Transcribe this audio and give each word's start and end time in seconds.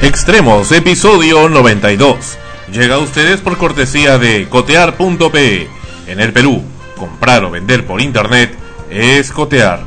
Extremos, 0.00 0.70
episodio 0.70 1.48
92. 1.48 2.38
Llega 2.70 2.94
a 2.94 2.98
ustedes 2.98 3.40
por 3.40 3.58
cortesía 3.58 4.16
de 4.16 4.48
cotear.pe. 4.48 5.68
En 6.06 6.20
el 6.20 6.32
Perú, 6.32 6.62
comprar 6.96 7.44
o 7.44 7.50
vender 7.50 7.84
por 7.84 8.00
internet 8.00 8.54
es 8.90 9.32
cotear. 9.32 9.80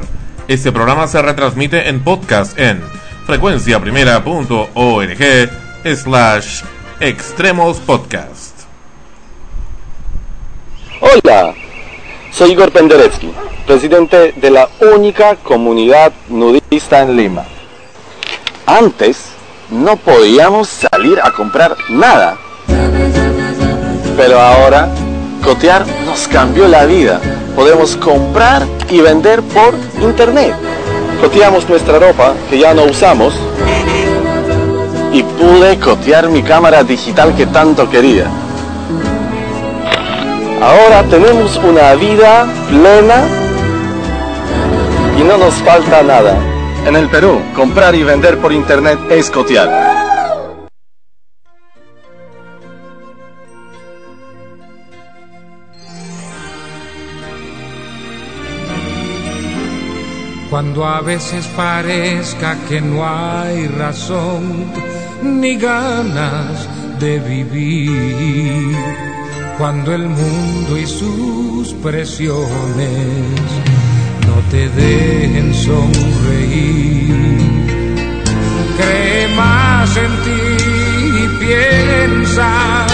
Este 0.49 0.73
programa 0.73 1.07
se 1.07 1.21
retransmite 1.21 1.87
en 1.87 2.03
podcast 2.03 2.59
en 2.59 2.83
frecuenciaprimera.org 3.25 5.49
slash 5.95 6.61
extremos 6.99 7.77
podcast. 7.77 8.63
Hola, 10.99 11.53
soy 12.31 12.51
Igor 12.51 12.73
Penderecki, 12.73 13.31
presidente 13.65 14.33
de 14.35 14.51
la 14.51 14.67
única 14.93 15.37
comunidad 15.37 16.11
nudista 16.27 17.01
en 17.01 17.15
Lima. 17.15 17.45
Antes 18.65 19.30
no 19.71 19.95
podíamos 19.97 20.67
salir 20.67 21.19
a 21.21 21.31
comprar 21.31 21.75
nada. 21.89 22.37
Pero 24.17 24.39
ahora, 24.39 24.89
Cotear 25.43 25.85
nos 26.05 26.27
cambió 26.27 26.67
la 26.67 26.85
vida. 26.85 27.19
Podemos 27.55 27.95
comprar 27.95 28.63
y 28.89 28.99
vender 29.01 29.41
por 29.41 29.73
internet. 29.99 30.53
Coteamos 31.19 31.67
nuestra 31.67 31.97
ropa 31.97 32.33
que 32.49 32.59
ya 32.59 32.73
no 32.73 32.83
usamos 32.83 33.33
y 35.11 35.23
pude 35.23 35.77
cotear 35.79 36.29
mi 36.29 36.43
cámara 36.43 36.83
digital 36.83 37.35
que 37.35 37.47
tanto 37.47 37.89
quería. 37.89 38.25
Ahora 40.61 41.03
tenemos 41.09 41.57
una 41.57 41.95
vida 41.95 42.47
plena 42.69 43.23
y 45.19 45.23
no 45.23 45.37
nos 45.37 45.55
falta 45.55 46.03
nada. 46.03 46.50
En 46.85 46.95
el 46.95 47.09
Perú, 47.09 47.39
comprar 47.55 47.93
y 47.95 48.03
vender 48.03 48.37
por 48.39 48.51
internet 48.51 48.99
es 49.09 49.29
cotear. 49.29 49.69
Cuando 60.49 60.83
a 60.83 60.99
veces 60.99 61.47
parezca 61.55 62.57
que 62.67 62.81
no 62.81 63.07
hay 63.07 63.67
razón 63.67 64.65
ni 65.23 65.55
ganas 65.55 66.67
de 66.99 67.19
vivir. 67.19 68.75
Cuando 69.57 69.93
el 69.93 70.09
mundo 70.09 70.77
y 70.77 70.85
sus 70.85 71.73
presiones 71.75 72.51
te 74.49 74.69
dejen 74.69 75.53
sonreír. 75.53 77.15
Cree 78.77 79.27
más 79.35 79.95
en 79.97 80.11
ti 80.25 80.43
y 81.23 81.27
piensa 81.45 82.87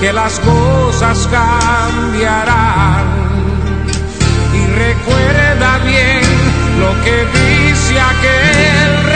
que 0.00 0.12
las 0.12 0.40
cosas 0.40 1.28
cambiarán. 1.30 3.04
Y 4.54 4.66
recuerda 4.66 5.78
bien 5.84 6.22
lo 6.80 6.90
que 7.04 7.16
dice 7.38 8.00
aquel 8.00 9.11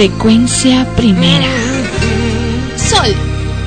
Frecuencia 0.00 0.86
primera. 0.96 1.52
Sol, 2.74 3.14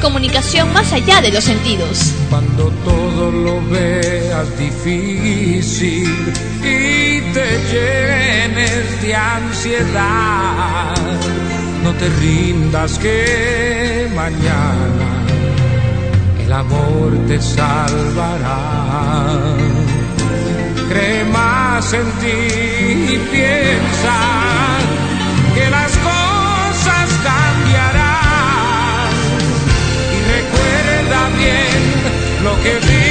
comunicación 0.02 0.74
más 0.74 0.92
allá 0.92 1.22
de 1.22 1.32
los 1.32 1.44
sentidos. 1.44 2.12
Cuando 2.28 2.72
todo 2.84 3.30
lo 3.30 3.62
veas 3.70 4.48
difícil 4.58 6.10
y 6.62 7.22
te 7.34 7.60
llenes 7.72 9.02
de 9.04 9.16
ansiedad, 9.16 10.96
no 11.84 11.92
te 11.92 12.10
rindas 12.10 12.98
que 12.98 14.10
mañana 14.16 15.24
el 16.44 16.52
amor 16.52 17.16
te 17.28 17.40
salvará. 17.40 18.58
Cree 20.90 21.26
más 21.26 21.94
en 21.94 22.12
ti 22.14 23.14
y 23.14 23.20
piensa 23.32 24.18
que 25.54 25.70
las 25.70 25.92
cosas 25.98 26.13
lo 32.44 32.62
que 32.62 32.76
dice 32.76 33.03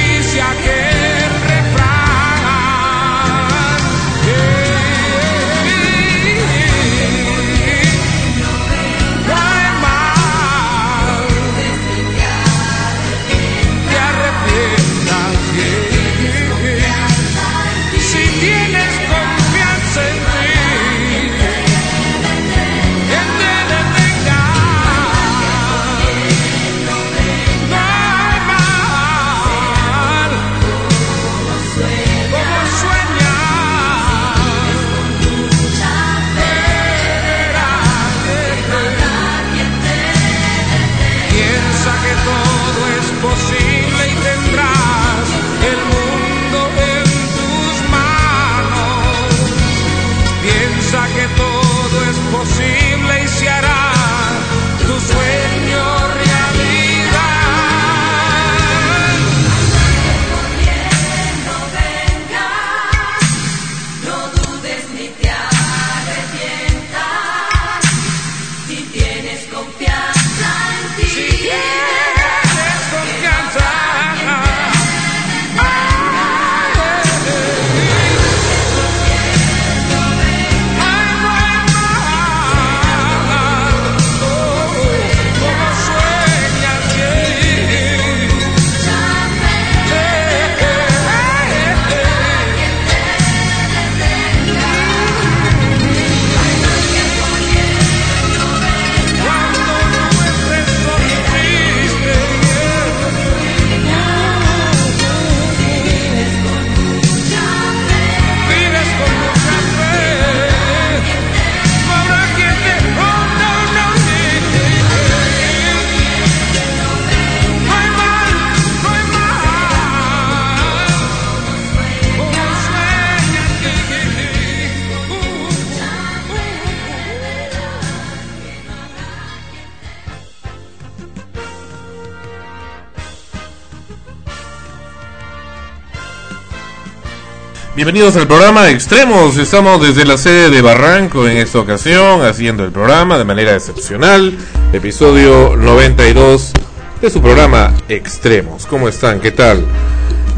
Bienvenidos 137.75 138.15
al 138.17 138.27
programa 138.27 138.69
Extremos. 138.69 139.35
Estamos 139.37 139.81
desde 139.81 140.05
la 140.05 140.15
sede 140.19 140.51
de 140.51 140.61
Barranco 140.61 141.27
en 141.27 141.37
esta 141.37 141.57
ocasión 141.59 142.21
haciendo 142.23 142.63
el 142.63 142.71
programa 142.71 143.17
de 143.17 143.23
manera 143.23 143.55
excepcional. 143.55 144.37
Episodio 144.73 145.55
92 145.57 146.53
de 147.01 147.09
su 147.09 147.19
programa 147.19 147.73
Extremos. 147.89 148.67
¿Cómo 148.67 148.87
están? 148.87 149.19
¿Qué 149.19 149.31
tal? 149.31 149.65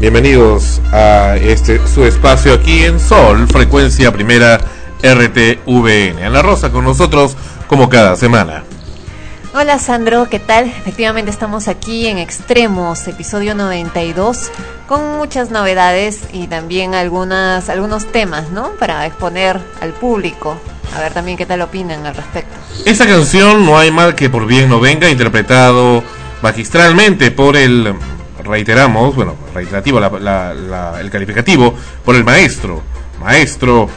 Bienvenidos 0.00 0.80
a 0.92 1.36
este 1.36 1.78
su 1.86 2.06
espacio 2.06 2.54
aquí 2.54 2.84
en 2.84 2.98
Sol, 2.98 3.46
frecuencia 3.48 4.10
primera 4.14 4.58
RTVN. 5.02 6.24
Ana 6.24 6.40
Rosa 6.40 6.72
con 6.72 6.84
nosotros 6.84 7.36
como 7.68 7.90
cada 7.90 8.16
semana. 8.16 8.64
Hola 9.58 9.78
Sandro, 9.78 10.28
¿qué 10.28 10.38
tal? 10.38 10.66
Efectivamente 10.66 11.30
estamos 11.30 11.66
aquí 11.66 12.06
en 12.08 12.18
Extremos, 12.18 13.08
episodio 13.08 13.54
92, 13.54 14.50
con 14.86 15.16
muchas 15.16 15.50
novedades 15.50 16.20
y 16.30 16.46
también 16.46 16.94
algunas, 16.94 17.70
algunos 17.70 18.04
temas, 18.12 18.50
¿no? 18.50 18.72
Para 18.78 19.06
exponer 19.06 19.58
al 19.80 19.92
público. 19.92 20.58
A 20.94 21.00
ver 21.00 21.14
también 21.14 21.38
qué 21.38 21.46
tal 21.46 21.62
opinan 21.62 22.04
al 22.04 22.14
respecto. 22.14 22.54
Esta 22.84 23.06
canción, 23.06 23.64
No 23.64 23.78
hay 23.78 23.90
mal 23.90 24.14
que 24.14 24.28
por 24.28 24.46
bien 24.46 24.68
no 24.68 24.78
venga, 24.78 25.08
interpretado 25.08 26.02
magistralmente 26.42 27.30
por 27.30 27.56
el, 27.56 27.94
reiteramos, 28.44 29.14
bueno, 29.16 29.36
reiterativo 29.54 29.98
la- 30.00 30.10
la- 30.10 30.52
la- 30.54 31.00
el 31.00 31.10
calificativo, 31.10 31.74
por 32.04 32.14
el 32.14 32.24
maestro, 32.24 32.82
maestro 33.20 33.88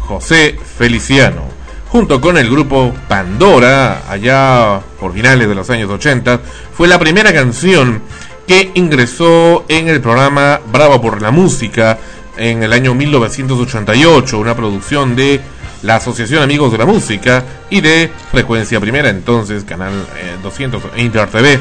José 0.00 0.58
Feliciano, 0.76 1.42
junto 1.88 2.20
con 2.20 2.36
el 2.36 2.50
grupo 2.50 2.94
Pandora, 3.08 4.02
allá 4.08 4.80
por 5.00 5.12
finales 5.12 5.48
de 5.48 5.54
los 5.54 5.68
años 5.70 5.90
80, 5.90 6.40
fue 6.72 6.88
la 6.88 6.98
primera 6.98 7.32
canción 7.32 8.02
que 8.46 8.70
ingresó 8.74 9.64
en 9.68 9.88
el 9.88 10.00
programa 10.00 10.60
Bravo 10.70 11.00
por 11.00 11.20
la 11.20 11.30
Música 11.30 11.98
en 12.36 12.62
el 12.62 12.72
año 12.72 12.94
1988, 12.94 14.38
una 14.38 14.54
producción 14.54 15.16
de 15.16 15.40
la 15.82 15.96
Asociación 15.96 16.42
Amigos 16.42 16.72
de 16.72 16.78
la 16.78 16.86
Música 16.86 17.44
y 17.70 17.80
de 17.80 18.10
Frecuencia 18.30 18.80
Primera, 18.80 19.10
entonces 19.10 19.64
Canal 19.64 19.92
eh, 20.16 20.36
200 20.42 20.82
e 20.96 21.02
Inter 21.02 21.28
TV. 21.28 21.58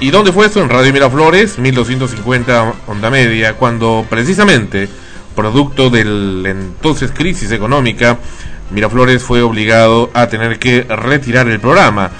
¿Y 0.00 0.10
dónde 0.10 0.32
fue 0.32 0.46
esto? 0.46 0.60
En 0.60 0.68
Radio 0.68 0.92
Miraflores, 0.92 1.58
1250 1.58 2.74
onda 2.86 3.10
media, 3.10 3.54
cuando 3.54 4.04
precisamente, 4.08 4.88
producto 5.34 5.88
del 5.88 6.44
entonces 6.44 7.12
crisis 7.12 7.50
económica, 7.50 8.18
Miraflores 8.70 9.22
fue 9.22 9.42
obligado 9.42 10.10
a 10.14 10.28
tener 10.28 10.58
que 10.58 10.82
retirar 10.82 11.48
el 11.48 11.60
programa. 11.60 12.10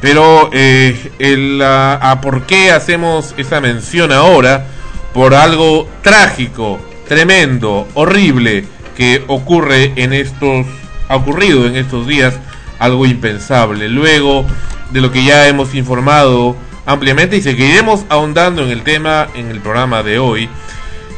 Pero, 0.00 0.50
eh, 0.52 1.12
el, 1.18 1.60
ah, 1.62 1.98
a 2.00 2.20
por 2.20 2.46
qué 2.46 2.70
hacemos 2.70 3.34
esa 3.36 3.60
mención 3.60 4.12
ahora? 4.12 4.66
Por 5.12 5.34
algo 5.34 5.88
trágico, 6.02 6.78
tremendo, 7.06 7.86
horrible 7.94 8.64
que 8.96 9.24
ocurre 9.26 9.92
en 9.96 10.12
estos, 10.12 10.66
ha 11.08 11.16
ocurrido 11.16 11.66
en 11.66 11.76
estos 11.76 12.06
días, 12.06 12.34
algo 12.78 13.06
impensable. 13.06 13.88
Luego 13.88 14.46
de 14.90 15.00
lo 15.00 15.12
que 15.12 15.24
ya 15.24 15.48
hemos 15.48 15.74
informado 15.74 16.56
ampliamente 16.86 17.36
y 17.36 17.42
seguiremos 17.42 18.04
ahondando 18.08 18.62
en 18.62 18.70
el 18.70 18.82
tema 18.82 19.28
en 19.34 19.50
el 19.50 19.60
programa 19.60 20.02
de 20.02 20.18
hoy, 20.18 20.48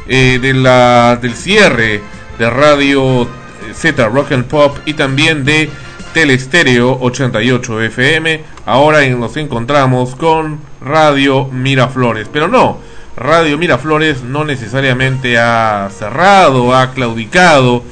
eh, 0.07 0.39
de 0.41 0.53
la, 0.53 1.17
del 1.21 1.33
cierre 1.35 2.01
de 2.37 2.49
Radio 2.49 3.27
Z 3.73 4.07
Rock 4.07 4.31
and 4.31 4.45
Pop 4.45 4.77
y 4.85 4.93
también 4.93 5.45
de 5.45 5.69
Telestereo 6.13 6.97
88 7.01 7.81
FM. 7.81 8.43
Ahora 8.65 9.05
nos 9.07 9.35
encontramos 9.37 10.15
con 10.15 10.59
Radio 10.81 11.45
Miraflores, 11.45 12.27
pero 12.31 12.47
no, 12.47 12.79
Radio 13.15 13.57
Miraflores 13.57 14.23
no 14.23 14.43
necesariamente 14.43 15.37
ha 15.37 15.89
cerrado, 15.97 16.75
ha 16.75 16.91
claudicado 16.91 17.83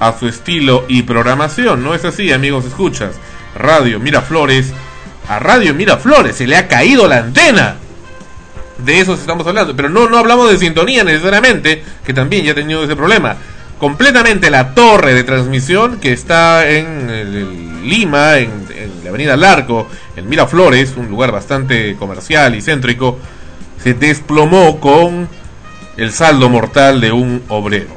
a 0.00 0.18
su 0.18 0.28
estilo 0.28 0.84
y 0.88 1.02
programación. 1.02 1.82
No 1.82 1.94
es 1.94 2.04
así, 2.04 2.32
amigos, 2.32 2.64
escuchas. 2.64 3.16
Radio 3.56 4.00
Miraflores, 4.00 4.72
a 5.28 5.38
Radio 5.38 5.74
Miraflores 5.74 6.36
se 6.36 6.46
le 6.46 6.56
ha 6.56 6.68
caído 6.68 7.06
la 7.08 7.18
antena. 7.18 7.76
De 8.78 9.00
eso 9.00 9.14
estamos 9.14 9.46
hablando, 9.46 9.76
pero 9.76 9.88
no, 9.88 10.08
no 10.08 10.18
hablamos 10.18 10.50
de 10.50 10.58
sintonía 10.58 11.04
necesariamente, 11.04 11.84
que 12.04 12.12
también 12.12 12.44
ya 12.44 12.52
ha 12.52 12.56
tenido 12.56 12.82
ese 12.82 12.96
problema. 12.96 13.36
Completamente 13.78 14.50
la 14.50 14.74
torre 14.74 15.14
de 15.14 15.24
transmisión 15.24 15.98
que 15.98 16.12
está 16.12 16.68
en 16.68 17.88
Lima, 17.88 18.38
en, 18.38 18.50
en 18.74 19.04
la 19.04 19.10
avenida 19.10 19.36
Larco, 19.36 19.88
en 20.16 20.28
Miraflores, 20.28 20.96
un 20.96 21.08
lugar 21.08 21.32
bastante 21.32 21.96
comercial 21.96 22.54
y 22.54 22.62
céntrico, 22.62 23.18
se 23.82 23.94
desplomó 23.94 24.80
con 24.80 25.28
el 25.96 26.12
saldo 26.12 26.48
mortal 26.48 27.00
de 27.00 27.12
un 27.12 27.42
obrero. 27.48 27.94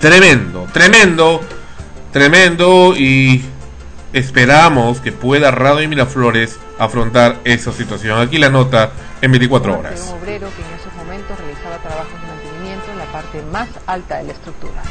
Tremendo, 0.00 0.66
tremendo, 0.72 1.40
tremendo 2.12 2.94
y 2.96 3.44
esperamos 4.12 5.00
que 5.00 5.12
pueda 5.12 5.50
Radio 5.50 5.88
Miraflores 5.88 6.58
afrontar 6.78 7.38
esa 7.44 7.72
situación. 7.72 8.20
Aquí 8.20 8.38
la 8.38 8.50
nota 8.50 8.92
en 9.20 9.30
24 9.32 9.72
de 9.72 9.78
horas. 9.78 10.12
un 10.12 10.22
obrero 10.22 10.48
que 10.56 10.62
en 10.62 10.80
esos 10.80 10.92
momentos 10.94 11.38
realizaba 11.38 11.78
trabajos 11.78 12.23
parte 13.34 13.42
más 13.50 13.68
alta 13.86 14.18
de 14.18 14.24
la 14.24 14.32
estructura. 14.32 14.82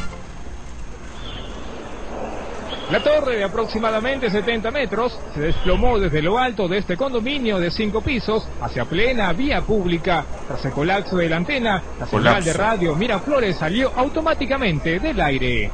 La 2.92 3.02
torre 3.02 3.38
de 3.38 3.44
aproximadamente 3.44 4.30
70 4.30 4.70
metros 4.70 5.18
se 5.34 5.40
desplomó 5.40 5.98
desde 5.98 6.22
lo 6.22 6.38
alto 6.38 6.68
de 6.68 6.80
este 6.80 6.98
condominio 6.98 7.58
de 7.58 7.72
cinco 7.72 8.02
pisos 8.02 8.48
hacia 8.62 8.86
plena 8.86 9.32
vía 9.34 9.62
pública. 9.62 10.26
Tras 10.48 10.66
el 10.66 10.72
colapso 10.74 11.18
de 11.18 11.30
la 11.30 11.38
antena, 11.38 11.82
la 12.00 12.06
señal 12.06 12.44
de 12.44 12.54
radio 12.54 12.96
Miraflores 12.96 13.56
salió 13.56 13.92
automáticamente 13.96 15.00
del 15.00 15.20
aire. 15.22 15.72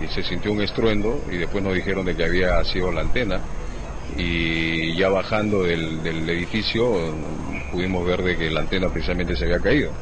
y 0.00 0.06
se 0.08 0.22
sintió 0.22 0.52
un 0.52 0.60
estruendo 0.60 1.22
y 1.30 1.36
después 1.36 1.64
nos 1.64 1.74
dijeron 1.74 2.04
de 2.04 2.14
que 2.14 2.24
había 2.24 2.62
sido 2.64 2.92
la 2.92 3.00
antena 3.00 3.40
y 4.16 4.94
ya 4.96 5.08
bajando 5.08 5.62
del, 5.62 6.02
del 6.02 6.28
edificio 6.28 7.14
pudimos 7.72 8.04
ver 8.04 8.22
de 8.22 8.36
que 8.36 8.50
la 8.50 8.60
antena 8.60 8.88
precisamente 8.90 9.34
se 9.34 9.44
había 9.44 9.60
caído. 9.60 9.92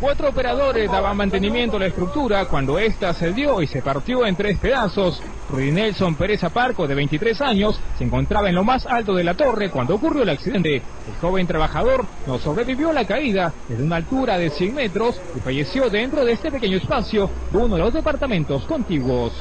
Cuatro 0.00 0.28
operadores 0.28 0.90
daban 0.90 1.16
mantenimiento 1.16 1.76
a 1.76 1.80
la 1.80 1.86
estructura 1.86 2.46
cuando 2.46 2.78
ésta 2.78 3.14
se 3.14 3.32
dio 3.32 3.62
y 3.62 3.68
se 3.68 3.80
partió 3.80 4.26
en 4.26 4.34
tres 4.34 4.58
pedazos. 4.58 5.22
Rudy 5.48 5.70
Nelson 5.70 6.16
Pérez 6.16 6.42
Aparco, 6.42 6.88
de 6.88 6.96
23 6.96 7.40
años, 7.40 7.80
se 7.96 8.04
encontraba 8.04 8.48
en 8.48 8.56
lo 8.56 8.64
más 8.64 8.86
alto 8.86 9.14
de 9.14 9.22
la 9.22 9.34
torre 9.34 9.70
cuando 9.70 9.94
ocurrió 9.94 10.24
el 10.24 10.30
accidente. 10.30 10.76
El 10.76 11.14
joven 11.20 11.46
trabajador 11.46 12.04
no 12.26 12.38
sobrevivió 12.38 12.90
a 12.90 12.92
la 12.92 13.06
caída 13.06 13.52
desde 13.68 13.84
una 13.84 13.96
altura 13.96 14.36
de 14.36 14.50
100 14.50 14.74
metros 14.74 15.20
y 15.36 15.40
falleció 15.40 15.88
dentro 15.88 16.24
de 16.24 16.32
este 16.32 16.50
pequeño 16.50 16.76
espacio 16.76 17.30
de 17.52 17.58
uno 17.58 17.76
de 17.76 17.82
los 17.82 17.94
departamentos 17.94 18.64
contiguos. 18.64 19.32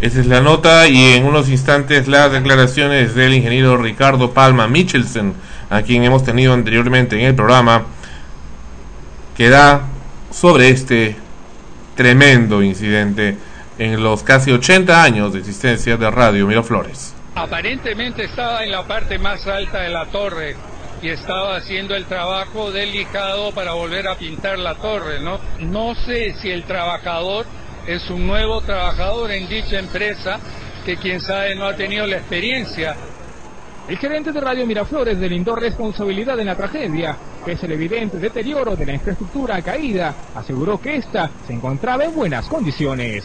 Esa 0.00 0.20
es 0.20 0.26
la 0.26 0.40
nota 0.40 0.88
y 0.88 1.14
en 1.14 1.26
unos 1.26 1.48
instantes 1.50 2.08
las 2.08 2.32
declaraciones 2.32 3.14
del 3.14 3.34
ingeniero 3.34 3.76
Ricardo 3.76 4.30
Palma 4.30 4.68
Michelsen, 4.68 5.34
a 5.68 5.82
quien 5.82 6.04
hemos 6.04 6.24
tenido 6.24 6.54
anteriormente 6.54 7.18
en 7.18 7.26
el 7.26 7.34
programa, 7.34 7.84
que 9.40 9.48
da 9.48 9.86
sobre 10.30 10.68
este 10.68 11.16
tremendo 11.96 12.62
incidente 12.62 13.38
en 13.78 14.02
los 14.02 14.22
casi 14.22 14.52
80 14.52 15.02
años 15.02 15.32
de 15.32 15.38
existencia 15.38 15.96
de 15.96 16.10
Radio 16.10 16.46
Miraflores. 16.46 17.14
Aparentemente 17.36 18.24
estaba 18.24 18.62
en 18.64 18.70
la 18.70 18.86
parte 18.86 19.18
más 19.18 19.46
alta 19.46 19.80
de 19.80 19.88
la 19.88 20.04
torre 20.10 20.56
y 21.00 21.08
estaba 21.08 21.56
haciendo 21.56 21.94
el 21.94 22.04
trabajo 22.04 22.70
del 22.70 22.92
lijado 22.92 23.50
para 23.52 23.72
volver 23.72 24.08
a 24.08 24.16
pintar 24.16 24.58
la 24.58 24.74
torre, 24.74 25.20
¿no? 25.20 25.40
No 25.58 25.94
sé 25.94 26.34
si 26.42 26.50
el 26.50 26.64
trabajador 26.64 27.46
es 27.86 28.10
un 28.10 28.26
nuevo 28.26 28.60
trabajador 28.60 29.30
en 29.30 29.48
dicha 29.48 29.78
empresa 29.78 30.38
que 30.84 30.98
quién 30.98 31.18
sabe 31.18 31.54
no 31.54 31.64
ha 31.64 31.74
tenido 31.74 32.06
la 32.06 32.18
experiencia. 32.18 32.94
El 33.90 33.98
gerente 33.98 34.30
de 34.30 34.40
Radio 34.40 34.68
Miraflores 34.68 35.18
delindó 35.18 35.56
responsabilidad 35.56 36.38
en 36.38 36.46
la 36.46 36.54
tragedia, 36.54 37.16
que 37.44 37.52
es 37.52 37.62
el 37.64 37.72
evidente 37.72 38.18
deterioro 38.18 38.76
de 38.76 38.86
la 38.86 38.92
infraestructura 38.92 39.60
caída. 39.62 40.14
Aseguró 40.32 40.80
que 40.80 40.94
ésta 40.94 41.28
se 41.44 41.54
encontraba 41.54 42.04
en 42.04 42.14
buenas 42.14 42.46
condiciones. 42.46 43.24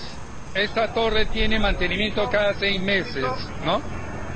Esta 0.56 0.92
torre 0.92 1.28
tiene 1.28 1.60
mantenimiento 1.60 2.28
cada 2.32 2.56
seis 2.56 2.82
meses, 2.82 3.28
¿no? 3.64 3.80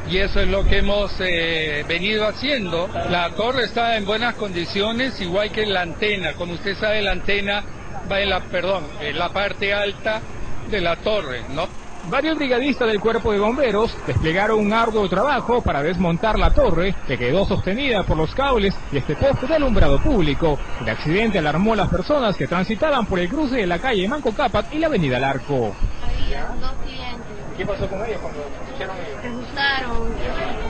Y 0.07 0.19
eso 0.19 0.41
es 0.41 0.47
lo 0.47 0.63
que 0.63 0.77
hemos 0.77 1.11
eh, 1.19 1.83
venido 1.87 2.27
haciendo. 2.27 2.87
La 3.09 3.31
torre 3.31 3.63
está 3.63 3.97
en 3.97 4.05
buenas 4.05 4.35
condiciones, 4.35 5.19
igual 5.21 5.51
que 5.51 5.65
la 5.65 5.81
antena. 5.81 6.33
Como 6.33 6.53
usted 6.53 6.75
sabe, 6.75 7.01
la 7.01 7.13
antena 7.13 7.63
va 8.09 8.21
en 8.21 8.29
la, 8.29 8.39
perdón, 8.41 8.83
en 9.01 9.17
la 9.17 9.29
parte 9.29 9.73
alta 9.73 10.21
de 10.69 10.79
la 10.79 10.95
torre, 10.97 11.41
¿no? 11.49 11.67
Varios 12.05 12.37
brigadistas 12.37 12.87
del 12.87 12.99
cuerpo 12.99 13.31
de 13.31 13.39
bomberos 13.39 13.95
desplegaron 14.07 14.59
un 14.59 14.73
arduo 14.73 15.07
trabajo 15.07 15.61
para 15.61 15.83
desmontar 15.83 16.39
la 16.39 16.51
torre 16.51 16.95
que 17.07 17.17
quedó 17.17 17.45
sostenida 17.45 18.03
por 18.03 18.17
los 18.17 18.33
cables 18.33 18.75
y 18.91 18.97
este 18.97 19.15
poste 19.15 19.47
de 19.47 19.55
alumbrado 19.55 19.99
público. 19.99 20.57
El 20.81 20.89
accidente 20.89 21.39
alarmó 21.39 21.73
a 21.73 21.77
las 21.77 21.89
personas 21.89 22.35
que 22.35 22.47
transitaban 22.47 23.05
por 23.05 23.19
el 23.19 23.29
cruce 23.29 23.57
de 23.57 23.67
la 23.67 23.79
calle 23.79 24.07
Manco 24.07 24.33
Cápac 24.33 24.73
y 24.73 24.79
la 24.79 24.87
avenida 24.87 25.19
Larco. 25.19 25.75
Había 26.03 26.45
dos 26.59 26.73
clientes. 26.83 27.25
¿Qué 27.57 27.65
pasó 27.65 27.87
con 27.87 28.05
ellos 28.05 28.19
cuando 28.21 28.39
escucharon 28.65 28.95
ellos? 28.97 29.21
Se 29.21 29.27
asustaron. 29.27 30.68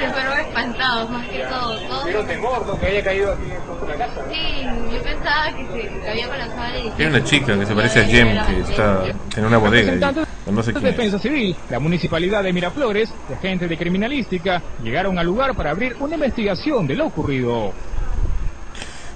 Se 0.00 0.10
fueron 0.10 0.38
espantados 0.40 1.10
más 1.10 1.28
que 1.28 1.38
todo. 1.40 1.78
Pero 2.04 2.24
temor, 2.24 2.66
¿no? 2.66 2.80
Que 2.80 2.86
haya 2.86 3.04
caído 3.04 3.32
aquí 3.32 3.42
en 3.44 3.88
la 3.88 4.06
casa. 4.06 4.20
Sí, 4.30 4.62
yo 4.92 5.02
pensaba 5.02 5.56
que 5.56 5.66
se 5.66 6.00
que 6.00 6.10
había 6.10 6.28
colapsado 6.28 6.64
el 6.66 6.74
edificio. 6.74 6.94
Hay 6.98 7.06
una 7.06 7.24
chica 7.24 7.58
que 7.58 7.66
se 7.66 7.74
parece 7.74 8.00
a 8.00 8.04
Jem 8.04 8.46
que 8.46 8.60
está 8.60 9.02
en 9.36 9.44
una 9.44 9.58
bodega. 9.58 10.12
no 10.50 10.62
sé 10.62 10.72
quién. 10.72 10.84
Defensa 10.84 11.18
Civil, 11.18 11.56
la 11.68 11.78
Municipalidad 11.78 12.42
de 12.42 12.52
Miraflores, 12.52 13.12
de 13.28 13.34
agentes 13.34 13.68
de 13.68 13.76
criminalística, 13.76 14.62
llegaron 14.82 15.18
al 15.18 15.26
lugar 15.26 15.54
para 15.54 15.70
abrir 15.70 15.96
una 16.00 16.14
investigación 16.14 16.86
de 16.86 16.96
lo 16.96 17.06
ocurrido. 17.06 17.72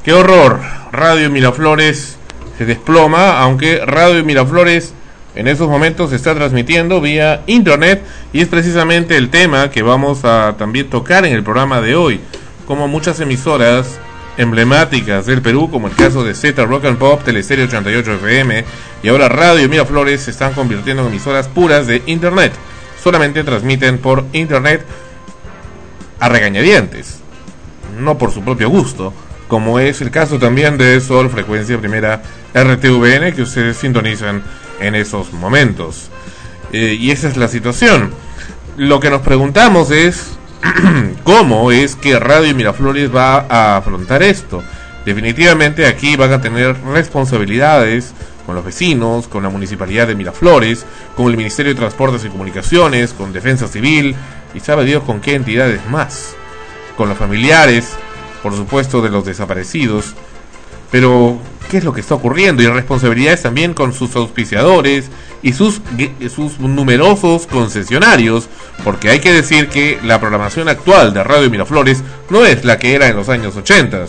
¡Qué 0.04 0.12
horror! 0.12 0.60
Radio 0.92 1.30
Miraflores 1.30 2.18
se 2.58 2.64
desploma, 2.66 3.40
aunque 3.40 3.84
Radio 3.84 4.22
Miraflores 4.22 4.94
en 5.34 5.48
esos 5.48 5.68
momentos 5.68 6.10
se 6.10 6.16
está 6.16 6.34
transmitiendo 6.34 7.00
vía 7.00 7.42
internet 7.46 8.02
y 8.32 8.40
es 8.40 8.48
precisamente 8.48 9.16
el 9.16 9.30
tema 9.30 9.70
que 9.70 9.82
vamos 9.82 10.24
a 10.24 10.54
también 10.56 10.88
tocar 10.88 11.26
en 11.26 11.32
el 11.32 11.42
programa 11.42 11.80
de 11.80 11.96
hoy. 11.96 12.20
Como 12.66 12.88
muchas 12.88 13.20
emisoras 13.20 13.98
emblemáticas 14.36 15.26
del 15.26 15.42
Perú, 15.42 15.70
como 15.70 15.88
el 15.88 15.94
caso 15.94 16.24
de 16.24 16.34
Z 16.34 16.64
Rock 16.64 16.86
and 16.86 16.98
Pop, 16.98 17.22
Telestereo 17.24 17.66
88 17.66 18.14
FM 18.14 18.64
y 19.02 19.08
ahora 19.08 19.28
Radio 19.28 19.68
Miraflores 19.68 20.22
se 20.22 20.30
están 20.30 20.54
convirtiendo 20.54 21.02
en 21.02 21.08
emisoras 21.08 21.48
puras 21.48 21.86
de 21.86 22.02
internet. 22.06 22.52
Solamente 23.02 23.44
transmiten 23.44 23.98
por 23.98 24.24
internet 24.32 24.84
a 26.20 26.28
regañadientes 26.28 27.24
no 27.98 28.18
por 28.18 28.32
su 28.32 28.42
propio 28.42 28.68
gusto, 28.68 29.12
como 29.48 29.78
es 29.78 30.00
el 30.00 30.10
caso 30.10 30.38
también 30.38 30.78
de 30.78 31.00
Sol 31.00 31.30
Frecuencia 31.30 31.78
Primera 31.78 32.22
RTVN 32.54 33.32
que 33.34 33.42
ustedes 33.42 33.76
sintonizan 33.76 34.42
en 34.80 34.94
esos 34.94 35.32
momentos. 35.32 36.10
Eh, 36.72 36.96
y 36.98 37.10
esa 37.10 37.28
es 37.28 37.36
la 37.36 37.48
situación. 37.48 38.12
Lo 38.76 39.00
que 39.00 39.10
nos 39.10 39.22
preguntamos 39.22 39.90
es 39.90 40.36
cómo 41.24 41.70
es 41.70 41.94
que 41.94 42.18
Radio 42.18 42.54
Miraflores 42.54 43.14
va 43.14 43.46
a 43.48 43.76
afrontar 43.76 44.22
esto. 44.22 44.62
Definitivamente 45.04 45.86
aquí 45.86 46.16
van 46.16 46.32
a 46.32 46.40
tener 46.40 46.76
responsabilidades 46.82 48.14
con 48.46 48.54
los 48.54 48.64
vecinos, 48.64 49.28
con 49.28 49.42
la 49.42 49.48
Municipalidad 49.48 50.06
de 50.06 50.14
Miraflores, 50.14 50.84
con 51.16 51.30
el 51.30 51.36
Ministerio 51.36 51.72
de 51.72 51.78
Transportes 51.78 52.24
y 52.24 52.28
Comunicaciones, 52.28 53.12
con 53.12 53.32
Defensa 53.32 53.68
Civil 53.68 54.16
y 54.54 54.60
sabe 54.60 54.84
Dios 54.84 55.02
con 55.02 55.20
qué 55.20 55.34
entidades 55.34 55.84
más 55.88 56.34
con 56.96 57.08
los 57.08 57.18
familiares, 57.18 57.96
por 58.44 58.54
supuesto, 58.54 59.02
de 59.02 59.08
los 59.10 59.24
desaparecidos. 59.24 60.14
Pero, 60.92 61.38
¿qué 61.70 61.78
es 61.78 61.84
lo 61.84 61.92
que 61.92 62.00
está 62.00 62.14
ocurriendo? 62.14 62.62
Y 62.62 62.68
responsabilidades 62.68 63.42
también 63.42 63.74
con 63.74 63.92
sus 63.92 64.14
auspiciadores 64.14 65.06
y 65.42 65.52
sus, 65.54 65.80
gue- 65.96 66.28
sus 66.28 66.60
numerosos 66.60 67.48
concesionarios, 67.48 68.48
porque 68.84 69.10
hay 69.10 69.18
que 69.18 69.32
decir 69.32 69.68
que 69.68 69.98
la 70.04 70.20
programación 70.20 70.68
actual 70.68 71.12
de 71.12 71.24
Radio 71.24 71.50
Miraflores 71.50 72.04
no 72.30 72.44
es 72.46 72.64
la 72.64 72.78
que 72.78 72.94
era 72.94 73.08
en 73.08 73.16
los 73.16 73.28
años 73.28 73.56
80. 73.56 74.04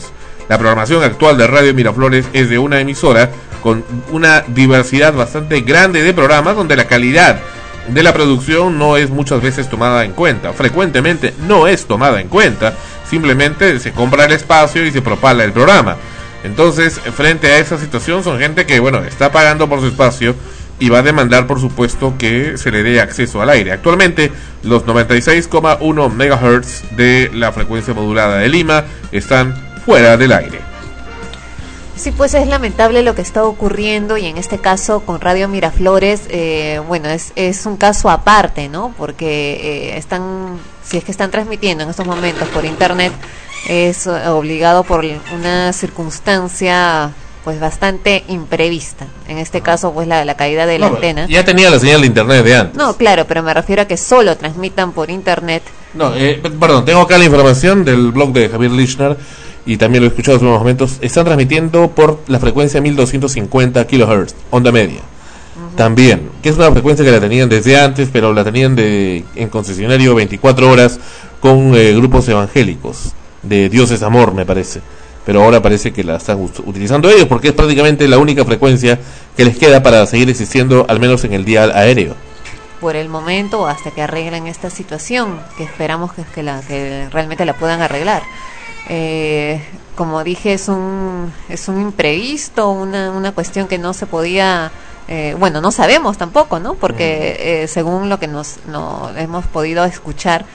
La 0.48 0.60
programación 0.60 1.01
actual 1.04 1.39
de 1.39 1.48
Radio 1.48 1.74
Miraflores 1.74 2.25
es 2.34 2.50
de 2.50 2.60
una 2.60 2.80
emisora 2.80 3.32
con 3.63 3.84
una 4.12 4.42
diversidad 4.42 5.13
bastante 5.15 5.62
grande 5.62 6.04
de 6.04 6.13
programas 6.13 6.56
donde 6.56 6.75
la 6.75 6.86
calidad 6.86 7.39
de 7.88 8.04
la 8.04 8.13
producción 8.13 8.77
no 8.77 8.96
es 8.98 9.10
muchas 9.10 9.42
veces 9.42 9.70
tomada 9.70 10.06
en 10.06 10.12
cuenta. 10.12 10.54
Frecuentemente 10.54 11.34
no 11.48 11.68
es 11.68 11.86
tomada 11.86 12.22
en 12.22 12.27
cuenta. 12.27 12.75
Simplemente 13.09 13.79
se 13.79 13.91
compra 13.91 14.25
el 14.25 14.31
espacio 14.31 14.85
y 14.85 14.91
se 14.91 15.01
propala 15.01 15.43
el 15.43 15.51
programa. 15.51 15.97
Entonces, 16.43 17.00
frente 17.00 17.47
a 17.47 17.59
esa 17.59 17.77
situación, 17.77 18.24
son 18.24 18.39
gente 18.39 18.65
que, 18.65 18.79
bueno, 18.79 19.03
está 19.03 19.31
pagando 19.31 19.67
por 19.67 19.79
su 19.79 19.88
espacio 19.88 20.35
y 20.79 20.89
va 20.89 21.00
a 21.00 21.03
demandar, 21.03 21.47
por 21.47 21.59
supuesto, 21.59 22.15
que 22.17 22.57
se 22.57 22.71
le 22.71 22.83
dé 22.83 23.01
acceso 23.01 23.41
al 23.41 23.50
aire. 23.50 23.71
Actualmente, 23.71 24.31
los 24.63 24.85
96,1 24.85 26.09
MHz 26.12 26.95
de 26.95 27.31
la 27.33 27.51
frecuencia 27.51 27.93
modulada 27.93 28.38
de 28.38 28.50
Lima 28.50 28.83
están 29.12 29.55
fuera 29.85 30.17
del 30.17 30.33
aire. 30.33 30.59
Sí, 31.95 32.12
pues 32.12 32.33
es 32.33 32.47
lamentable 32.47 33.03
lo 33.03 33.15
que 33.15 33.21
está 33.21 33.45
ocurriendo 33.45 34.17
y 34.17 34.25
en 34.25 34.38
este 34.38 34.57
caso 34.57 35.00
con 35.00 35.21
Radio 35.21 35.47
Miraflores, 35.47 36.24
eh, 36.29 36.81
bueno, 36.85 37.07
es, 37.09 37.65
un 37.65 37.77
caso 37.77 38.09
aparte, 38.09 38.67
¿no? 38.67 38.93
Porque 38.97 39.53
eh, 39.93 39.97
están, 39.97 40.59
si 40.88 40.98
es 40.98 41.04
que 41.04 41.12
están 41.12 41.32
transmitiendo 41.32 41.84
en 41.84 41.89
estos 41.89 42.06
momentos 42.06 42.48
por 42.50 42.65
internet, 42.65 43.12
es 43.68 44.08
obligado 44.08 44.84
por 44.84 45.04
una 45.34 45.74
circunstancia 45.74 47.12
pues 47.44 47.60
bastante 47.60 48.24
imprevista. 48.27 49.06
En 49.27 49.38
este 49.38 49.62
caso, 49.62 49.94
pues 49.94 50.08
la, 50.08 50.25
la 50.25 50.36
caída 50.36 50.65
de 50.65 50.80
la 50.80 50.89
No, 50.89 50.96
antena. 50.96 51.27
Ya 51.27 51.46
tenía 51.46 51.70
la 51.70 51.77
señal 51.77 52.01
de 52.01 52.08
internet 52.08 52.44
de 52.44 52.56
antes. 52.56 52.75
No, 52.75 52.98
claro, 52.98 53.25
pero 53.27 53.44
me 53.44 53.54
refiero 53.54 53.84
a 53.84 53.86
que 53.86 53.98
solo 53.98 54.36
transmitan 54.36 54.92
por 54.94 55.12
internet. 55.12 55.62
No, 55.94 56.15
eh, 56.15 56.42
perdón, 56.60 56.86
tengo 56.86 57.01
acá 57.01 57.20
la 57.20 57.25
información 57.25 57.86
del 57.86 58.12
blog 58.12 58.34
de 58.34 58.50
Javier 58.50 58.72
Lichner 58.72 59.15
y 59.63 59.77
también 59.77 60.04
lo 60.04 60.08
he 60.08 60.10
escuchado 60.10 60.38
en 60.39 60.48
unos 60.48 60.58
momentos. 60.60 60.98
Están 61.01 61.25
transmitiendo 61.25 61.92
por 61.92 62.20
la 62.27 62.39
frecuencia 62.39 62.82
1250 62.82 63.86
kHz, 63.86 64.34
onda 64.50 64.72
media. 64.72 65.01
También, 65.75 66.29
que 66.41 66.50
es 66.50 66.55
una 66.55 66.72
frecuencia 66.72 67.03
que 67.03 67.12
la 67.12 67.20
tenían 67.20 67.50
desde 67.50 67.79
antes, 67.79 68.10
pero 68.12 68.34
la 68.34 68.44
tenían 68.44 68.75
de 68.75 69.25
en 69.36 69.50
concesionario 69.50 70.15
24 70.15 70.70
horas 70.70 71.00
con 71.39 71.75
eh, 71.75 71.94
grupos 71.94 72.27
evangélicos, 72.29 73.13
de 73.44 73.70
Dios 73.70 73.91
es 73.91 74.01
amor, 74.01 74.34
me 74.34 74.46
parece. 74.46 74.82
Pero 75.25 75.44
ahora 75.44 75.62
parece 75.62 75.91
que 75.91 76.03
la 76.03 76.17
están 76.17 76.39
utilizando 76.39 77.10
ellos 77.10 77.25
porque 77.27 77.50
es 77.50 77.53
prácticamente 77.53 78.08
la 78.08 78.20
única 78.20 78.46
frecuencia 78.46 79.00
que 79.36 79.44
les 79.44 79.58
queda 79.58 79.82
para 79.82 80.05
seguir 80.05 80.29
existiendo, 80.29 80.86
al 80.88 81.00
menos 81.00 81.24
en 81.24 81.34
el 81.34 81.44
día 81.44 81.63
aéreo. 81.63 82.15
por 82.79 82.96
el 82.96 83.10
momento 83.10 83.67
hasta 83.67 83.89
que 83.91 84.01
arreglen 84.01 84.48
esta 84.48 84.70
situación, 84.70 85.39
que 85.58 85.63
esperamos 85.63 86.13
que, 86.13 86.24
que, 86.24 86.44
la, 86.44 86.62
que 86.62 87.08
realmente 87.12 87.44
la 87.46 87.53
puedan 87.53 87.82
arreglar. 87.82 88.22
Eh, 88.88 89.62
como 89.96 90.24
dije, 90.24 90.53
es 90.53 90.67
un, 90.67 91.32
es 91.50 91.67
un 91.67 91.82
imprevisto, 91.82 92.70
una, 92.70 93.12
una 93.12 93.32
cuestión 93.32 93.67
que 93.67 93.77
no 93.77 93.94
se 93.94 94.05
podía, 94.05 94.72
eh, 95.07 95.35
bueno, 95.38 95.62
no 95.62 95.71
sabemos 95.71 96.17
tampoco, 96.17 96.59
¿no? 96.59 96.74
Porque 96.75 97.63
eh, 97.63 97.67
según 97.67 98.09
lo 98.09 98.19
que 98.19 98.27
nos 98.27 98.57
no, 98.67 99.12
hemos 99.17 99.45
podido 99.45 99.85
escuchar, 99.85 100.45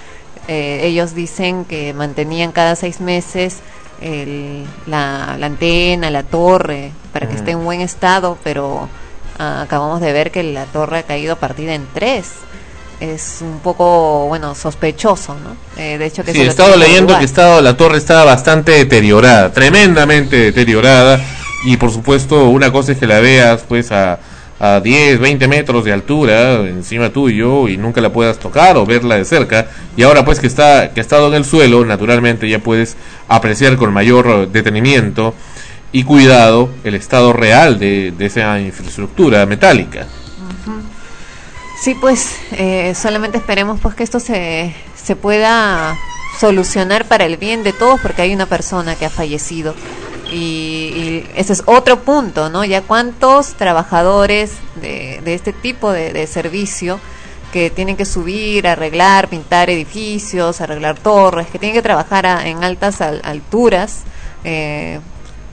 eh, 0.49 0.81
ellos 0.85 1.15
dicen 1.15 1.65
que 1.65 1.95
mantenían 1.95 2.51
cada 2.51 2.75
seis 2.75 3.01
meses 3.01 3.59
el, 4.01 4.65
la, 4.87 5.37
la 5.39 5.47
antena, 5.47 6.11
la 6.11 6.23
torre, 6.25 6.93
para 7.13 7.29
que 7.29 7.37
esté 7.37 7.53
en 7.53 7.65
buen 7.65 7.81
estado, 7.81 8.39
pero 8.43 8.89
ah, 9.39 9.63
acabamos 9.63 10.01
de 10.01 10.13
ver 10.13 10.31
que 10.31 10.43
la 10.43 10.65
torre 10.65 10.99
ha 10.99 11.03
caído 11.05 11.37
partida 11.37 11.75
en 11.75 11.87
tres. 11.93 12.33
Es 12.99 13.39
un 13.41 13.61
poco, 13.61 14.27
bueno, 14.27 14.55
sospechoso, 14.55 15.35
¿no? 15.35 15.57
Eh, 15.83 15.97
de 15.97 16.05
hecho, 16.07 16.23
que 16.23 16.33
Sí, 16.33 16.43
he 16.43 16.47
estado 16.47 16.77
leyendo 16.77 17.19
que 17.19 17.25
estado, 17.25 17.63
la 17.63 17.75
torre 17.77 17.97
estaba 17.97 18.25
bastante 18.25 18.73
deteriorada, 18.73 19.53
tremendamente 19.53 20.37
deteriorada. 20.37 21.19
Y 21.65 21.77
por 21.77 21.91
supuesto, 21.91 22.49
una 22.49 22.73
cosa 22.73 22.93
es 22.93 22.99
que 22.99 23.07
la 23.07 23.21
veas 23.21 23.63
pues 23.69 23.91
a, 23.93 24.19
a 24.61 24.79
10, 24.81 25.19
20 25.19 25.49
metros 25.49 25.85
de 25.85 25.93
altura 25.93 26.61
encima 26.69 27.09
tuyo 27.09 27.67
y 27.67 27.79
nunca 27.79 28.03
la 28.03 28.13
puedas 28.13 28.39
tocar 28.39 28.77
o 28.77 28.85
verla 28.85 29.17
de 29.17 29.25
cerca. 29.25 29.69
Y 29.97 30.03
ahora 30.03 30.25
pues 30.25 30.39
que 30.39 30.47
está 30.47 30.93
que 30.93 31.01
ha 31.01 31.03
estado 31.03 31.29
en 31.29 31.35
el 31.35 31.45
suelo, 31.45 31.85
naturalmente 31.85 32.49
ya 32.49 32.59
puedes 32.59 32.97
apreciar 33.27 33.77
con 33.77 33.93
mayor 33.93 34.49
detenimiento 34.53 35.35
y 35.93 36.05
cuidado 36.05 36.69
el 36.85 36.95
estado 36.95 37.33
real 37.33 37.79
de, 37.79 38.13
de 38.13 38.27
esa 38.27 38.61
infraestructura 38.61 39.47
metálica. 39.47 40.07
Sí, 41.83 41.97
pues 41.99 42.37
eh, 42.53 42.95
solamente 42.95 43.39
esperemos 43.39 43.81
pues 43.81 43.95
que 43.95 44.03
esto 44.03 44.21
se, 44.21 44.75
se 44.95 45.17
pueda 45.17 45.97
solucionar 46.39 47.07
para 47.07 47.25
el 47.25 47.39
bien 47.39 47.63
de 47.63 47.73
todos 47.73 47.99
porque 48.01 48.21
hay 48.21 48.35
una 48.35 48.45
persona 48.45 48.95
que 48.97 49.07
ha 49.07 49.11
fallecido 49.11 49.75
y, 50.31 50.37
y 50.37 51.31
ese 51.35 51.53
es 51.53 51.63
otro 51.67 52.01
punto, 52.01 52.49
¿no? 52.51 52.65
Ya 52.65 52.83
cuántos 52.83 53.55
trabajadores 53.55 54.53
de, 54.81 55.21
de 55.25 55.35
este 55.35 55.53
tipo 55.53 55.91
de, 55.93 56.27
servicio 56.27 57.01
que 57.53 57.69
tienen 57.71 57.97
que 57.97 58.05
subir, 58.05 58.69
arreglar, 58.69 59.29
pintar 59.29 59.71
edificios, 59.71 60.61
arreglar 60.61 60.99
torres, 60.99 61.49
que 61.49 61.59
tienen 61.59 61.75
que 61.75 61.83
trabajar 61.83 62.25
en 62.47 62.63
altas 62.63 63.01
al- 63.01 63.21
alturas, 63.25 64.03
eh, 64.45 65.01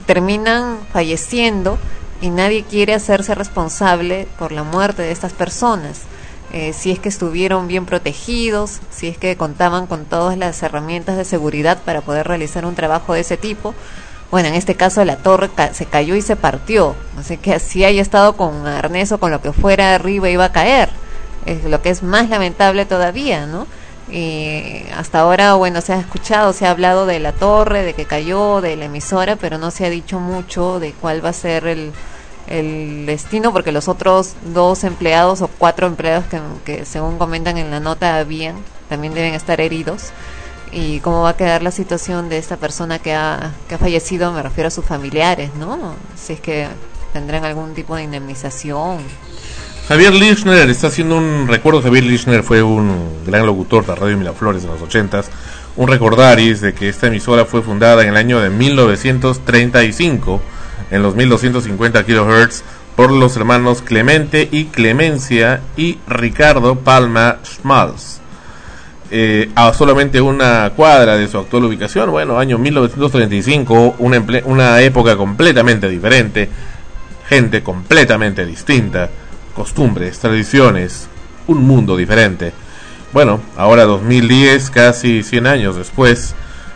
terminan 0.06 0.78
falleciendo 0.92 1.76
y 2.20 2.30
nadie 2.30 2.64
quiere 2.64 2.94
hacerse 2.94 3.34
responsable 3.34 4.28
por 4.38 4.52
la 4.52 4.62
muerte 4.62 5.02
de 5.02 5.10
estas 5.10 5.32
personas. 5.32 6.02
Eh, 6.52 6.72
si 6.72 6.90
es 6.90 6.98
que 6.98 7.10
estuvieron 7.10 7.68
bien 7.68 7.84
protegidos, 7.84 8.78
si 8.90 9.08
es 9.08 9.18
que 9.18 9.36
contaban 9.36 9.86
con 9.86 10.06
todas 10.06 10.38
las 10.38 10.62
herramientas 10.62 11.16
de 11.16 11.24
seguridad 11.24 11.78
para 11.84 12.00
poder 12.00 12.26
realizar 12.26 12.64
un 12.64 12.74
trabajo 12.74 13.12
de 13.12 13.20
ese 13.20 13.36
tipo. 13.36 13.74
Bueno, 14.30 14.48
en 14.48 14.54
este 14.54 14.74
caso 14.74 15.04
la 15.04 15.16
torre 15.16 15.48
ca- 15.48 15.72
se 15.72 15.86
cayó 15.86 16.14
y 16.14 16.20
se 16.22 16.36
partió, 16.36 16.94
así 17.18 17.38
que 17.38 17.54
así 17.54 17.84
haya 17.84 18.02
estado 18.02 18.36
con 18.36 18.66
arnés 18.66 19.10
o 19.12 19.18
con 19.18 19.30
lo 19.30 19.40
que 19.40 19.52
fuera 19.52 19.94
arriba 19.94 20.28
iba 20.28 20.44
a 20.44 20.52
caer, 20.52 20.90
es 21.46 21.64
lo 21.64 21.80
que 21.80 21.88
es 21.90 22.02
más 22.02 22.28
lamentable 22.28 22.84
todavía, 22.84 23.46
¿no? 23.46 23.66
Y 24.10 24.84
hasta 24.96 25.20
ahora, 25.20 25.54
bueno, 25.54 25.80
se 25.80 25.92
ha 25.94 26.00
escuchado, 26.00 26.52
se 26.52 26.66
ha 26.66 26.70
hablado 26.70 27.06
de 27.06 27.20
la 27.20 27.32
torre, 27.32 27.84
de 27.84 27.94
que 27.94 28.04
cayó, 28.06 28.60
de 28.60 28.76
la 28.76 28.86
emisora, 28.86 29.36
pero 29.36 29.56
no 29.58 29.70
se 29.70 29.86
ha 29.86 29.90
dicho 29.90 30.18
mucho 30.20 30.78
de 30.80 30.92
cuál 30.92 31.24
va 31.24 31.30
a 31.30 31.32
ser 31.34 31.66
el, 31.66 31.92
el 32.48 33.04
destino, 33.06 33.52
porque 33.52 33.72
los 33.72 33.88
otros 33.88 34.34
dos 34.44 34.84
empleados 34.84 35.40
o 35.42 35.48
cuatro 35.48 35.86
empleados 35.86 36.24
que, 36.26 36.40
que 36.64 36.84
según 36.86 37.18
comentan 37.18 37.58
en 37.58 37.70
la 37.70 37.80
nota 37.80 38.18
habían, 38.18 38.56
también 38.88 39.12
deben 39.14 39.34
estar 39.34 39.60
heridos. 39.60 40.04
Y 40.72 41.00
cómo 41.00 41.22
va 41.22 41.30
a 41.30 41.36
quedar 41.36 41.62
la 41.62 41.70
situación 41.70 42.28
de 42.28 42.38
esta 42.38 42.56
persona 42.56 42.98
que 42.98 43.14
ha, 43.14 43.52
que 43.68 43.74
ha 43.74 43.78
fallecido, 43.78 44.32
me 44.32 44.42
refiero 44.42 44.68
a 44.68 44.70
sus 44.70 44.84
familiares, 44.84 45.54
¿no? 45.54 45.94
Si 46.16 46.34
es 46.34 46.40
que 46.40 46.68
tendrán 47.12 47.44
algún 47.44 47.74
tipo 47.74 47.96
de 47.96 48.02
indemnización. 48.04 48.98
Javier 49.88 50.12
Lichner 50.12 50.68
está 50.68 50.88
haciendo 50.88 51.16
un 51.16 51.48
recuerdo. 51.48 51.80
Javier 51.80 52.04
Lichner 52.04 52.42
fue 52.42 52.62
un 52.62 53.24
gran 53.24 53.46
locutor 53.46 53.86
de 53.86 53.94
Radio 53.94 54.18
Miraflores 54.18 54.62
en 54.64 54.70
los 54.70 54.82
ochentas. 54.82 55.30
Un 55.76 55.88
recordaris 55.88 56.60
de 56.60 56.74
que 56.74 56.88
esta 56.90 57.06
emisora 57.06 57.46
fue 57.46 57.62
fundada 57.62 58.02
en 58.02 58.08
el 58.10 58.16
año 58.16 58.38
de 58.40 58.50
1935 58.50 60.42
en 60.90 61.02
los 61.02 61.14
1250 61.14 62.04
kHz 62.04 62.62
por 62.96 63.10
los 63.12 63.36
hermanos 63.36 63.80
Clemente 63.80 64.48
y 64.50 64.66
Clemencia 64.66 65.62
y 65.76 65.98
Ricardo 66.06 66.80
Palma 66.80 67.38
Schmalz. 67.44 68.17
Eh, 69.10 69.50
a 69.54 69.72
solamente 69.72 70.20
una 70.20 70.70
cuadra 70.76 71.16
de 71.16 71.28
su 71.28 71.38
actual 71.38 71.64
ubicación, 71.64 72.10
bueno, 72.10 72.38
año 72.38 72.58
1935, 72.58 73.96
una, 73.98 74.22
una 74.44 74.80
época 74.82 75.16
completamente 75.16 75.88
diferente, 75.88 76.50
gente 77.26 77.62
completamente 77.62 78.44
distinta, 78.44 79.08
costumbres, 79.54 80.18
tradiciones, 80.18 81.08
un 81.46 81.66
mundo 81.66 81.96
diferente. 81.96 82.52
Bueno, 83.12 83.40
ahora 83.56 83.84
2010, 83.84 84.70
casi 84.70 85.22
100 85.22 85.46
años 85.46 85.76
después, 85.76 86.34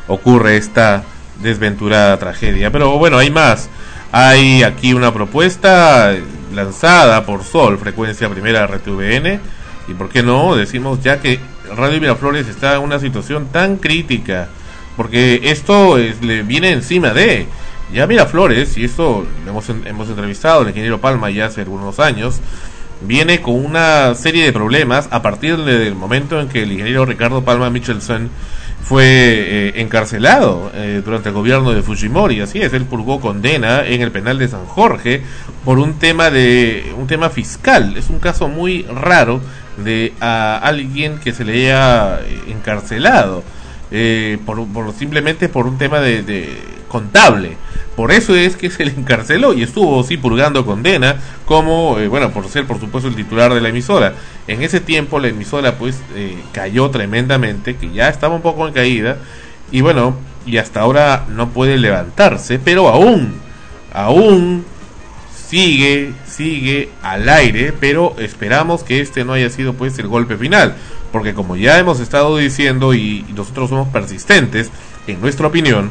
ocurre 0.08 0.56
esta 0.56 1.04
desventurada 1.42 2.18
tragedia. 2.18 2.70
Pero 2.70 2.98
bueno, 2.98 3.18
hay 3.18 3.30
más. 3.30 3.68
Hay 4.12 4.62
aquí 4.62 4.94
una 4.94 5.12
propuesta 5.12 6.14
lanzada 6.54 7.24
por 7.24 7.44
Sol, 7.44 7.78
frecuencia 7.78 8.28
primera 8.28 8.66
RTVN. 8.66 9.40
Y 9.88 9.94
por 9.94 10.08
qué 10.08 10.22
no, 10.22 10.54
decimos 10.56 11.02
ya 11.02 11.20
que 11.20 11.40
Radio 11.76 12.00
Miraflores 12.00 12.48
está 12.48 12.74
en 12.76 12.82
una 12.82 12.98
situación 12.98 13.48
tan 13.52 13.76
crítica. 13.76 14.48
Porque 14.96 15.40
esto 15.44 15.98
es- 15.98 16.22
le 16.22 16.42
viene 16.42 16.70
encima 16.70 17.10
de. 17.10 17.46
Ya 17.92 18.06
Miraflores, 18.06 18.76
y 18.78 18.84
esto 18.84 19.26
lo 19.44 19.50
hemos, 19.50 19.68
hemos 19.68 20.08
entrevistado 20.08 20.60
al 20.62 20.68
ingeniero 20.68 21.00
Palma 21.00 21.30
ya 21.30 21.46
hace 21.46 21.60
algunos 21.62 21.98
años, 22.00 22.40
viene 23.02 23.42
con 23.42 23.54
una 23.64 24.14
serie 24.14 24.44
de 24.44 24.52
problemas 24.52 25.08
a 25.10 25.20
partir 25.20 25.56
de- 25.58 25.78
del 25.78 25.94
momento 25.94 26.40
en 26.40 26.48
que 26.48 26.62
el 26.62 26.72
ingeniero 26.72 27.04
Ricardo 27.04 27.42
Palma 27.44 27.68
Michelson 27.68 28.30
fue 28.82 29.04
eh, 29.06 29.72
encarcelado 29.80 30.70
eh, 30.74 31.00
durante 31.04 31.28
el 31.28 31.34
gobierno 31.34 31.72
de 31.72 31.82
Fujimori. 31.82 32.40
Así 32.40 32.60
es, 32.60 32.72
él 32.72 32.84
purgó 32.84 33.20
condena 33.20 33.86
en 33.86 34.02
el 34.02 34.10
penal 34.10 34.38
de 34.38 34.48
San 34.48 34.66
Jorge 34.66 35.22
por 35.64 35.78
un 35.78 35.94
tema 35.98 36.30
de 36.30 36.92
un 36.98 37.06
tema 37.06 37.30
fiscal. 37.30 37.96
Es 37.96 38.10
un 38.10 38.18
caso 38.18 38.48
muy 38.48 38.82
raro 38.82 39.40
de 39.76 40.12
a 40.20 40.58
alguien 40.58 41.18
que 41.18 41.32
se 41.32 41.44
le 41.44 41.52
haya 41.72 42.20
encarcelado 42.48 43.42
eh, 43.90 44.38
por- 44.44 44.66
simplemente 44.98 45.48
por 45.48 45.66
un 45.66 45.78
tema 45.78 46.00
de, 46.00 46.22
de 46.22 46.58
contable. 46.92 47.56
Por 47.96 48.12
eso 48.12 48.36
es 48.36 48.56
que 48.56 48.70
se 48.70 48.84
le 48.84 48.92
encarceló 48.92 49.54
y 49.54 49.62
estuvo 49.62 50.02
sí 50.04 50.16
purgando 50.16 50.64
condena 50.64 51.16
como, 51.46 51.98
eh, 51.98 52.06
bueno, 52.06 52.30
por 52.30 52.48
ser 52.48 52.66
por 52.66 52.78
supuesto 52.78 53.08
el 53.08 53.16
titular 53.16 53.52
de 53.52 53.60
la 53.60 53.70
emisora. 53.70 54.14
En 54.46 54.62
ese 54.62 54.80
tiempo 54.80 55.18
la 55.18 55.28
emisora 55.28 55.76
pues 55.78 56.00
eh, 56.14 56.36
cayó 56.52 56.90
tremendamente, 56.90 57.76
que 57.76 57.90
ya 57.90 58.08
estaba 58.08 58.34
un 58.34 58.42
poco 58.42 58.68
en 58.68 58.74
caída 58.74 59.16
y 59.70 59.80
bueno, 59.80 60.16
y 60.46 60.58
hasta 60.58 60.80
ahora 60.80 61.26
no 61.28 61.48
puede 61.50 61.78
levantarse, 61.78 62.58
pero 62.58 62.88
aún, 62.88 63.34
aún 63.92 64.64
sigue, 65.48 66.12
sigue 66.26 66.90
al 67.02 67.28
aire, 67.28 67.72
pero 67.78 68.14
esperamos 68.18 68.82
que 68.82 69.00
este 69.00 69.24
no 69.24 69.32
haya 69.32 69.50
sido 69.50 69.74
pues 69.74 69.98
el 69.98 70.08
golpe 70.08 70.36
final, 70.36 70.76
porque 71.10 71.34
como 71.34 71.56
ya 71.56 71.78
hemos 71.78 72.00
estado 72.00 72.36
diciendo 72.36 72.94
y, 72.94 73.24
y 73.28 73.32
nosotros 73.34 73.70
somos 73.70 73.88
persistentes 73.88 74.70
en 75.06 75.20
nuestra 75.20 75.46
opinión, 75.46 75.90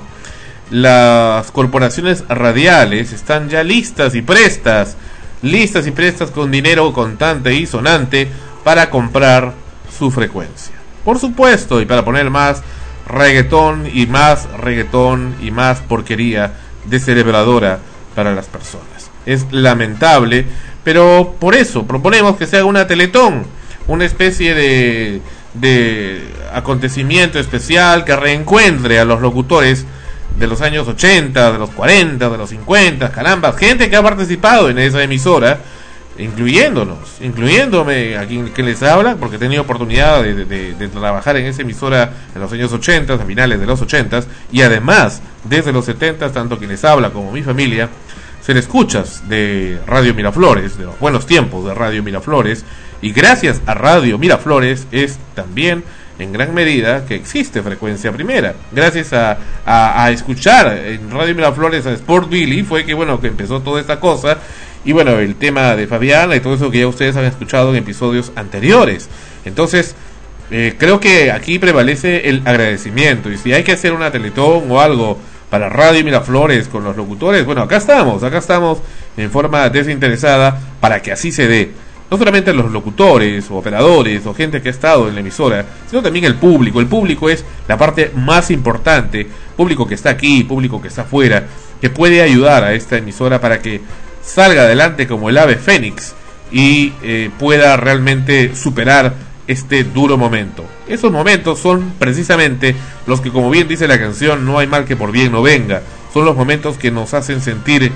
las 0.71 1.51
corporaciones 1.51 2.23
radiales 2.29 3.11
están 3.11 3.49
ya 3.49 3.61
listas 3.61 4.15
y 4.15 4.21
prestas, 4.21 4.95
listas 5.41 5.85
y 5.85 5.91
prestas 5.91 6.31
con 6.31 6.49
dinero 6.49 6.91
contante 6.93 7.53
y 7.53 7.67
sonante 7.67 8.29
para 8.63 8.89
comprar 8.89 9.53
su 9.97 10.09
frecuencia. 10.11 10.73
Por 11.03 11.19
supuesto, 11.19 11.81
y 11.81 11.85
para 11.85 12.05
poner 12.05 12.29
más 12.29 12.63
reggaetón 13.05 13.85
y 13.93 14.07
más 14.07 14.49
reggaetón 14.57 15.35
y 15.41 15.51
más 15.51 15.79
porquería 15.79 16.53
descerebradora 16.85 17.79
para 18.15 18.33
las 18.33 18.45
personas. 18.45 19.11
Es 19.25 19.51
lamentable, 19.51 20.45
pero 20.85 21.35
por 21.37 21.53
eso 21.53 21.85
proponemos 21.85 22.37
que 22.37 22.47
se 22.47 22.57
haga 22.57 22.65
una 22.65 22.87
teletón, 22.87 23.45
una 23.87 24.05
especie 24.05 24.53
de, 24.53 25.21
de 25.53 26.21
acontecimiento 26.53 27.39
especial 27.39 28.05
que 28.05 28.15
reencuentre 28.15 28.99
a 28.99 29.05
los 29.05 29.19
locutores 29.19 29.85
de 30.37 30.47
los 30.47 30.61
años 30.61 30.87
80, 30.87 31.51
de 31.51 31.57
los 31.59 31.69
40, 31.71 32.29
de 32.29 32.37
los 32.37 32.49
50, 32.49 33.11
caramba, 33.11 33.53
gente 33.53 33.89
que 33.89 33.95
ha 33.95 34.03
participado 34.03 34.69
en 34.69 34.79
esa 34.79 35.03
emisora, 35.03 35.59
incluyéndonos, 36.17 37.21
incluyéndome 37.21 38.17
a 38.17 38.25
quien 38.25 38.65
les 38.65 38.83
habla, 38.83 39.15
porque 39.15 39.37
he 39.37 39.39
tenido 39.39 39.63
oportunidad 39.63 40.23
de, 40.23 40.89
trabajar 40.89 41.37
en 41.37 41.45
esa 41.45 41.61
emisora 41.61 42.11
en 42.33 42.41
los 42.41 42.51
años 42.51 42.71
80, 42.71 43.13
a 43.13 43.17
finales 43.19 43.59
de 43.59 43.65
los 43.65 43.81
80, 43.81 44.23
y 44.51 44.61
además 44.61 45.21
desde 45.43 45.71
los 45.71 45.85
70, 45.85 46.31
tanto 46.31 46.57
quien 46.57 46.69
les 46.69 46.83
habla 46.83 47.11
como 47.11 47.31
mi 47.31 47.43
familia, 47.43 47.89
ser 48.41 48.57
escuchas 48.57 49.27
de 49.29 49.79
Radio 49.85 50.13
Miraflores, 50.13 50.77
de 50.77 50.85
los 50.85 50.99
buenos 50.99 51.25
tiempos 51.25 51.65
de 51.65 51.73
Radio 51.73 52.03
Miraflores, 52.03 52.65
y 53.01 53.11
gracias 53.11 53.61
a 53.65 53.73
Radio 53.73 54.17
Miraflores 54.17 54.87
es 54.91 55.17
también 55.35 55.83
en 56.21 56.31
gran 56.31 56.53
medida 56.53 57.05
que 57.05 57.15
existe 57.15 57.61
frecuencia 57.61 58.11
primera. 58.11 58.53
Gracias 58.71 59.11
a, 59.13 60.11
escuchar 60.11 60.77
en 60.77 61.09
Radio 61.09 61.33
Miraflores 61.35 61.85
a 61.85 61.91
Sport 61.93 62.29
Billy 62.29 62.63
fue 62.63 62.85
que 62.85 62.93
bueno 62.93 63.19
que 63.19 63.27
empezó 63.27 63.61
toda 63.61 63.81
esta 63.81 63.99
cosa 63.99 64.37
y 64.83 64.91
bueno 64.91 65.19
el 65.19 65.35
tema 65.35 65.75
de 65.75 65.87
Fabiana 65.87 66.35
y 66.35 66.39
todo 66.39 66.55
eso 66.55 66.69
que 66.69 66.79
ya 66.79 66.87
ustedes 66.87 67.15
han 67.15 67.25
escuchado 67.25 67.71
en 67.71 67.77
episodios 67.77 68.31
anteriores. 68.35 69.09
Entonces 69.45 69.95
eh, 70.51 70.75
creo 70.77 70.99
que 70.99 71.31
aquí 71.31 71.59
prevalece 71.59 72.29
el 72.29 72.41
agradecimiento 72.45 73.31
y 73.31 73.37
si 73.37 73.53
hay 73.53 73.63
que 73.63 73.71
hacer 73.71 73.93
una 73.93 74.11
teletón 74.11 74.69
o 74.69 74.79
algo 74.79 75.17
para 75.49 75.69
Radio 75.69 76.03
Miraflores 76.03 76.67
con 76.67 76.83
los 76.83 76.95
locutores, 76.95 77.45
bueno 77.45 77.61
acá 77.61 77.77
estamos, 77.77 78.23
acá 78.23 78.37
estamos 78.37 78.79
en 79.17 79.31
forma 79.31 79.69
desinteresada 79.69 80.59
para 80.79 81.01
que 81.01 81.11
así 81.11 81.31
se 81.31 81.47
dé 81.47 81.71
no 82.11 82.17
solamente 82.17 82.53
los 82.53 82.69
locutores 82.69 83.49
o 83.49 83.55
operadores 83.55 84.25
o 84.25 84.33
gente 84.33 84.61
que 84.61 84.67
ha 84.67 84.71
estado 84.71 85.07
en 85.07 85.15
la 85.15 85.21
emisora, 85.21 85.65
sino 85.89 86.01
también 86.01 86.25
el 86.25 86.35
público. 86.35 86.81
El 86.81 86.87
público 86.87 87.29
es 87.29 87.45
la 87.69 87.77
parte 87.77 88.11
más 88.13 88.51
importante, 88.51 89.25
público 89.55 89.87
que 89.87 89.95
está 89.95 90.09
aquí, 90.09 90.43
público 90.43 90.81
que 90.81 90.89
está 90.89 91.03
afuera, 91.03 91.45
que 91.79 91.89
puede 91.89 92.21
ayudar 92.21 92.65
a 92.65 92.73
esta 92.73 92.97
emisora 92.97 93.39
para 93.39 93.61
que 93.61 93.79
salga 94.21 94.63
adelante 94.63 95.07
como 95.07 95.29
el 95.29 95.37
ave 95.37 95.55
fénix 95.55 96.13
y 96.51 96.91
eh, 97.01 97.29
pueda 97.39 97.77
realmente 97.77 98.57
superar 98.57 99.13
este 99.47 99.85
duro 99.85 100.17
momento. 100.17 100.65
Esos 100.89 101.13
momentos 101.13 101.59
son 101.59 101.93
precisamente 101.97 102.75
los 103.07 103.21
que, 103.21 103.31
como 103.31 103.49
bien 103.49 103.69
dice 103.69 103.87
la 103.87 103.97
canción, 103.97 104.45
no 104.45 104.59
hay 104.59 104.67
mal 104.67 104.83
que 104.83 104.97
por 104.97 105.13
bien 105.13 105.31
no 105.31 105.41
venga. 105.41 105.81
Son 106.13 106.25
los 106.25 106.35
momentos 106.35 106.77
que 106.77 106.91
nos 106.91 107.13
hacen 107.13 107.39
sentir 107.39 107.89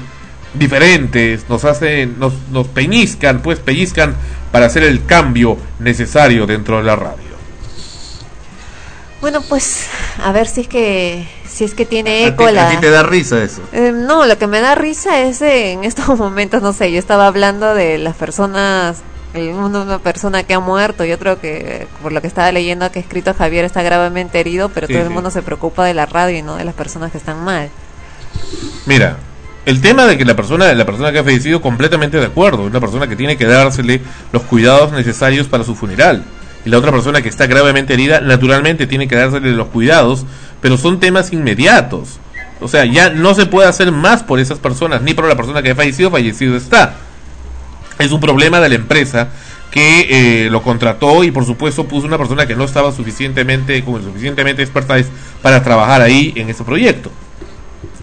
diferentes, 0.58 1.48
nos 1.50 1.66
hacen, 1.66 2.20
nos, 2.20 2.34
nos 2.52 2.68
peñizcan, 2.68 3.42
pues 3.42 3.60
pellizcan 3.60 4.16
para 4.52 4.66
hacer 4.68 4.84
el 4.84 5.06
cambio 5.06 5.58
necesario 5.80 6.46
dentro 6.48 6.78
de 6.78 6.84
la 6.84 6.96
radio. 6.96 7.36
Bueno, 9.22 9.42
pues 9.42 9.88
a 10.24 10.32
ver 10.32 10.48
si 10.48 10.62
es 10.62 10.68
que 10.68 11.28
si 11.48 11.64
es 11.64 11.74
que 11.74 11.86
tiene 11.86 12.26
A 12.26 12.28
eco 12.28 12.48
ti, 12.48 12.54
la 12.54 12.68
a 12.68 12.70
ti 12.70 12.78
te 12.78 12.90
da 12.90 13.02
risa 13.02 13.42
eso. 13.42 13.62
Eh, 13.72 13.92
no, 13.94 14.26
lo 14.26 14.38
que 14.38 14.46
me 14.46 14.60
da 14.62 14.76
risa 14.76 15.22
es 15.22 15.42
eh, 15.42 15.72
en 15.72 15.84
estos 15.84 16.08
momentos, 16.20 16.62
no 16.62 16.74
sé, 16.74 16.92
yo 16.92 17.00
estaba 17.00 17.28
hablando 17.28 17.74
de 17.74 17.98
las 17.98 18.16
personas, 18.16 19.02
una 19.34 20.00
persona 20.00 20.44
que 20.44 20.54
ha 20.54 20.60
muerto 20.60 21.06
y 21.06 21.12
otro 21.12 21.40
que, 21.40 21.88
por 22.02 22.12
lo 22.12 22.22
que 22.22 22.28
estaba 22.28 22.52
leyendo, 22.52 22.92
que 22.92 23.00
ha 23.00 23.02
escrito 23.02 23.34
Javier 23.34 23.66
está 23.66 23.84
gravemente 23.84 24.40
herido, 24.40 24.70
pero 24.70 24.88
Sí, 24.88 24.94
todo 24.94 25.02
el 25.04 25.10
sí. 25.10 25.14
mundo 25.14 25.32
se 25.32 25.42
preocupa 25.42 25.86
de 25.86 25.94
la 25.94 26.06
radio 26.06 26.38
y 26.38 26.42
no 26.42 26.56
de 26.56 26.64
las 26.64 26.76
personas 26.76 27.12
que 27.12 27.18
están 27.18 27.44
mal. 27.44 27.70
Mira, 28.86 29.18
el 29.66 29.82
tema 29.82 30.06
de 30.06 30.18
que 30.18 30.26
la 30.26 30.36
persona, 30.36 30.72
la 30.74 30.86
persona 30.86 31.12
que 31.12 31.20
ha 31.20 31.24
fallecido, 31.24 31.62
completamente 31.62 32.18
de 32.18 32.26
acuerdo, 32.26 32.64
una 32.64 32.80
persona 32.80 33.08
que 33.08 33.16
tiene 33.16 33.36
que 33.36 33.46
dársele 33.46 34.02
los 34.32 34.44
cuidados 34.44 34.92
necesarios 34.92 35.48
para 35.48 35.64
su 35.64 35.76
funeral. 35.76 36.24
Y 36.66 36.70
la 36.70 36.78
otra 36.78 36.92
persona 36.92 37.22
que 37.22 37.30
está 37.30 37.48
gravemente 37.48 37.94
herida, 37.94 38.22
naturalmente 38.22 38.88
tiene 38.88 39.08
que 39.08 39.16
dársele 39.16 39.52
los 39.52 39.68
cuidados, 39.68 40.26
pero 40.62 40.78
son 40.78 41.00
temas 41.00 41.34
inmediatos. 41.34 42.20
O 42.62 42.68
sea, 42.68 42.86
ya 42.86 43.10
no 43.10 43.34
se 43.34 43.48
puede 43.48 43.68
hacer 43.68 43.92
más 43.92 44.24
por 44.24 44.40
esas 44.40 44.60
personas, 44.60 45.02
ni 45.02 45.14
por 45.14 45.28
la 45.28 45.36
persona 45.36 45.62
que 45.62 45.72
ha 45.72 45.76
fallecido, 45.76 46.12
fallecido 46.12 46.56
está. 46.56 46.96
Es 48.00 48.12
un 48.12 48.20
problema 48.20 48.60
de 48.60 48.70
la 48.70 48.76
empresa 48.76 49.30
que 49.72 50.46
eh, 50.46 50.50
lo 50.50 50.62
contrató 50.62 51.24
y 51.24 51.32
por 51.32 51.46
supuesto 51.46 51.86
puso 51.86 52.08
una 52.08 52.18
persona 52.18 52.46
que 52.46 52.56
no 52.56 52.64
estaba 52.64 52.92
suficientemente, 52.92 53.84
como 53.84 54.00
suficientemente 54.00 54.62
experta 54.62 54.96
para 55.42 55.64
trabajar 55.64 56.02
ahí 56.02 56.34
en 56.36 56.50
ese 56.50 56.64
proyecto. 56.64 57.12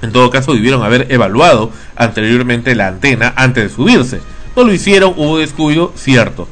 En 0.02 0.12
todo 0.12 0.30
caso, 0.30 0.52
debieron 0.52 0.82
haber 0.82 1.06
evaluado 1.10 1.70
anteriormente 1.96 2.74
la 2.74 2.88
antena 2.88 3.32
antes 3.36 3.64
de 3.64 3.74
subirse. 3.74 4.20
No 4.56 4.64
lo 4.64 4.72
hicieron, 4.72 5.14
hubo 5.16 5.38
descuido, 5.38 5.92
cierto. 5.96 6.48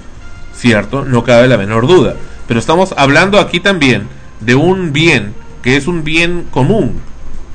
Cierto, 0.55 1.05
no 1.05 1.25
cabe 1.25 1.49
la 1.49 1.59
menor 1.59 1.87
duda. 1.87 2.15
Pero 2.47 2.61
estamos 2.61 2.95
hablando 2.97 3.39
aquí 3.39 3.61
también 3.61 4.09
de 4.41 4.55
un 4.55 4.93
bien 4.93 5.35
que 5.63 5.77
es 5.77 5.87
un 5.87 6.05
bien 6.05 6.47
común. 6.51 7.01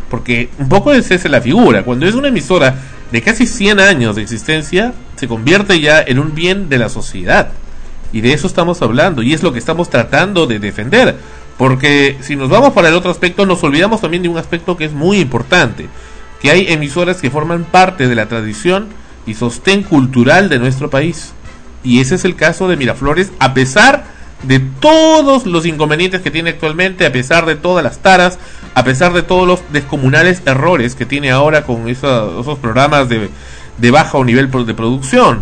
Porque 0.10 0.50
un 0.60 0.70
poco 0.70 0.94
esa 0.94 1.16
es 1.16 1.26
la 1.26 1.42
figura. 1.42 1.84
Cuando 1.84 2.06
es 2.06 2.14
una 2.14 2.28
emisora 2.28 2.76
de 3.12 3.22
casi 3.22 3.48
100 3.48 3.80
años 3.80 4.16
de 4.16 4.22
existencia, 4.22 4.94
se 5.16 5.28
convierte 5.28 5.80
ya 5.80 6.02
en 6.02 6.20
un 6.20 6.36
bien 6.36 6.70
de 6.70 6.78
la 6.78 6.90
sociedad. 6.90 7.50
Y 8.12 8.22
de 8.22 8.34
eso 8.34 8.48
estamos 8.48 8.82
hablando, 8.82 9.22
y 9.24 9.34
es 9.34 9.44
lo 9.44 9.52
que 9.52 9.60
estamos 9.60 9.90
tratando 9.90 10.48
de 10.48 10.60
defender. 10.60 11.18
Porque 11.58 12.18
si 12.22 12.36
nos 12.36 12.50
vamos 12.50 12.74
para 12.74 12.90
el 12.90 12.96
otro 12.96 13.12
aspecto, 13.12 13.46
nos 13.46 13.64
olvidamos 13.64 14.02
también 14.02 14.24
de 14.24 14.30
un 14.30 14.38
aspecto 14.38 14.76
que 14.76 14.86
es 14.86 14.94
muy 14.94 15.20
importante, 15.20 15.88
que 16.42 16.52
hay 16.52 16.72
emisoras 16.72 17.22
que 17.22 17.32
forman 17.32 17.64
parte 17.64 18.08
de 18.08 18.16
la 18.16 18.28
tradición 18.28 18.90
y 19.26 19.36
sostén 19.36 19.84
cultural 19.84 20.50
de 20.50 20.60
nuestro 20.60 20.90
país. 20.90 21.34
Y 21.84 22.02
ese 22.02 22.16
es 22.16 22.26
el 22.26 22.36
caso 22.36 22.68
de 22.68 22.78
Miraflores, 22.78 23.32
a 23.40 23.54
pesar 23.54 24.04
de 24.44 24.60
todos 24.60 25.46
los 25.46 25.66
inconvenientes 25.66 26.22
que 26.22 26.32
tiene 26.32 26.52
actualmente, 26.52 27.06
a 27.06 27.12
pesar 27.12 27.46
de 27.46 27.56
todas 27.56 27.84
las 27.84 28.00
taras, 28.00 28.38
a 28.74 28.84
pesar 28.84 29.14
de 29.14 29.24
todos 29.24 29.48
los 29.48 29.62
descomunales 29.72 30.42
errores 30.46 30.96
que 30.96 31.06
tiene 31.06 31.32
ahora 31.32 31.64
con 31.64 31.88
esos 31.88 32.60
programas 32.60 33.08
de, 33.08 33.30
de 33.78 33.92
bajo 33.92 34.24
nivel 34.26 34.52
de 34.52 34.74
producción, 34.74 35.42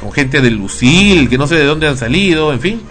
con 0.00 0.12
gente 0.12 0.40
de 0.40 0.50
Lucil, 0.50 1.28
que 1.28 1.38
no 1.38 1.46
sé 1.46 1.56
de 1.56 1.64
dónde 1.64 1.88
han 1.88 1.98
salido, 1.98 2.52
en 2.52 2.60
fin. 2.60 2.82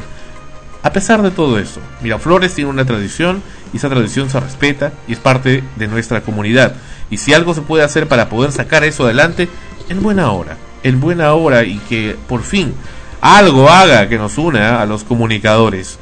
A 0.85 0.93
pesar 0.93 1.23
de 1.23 1.31
todo 1.31 1.57
eso, 1.57 1.81
Miraflores 2.03 2.53
tiene 2.53 2.69
una 2.69 2.85
tradición 2.85 3.41
y 3.73 3.77
esa 3.77 3.89
tradición 3.89 4.29
se 4.29 4.39
respeta 4.39 4.93
y 5.07 5.13
es 5.13 5.19
parte 5.19 5.63
de 5.77 5.87
nuestra 5.87 6.21
comunidad. 6.21 6.75
Y 7.09 7.17
si 7.17 7.33
algo 7.33 7.55
se 7.55 7.63
puede 7.63 7.83
hacer 7.83 8.07
para 8.07 8.29
poder 8.29 8.51
sacar 8.51 8.83
eso 8.83 9.03
adelante, 9.03 9.49
en 9.89 10.03
buena 10.03 10.29
hora, 10.29 10.57
en 10.83 11.01
buena 11.01 11.33
hora 11.33 11.63
y 11.63 11.79
que 11.89 12.15
por 12.29 12.43
fin 12.43 12.75
algo 13.19 13.67
haga 13.67 14.07
que 14.07 14.19
nos 14.19 14.37
una 14.37 14.79
a 14.79 14.85
los 14.85 15.03
comunicadores. 15.03 15.97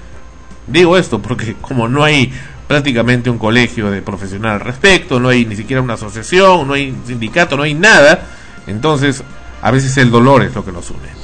Digo 0.68 0.98
esto 0.98 1.22
porque 1.22 1.56
como 1.62 1.88
no 1.88 2.04
hay 2.04 2.34
prácticamente 2.68 3.30
un 3.30 3.38
colegio 3.38 3.90
de 3.90 4.02
profesional 4.02 4.56
al 4.56 4.60
respecto, 4.60 5.18
no 5.18 5.30
hay 5.30 5.46
ni 5.46 5.56
siquiera 5.56 5.82
una 5.82 5.94
asociación, 5.94 6.68
no 6.68 6.74
hay 6.74 6.94
sindicato, 7.08 7.56
no 7.56 7.64
hay 7.64 7.74
nada, 7.74 8.26
entonces 8.68 9.24
a 9.62 9.72
veces 9.72 9.96
el 9.96 10.12
dolor 10.12 10.44
es 10.44 10.54
lo 10.54 10.66
que 10.66 10.74
nos 10.74 10.90
une. 10.90 11.23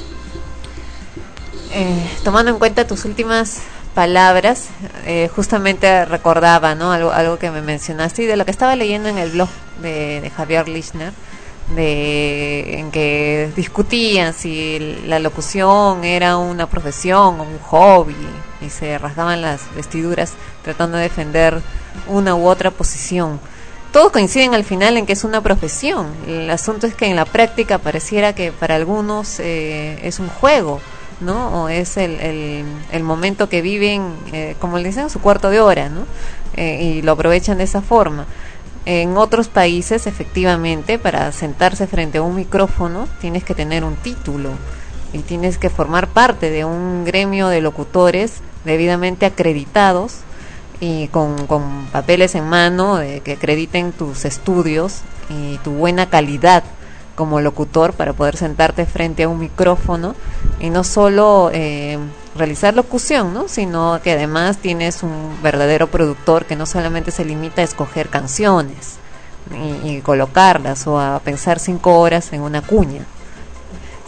Eh, 1.72 2.10
tomando 2.24 2.50
en 2.50 2.58
cuenta 2.58 2.86
tus 2.86 3.04
últimas 3.04 3.60
palabras, 3.94 4.68
eh, 5.06 5.30
justamente 5.34 6.04
recordaba 6.04 6.74
¿no? 6.74 6.92
algo, 6.92 7.12
algo 7.12 7.38
que 7.38 7.50
me 7.50 7.62
mencionaste 7.62 8.22
y 8.22 8.26
de 8.26 8.36
lo 8.36 8.44
que 8.44 8.50
estaba 8.50 8.74
leyendo 8.74 9.08
en 9.08 9.18
el 9.18 9.30
blog 9.30 9.48
de, 9.80 10.32
Javier 10.36 10.68
Lichner, 10.68 11.12
de, 11.74 12.78
en 12.78 12.90
que 12.90 13.52
discutían 13.54 14.34
si 14.34 14.98
la 15.06 15.18
locución 15.20 16.04
era 16.04 16.36
una 16.36 16.68
profesión 16.68 17.40
o 17.40 17.44
un 17.44 17.58
hobby 17.60 18.16
y 18.60 18.70
se 18.70 18.98
rasgaban 18.98 19.40
las 19.40 19.72
vestiduras 19.74 20.32
tratando 20.62 20.96
de 20.96 21.04
defender 21.04 21.60
una 22.08 22.34
u 22.34 22.46
otra 22.46 22.70
posición. 22.70 23.40
Todos 23.92 24.12
coinciden 24.12 24.54
al 24.54 24.64
final 24.64 24.96
en 24.96 25.06
que 25.06 25.14
es 25.14 25.24
una 25.24 25.40
profesión. 25.40 26.06
El 26.26 26.48
asunto 26.50 26.86
es 26.86 26.94
que 26.94 27.06
en 27.06 27.16
la 27.16 27.24
práctica 27.24 27.78
pareciera 27.78 28.34
que 28.34 28.52
para 28.52 28.76
algunos 28.76 29.40
eh, 29.40 29.98
es 30.02 30.20
un 30.20 30.28
juego. 30.28 30.80
¿No? 31.20 31.64
O 31.64 31.68
es 31.68 31.96
el, 31.96 32.64
el, 32.90 33.02
momento 33.02 33.48
que 33.48 33.62
viven, 33.62 34.14
eh, 34.32 34.56
como 34.58 34.78
le 34.78 34.88
dicen, 34.88 35.10
su 35.10 35.20
cuarto 35.20 35.50
de 35.50 35.60
hora, 35.60 35.88
¿no? 35.88 36.06
Eh, 36.56 36.96
y 36.96 37.02
lo 37.02 37.12
aprovechan 37.12 37.58
de 37.58 37.64
esa 37.64 37.82
forma. 37.82 38.26
En 38.86 39.16
otros 39.16 39.48
países, 39.48 40.06
efectivamente, 40.06 40.98
para 40.98 41.30
sentarse 41.32 41.86
frente 41.86 42.18
a 42.18 42.22
un 42.22 42.34
micrófono, 42.34 43.08
tienes 43.20 43.44
que 43.44 43.54
tener 43.54 43.84
un 43.84 43.94
título 43.96 44.50
y 45.12 45.18
tienes 45.18 45.58
que 45.58 45.70
formar 45.70 46.08
parte 46.08 46.50
de 46.50 46.64
un 46.64 47.04
gremio 47.04 47.48
de 47.48 47.60
locutores 47.60 48.40
debidamente 48.64 49.26
acreditados 49.26 50.20
y 50.80 51.08
con, 51.08 51.46
con 51.46 51.86
papeles 51.92 52.34
en 52.34 52.48
mano 52.48 52.96
de 52.96 53.20
que 53.20 53.32
acrediten 53.32 53.92
tus 53.92 54.24
estudios 54.24 55.00
y 55.28 55.58
tu 55.58 55.72
buena 55.72 56.08
calidad 56.08 56.64
como 57.20 57.42
locutor 57.42 57.92
para 57.92 58.14
poder 58.14 58.34
sentarte 58.38 58.86
frente 58.86 59.24
a 59.24 59.28
un 59.28 59.38
micrófono 59.38 60.14
y 60.58 60.70
no 60.70 60.84
solo 60.84 61.50
eh, 61.52 61.98
realizar 62.34 62.72
locución, 62.72 63.34
¿no? 63.34 63.46
sino 63.46 64.00
que 64.02 64.12
además 64.12 64.56
tienes 64.56 65.02
un 65.02 65.36
verdadero 65.42 65.88
productor 65.88 66.46
que 66.46 66.56
no 66.56 66.64
solamente 66.64 67.10
se 67.10 67.26
limita 67.26 67.60
a 67.60 67.64
escoger 67.66 68.08
canciones 68.08 68.96
y, 69.84 70.00
colocarlas 70.00 70.86
o 70.86 70.98
a 70.98 71.18
pensar 71.18 71.58
cinco 71.58 72.00
horas 72.00 72.32
en 72.32 72.40
una 72.40 72.62
cuña, 72.62 73.02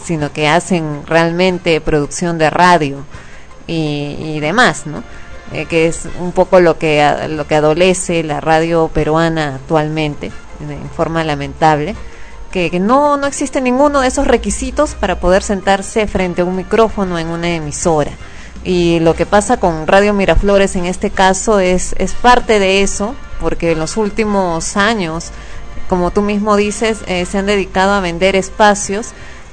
sino 0.03 0.33
que 0.33 0.49
hacen 0.49 1.03
realmente 1.07 1.83
producción 1.83 2.39
de 2.39 2.49
radio 2.49 3.05
y, 3.67 4.41
demás, 4.41 4.87
¿no? 4.87 5.05
Eh, 5.53 5.67
que 5.67 5.87
es 5.87 6.09
un 6.19 6.33
poco 6.33 6.61
lo 6.61 6.79
que 6.79 7.07
lo 7.29 7.47
que 7.47 7.57
adolece 7.57 8.23
la 8.23 8.41
radio 8.41 8.89
peruana 8.89 9.57
actualmente 9.57 10.33
en 10.61 10.89
forma 10.89 11.25
lamentable 11.25 11.95
que, 12.53 12.79
no, 12.79 13.17
no 13.17 13.27
existe 13.27 13.61
ninguno 13.61 14.01
de 14.01 14.09
esos 14.09 14.27
requisitos 14.27 14.95
para 14.95 15.19
poder 15.19 15.43
sentarse 15.43 16.07
frente 16.07 16.43
a 16.43 16.45
un 16.45 16.55
micrófono 16.55 17.19
en 17.19 17.29
una 17.29 17.49
emisora. 17.49 18.13
Y 18.63 19.01
lo 19.01 19.15
que 19.15 19.27
pasa 19.27 19.57
con 19.57 19.89
Radio 19.89 20.15
Miraflores 20.15 20.77
en 20.77 20.85
este 20.85 21.11
caso 21.11 21.59
es, 21.59 21.97
es 21.99 22.13
parte 22.13 22.61
de 22.61 22.83
eso, 22.83 23.17
porque 23.41 23.73
en 23.73 23.81
los 23.81 23.97
últimos 23.97 24.77
años, 24.77 25.31
como 25.89 26.13
tú 26.13 26.23
mismo 26.23 26.57
dices, 26.57 27.01
eh, 27.07 27.25
se 27.25 27.39
han 27.39 27.47
dedicado 27.47 27.93
a 27.93 28.01
vender 28.01 28.37
espacios 28.37 29.09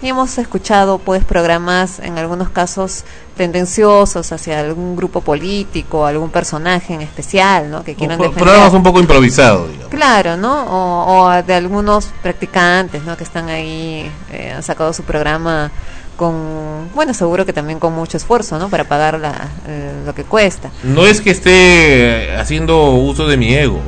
hemos 0.07 0.37
escuchado 0.37 0.97
pues 0.97 1.25
programas 1.25 1.99
en 1.99 2.17
algunos 2.17 2.49
casos 2.49 3.03
tendenciosos 3.35 4.31
hacia 4.31 4.59
algún 4.59 4.95
grupo 4.95 5.21
político, 5.21 6.05
algún 6.05 6.29
personaje 6.29 6.93
en 6.93 7.01
especial, 7.01 7.69
¿no? 7.69 7.83
Que 7.83 7.95
quieran 7.95 8.17
defender. 8.17 8.43
Programas 8.43 8.73
un 8.73 8.83
poco 8.83 8.99
improvisados, 8.99 9.69
digamos. 9.69 9.89
Claro, 9.89 10.37
¿no? 10.37 10.63
O, 10.63 11.25
o 11.25 11.43
de 11.43 11.53
algunos 11.53 12.07
practicantes, 12.21 13.03
¿no? 13.03 13.17
Que 13.17 13.23
están 13.23 13.49
ahí, 13.49 14.09
eh, 14.31 14.53
han 14.55 14.63
sacado 14.63 14.93
su 14.93 15.03
programa 15.03 15.71
con, 16.17 16.89
bueno, 16.93 17.13
seguro 17.13 17.45
que 17.45 17.53
también 17.53 17.79
con 17.79 17.93
mucho 17.93 18.17
esfuerzo, 18.17 18.59
¿no? 18.59 18.69
Para 18.69 18.83
pagar 18.83 19.19
la, 19.19 19.49
eh, 19.67 19.93
lo 20.05 20.13
que 20.13 20.25
cuesta. 20.25 20.69
No 20.83 21.05
es 21.05 21.21
que 21.21 21.31
esté 21.31 22.35
haciendo 22.35 22.91
uso 22.91 23.25
de 23.25 23.37
mi 23.37 23.53
ego, 23.53 23.79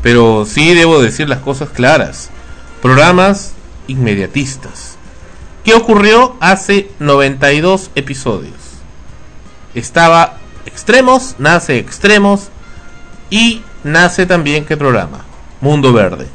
pero 0.00 0.44
sí 0.44 0.74
debo 0.74 1.02
decir 1.02 1.28
las 1.28 1.40
cosas 1.40 1.70
claras. 1.70 2.30
Programas 2.80 3.52
inmediatistas. 3.88 4.91
¿Qué 5.64 5.74
ocurrió 5.74 6.34
hace 6.40 6.90
92 6.98 7.92
episodios? 7.94 8.54
Estaba 9.74 10.38
Extremos, 10.66 11.36
nace 11.38 11.78
Extremos 11.78 12.48
y 13.30 13.62
nace 13.84 14.26
también 14.26 14.64
qué 14.64 14.76
programa? 14.76 15.24
Mundo 15.60 15.92
Verde. 15.92 16.26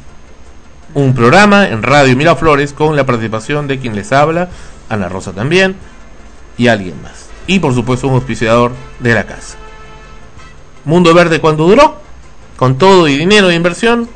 Un 0.94 1.14
programa 1.14 1.68
en 1.68 1.82
Radio 1.82 2.16
Miraflores 2.16 2.72
con 2.72 2.96
la 2.96 3.04
participación 3.04 3.66
de 3.66 3.78
quien 3.78 3.94
les 3.94 4.12
habla, 4.12 4.48
Ana 4.88 5.10
Rosa 5.10 5.32
también, 5.32 5.76
y 6.56 6.68
alguien 6.68 7.00
más. 7.02 7.28
Y 7.46 7.58
por 7.58 7.74
supuesto 7.74 8.08
un 8.08 8.14
auspiciador 8.14 8.72
de 8.98 9.12
la 9.12 9.26
casa. 9.26 9.58
Mundo 10.86 11.12
Verde, 11.12 11.42
¿cuánto 11.42 11.66
duró? 11.68 12.00
Con 12.56 12.78
todo 12.78 13.06
y 13.08 13.18
dinero 13.18 13.48
de 13.48 13.56
inversión, 13.56 14.08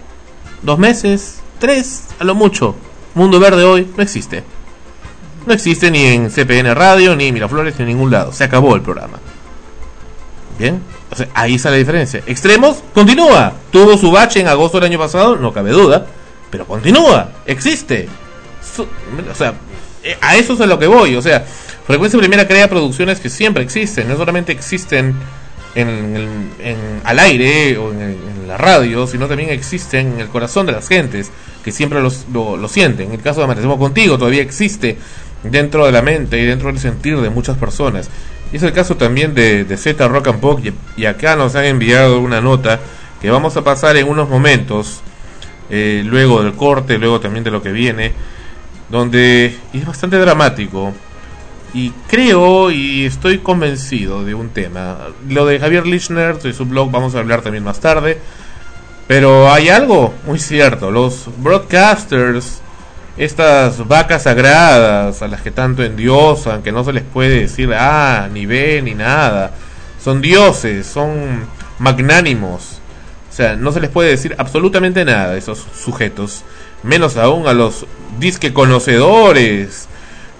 dos 0.62 0.78
meses, 0.78 1.42
tres, 1.58 2.08
a 2.18 2.24
lo 2.24 2.34
mucho. 2.34 2.74
Mundo 3.14 3.38
Verde 3.38 3.64
hoy 3.64 3.92
no 3.94 4.02
existe. 4.02 4.42
No 5.46 5.52
existe 5.54 5.90
ni 5.90 6.04
en 6.06 6.30
CPN 6.30 6.74
Radio, 6.74 7.16
ni 7.16 7.26
en 7.28 7.34
Miraflores, 7.34 7.74
ni 7.78 7.82
en 7.82 7.88
ningún 7.88 8.10
lado. 8.10 8.32
Se 8.32 8.44
acabó 8.44 8.74
el 8.76 8.82
programa. 8.82 9.18
Bien, 10.58 10.80
o 11.10 11.16
sea, 11.16 11.28
ahí 11.34 11.54
está 11.56 11.70
la 11.70 11.76
diferencia. 11.76 12.22
Extremos, 12.26 12.82
continúa. 12.94 13.52
Tuvo 13.70 13.96
su 13.96 14.10
bache 14.12 14.40
en 14.40 14.48
agosto 14.48 14.78
del 14.78 14.90
año 14.90 14.98
pasado, 14.98 15.36
no 15.36 15.52
cabe 15.52 15.70
duda. 15.70 16.06
Pero 16.50 16.66
continúa, 16.66 17.30
existe. 17.46 18.08
O 18.78 19.34
sea, 19.34 19.54
eh, 20.04 20.16
a 20.20 20.36
eso 20.36 20.52
es 20.52 20.60
a 20.60 20.66
lo 20.66 20.78
que 20.78 20.86
voy. 20.86 21.16
O 21.16 21.22
sea, 21.22 21.44
Frecuencia 21.86 22.18
Primera 22.18 22.46
crea 22.46 22.68
producciones 22.68 23.18
que 23.18 23.30
siempre 23.30 23.62
existen, 23.64 24.06
no 24.08 24.16
solamente 24.16 24.52
existen 24.52 25.14
en, 25.74 27.00
al 27.04 27.18
aire 27.18 27.78
o 27.78 27.90
en 27.92 28.46
la 28.46 28.56
radio, 28.58 29.06
sino 29.06 29.26
también 29.26 29.48
existen 29.50 30.12
en 30.14 30.20
el 30.20 30.28
corazón 30.28 30.66
de 30.66 30.72
las 30.72 30.86
gentes 30.86 31.30
que 31.64 31.72
siempre 31.72 32.00
los- 32.02 32.26
lo, 32.32 32.56
lo 32.56 32.68
sienten. 32.68 33.08
En 33.08 33.14
el 33.14 33.22
caso 33.22 33.40
de 33.40 33.44
Amanecemos 33.44 33.78
Contigo 33.78 34.18
todavía 34.18 34.42
existe 34.42 34.98
dentro 35.42 35.86
de 35.86 35.92
la 35.92 36.02
mente 36.02 36.38
y 36.38 36.44
dentro 36.44 36.68
del 36.68 36.78
sentir 36.78 37.20
de 37.20 37.30
muchas 37.30 37.56
personas. 37.56 38.10
Y 38.52 38.56
es 38.56 38.62
el 38.62 38.72
caso 38.72 38.96
también 38.96 39.34
de, 39.34 39.64
de 39.64 39.76
Z 39.76 40.06
Rock 40.08 40.28
and 40.28 40.40
Pop 40.40 40.60
y, 40.64 40.72
y 41.00 41.06
acá 41.06 41.36
nos 41.36 41.54
han 41.54 41.64
enviado 41.64 42.20
una 42.20 42.40
nota 42.40 42.80
que 43.20 43.30
vamos 43.30 43.56
a 43.56 43.62
pasar 43.62 43.96
en 43.96 44.08
unos 44.08 44.28
momentos, 44.28 45.00
eh, 45.70 46.02
luego 46.04 46.42
del 46.42 46.54
corte, 46.54 46.98
luego 46.98 47.20
también 47.20 47.44
de 47.44 47.52
lo 47.52 47.62
que 47.62 47.70
viene, 47.70 48.12
donde 48.90 49.56
y 49.72 49.78
es 49.78 49.86
bastante 49.86 50.18
dramático. 50.18 50.92
Y 51.74 51.90
creo 52.08 52.70
y 52.70 53.06
estoy 53.06 53.38
convencido 53.38 54.24
de 54.24 54.34
un 54.34 54.50
tema. 54.50 54.98
Lo 55.26 55.46
de 55.46 55.58
Javier 55.58 55.86
Lichner, 55.86 56.38
de 56.38 56.52
su 56.52 56.66
blog, 56.66 56.90
vamos 56.90 57.14
a 57.14 57.20
hablar 57.20 57.40
también 57.40 57.64
más 57.64 57.80
tarde. 57.80 58.18
Pero 59.06 59.50
hay 59.50 59.70
algo 59.70 60.12
muy 60.26 60.38
cierto. 60.38 60.90
Los 60.90 61.28
broadcasters, 61.38 62.60
estas 63.16 63.86
vacas 63.86 64.22
sagradas 64.22 65.22
a 65.22 65.28
las 65.28 65.42
que 65.42 65.50
tanto 65.50 65.82
endiosan, 65.82 66.62
que 66.62 66.72
no 66.72 66.84
se 66.84 66.92
les 66.92 67.02
puede 67.02 67.40
decir 67.40 67.72
A, 67.74 68.28
ni 68.32 68.46
B, 68.46 68.80
ni 68.82 68.94
nada. 68.94 69.52
Son 70.02 70.20
dioses, 70.20 70.86
son 70.86 71.46
magnánimos. 71.78 72.80
O 73.30 73.34
sea, 73.34 73.56
no 73.56 73.72
se 73.72 73.80
les 73.80 73.90
puede 73.90 74.10
decir 74.10 74.34
absolutamente 74.38 75.04
nada 75.04 75.32
a 75.32 75.36
esos 75.36 75.66
sujetos, 75.74 76.44
menos 76.82 77.16
aún 77.16 77.46
a 77.46 77.54
los 77.54 77.86
disque 78.18 78.52
conocedores, 78.52 79.88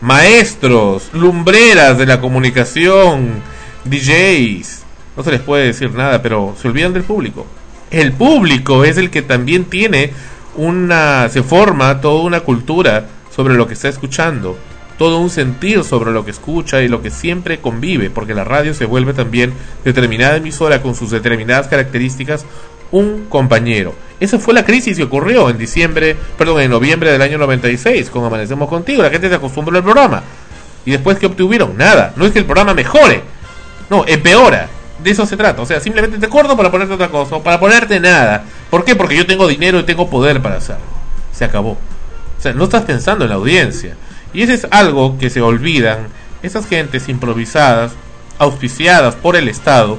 maestros, 0.00 1.10
lumbreras 1.12 1.96
de 1.96 2.06
la 2.06 2.20
comunicación, 2.20 3.42
DJs. 3.84 4.82
No 5.16 5.22
se 5.22 5.30
les 5.30 5.40
puede 5.40 5.66
decir 5.66 5.92
nada, 5.92 6.22
pero 6.22 6.54
se 6.60 6.68
olvidan 6.68 6.92
del 6.92 7.04
público. 7.04 7.46
El 7.90 8.12
público 8.12 8.84
es 8.84 8.96
el 8.96 9.10
que 9.10 9.22
también 9.22 9.66
tiene 9.66 10.12
una 10.56 11.28
se 11.28 11.42
forma 11.42 12.00
toda 12.00 12.22
una 12.22 12.40
cultura 12.40 13.06
sobre 13.34 13.54
lo 13.54 13.66
que 13.66 13.74
está 13.74 13.88
escuchando, 13.88 14.56
todo 14.98 15.18
un 15.18 15.30
sentir 15.30 15.84
sobre 15.84 16.12
lo 16.12 16.24
que 16.24 16.30
escucha 16.30 16.82
y 16.82 16.88
lo 16.88 17.02
que 17.02 17.10
siempre 17.10 17.58
convive, 17.58 18.10
porque 18.10 18.34
la 18.34 18.44
radio 18.44 18.74
se 18.74 18.84
vuelve 18.84 19.14
también 19.14 19.52
determinada 19.84 20.36
emisora 20.36 20.82
con 20.82 20.94
sus 20.94 21.10
determinadas 21.10 21.68
características 21.68 22.44
un 22.90 23.26
compañero. 23.28 23.94
Esa 24.20 24.38
fue 24.38 24.54
la 24.54 24.64
crisis 24.64 24.96
que 24.96 25.02
ocurrió 25.04 25.50
en 25.50 25.58
diciembre, 25.58 26.14
perdón, 26.36 26.60
en 26.60 26.70
noviembre 26.70 27.10
del 27.10 27.22
año 27.22 27.38
96 27.38 28.10
con 28.10 28.24
Amanecemos 28.24 28.68
Contigo. 28.68 29.02
La 29.02 29.10
gente 29.10 29.28
se 29.28 29.34
acostumbró 29.34 29.76
al 29.76 29.82
programa. 29.82 30.22
¿Y 30.84 30.90
después 30.92 31.18
qué 31.18 31.26
obtuvieron? 31.26 31.76
Nada. 31.76 32.12
No 32.16 32.26
es 32.26 32.32
que 32.32 32.38
el 32.38 32.44
programa 32.44 32.74
mejore. 32.74 33.22
No, 33.90 34.04
empeora. 34.06 34.68
De 35.02 35.10
eso 35.10 35.26
se 35.26 35.36
trata. 35.36 35.62
O 35.62 35.66
sea, 35.66 35.80
simplemente 35.80 36.18
te 36.18 36.28
corto 36.28 36.56
para 36.56 36.70
ponerte 36.70 36.94
otra 36.94 37.08
cosa 37.08 37.38
para 37.42 37.58
ponerte 37.58 37.98
nada. 38.00 38.44
¿Por 38.70 38.84
qué? 38.84 38.94
Porque 38.94 39.16
yo 39.16 39.26
tengo 39.26 39.48
dinero 39.48 39.80
y 39.80 39.84
tengo 39.84 40.08
poder 40.08 40.40
para 40.40 40.56
hacerlo. 40.56 40.84
Se 41.32 41.44
acabó. 41.44 41.72
O 41.72 42.42
sea, 42.42 42.52
no 42.52 42.64
estás 42.64 42.82
pensando 42.82 43.24
en 43.24 43.30
la 43.30 43.36
audiencia. 43.36 43.96
Y 44.32 44.42
ese 44.42 44.54
es 44.54 44.66
algo 44.70 45.18
que 45.18 45.30
se 45.30 45.40
olvidan 45.40 46.08
esas 46.42 46.66
gentes 46.66 47.08
improvisadas, 47.08 47.92
auspiciadas 48.38 49.14
por 49.14 49.36
el 49.36 49.48
Estado, 49.48 49.98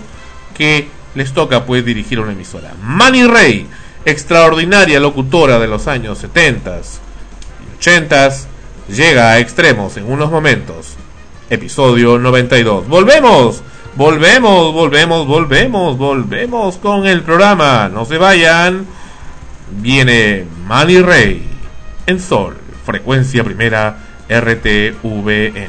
que 0.57 0.87
les 1.15 1.33
toca 1.33 1.65
pues 1.65 1.85
dirigir 1.85 2.19
una 2.19 2.31
emisora. 2.31 2.73
Manny 2.81 3.25
Rey, 3.25 3.67
extraordinaria 4.05 4.99
locutora 4.99 5.59
de 5.59 5.67
los 5.67 5.87
años 5.87 6.17
70 6.17 6.79
y 6.79 7.77
80, 7.77 8.29
llega 8.89 9.31
a 9.31 9.39
extremos 9.39 9.97
en 9.97 10.11
unos 10.11 10.31
momentos. 10.31 10.95
Episodio 11.49 12.17
92. 12.17 12.87
Volvemos, 12.87 13.61
volvemos, 13.95 14.73
volvemos, 14.73 15.27
volvemos, 15.27 15.97
volvemos 15.97 16.77
con 16.77 17.05
el 17.05 17.21
programa. 17.23 17.89
No 17.89 18.05
se 18.05 18.17
vayan. 18.17 18.85
Viene 19.71 20.45
Manny 20.67 21.01
Rey 21.01 21.47
en 22.05 22.19
Sol, 22.19 22.57
frecuencia 22.85 23.43
primera 23.43 23.97
RTVN. 24.29 25.67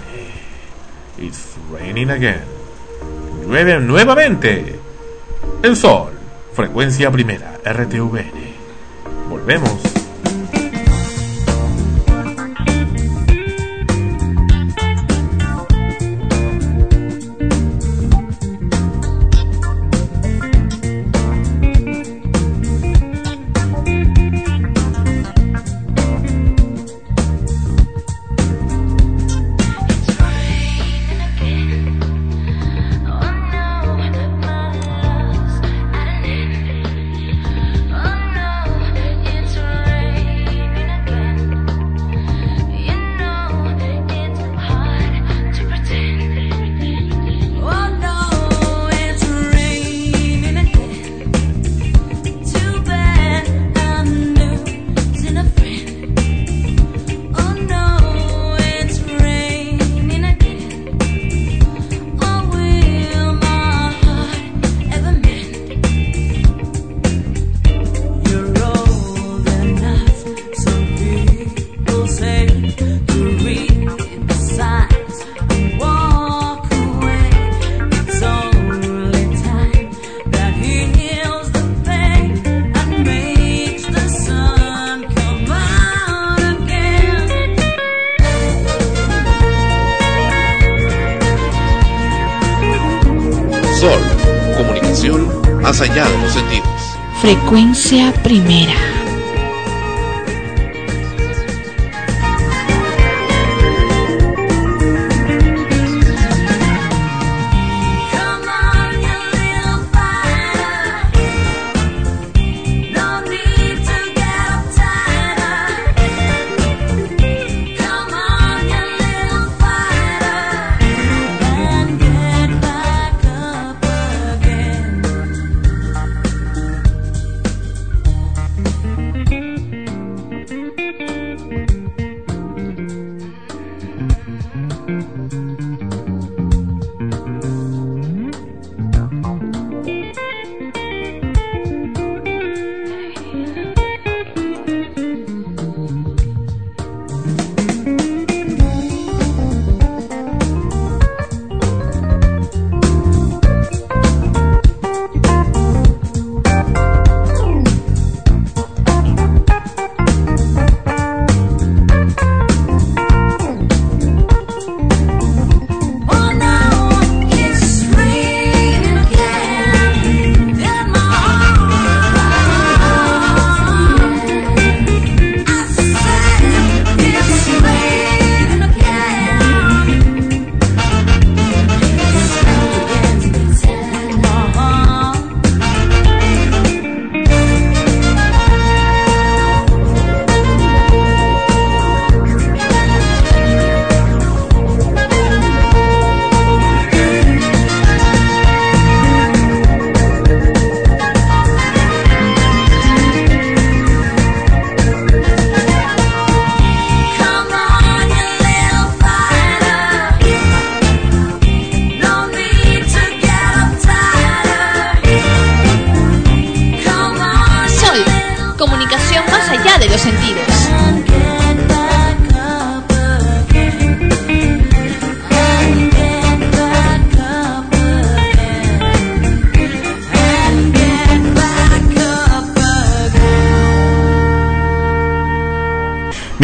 It's 1.18 1.54
raining 1.72 2.10
again. 2.10 2.44
Llueve 3.42 3.80
nuevamente. 3.80 4.78
El 5.62 5.76
Sol, 5.76 6.12
frecuencia 6.52 7.10
primera 7.10 7.58
RTVN. 7.64 8.54
Volvemos. 9.28 10.03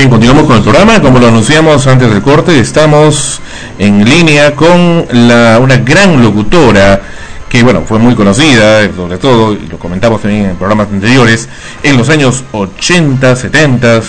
Bien, 0.01 0.09
continuamos 0.09 0.47
con 0.47 0.57
el 0.57 0.63
programa. 0.63 1.03
Como 1.03 1.19
lo 1.19 1.29
anunciamos 1.29 1.87
antes 1.87 2.09
del 2.11 2.23
corte, 2.23 2.59
estamos 2.59 3.39
en 3.79 4.03
línea 4.03 4.57
con 4.57 5.05
la, 5.13 5.59
una 5.61 5.77
gran 5.77 6.23
locutora 6.23 7.03
que, 7.51 7.63
bueno, 7.63 7.83
fue 7.87 7.99
muy 7.99 8.15
conocida, 8.15 8.91
sobre 8.97 9.19
todo, 9.19 9.53
y 9.53 9.67
lo 9.67 9.79
comentamos 9.79 10.23
también 10.23 10.47
en 10.47 10.57
programas 10.57 10.89
anteriores, 10.91 11.51
en 11.83 11.99
los 11.99 12.09
años 12.09 12.45
80, 12.53 13.37
70, 13.37 14.01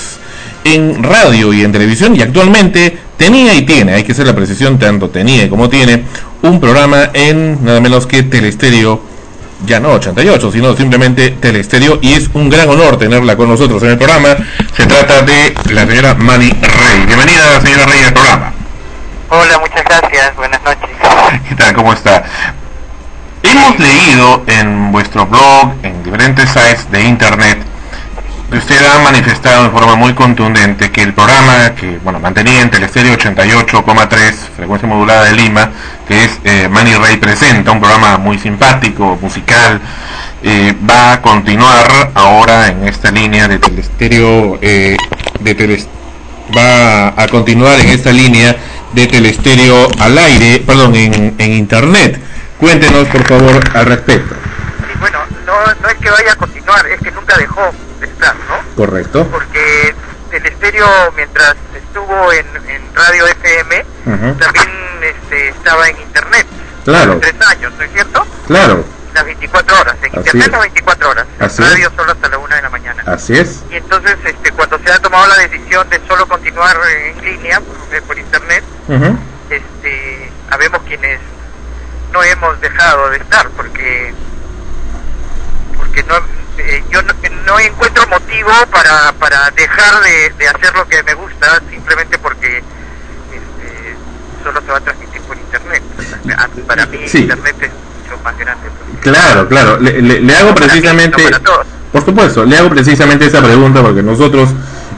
en 0.63 1.03
radio 1.03 1.51
y 1.51 1.61
en 1.61 1.73
televisión, 1.73 2.15
y 2.15 2.21
actualmente 2.21 2.97
tenía 3.17 3.53
y 3.53 3.63
tiene, 3.63 3.93
hay 3.93 4.05
que 4.05 4.13
hacer 4.13 4.25
la 4.25 4.33
precisión, 4.33 4.79
tanto 4.79 5.09
tenía 5.09 5.49
como 5.49 5.67
tiene, 5.67 6.05
un 6.41 6.61
programa 6.61 7.09
en 7.13 7.65
nada 7.65 7.81
menos 7.81 8.07
que 8.07 8.23
Telestereo 8.23 9.10
ya 9.71 9.79
no 9.79 9.93
88, 9.93 10.51
sino 10.51 10.75
simplemente 10.75 11.29
Telestereo 11.29 11.97
y 12.01 12.11
es 12.11 12.29
un 12.33 12.49
gran 12.49 12.67
honor 12.67 12.99
tenerla 12.99 13.37
con 13.37 13.47
nosotros 13.47 13.81
en 13.83 13.91
el 13.91 13.97
programa. 13.97 14.35
Se 14.75 14.85
trata 14.85 15.21
de 15.21 15.55
la 15.69 15.87
señora 15.87 16.13
Mani 16.13 16.49
Rey. 16.49 17.05
Bienvenida, 17.05 17.61
señora 17.61 17.85
Rey, 17.85 18.03
al 18.03 18.11
programa. 18.11 18.51
Hola, 19.29 19.59
muchas 19.59 19.81
gracias. 19.85 20.35
Buenas 20.35 20.61
noches. 20.63 20.89
¿Qué 21.47 21.55
tal? 21.55 21.73
¿Cómo 21.73 21.93
está? 21.93 22.25
Hemos 23.43 23.79
leído 23.79 24.43
en 24.47 24.91
vuestro 24.91 25.25
blog, 25.25 25.71
en 25.83 26.03
diferentes 26.03 26.49
sites 26.49 26.91
de 26.91 27.03
internet, 27.03 27.59
que 28.49 28.57
usted 28.57 28.85
ha 28.85 28.99
manifestado 29.21 29.65
en 29.65 29.71
forma 29.71 29.95
muy 29.95 30.13
contundente 30.15 30.89
que 30.91 31.03
el 31.03 31.13
programa 31.13 31.75
que 31.75 31.99
bueno 32.03 32.19
mantenía 32.19 32.61
en 32.61 32.71
Telestereo 32.71 33.15
88,3, 33.15 34.33
frecuencia 34.55 34.87
modulada 34.89 35.25
de 35.25 35.33
Lima, 35.35 35.69
que 36.07 36.23
es 36.25 36.39
eh, 36.43 36.67
Manny 36.67 36.95
Rey 36.95 37.17
Presenta, 37.17 37.69
un 37.71 37.79
programa 37.79 38.17
muy 38.17 38.39
simpático, 38.39 39.19
musical, 39.21 39.79
eh, 40.41 40.73
va 40.89 41.13
a 41.13 41.21
continuar 41.21 42.09
ahora 42.15 42.69
en 42.69 42.87
esta 42.87 43.11
línea 43.11 43.47
de 43.47 43.59
Telestereo, 43.59 44.57
eh, 44.59 44.97
de 45.39 45.55
Teles- 45.55 45.87
va 46.57 47.09
a 47.21 47.27
continuar 47.27 47.79
en 47.79 47.89
esta 47.89 48.11
línea 48.11 48.55
de 48.93 49.05
Telestereo 49.05 49.87
al 49.99 50.17
aire, 50.17 50.63
perdón, 50.65 50.95
en, 50.95 51.35
en 51.37 51.53
internet. 51.53 52.19
Cuéntenos 52.57 53.07
por 53.09 53.23
favor 53.27 53.59
al 53.75 53.85
respecto. 53.85 54.35
Bueno, 54.99 55.19
no, 55.45 55.53
no 55.81 55.89
es 55.89 55.95
que 55.97 56.09
vaya 56.09 56.31
a 56.31 56.35
continuar, 56.35 56.85
es 56.87 56.99
que 57.01 57.11
nunca 57.11 57.37
dejó 57.37 57.61
de. 57.61 57.80
Correcto. 58.85 59.27
Porque 59.29 59.93
el 60.31 60.43
estéreo, 60.47 60.87
mientras 61.15 61.55
estuvo 61.75 62.33
en, 62.33 62.47
en 62.67 62.95
radio 62.95 63.27
FM, 63.27 63.85
también 64.39 64.69
este, 65.03 65.49
estaba 65.49 65.87
en 65.87 65.99
internet. 66.01 66.47
Claro. 66.83 67.19
Tres 67.21 67.35
años, 67.47 67.71
¿no 67.77 67.83
es 67.83 67.91
cierto? 67.91 68.25
Claro, 68.47 68.83
Las 69.13 69.23
24 69.25 69.79
horas. 69.81 69.95
En 70.01 70.07
Así 70.09 70.17
internet 70.17 70.45
es. 70.47 70.51
las 70.51 70.61
24 70.61 71.09
horas. 71.11 71.27
Así 71.39 71.61
en 71.61 71.67
es. 71.67 71.73
radio 71.75 71.91
solo 71.95 72.11
hasta 72.11 72.29
la 72.29 72.37
una 72.39 72.55
de 72.55 72.61
la 72.63 72.69
mañana. 72.71 73.03
así 73.05 73.37
es. 73.37 73.61
Y 73.69 73.75
entonces, 73.75 74.17
este, 74.25 74.51
cuando 74.51 74.79
se 74.79 74.91
ha 74.91 74.97
tomado 74.99 75.27
la 75.27 75.37
decisión 75.37 75.87
de 75.89 76.01
solo 76.07 76.27
continuar 76.27 76.75
en 76.89 77.23
línea, 77.23 77.61
por, 77.61 77.75
eh, 77.95 78.01
por 78.01 78.17
internet, 78.17 78.63
Ujú. 78.87 79.15
este, 79.51 80.31
habemos 80.49 80.81
quienes 80.87 81.19
no 82.11 82.23
hemos 82.23 82.59
dejado 82.61 83.11
de 83.11 83.17
estar 83.17 83.47
porque 83.51 84.11
porque 85.77 86.03
no 86.03 86.15
eh, 86.57 86.83
yo 86.89 87.01
no, 87.03 87.13
no 87.45 87.59
encuentro 87.59 88.07
motivo 88.07 88.49
para, 88.71 89.11
para 89.19 89.49
dejar 89.51 90.01
de, 90.03 90.29
de 90.37 90.47
hacer 90.47 90.73
lo 90.75 90.87
que 90.87 91.01
me 91.03 91.13
gusta 91.13 91.61
simplemente 91.69 92.17
porque 92.19 92.57
este, 92.57 93.95
solo 94.43 94.61
se 94.61 94.71
va 94.71 94.77
a 94.77 94.81
transmitir 94.81 95.21
por 95.21 95.37
internet 95.37 95.81
para 96.67 96.85
mí 96.85 96.99
Sí. 97.07 97.19
internet 97.19 97.55
es 97.61 97.69
mucho 98.03 98.23
más 98.23 98.37
grande 98.37 98.67
Claro, 99.01 99.47
claro. 99.47 99.79
Le, 99.79 99.99
le- 100.01 100.19
le 100.21 100.35
hago 100.35 100.53
precisamente, 100.53 101.23
por 101.91 102.05
supuesto, 102.05 102.45
le 102.45 102.55
hago 102.57 102.69
precisamente 102.69 103.25
esa 103.25 103.41
pregunta 103.41 103.81
porque 103.81 104.03
nosotros 104.03 104.49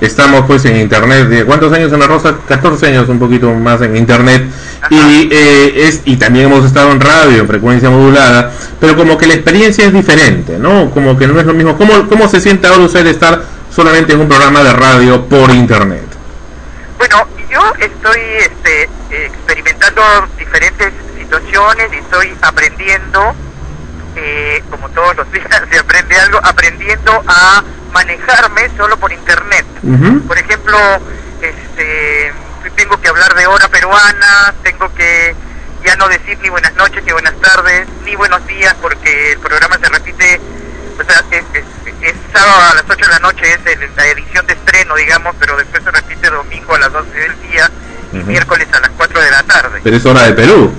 estamos 0.02 0.44
pues 0.46 0.66
en 0.66 0.76
internet. 0.76 1.30
de- 1.30 1.46
¿Cuántos 1.46 1.72
años 1.72 1.94
Ana 1.94 2.08
Rosa? 2.08 2.36
14 2.50 2.88
años, 2.88 3.08
un 3.08 3.20
poquito 3.20 3.50
más 3.54 3.82
en 3.82 3.96
internet. 3.96 4.44
Y 4.90 5.30
eh, 5.32 5.88
es 5.88 6.02
y 6.04 6.18
también 6.18 6.48
hemos 6.48 6.66
estado 6.66 6.92
en 6.92 7.00
radio, 7.00 7.40
en 7.44 7.48
frecuencia 7.48 7.90
modulada, 7.90 8.52
pero 8.84 8.98
como 8.98 9.17
que 9.17 9.28
la 9.28 9.36
experiencia 9.36 9.86
es 9.86 9.93
diferente, 9.93 10.60
¿no? 10.60 10.91
Como 10.91 11.17
que 11.17 11.26
no 11.26 11.39
es 11.39 11.46
lo 11.46 11.54
mismo. 11.54 11.78
¿Cómo, 11.78 12.06
cómo 12.10 12.28
se 12.28 12.41
siente 12.41 12.67
ahora 12.67 12.82
usted 12.84 13.08
estar 13.08 13.41
solamente 13.74 14.12
en 14.12 14.19
un 14.19 14.28
programa 14.28 14.62
de 14.62 14.74
radio 14.74 15.26
por 15.26 15.52
internet? 15.52 16.04
Bueno, 16.98 17.26
yo 17.50 17.62
estoy 17.80 18.19
este, 18.39 18.89
experimentando 19.10 20.02
diferentes 20.38 20.91
situaciones 21.17 21.93
y 21.93 21.96
estoy 21.96 22.36
aprendiendo, 22.41 23.34
eh, 24.17 24.62
como 24.69 24.89
todos 24.89 25.15
los 25.15 25.32
días 25.32 25.48
se 25.72 25.80
aprende 25.80 26.17
algo, 26.17 26.39
aprendiendo 26.43 27.24
a 27.26 27.63
manejarme 27.93 28.69
solo 28.76 28.98
por 28.98 29.13
internet. 29.13 29.65
Por 30.28 30.38
ejemplo, 30.38 30.78
este, 31.41 32.34
tengo 32.76 33.00
que 33.00 33.08
hablar 33.08 33.34
de 33.34 33.48
hora 33.48 33.69
peruana, 33.69 34.54
tengo 34.62 34.93
que 34.93 35.34
ya 35.86 35.96
no 35.96 36.10
decir 36.10 36.38
ni 36.41 36.50
buenas 36.50 36.76
noches, 36.76 37.02
ni 37.06 37.13
buenas 37.13 37.36
tardes, 37.39 37.88
buenos 38.15 38.45
días, 38.47 38.76
porque 38.82 39.34
el 39.34 39.39
programa 39.39 39.78
se 39.80 39.89
repite, 39.89 40.39
o 40.99 41.04
sea, 41.04 41.23
es, 41.32 41.43
es- 41.54 41.93
es 42.02 42.13
sábado 42.34 42.62
a 42.71 42.76
las 42.76 42.84
8 42.89 43.06
de 43.06 43.12
la 43.12 43.19
noche, 43.19 43.41
es 43.54 43.65
el- 43.65 43.89
la 43.95 44.08
edición 44.08 44.45
de 44.47 44.54
estreno, 44.54 44.95
digamos, 44.95 45.36
pero 45.39 45.56
después 45.58 45.84
se 45.84 45.91
repite 45.91 46.30
domingo 46.30 46.76
a 46.76 46.80
las 46.80 46.91
12 46.91 47.12
del 47.17 47.41
día 47.49 47.69
y 48.12 48.17
miércoles 48.17 48.67
a 48.73 48.80
las 48.80 48.89
4 48.97 49.19
de 49.21 49.32
la 49.32 49.43
tarde. 49.43 49.80
Pero 49.84 49.97
es 49.97 50.06
hora 50.06 50.23
de 50.23 50.34
Perú. 50.34 50.73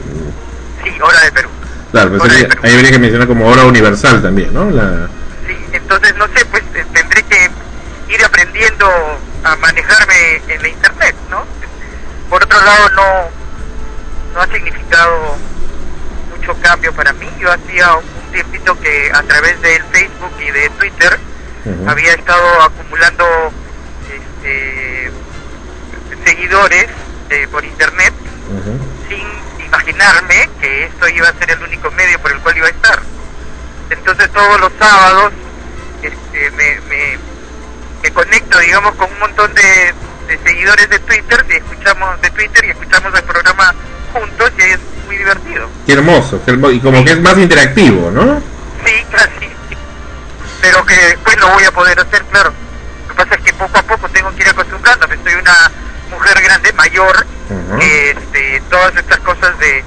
Sí, 0.85 0.91
hora 1.01 1.21
de 1.21 1.33
Perú. 1.33 1.49
Claro, 1.93 2.11
pues 2.19 2.33
ahí, 2.33 2.49
ahí 2.63 2.75
habría 2.75 2.91
que 2.91 2.99
mencionar 2.99 3.27
como 3.29 3.47
hora 3.49 3.65
universal 3.65 4.21
también, 4.23 4.53
¿no? 4.53 4.71
La, 4.71 5.09
Sí, 5.47 5.57
entonces 5.73 6.15
no 6.17 6.27
sé, 6.29 6.45
pues 6.47 6.63
eh, 6.75 6.85
tendré 6.93 7.23
que 7.25 7.51
ir 8.09 8.25
aprendiendo 8.25 8.87
a 9.45 9.57
manejarme 9.57 10.43
en 10.49 10.63
la 10.63 10.69
internet, 10.69 11.15
¿no? 11.31 11.45
Por 12.31 12.43
otro 12.43 12.61
lado, 12.63 12.89
no, 12.91 13.03
no 14.35 14.41
ha 14.41 14.47
significado 14.49 15.37
mucho 16.37 16.55
cambio 16.63 16.93
para 16.95 17.13
mí. 17.13 17.24
Yo 17.45 17.53
hacía 17.53 17.95
un 17.97 18.33
tiempito 18.33 18.81
que 18.81 19.13
a 19.13 19.23
través 19.23 19.61
del 19.61 19.83
Facebook 19.93 20.33
y 20.41 20.51
de 20.51 20.71
Twitter 20.71 21.19
había 21.87 22.15
estado 22.15 22.63
acumulando 22.63 23.53
este, 24.11 25.11
seguidores 26.25 26.87
por 27.51 27.63
internet 27.63 28.15
sin 29.11 29.27
imaginarme 29.67 30.49
que 30.59 30.85
esto 30.85 31.07
iba 31.09 31.29
a 31.29 31.35
ser 31.35 31.51
el 31.51 31.63
único 31.65 31.91
medio 31.91 32.19
por 32.19 32.33
el 32.33 32.41
cual 32.41 32.57
iba 32.57 32.67
a 32.67 32.71
estar. 32.71 33.03
Entonces 33.91 34.31
todos 34.31 34.59
los 34.59 34.73
sábados 34.79 35.35
este, 36.01 36.51
me, 36.53 36.81
me, 36.89 37.19
me 38.05 38.11
conecto, 38.11 38.59
digamos, 38.59 38.95
con 38.95 39.13
un 39.13 39.19
montón 39.19 39.53
de, 39.53 39.93
de 40.29 40.39
seguidores 40.39 40.89
de 40.89 40.99
Twitter, 41.01 41.45
y 41.51 41.57
escuchamos 41.57 42.23
de 42.23 42.31
Twitter 42.31 42.65
y 42.65 42.71
escuchamos 42.71 43.15
el 43.15 43.23
programa 43.25 43.75
juntos 44.15 44.51
y 44.57 44.63
es 44.63 44.79
muy 45.07 45.19
divertido. 45.19 45.64
Qué 45.87 45.93
hermoso, 45.93 46.41
qué 46.45 46.53
hermo- 46.53 46.71
y 46.71 46.81
como 46.81 47.05
que 47.05 47.13
es 47.13 47.21
más 47.21 47.37
interactivo, 47.39 48.11
¿no? 48.11 48.41
Sí, 48.85 48.93
casi. 49.11 49.49
Pero 50.63 50.85
que 50.87 50.95
después 50.95 51.37
lo 51.39 51.49
voy 51.51 51.65
a 51.65 51.71
poder 51.73 52.01
hacer, 52.01 52.23
claro. 52.31 52.53
Lo 53.09 53.15
que 53.15 53.23
pasa 53.23 53.35
es 53.35 53.41
que 53.43 53.53
poco 53.53 53.79
a 53.79 53.83
poco 53.83 54.09
tengo 54.09 54.35
que 54.35 54.43
ir 54.43 54.49
acostumbrándome. 54.49 55.17
Soy 55.23 55.35
una 55.35 55.55
mujer 56.11 56.43
grande, 56.43 56.73
mayor, 56.73 57.27
que 57.79 58.11
este, 58.13 58.63
todas 58.71 58.97
estas 58.97 59.19
cosas 59.21 59.59
de, 59.59 59.85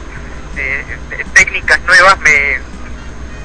de- 0.56 0.86
de 1.18 1.24
técnicas 1.34 1.80
nuevas 1.88 2.20
me, 2.20 2.60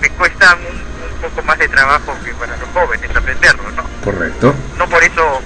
me 0.01 0.11
cuestan 0.11 0.59
un, 0.59 0.77
un 0.77 1.21
poco 1.31 1.43
más 1.47 1.59
de 1.59 1.69
trabajo 1.69 2.15
que 2.25 2.33
para 2.35 2.57
los 2.59 2.69
jóvenes 2.75 3.11
aprenderlo, 3.17 3.71
¿no? 3.77 3.85
Correcto. 4.05 4.55
No 4.77 4.87
por 4.89 5.03
eso 5.03 5.41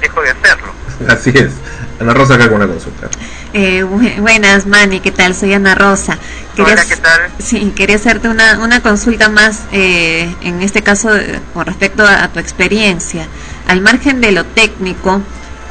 dejo 0.00 0.22
de 0.22 0.30
hacerlo. 0.30 0.72
Así 1.08 1.30
es. 1.34 1.52
Ana 2.00 2.14
Rosa 2.14 2.34
acá 2.34 2.44
con 2.48 2.56
una 2.56 2.66
consulta. 2.66 3.08
Eh, 3.58 3.84
bu- 3.84 4.20
buenas, 4.20 4.66
Manny, 4.66 5.00
¿qué 5.00 5.10
tal? 5.12 5.34
Soy 5.34 5.54
Ana 5.54 5.74
Rosa. 5.74 6.18
Hola, 6.58 6.84
¿qué 6.84 6.96
tal? 6.96 7.22
Sí, 7.42 7.72
quería 7.74 7.96
hacerte 7.96 8.28
una, 8.28 8.58
una 8.58 8.82
consulta 8.82 9.30
más, 9.30 9.60
eh, 9.72 10.28
en 10.42 10.60
este 10.60 10.82
caso, 10.82 11.16
eh, 11.16 11.40
con 11.54 11.64
respecto 11.64 12.04
a, 12.04 12.22
a 12.24 12.28
tu 12.28 12.38
experiencia. 12.38 13.26
Al 13.66 13.80
margen 13.80 14.20
de 14.20 14.32
lo 14.32 14.44
técnico, 14.44 15.22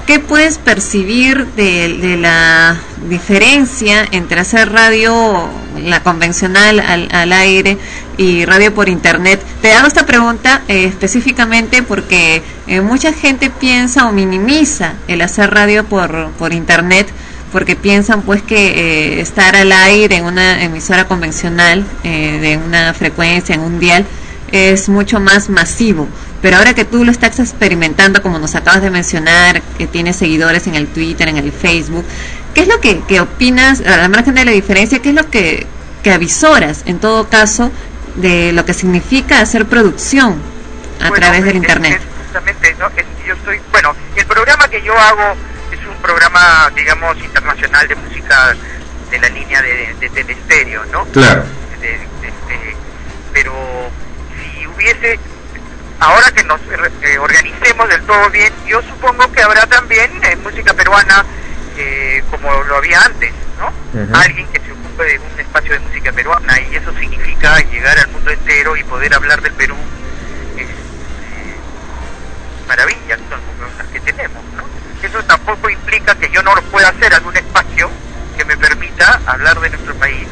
¿qué 0.07 0.19
puedes 0.19 0.57
percibir 0.57 1.45
de, 1.55 1.89
de 1.99 2.17
la 2.17 2.75
diferencia 3.07 4.03
entre 4.09 4.39
hacer 4.39 4.71
radio, 4.71 5.47
la 5.83 6.01
convencional 6.01 6.79
al, 6.79 7.07
al 7.11 7.31
aire, 7.33 7.77
y 8.17 8.45
radio 8.45 8.73
por 8.73 8.89
internet? 8.89 9.43
Te 9.61 9.73
hago 9.73 9.85
esta 9.87 10.07
pregunta 10.07 10.63
eh, 10.67 10.85
específicamente 10.85 11.83
porque 11.83 12.41
eh, 12.65 12.81
mucha 12.81 13.13
gente 13.13 13.51
piensa 13.51 14.07
o 14.07 14.11
minimiza 14.11 14.93
el 15.07 15.21
hacer 15.21 15.51
radio 15.53 15.83
por, 15.85 16.31
por 16.39 16.51
internet 16.51 17.07
porque 17.51 17.75
piensan 17.75 18.21
pues 18.23 18.41
que 18.41 18.67
eh, 19.17 19.21
estar 19.21 19.55
al 19.55 19.71
aire 19.71 20.17
en 20.17 20.25
una 20.25 20.61
emisora 20.63 21.07
convencional 21.07 21.85
eh, 22.03 22.39
de 22.41 22.57
una 22.57 22.93
frecuencia, 22.93 23.55
en 23.55 23.61
un 23.61 23.79
dial, 23.79 24.05
es 24.51 24.89
mucho 24.89 25.19
más 25.19 25.49
masivo. 25.49 26.07
Pero 26.41 26.57
ahora 26.57 26.73
que 26.75 26.85
tú 26.85 27.03
lo 27.05 27.11
estás 27.11 27.39
experimentando, 27.39 28.21
como 28.21 28.37
nos 28.39 28.53
acabas 28.55 28.81
de 28.81 28.89
mencionar, 28.91 29.61
que 29.77 29.87
tienes 29.87 30.15
seguidores 30.17 30.67
en 30.67 30.75
el 30.75 30.87
Twitter, 30.87 31.27
en 31.29 31.37
el 31.37 31.51
Facebook, 31.51 32.05
¿qué 32.53 32.61
es 32.61 32.67
lo 32.67 32.79
que, 32.81 32.99
que 33.07 33.19
opinas, 33.21 33.81
a 33.81 33.97
la 33.97 34.09
margen 34.09 34.35
de 34.35 34.45
la 34.45 34.51
diferencia, 34.51 34.99
qué 34.99 35.09
es 35.09 35.15
lo 35.15 35.29
que, 35.29 35.65
que 36.03 36.11
avisoras, 36.11 36.83
en 36.85 36.99
todo 36.99 37.27
caso, 37.29 37.71
de 38.15 38.51
lo 38.53 38.63
que 38.65 38.73
significa 38.73 39.39
hacer 39.41 39.65
producción 39.65 40.35
a 41.01 41.09
Bueno, 41.09 41.15
través 41.25 41.43
del 41.45 41.55
es- 41.55 41.61
Internet? 41.63 41.99
es 42.01 42.25
justamente, 42.25 42.75
¿no? 42.79 42.89
Yo 43.25 43.33
estoy, 43.33 43.59
bueno, 43.71 43.95
el 44.15 44.25
programa 44.25 44.67
que 44.67 44.81
yo 44.83 44.93
hago 44.97 45.35
programa, 46.05 46.69
digamos, 46.75 47.17
internacional 47.17 47.87
de 47.87 47.95
música 47.95 48.55
de 49.09 49.17
la 49.19 49.27
línea 49.29 49.59
de, 49.61 49.95
de, 49.99 50.09
del 50.09 50.29
estéreo, 50.29 50.85
¿no? 50.91 51.03
Claro. 51.05 51.43
De- 51.81 51.97
de- 52.21 52.75
pero 53.33 53.51
si 54.37 54.67
hubiese, 54.67 55.19
ahora 55.99 56.31
que 56.31 56.43
nos 56.43 56.61
eh, 57.01 57.17
organicemos 57.17 57.89
del 57.89 58.01
todo 58.03 58.29
bien, 58.29 58.53
yo 58.67 58.81
supongo 58.83 59.31
que 59.31 59.41
habrá 59.41 59.65
también 59.65 60.11
eh, 60.23 60.35
música 60.37 60.73
peruana 60.75 61.25
eh, 61.77 62.23
como 62.29 62.53
lo 62.63 62.77
había 62.77 63.01
antes, 63.01 63.33
¿no? 63.59 63.73
Alguien 64.15 64.47
que 64.49 64.59
se 64.61 64.71
ocupe 64.71 65.03
de 65.05 65.19
un 65.19 65.39
espacio 65.39 65.73
de 65.73 65.79
música 65.79 66.11
peruana 66.11 66.59
y 66.61 66.75
eso 66.75 66.93
significa 66.99 67.59
llegar 67.71 67.97
al 67.97 68.09
mundo 68.09 68.29
entero 68.31 68.77
y 68.77 68.83
poder 68.83 69.13
hablar 69.15 69.41
del 69.41 69.53
Perú 69.53 69.75
es, 70.55 70.67
eh, 70.69 71.55
maravillas 72.67 73.19
son 73.29 73.39
las 73.77 73.87
que 73.87 73.99
tenemos, 74.01 74.43
¿no? 74.55 74.63
Eso 75.03 75.19
tampoco 75.23 75.69
implica 75.69 76.15
que 76.15 76.29
yo 76.33 76.41
no 76.43 76.55
lo 76.55 76.61
pueda 76.63 76.89
hacer 76.89 77.13
algún 77.13 77.35
espacio 77.35 77.89
que 78.37 78.45
me 78.45 78.57
permita 78.57 79.19
hablar 79.25 79.59
de 79.61 79.69
nuestro 79.69 79.93
país 79.95 80.25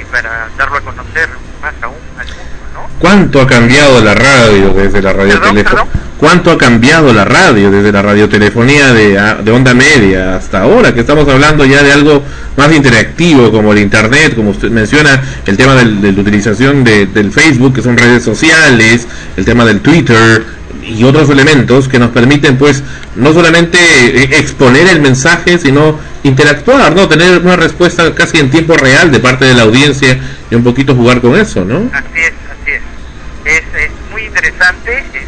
y 0.00 0.04
para 0.12 0.48
darlo 0.58 0.76
a 0.78 0.80
conocer 0.82 1.28
más 1.62 1.74
aún 1.82 1.96
al 2.18 2.26
mundo, 2.26 2.42
¿no? 2.74 2.88
¿Cuánto 2.98 3.40
ha 3.40 3.46
cambiado 3.46 4.00
la 4.02 4.14
radio 4.14 4.72
desde 4.74 5.00
la 5.02 5.12
radiotelefonía? 5.12 5.86
¿Cuánto 6.18 6.52
ha 6.52 6.58
cambiado 6.58 7.12
la 7.12 7.24
radio 7.24 7.70
desde 7.70 7.90
la 7.92 8.00
radiotelefonía 8.02 8.92
de, 8.92 9.18
a- 9.18 9.34
de 9.36 9.50
onda 9.50 9.74
media 9.74 10.36
hasta 10.36 10.60
ahora? 10.62 10.94
Que 10.94 11.00
estamos 11.00 11.28
hablando 11.28 11.64
ya 11.64 11.82
de 11.82 11.92
algo 11.92 12.22
más 12.56 12.72
interactivo 12.72 13.50
como 13.50 13.72
el 13.72 13.78
Internet, 13.80 14.34
como 14.36 14.50
usted 14.50 14.70
menciona, 14.70 15.20
el 15.44 15.56
tema 15.56 15.74
del- 15.74 16.00
de 16.00 16.12
la 16.12 16.20
utilización 16.20 16.84
de- 16.84 17.06
del 17.06 17.32
Facebook, 17.32 17.74
que 17.74 17.82
son 17.82 17.96
redes 17.98 18.22
sociales, 18.22 19.06
el 19.36 19.44
tema 19.44 19.64
del 19.64 19.80
Twitter 19.80 20.44
y 20.86 21.04
otros 21.04 21.30
elementos 21.30 21.88
que 21.88 21.98
nos 21.98 22.10
permiten 22.10 22.58
pues 22.58 22.82
no 23.16 23.32
solamente 23.32 23.78
eh, 23.78 24.38
exponer 24.38 24.88
el 24.88 25.00
mensaje, 25.00 25.58
sino 25.58 25.98
interactuar, 26.22 26.94
¿no? 26.94 27.08
Tener 27.08 27.38
una 27.38 27.56
respuesta 27.56 28.14
casi 28.14 28.38
en 28.38 28.50
tiempo 28.50 28.76
real 28.76 29.10
de 29.10 29.20
parte 29.20 29.44
de 29.44 29.54
la 29.54 29.62
audiencia 29.62 30.18
y 30.50 30.54
un 30.54 30.64
poquito 30.64 30.94
jugar 30.94 31.20
con 31.20 31.36
eso, 31.36 31.64
¿no? 31.64 31.90
Así 31.92 32.20
es, 32.20 32.32
así 32.52 32.70
es. 32.72 33.62
Es, 33.74 33.90
muy 34.10 34.22
interesante. 34.22 34.98
Este, 34.98 35.24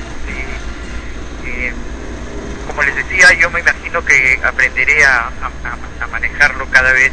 eh, 1.46 1.72
como 2.66 2.82
les 2.82 2.96
decía, 2.96 3.32
yo 3.40 3.50
me 3.50 3.61
imagino 3.61 4.04
que 4.04 4.40
aprenderé 4.44 5.04
a 5.04 5.30
manejarlo 6.11 6.66
cada 6.70 6.92
vez 6.92 7.12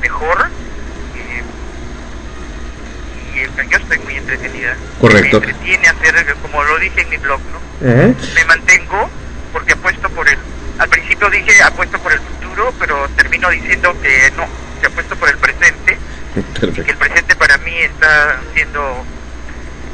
mejor. 0.00 0.50
Y 3.34 3.70
yo 3.70 3.78
estoy 3.78 3.98
muy 3.98 4.16
entretenida. 4.16 4.76
Correcto. 5.00 5.40
Me 5.40 5.46
entretiene 5.46 5.88
hacer, 5.88 6.36
como 6.42 6.62
lo 6.62 6.78
dije 6.78 7.00
en 7.00 7.08
mi 7.08 7.16
blog, 7.16 7.40
¿no? 7.52 7.86
Me 7.86 8.44
mantengo 8.46 9.10
porque 9.52 9.72
apuesto 9.72 10.08
por 10.10 10.28
el... 10.28 10.38
Al 10.78 10.88
principio 10.88 11.30
dije 11.30 11.62
apuesto 11.62 11.98
por 11.98 12.12
el 12.12 12.20
futuro, 12.20 12.74
pero 12.78 13.08
termino 13.16 13.48
diciendo 13.50 13.94
que 14.02 14.32
no, 14.36 14.48
que 14.80 14.86
apuesto 14.86 15.14
por 15.16 15.28
el 15.28 15.38
presente 15.38 15.98
que 16.34 16.90
el 16.90 16.96
presente 16.96 17.36
para 17.36 17.58
mí 17.58 17.72
está 17.78 18.40
siendo 18.54 19.04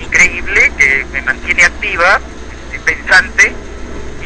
increíble, 0.01 0.73
que 0.79 1.07
me 1.13 1.21
mantiene 1.23 1.65
activa, 1.65 2.19
este, 2.73 2.79
pensante 2.81 3.53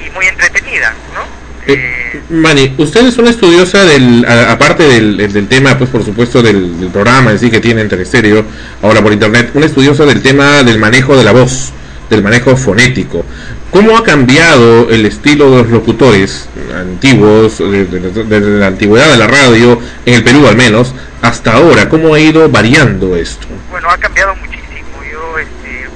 y 0.07 0.11
muy 0.11 0.27
entretenida, 0.27 0.95
¿no? 1.13 1.44
Eh, 1.67 2.21
Mani, 2.31 2.75
usted 2.79 3.07
es 3.07 3.17
una 3.19 3.31
estudiosa 3.31 3.85
del, 3.85 4.25
aparte 4.27 4.83
del, 4.85 5.49
tema, 5.49 5.77
pues 5.79 5.91
por 5.91 6.05
supuesto 6.05 6.43
del, 6.43 6.91
programa 6.93 7.31
en 7.31 7.39
sí 7.39 7.51
que 7.51 7.61
tiene 7.61 7.81
entre 7.81 8.03
estéreo, 8.03 8.45
ahora 8.83 9.03
por 9.03 9.13
internet, 9.13 9.51
una 9.55 9.67
estudiosa 9.67 10.05
del 10.05 10.23
tema 10.23 10.63
del 10.63 10.79
manejo 10.79 11.17
de 11.17 11.25
la 11.25 11.33
voz, 11.33 11.73
del 12.11 12.23
manejo 12.23 12.57
fonético. 12.57 13.25
¿Cómo 13.71 13.97
ha 13.97 14.05
cambiado 14.05 14.89
el 14.91 15.05
estilo 15.07 15.51
de 15.51 15.57
los 15.63 15.69
locutores 15.71 16.49
antiguos, 16.79 17.59
de, 17.59 17.87
de- 17.87 18.23
de 18.25 18.41
la 18.61 18.67
antigüedad 18.69 19.11
de 19.11 19.17
la 19.17 19.27
radio, 19.27 19.81
en 20.07 20.15
el 20.15 20.23
Perú 20.23 20.47
al 20.47 20.57
menos, 20.57 20.95
hasta 21.23 21.55
ahora? 21.55 21.89
¿Cómo 21.89 22.15
ha 22.15 22.21
ido 22.21 22.49
variando 22.49 23.17
esto? 23.17 23.47
Bueno, 23.71 23.89
ha 23.91 23.99
cambiado 23.99 24.37
muchísimo. 24.37 24.63
Yo, 25.11 25.39
este, 25.39 25.89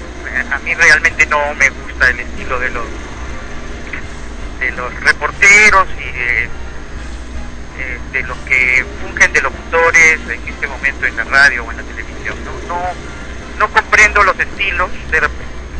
a 0.52 0.58
mí 0.60 0.74
realmente 0.74 1.24
no 1.26 1.38
me 1.56 1.68
gusta 1.70 2.10
el 2.10 2.18
estilo 2.20 2.58
de 2.58 2.70
los 2.70 2.84
de 4.58 4.70
los 4.72 4.94
reporteros 5.00 5.86
y 5.98 6.12
de, 6.12 6.44
eh, 6.44 7.98
de 8.12 8.22
los 8.22 8.36
que 8.38 8.84
fungen 9.00 9.32
de 9.32 9.40
locutores 9.40 10.20
en 10.28 10.48
este 10.48 10.66
momento 10.66 11.06
en 11.06 11.16
la 11.16 11.24
radio 11.24 11.64
o 11.64 11.70
en 11.70 11.76
la 11.76 11.82
televisión. 11.82 12.36
No, 12.44 12.74
no, 12.74 12.82
no 13.58 13.72
comprendo 13.72 14.22
los 14.22 14.38
estilos. 14.38 14.90
De 15.10 15.20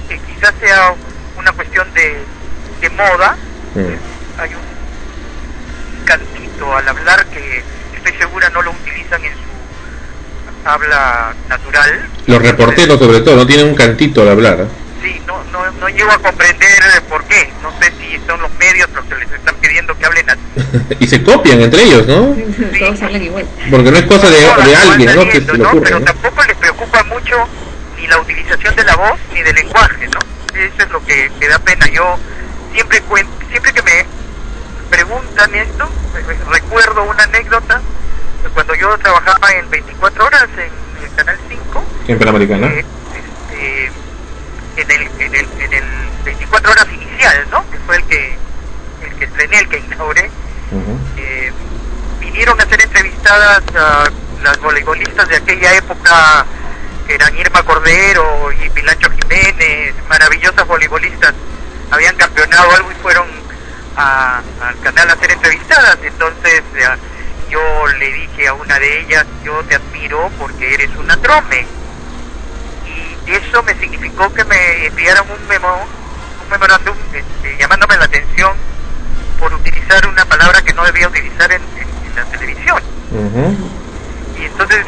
que 0.09 0.18
quizás 0.20 0.55
sea 0.61 0.95
una 1.37 1.53
cuestión 1.53 1.93
de, 1.95 2.18
de 2.81 2.91
moda. 2.91 3.37
Hay 4.39 4.51
un 4.55 6.05
cantito 6.05 6.76
al 6.76 6.89
hablar 6.89 7.26
que 7.26 7.62
estoy 7.95 8.12
segura 8.14 8.49
no 8.51 8.62
lo 8.62 8.70
utilizan 8.70 9.24
en 9.24 9.33
su 9.33 10.68
habla 10.68 11.35
natural. 11.49 12.09
Los 12.26 12.43
reporteros 12.43 12.99
sobre 12.99 13.20
todo 13.20 13.37
no 13.37 13.47
tienen 13.47 13.66
un 13.66 13.74
cantito 13.74 14.22
al 14.22 14.31
hablar. 14.31 14.61
¿eh? 14.61 14.66
Sí, 15.03 15.22
no, 15.26 15.44
no, 15.53 15.70
no 15.72 15.88
llego 15.88 16.11
a 16.11 16.18
comprender 16.18 16.68
por 17.09 17.24
qué. 17.24 17.49
No 17.62 17.70
sé 17.80 17.92
si 17.99 18.18
son 18.26 18.40
los 18.40 18.51
medios 18.59 18.88
los 18.90 19.05
que 19.07 19.14
les 19.16 19.30
están 19.32 19.55
pidiendo 19.57 19.96
que 19.96 20.07
hablen 20.07 20.28
así. 20.30 20.40
y 21.01 21.07
se 21.07 21.22
copian 21.22 21.61
entre 21.61 21.82
ellos, 21.84 22.07
¿no? 22.07 22.34
Todos 22.78 23.03
hablan 23.03 23.22
igual. 23.22 23.46
Porque 23.70 23.90
no 23.90 23.96
es 23.99 24.05
cosa 24.07 24.28
de, 24.30 24.40
de 24.40 24.76
alguien, 24.76 25.14
¿no? 25.14 25.24
Que 25.28 25.40
se 25.40 25.53
le 25.53 25.59
¿no? 25.59 25.68
ocurre, 25.68 25.84
Pero 25.84 25.99
¿no? 26.01 26.05
tampoco 26.07 26.42
les 26.44 26.57
preocupa 26.57 27.03
mucho 27.05 27.36
ni 27.96 28.07
la 28.09 28.18
utilización 28.20 28.74
de 28.76 28.84
la 28.84 28.96
voz 28.96 29.18
ni 29.32 29.42
del 29.42 29.55
lenguaje, 29.55 30.09
¿no? 30.09 30.18
Eso 30.59 30.82
es 30.82 30.90
lo 30.90 31.05
que, 31.05 31.30
que 31.38 31.49
da 31.49 31.59
pena. 31.61 31.86
Yo 31.88 32.18
siempre 32.74 33.01
cuen- 33.09 33.26
siempre 33.51 33.72
que 33.72 33.82
me 33.82 34.05
preguntan 34.90 35.55
esto, 35.55 35.84
eh, 36.16 36.36
recuerdo 36.51 37.05
una 37.05 37.22
anécdota 37.24 37.80
de 38.42 38.49
cuando 38.51 38.74
yo 38.74 38.96
trabajaba 38.99 39.51
en 39.53 39.70
24 39.70 40.24
horas 40.26 40.46
en 40.57 41.05
el 41.05 41.14
Canal 41.14 41.38
5, 41.49 41.84
En 42.09 42.18
Panamericana. 42.18 42.66
eh, 42.68 42.84
este, 43.14 43.90
en, 44.81 44.91
el, 44.91 45.03
en, 45.20 45.35
el, 45.35 45.49
en 45.61 45.72
el 45.72 45.85
24 46.24 46.70
horas 46.72 46.87
inicial, 46.93 47.47
¿no? 47.51 47.64
Que 47.70 47.79
fue 47.87 47.97
el 47.97 48.05
que, 48.05 48.37
el 49.03 49.14
que 49.16 49.24
estrené, 49.24 49.59
el 49.61 49.68
que 49.68 49.79
inauguré. 49.79 50.31
Eh, 51.16 51.53
vinieron 52.20 52.61
a 52.61 52.64
ser 52.66 52.83
entrevistadas 52.83 53.62
a 53.74 54.05
las 54.43 54.59
voleibolistas 54.61 55.29
de 55.29 55.37
aquella 55.37 55.74
época, 55.74 56.45
que 57.07 57.14
eran 57.14 57.37
Irma 57.37 57.62
Cordero 57.62 58.51
y 58.53 58.68
Pilancho 58.70 59.11
Jiménez, 59.11 59.95
maravillosas 60.09 60.66
voleibolistas, 60.66 61.35
habían 61.91 62.14
campeonado 62.16 62.70
algo 62.72 62.93
y 62.93 62.95
fueron 62.97 63.26
a- 63.97 64.43
al 64.62 64.79
canal 64.81 65.11
a 65.11 65.16
ser 65.16 65.33
entrevistadas. 65.33 65.99
Entonces 66.03 66.62
eh, 66.76 66.87
yo 67.51 67.87
le 67.99 68.12
dije 68.12 68.47
a 68.49 68.53
una 68.55 68.79
de 68.79 69.01
ellas, 69.01 69.24
yo 69.43 69.62
te 69.64 69.74
admiro 69.76 70.31
porque 70.39 70.74
eres 70.74 70.91
una 70.97 71.16
trome. 71.16 71.66
Y 73.29 73.33
eso 73.33 73.62
me 73.62 73.74
significó 73.74 74.33
que 74.33 74.45
me 74.45 74.87
enviaron 74.87 75.26
un 75.31 75.49
memo, 75.49 75.68
un 76.45 76.51
memorándum 76.51 76.95
este, 77.12 77.57
llamándome 77.59 77.97
la 77.99 78.05
atención 78.05 78.53
por 79.39 79.53
utilizar 79.53 80.07
una 80.09 80.24
palabra 80.24 80.62
que 80.62 80.72
no 80.72 80.85
debía 80.85 81.09
utilizar 81.09 81.51
en, 81.53 81.61
en- 81.62 82.09
en 82.11 82.16
la 82.16 82.24
televisión. 82.24 82.83
Y 84.39 84.45
entonces, 84.45 84.85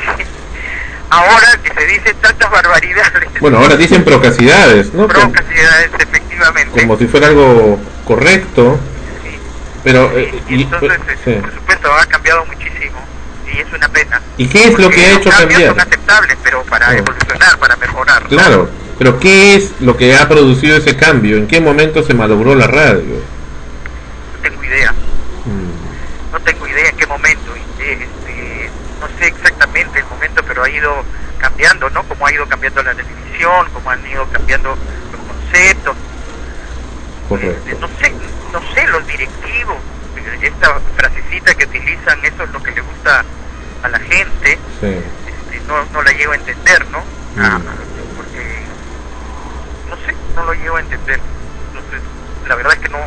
ahora 1.11 1.47
que 1.63 1.75
se 1.75 1.87
dicen 1.87 2.17
tantas 2.21 2.51
barbaridades, 2.51 3.29
Bueno, 3.41 3.59
ahora 3.59 3.77
dicen 3.77 4.05
procacidades, 4.05 4.93
¿no? 4.95 5.07
Procacidades, 5.07 5.91
efectivamente, 5.99 6.81
como 6.81 6.97
si 6.97 7.07
fuera 7.07 7.27
algo 7.29 7.79
correcto. 8.07 8.79
Pero, 9.85 10.11
eh, 10.17 10.43
y, 10.49 10.63
entonces, 10.63 10.99
sí. 11.25 11.33
por 11.35 11.53
supuesto, 11.55 11.93
ha 11.93 12.05
cambiado 12.07 12.45
muchísimo 12.47 12.99
y 13.55 13.59
es 13.61 13.73
una 13.73 13.89
pena. 13.89 14.21
¿Y 14.37 14.47
qué 14.49 14.65
es 14.69 14.79
lo 14.79 14.89
que 14.91 15.05
ha 15.07 15.17
hecho 15.19 15.31
cambiar? 15.31 15.67
son 15.69 15.81
aceptables, 15.81 16.37
pero 16.43 16.63
para 16.65 16.97
evolucionar, 16.97 17.59
para 17.59 17.77
mejorar. 17.77 18.23
Claro, 18.25 18.69
pero 18.99 19.19
¿qué 19.21 19.55
es 19.57 19.73
lo 19.81 19.97
que 19.97 20.15
ha 20.17 20.29
producido 20.29 20.77
ese 20.77 20.97
cambio? 20.97 21.37
¿En 21.37 21.47
qué 21.47 21.61
momento 21.61 22.03
se 22.03 22.15
malogró 22.15 22.55
la 22.55 22.67
radio? 22.67 23.15
No 24.35 24.43
tengo 24.43 24.65
idea. 24.65 24.95
No 26.33 26.41
tengo 26.41 26.67
idea 26.67 26.89
en 26.89 26.97
qué 26.97 27.07
momento. 27.07 27.55
eh, 27.79 27.99
este, 28.09 28.71
no 29.01 29.07
sé 29.19 29.27
exactamente 29.29 29.99
el 29.99 30.05
momento, 30.07 30.43
pero 30.47 30.63
ha 30.63 30.71
ido 30.71 31.05
cambiando, 31.39 31.89
¿no? 31.91 32.03
Como 32.05 32.27
ha 32.27 32.33
ido 32.33 32.47
cambiando 32.47 32.83
la 32.83 32.95
televisión, 32.95 33.69
como 33.73 33.91
han 33.91 34.07
ido 34.07 34.27
cambiando 34.29 34.77
los 35.13 35.21
conceptos. 35.27 35.97
Correcto. 37.29 37.77
No 37.81 37.89
sé, 38.01 38.13
no 38.53 38.61
sé, 38.75 38.87
los 38.89 39.07
directivos. 39.07 39.77
eh, 40.17 40.39
Esta 40.43 40.79
frasecita 40.97 41.55
que 41.55 41.65
utilizan, 41.65 42.19
eso 42.25 42.45
es 42.45 42.51
lo 42.51 42.63
que 42.63 42.73
le 42.73 42.81
gusta 42.81 43.25
a 43.83 43.89
la 43.89 43.99
gente. 43.99 44.59
Sí. 44.81 44.87
este, 44.87 45.61
no, 45.69 45.85
no 45.93 46.03
la 46.03 46.13
llego 46.13 46.33
a 46.33 46.37
entender, 46.37 46.87
¿no? 46.91 46.99
Ah, 47.39 47.61
porque 48.17 48.61
no 50.37 50.45
lo 50.45 50.53
llevo 50.55 50.77
a 50.77 50.81
entender. 50.81 51.21
Entonces, 51.69 52.01
la 52.49 52.55
verdad 52.57 52.73
es 52.75 52.79
que 52.81 52.89
no, 52.89 52.99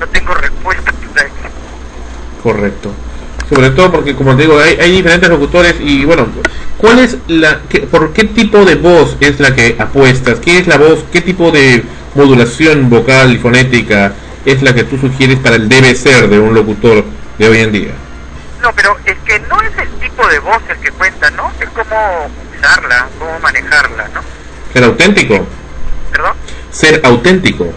no 0.00 0.06
tengo 0.08 0.34
respuesta. 0.34 0.92
Correcto. 2.42 2.92
Sobre 3.48 3.70
todo 3.70 3.92
porque, 3.92 4.14
como 4.16 4.34
te 4.36 4.42
digo, 4.42 4.58
hay, 4.58 4.76
hay 4.80 4.90
diferentes 4.90 5.28
locutores 5.28 5.76
y 5.80 6.04
bueno, 6.04 6.26
¿cuál 6.78 6.98
es 6.98 7.16
la, 7.28 7.60
qué- 7.68 7.80
por 7.80 8.12
qué 8.12 8.24
tipo 8.24 8.64
de 8.64 8.74
voz 8.74 9.16
es 9.20 9.38
la 9.38 9.54
que 9.54 9.76
apuestas? 9.78 10.40
¿Qué 10.40 10.58
es 10.58 10.66
la 10.66 10.78
voz? 10.78 11.04
¿Qué 11.12 11.20
tipo 11.20 11.50
de 11.52 11.84
modulación 12.14 12.90
vocal 12.90 13.32
y 13.32 13.38
fonética 13.38 14.14
es 14.44 14.62
la 14.62 14.74
que 14.74 14.82
tú 14.84 14.98
sugieres 14.98 15.38
para 15.38 15.56
el 15.56 15.68
debe 15.68 15.94
ser 15.94 16.28
de 16.28 16.38
un 16.40 16.54
locutor 16.54 17.04
de 17.38 17.48
hoy 17.48 17.58
en 17.58 17.72
día? 17.72 17.92
No, 18.60 18.72
pero 18.74 18.96
es 19.04 19.16
que 19.24 19.38
no 19.40 19.45
tipo 20.16 20.28
de 20.28 20.38
voz 20.38 20.62
el 20.70 20.78
que 20.78 20.90
cuenta, 20.92 21.30
¿no? 21.32 21.52
Es 21.60 21.68
cómo 21.70 22.30
usarla, 22.58 23.06
cómo 23.18 23.38
manejarla, 23.40 24.08
¿no? 24.14 24.20
Ser 24.72 24.84
auténtico. 24.84 25.46
¿Perdón? 26.10 26.34
Ser 26.70 27.00
auténtico. 27.04 27.70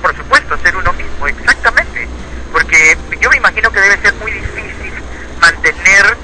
Por 0.00 0.16
supuesto, 0.16 0.56
ser 0.62 0.74
uno 0.76 0.92
mismo, 0.94 1.26
exactamente. 1.28 2.08
Porque 2.50 2.96
yo 3.20 3.28
me 3.28 3.36
imagino 3.36 3.70
que 3.70 3.80
debe 3.80 3.98
ser 4.00 4.14
muy 4.14 4.30
difícil 4.32 4.92
mantener 5.40 6.16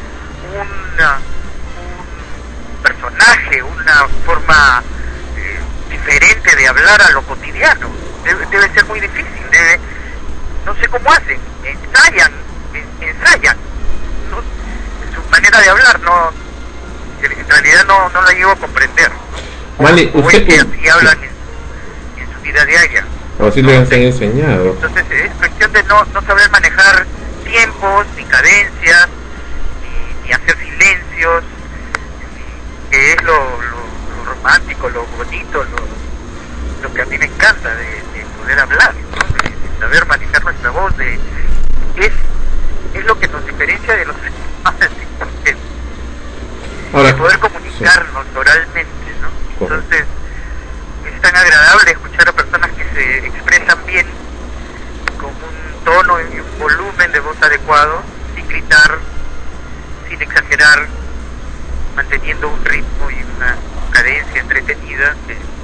una- 0.54 1.18
un 1.18 2.82
personaje, 2.82 3.62
una 3.62 4.08
forma 4.24 4.82
eh, 5.36 5.58
diferente 5.90 6.56
de 6.56 6.68
hablar 6.68 7.02
a 7.02 7.10
lo 7.10 7.22
cotidiano. 7.22 7.88
Debe, 8.24 8.46
debe 8.46 8.68
ser 8.72 8.84
muy 8.86 9.00
difícil. 9.00 9.50
Debe, 9.50 9.78
no 10.64 10.74
sé 10.76 10.88
cómo 10.88 11.12
hacen. 11.12 11.38
Ensayan, 11.64 12.32
en- 12.72 13.08
ensayan. 13.08 13.56
¿No? 15.60 15.64
Manera 15.64 15.64
de 15.64 15.70
hablar 15.70 16.00
no, 16.00 16.32
en 17.20 17.48
realidad 17.48 17.84
no, 17.86 18.08
no 18.10 18.22
la 18.22 18.32
llevo 18.32 18.50
a 18.52 18.56
comprender. 18.56 19.12
Vale, 19.78 20.10
¿Cómo 20.12 20.28
es 20.30 20.36
usted... 20.36 20.46
que 20.48 20.60
así 20.60 20.88
hablan 20.88 21.18
en, 21.24 22.22
en 22.22 22.32
su 22.32 22.40
vida 22.40 22.64
diaria? 22.64 23.06
O 23.38 23.46
así 23.46 23.62
le 23.62 23.76
han 23.76 23.92
enseñado. 23.92 24.64
Entonces 24.70 25.04
es 25.10 25.34
cuestión 25.36 25.72
de 25.72 25.82
no, 25.84 26.04
no 26.12 26.22
saber 26.22 26.50
manejar 26.50 27.06
tiempos, 27.44 28.06
ni 28.16 28.24
cadencias, 28.24 29.08
ni, 29.80 30.26
ni 30.26 30.32
hacer 30.32 30.56
silencios, 30.58 31.44
que 32.90 33.12
es 33.12 33.22
lo, 33.22 33.32
lo- 33.62 33.88
lo 34.16 34.24
romántico, 34.24 34.88
lo 34.90 35.06
bonito, 35.06 35.64
lo, 35.64 35.76
lo 36.82 36.94
que 36.94 37.02
a 37.02 37.06
mí 37.06 37.18
me 37.18 37.26
encanta 37.26 37.74
de, 37.76 37.84
de 37.84 38.26
poder 38.36 38.58
hablar, 38.58 38.94
¿no? 38.94 39.18
de, 39.42 39.50
de 39.56 39.78
saber 39.78 40.06
manejar 40.06 40.42
nuestra 40.44 40.70
voz, 40.70 40.96
de, 40.96 41.14
es, 41.96 42.12
es 42.94 43.04
lo 43.04 43.18
que 43.18 43.28
nos 43.28 43.44
diferencia 43.46 43.96
de 43.96 44.04
los 44.04 44.16
porque 45.18 45.56
Ahora, 46.92 47.08
de 47.08 47.14
poder 47.14 47.38
comunicarnos 47.38 48.26
oralmente, 48.34 48.90
¿no? 49.20 49.28
Entonces, 49.60 50.04
es 51.04 51.20
tan 51.20 51.36
agradable 51.36 51.90
escuchar 51.90 52.28
a 52.28 52.32
personas 52.32 52.70
que 52.72 52.84
se 52.94 53.26
expresan 53.26 53.78
bien 53.86 54.06
con 55.18 55.28
un 55.30 55.84
tono 55.84 56.20
y 56.20 56.40
un 56.40 56.58
volumen 56.58 57.12
de 57.12 57.20
voz 57.20 57.36
adecuado, 57.42 58.02
sin 58.34 58.48
gritar, 58.48 58.98
sin 60.08 60.22
exagerar, 60.22 60.86
manteniendo 61.94 62.48
un 62.48 62.64
ritmo 62.64 63.10
y 63.10 63.36
una 63.36 63.56
cadencia 63.92 64.40
entretenida. 64.40 65.14
que- 65.26 65.57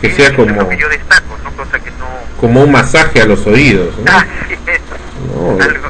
que 0.00 0.12
sea 0.12 0.26
es 0.28 0.36
lo 0.38 0.46
como, 0.46 0.68
que 0.68 0.76
yo 0.78 0.88
destaco, 0.88 1.36
¿no? 1.42 1.50
Cosa 1.52 1.78
que 1.78 1.90
no... 1.92 2.06
como 2.40 2.62
un 2.62 2.72
masaje 2.72 3.20
a 3.20 3.26
los 3.26 3.46
oídos, 3.46 3.94
¿no? 3.98 4.04
No, 4.04 5.62
algo, 5.62 5.88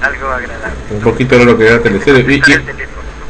algo 0.00 0.28
agradable. 0.28 0.76
un 0.90 1.00
poquito 1.00 1.34
era 1.36 1.44
lo 1.44 1.56
que 1.58 1.64
da 1.64 1.78
Teleserie. 1.80 2.24
Y- 2.28 2.34
y- 2.36 2.62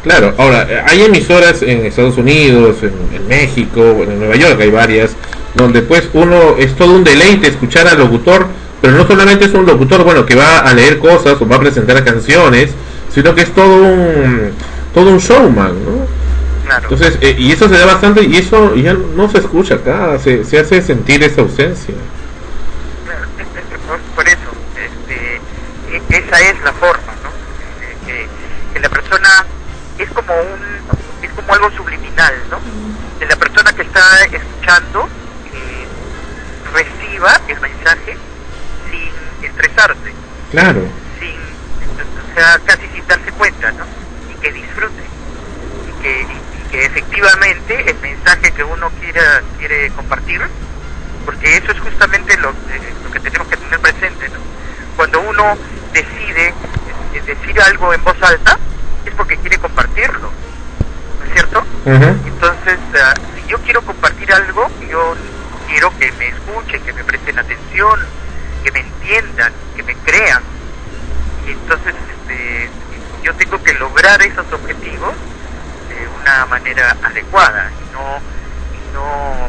claro, 0.02 0.34
ahora, 0.38 0.66
hay 0.88 1.02
emisoras 1.02 1.62
en 1.62 1.86
Estados 1.86 2.16
Unidos, 2.18 2.76
en, 2.82 2.92
en 3.14 3.26
México, 3.28 3.80
en 4.02 4.18
Nueva 4.18 4.36
York 4.36 4.60
hay 4.60 4.70
varias, 4.70 5.10
donde 5.54 5.82
pues 5.82 6.08
uno 6.12 6.56
es 6.58 6.74
todo 6.76 6.94
un 6.94 7.04
deleite 7.04 7.48
escuchar 7.48 7.86
al 7.88 7.98
locutor, 7.98 8.46
pero 8.80 8.94
no 8.94 9.06
solamente 9.06 9.46
es 9.46 9.54
un 9.54 9.66
locutor, 9.66 10.04
bueno, 10.04 10.24
que 10.24 10.34
va 10.34 10.58
a 10.60 10.72
leer 10.74 10.98
cosas 10.98 11.40
o 11.40 11.48
va 11.48 11.56
a 11.56 11.60
presentar 11.60 12.02
canciones, 12.04 12.70
sino 13.12 13.34
que 13.34 13.42
es 13.42 13.52
todo 13.52 13.74
un, 13.82 14.52
todo 14.94 15.10
un 15.10 15.18
showman, 15.18 15.72
¿no? 15.84 15.97
Entonces, 16.76 17.18
eh, 17.22 17.34
y 17.38 17.52
eso 17.52 17.68
se 17.68 17.78
da 17.78 17.86
bastante, 17.86 18.22
y 18.24 18.36
eso 18.36 18.74
ya 18.74 18.92
no 18.94 19.28
se 19.28 19.38
escucha 19.38 19.74
acá, 19.76 20.18
se, 20.18 20.44
se 20.44 20.58
hace 20.58 20.80
sentir 20.82 21.22
esa 21.22 21.40
ausencia. 21.40 21.94
por, 23.86 23.98
por 24.14 24.28
eso, 24.28 24.50
este, 24.76 25.36
e- 25.96 26.02
esa 26.18 26.40
es 26.40 26.62
la 26.64 26.72
forma, 26.74 27.12
¿no? 27.22 27.28
Eh, 27.80 27.96
que, 28.06 28.74
que 28.74 28.80
la 28.80 28.88
persona 28.88 29.28
es 29.98 30.08
como 30.10 30.32
un, 30.34 31.24
es 31.24 31.30
como 31.32 31.54
algo 31.54 31.70
subliminal, 31.72 32.34
¿no? 32.50 32.58
Que 33.18 33.26
la 33.26 33.36
persona 33.36 33.72
que 33.72 33.82
está 33.82 34.00
escuchando 34.24 35.08
eh, 35.54 35.86
reciba 36.74 37.40
el 37.48 37.60
mensaje 37.60 38.16
sin 38.90 39.46
estresarse, 39.48 40.12
Claro. 40.50 40.80
sin, 41.18 41.38
o 41.38 42.34
sea, 42.34 42.58
casi 42.64 42.86
sin 42.94 43.06
darse 43.06 43.32
cuenta, 43.32 43.72
¿no? 43.72 43.84
Y 44.32 44.34
que 44.40 44.52
disfrute, 44.52 45.02
y 45.88 46.02
que, 46.02 46.22
y 46.22 46.47
que 46.70 46.84
efectivamente 46.84 47.90
el 47.90 47.98
mensaje 48.00 48.52
que 48.52 48.64
uno 48.64 48.90
quiera, 49.00 49.42
quiere 49.58 49.90
compartir 49.90 50.42
porque 51.28 51.58
eso 51.58 51.72
es 51.72 51.80
justamente 51.80 52.38
lo, 52.38 52.48
eh, 52.48 52.94
lo 53.04 53.10
que 53.10 53.20
tenemos 53.20 53.46
que 53.48 53.56
tener 53.58 53.78
presente. 53.80 54.30
¿no? 54.30 54.38
Cuando 54.96 55.20
uno 55.20 55.58
decide 55.92 56.48
eh, 56.48 57.22
decir 57.26 57.60
algo 57.60 57.92
en 57.92 58.02
voz 58.02 58.16
alta, 58.22 58.58
es 59.04 59.14
porque 59.14 59.36
quiere 59.36 59.58
compartirlo, 59.58 60.30
¿no 61.18 61.24
es 61.26 61.32
cierto? 61.34 61.62
Entonces, 61.84 62.78
ah, 62.94 63.14
si 63.36 63.50
yo 63.50 63.58
quiero 63.58 63.82
compartir 63.82 64.32
algo, 64.32 64.70
yo 64.90 65.16
quiero 65.68 65.90
que 65.98 66.10
me 66.12 66.28
escuchen, 66.28 66.82
que 66.82 66.92
me 66.94 67.04
presten 67.04 67.38
atención, 67.38 68.00
que 68.64 68.72
me 68.72 68.80
entiendan, 68.80 69.52
que 69.76 69.82
me 69.82 69.94
crean. 69.96 70.42
Y 71.46 71.50
entonces, 71.50 71.94
este, 71.94 72.70
yo 73.22 73.34
tengo 73.34 73.62
que 73.62 73.74
lograr 73.74 74.22
esos 74.22 74.50
objetivos 74.50 75.14
de 75.98 76.08
una 76.22 76.46
manera 76.46 76.96
adecuada 77.02 77.70
y 77.70 77.92
no, 77.92 78.18
y 78.74 78.94
no 78.94 79.48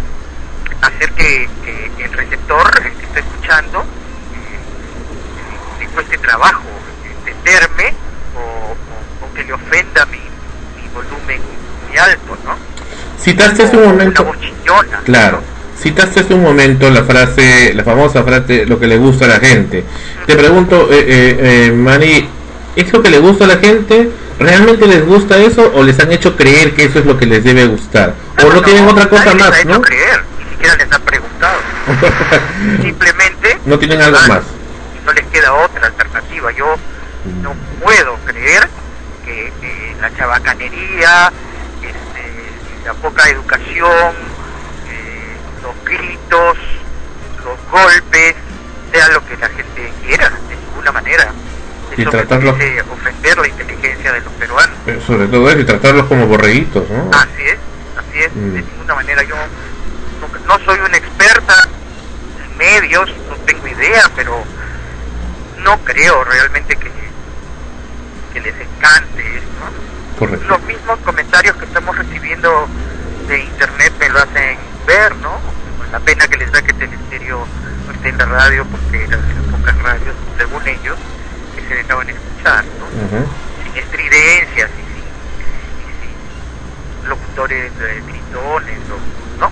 hacer 0.88 1.12
que, 1.12 1.50
que 1.64 2.04
el 2.06 2.14
receptor, 2.14 2.72
el 2.86 2.94
que 2.94 3.06
está 3.06 3.20
escuchando, 3.20 3.80
eh, 3.82 5.80
le 5.80 5.88
cueste 5.88 6.18
trabajo 6.18 6.64
entenderme 7.06 7.94
o, 8.36 8.40
o- 8.40 9.26
o 9.26 9.34
que 9.34 9.44
le 9.44 9.54
ofenda 9.54 10.06
mi, 10.08 10.18
mi 10.18 10.88
volumen 10.94 11.42
muy 11.88 11.98
alto, 11.98 12.38
¿no? 12.46 12.56
Citaste 13.20 13.64
hace 13.64 13.78
un 13.78 13.86
momento. 13.90 14.22
Una 14.24 14.32
voz 14.32 14.40
chillona. 14.42 15.00
Claro. 15.04 15.42
Citaste 15.78 16.20
hace 16.22 16.34
un 16.34 16.44
momento 16.44 16.90
la 16.90 17.04
frase, 17.04 17.74
la 17.74 17.84
famosa 17.84 18.24
frase, 18.24 18.66
lo 18.66 18.80
que 18.80 18.88
le 18.88 18.98
gusta 18.98 19.26
a 19.26 19.28
la 19.30 19.40
gente. 19.40 19.84
Te 20.26 20.36
pregunto, 20.36 20.90
eh, 20.92 21.00
eh, 21.08 21.68
eh, 21.68 21.72
¿es 22.76 22.94
lo 22.94 23.02
que 23.02 23.10
le 23.10 23.20
gusta 23.20 23.46
a 23.46 23.48
la 23.48 23.58
gente? 23.58 24.12
¿Realmente 24.40 24.88
les 24.88 25.06
gusta 25.06 25.38
eso 25.38 25.72
o 25.76 25.84
les 25.84 26.00
han 26.00 26.12
hecho 26.12 26.36
creer 26.36 26.74
que 26.74 26.86
eso 26.86 27.00
es 27.00 27.06
lo 27.06 27.18
que 27.18 27.26
les 27.26 27.44
debe 27.44 27.66
gustar? 27.68 28.14
¿O 28.42 28.54
no, 28.54 28.62
tienen 28.62 28.88
otra 28.88 29.10
cosa 29.10 29.34
más, 29.34 29.66
no? 29.66 29.82
creer, 29.82 30.24
ni 30.38 30.50
siquiera 30.52 30.76
les 30.78 30.92
han 30.92 31.02
preguntado. 31.02 31.60
Simplemente 32.82 33.60
no 33.66 33.78
tienen 33.78 34.02
algo 34.02 34.18
más. 34.28 34.44
no 35.06 35.14
les 35.14 35.26
queda 35.26 35.54
otra 35.54 35.88
alternativa. 35.88 36.52
Yo 36.54 36.76
no 37.42 37.54
puedo 37.84 38.16
creer 38.26 38.70
que 39.26 39.48
eh, 39.48 39.96
la 40.00 40.16
chabacanería, 40.16 41.32
este, 41.82 42.86
la 42.86 42.94
poca 42.94 43.30
educación, 43.30 44.14
eh, 44.90 45.38
los 45.62 45.86
gritos, 45.86 46.58
los 47.44 47.72
golpes, 47.72 48.36
sea 48.94 49.10
lo 49.10 49.26
que 49.26 49.36
la 49.38 49.50
gente 49.50 49.94
quiera, 50.06 50.30
de 50.30 50.56
ninguna 50.56 50.92
manera. 50.94 51.34
Y 51.98 52.02
Eso 52.02 52.12
tratarlos, 52.12 52.56
ofender 52.92 53.38
la 53.38 53.48
inteligencia 53.48 54.14
de 54.14 54.22
los 54.22 54.34
peruanos. 54.34 54.78
sobre 55.06 55.28
todo 55.28 55.50
eso, 55.50 55.60
y 55.60 55.66
tratarlos 55.66 56.06
como 56.08 56.28
borreguitos, 56.28 56.90
¿no? 56.90 57.10
Así 57.14 57.44
es, 57.44 57.58
así 57.98 58.20
es, 58.20 58.36
Mm. 58.36 58.54
de 58.54 58.62
ninguna 58.62 58.96
manera. 58.96 59.24
Yo 59.24 59.36
no, 59.36 60.46
no 60.58 60.66
soy 60.66 60.80
una 60.80 60.98
experta 60.98 61.68
en 62.44 62.58
medios, 62.58 63.10
no 63.30 63.36
tengo 63.46 63.68
idea, 63.68 64.10
pero 64.16 64.44
no 65.64 65.78
creo 65.80 66.24
realmente 66.24 66.76
que, 66.76 66.92
que 68.34 68.42
les 68.42 68.56
encante 68.56 69.22
esto. 69.38 70.20
Correcto. 70.20 70.46
Los 70.48 70.62
mismos 70.64 71.00
comentarios 71.00 71.56
que 71.58 71.66
estamos 71.66 71.98
recibiendo 71.98 72.68
de 73.28 73.40
internet 73.40 73.94
me 74.00 74.10
lo 74.10 74.20
hacen 74.20 74.58
ver, 74.86 75.16
¿no? 75.18 75.40
La 75.92 76.00
pena 76.00 76.28
que 76.28 76.38
les 76.38 76.52
da 76.52 76.62
que 76.62 76.74
Telestereo 76.74 77.46
no 77.88 77.94
esté 77.94 78.10
en 78.10 78.18
la 78.18 78.26
radio 78.26 78.66
porque 78.66 79.08
las 79.08 79.20
pocas 79.52 79.78
radios, 79.82 80.16
según 80.38 80.68
ellos, 80.68 80.98
se 81.70 81.76
dejaban 81.76 82.10
escuchar, 82.10 82.66
¿no? 82.66 82.86
Sin 83.64 83.78
estridencias 83.78 84.70
y 84.70 84.84
sin, 84.94 85.06
y 85.88 87.02
sin 87.02 87.10
locutores 87.10 87.72
eh, 87.82 88.02
gritones, 88.08 88.78
o- 88.92 89.40
¿no? 89.40 89.50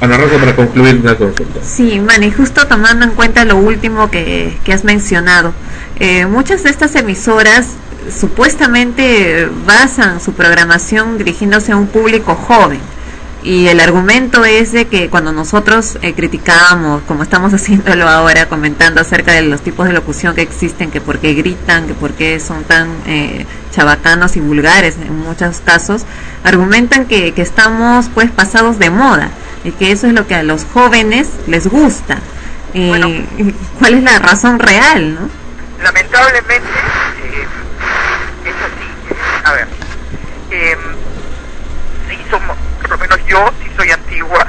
Ana 0.00 0.16
Rosa, 0.18 0.36
para 0.38 0.54
concluir 0.56 0.96
una 1.00 1.14
consulta. 1.16 1.60
Sí, 1.62 2.00
Manny, 2.00 2.30
justo 2.32 2.66
tomando 2.66 3.04
en 3.04 3.12
cuenta 3.12 3.44
lo 3.44 3.56
último 3.56 4.10
que, 4.10 4.58
que 4.64 4.72
has 4.72 4.82
mencionado, 4.84 5.54
eh, 6.00 6.26
muchas 6.26 6.64
de 6.64 6.70
estas 6.70 6.94
emisoras 6.96 7.68
supuestamente 8.10 9.48
basan 9.64 10.20
su 10.20 10.32
programación 10.32 11.18
dirigiéndose 11.18 11.70
a 11.72 11.76
un 11.76 11.86
público 11.86 12.34
joven. 12.34 12.80
Y 13.42 13.66
el 13.68 13.80
argumento 13.80 14.44
es 14.44 14.72
de 14.72 14.86
que 14.86 15.10
cuando 15.10 15.32
nosotros 15.32 15.98
eh, 16.02 16.14
criticamos, 16.14 17.02
como 17.02 17.22
estamos 17.22 17.52
haciéndolo 17.54 18.08
ahora, 18.08 18.48
comentando 18.48 19.00
acerca 19.00 19.32
de 19.32 19.42
los 19.42 19.60
tipos 19.62 19.86
de 19.86 19.92
locución 19.92 20.34
que 20.34 20.42
existen, 20.42 20.90
que 20.90 21.00
por 21.00 21.18
qué 21.18 21.34
gritan, 21.34 21.86
que 21.86 21.94
por 21.94 22.12
qué 22.12 22.38
son 22.40 22.64
tan 22.64 22.88
eh, 23.06 23.46
chabacanos 23.72 24.36
y 24.36 24.40
vulgares 24.40 24.96
en 24.96 25.18
muchos 25.18 25.60
casos, 25.60 26.04
argumentan 26.44 27.06
que, 27.06 27.32
que 27.32 27.42
estamos 27.42 28.06
pues 28.14 28.30
pasados 28.30 28.78
de 28.78 28.90
moda 28.90 29.30
y 29.64 29.72
que 29.72 29.92
eso 29.92 30.06
es 30.06 30.12
lo 30.12 30.26
que 30.26 30.34
a 30.34 30.42
los 30.42 30.64
jóvenes 30.64 31.28
les 31.46 31.66
gusta. 31.66 32.18
Eh, 32.74 33.26
¿Cuál 33.78 33.94
es 33.94 34.02
la 34.02 34.18
razón 34.18 34.58
real, 34.58 35.14
no? 35.14 35.42
lamentablemente 35.82 36.68
eh, 37.24 37.46
es 38.44 38.54
así. 38.54 39.44
A 39.44 39.52
ver, 39.52 39.68
eh, 40.50 40.76
sí 42.08 42.18
somos, 42.30 42.56
lo 42.92 42.98
menos 42.98 43.18
yo, 43.26 43.50
sí 43.62 43.70
soy 43.76 43.90
antigua, 43.90 44.46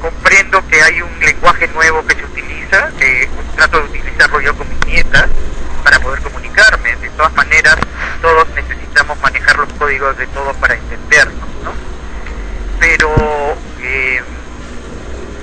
comprendo 0.00 0.66
que 0.68 0.82
hay 0.82 1.00
un 1.02 1.18
lenguaje 1.20 1.68
nuevo 1.68 2.04
que 2.06 2.14
se 2.16 2.24
utiliza, 2.24 2.90
que 2.98 3.28
trato 3.56 3.78
de 3.78 3.84
utilizarlo 3.84 4.40
yo 4.40 4.56
con 4.56 4.68
mis 4.68 4.86
nietas 4.86 5.26
para 5.84 6.00
poder 6.00 6.20
comunicarme. 6.20 6.96
De 6.96 7.10
todas 7.10 7.32
maneras, 7.34 7.76
todos 8.20 8.48
necesitamos 8.50 9.20
manejar 9.20 9.56
los 9.58 9.72
códigos 9.74 10.16
de 10.18 10.26
todos 10.28 10.56
para 10.56 10.74
entendernos, 10.74 11.48
¿no? 11.64 11.72
Pero, 12.80 13.14
eh, 13.80 14.22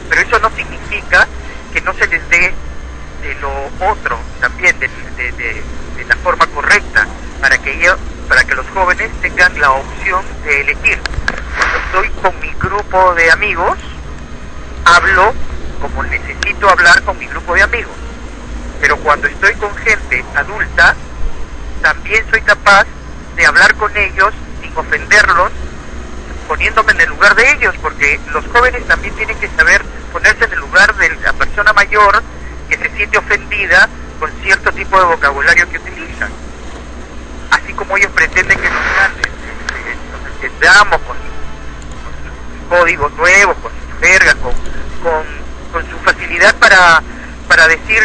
pero 0.10 0.22
eso 0.22 0.40
no 0.40 0.50
significa 0.52 1.28
que 1.74 1.82
no 1.82 1.94
se 1.94 2.08
les 2.08 2.30
dé 2.30 2.54
de 3.22 3.36
lo 3.36 3.52
otro 3.90 4.20
también 4.40 4.78
de, 4.80 4.90
la 6.08 6.16
forma 6.18 6.46
correcta 6.48 7.08
para 7.42 7.58
que 7.58 7.74
ellos 7.74 7.98
para 8.30 8.44
que 8.44 8.54
los 8.54 8.68
jóvenes 8.70 9.10
tengan 9.22 9.60
la 9.60 9.72
opción 9.72 10.24
de 10.44 10.62
elegir 10.62 11.00
estoy 11.96 12.10
con 12.22 12.38
mi 12.42 12.52
grupo 12.60 13.16
de 13.16 13.32
amigos 13.32 13.78
hablo 14.84 15.34
como 15.82 16.04
necesito 16.04 16.70
hablar 16.70 17.02
con 17.04 17.18
mi 17.18 17.26
grupo 17.26 17.54
de 17.56 17.62
amigos 17.62 17.94
pero 18.82 18.98
cuando 18.98 19.28
estoy 19.28 19.54
con 19.54 19.74
gente 19.78 20.26
adulta 20.36 20.94
también 21.82 22.26
soy 22.30 22.42
capaz 22.42 22.86
de 23.38 23.46
hablar 23.46 23.76
con 23.76 23.96
ellos 23.96 24.34
sin 24.62 24.78
ofenderlos 24.78 25.54
poniéndome 26.50 26.92
en 26.92 27.02
el 27.02 27.10
lugar 27.10 27.34
de 27.34 27.50
ellos, 27.54 27.74
porque 27.82 28.20
los 28.32 28.46
jóvenes 28.48 28.86
también 28.86 29.16
tienen 29.16 29.40
que 29.40 29.50
saber 29.50 29.84
ponerse 30.12 30.46
en 30.46 30.54
el 30.54 30.60
lugar 30.60 30.94
de 30.96 31.10
la 31.16 31.34
persona 31.34 31.74
mayor 31.74 32.22
que 32.70 32.78
se 32.78 32.90
siente 32.96 33.18
ofendida 33.18 33.90
con 34.20 34.30
cierto 34.44 34.72
tipo 34.72 35.00
de 35.00 35.06
vocabulario 35.06 35.68
que 35.70 35.78
utilizan. 35.78 36.30
Así 37.50 37.74
como 37.74 37.98
ellos 37.98 38.12
pretenden 38.12 38.60
que 38.60 38.70
los 38.70 38.84
grandes 38.96 39.28
entendamos 40.44 41.02
con 41.02 41.35
códigos 42.70 43.12
nuevos, 43.14 43.56
con 43.62 43.72
sus 43.72 44.00
jergas, 44.00 44.36
con, 44.36 44.54
con, 45.04 45.24
con 45.72 45.90
su 45.90 45.98
facilidad 46.00 46.56
para, 46.56 47.02
para 47.48 47.68
decir 47.68 48.00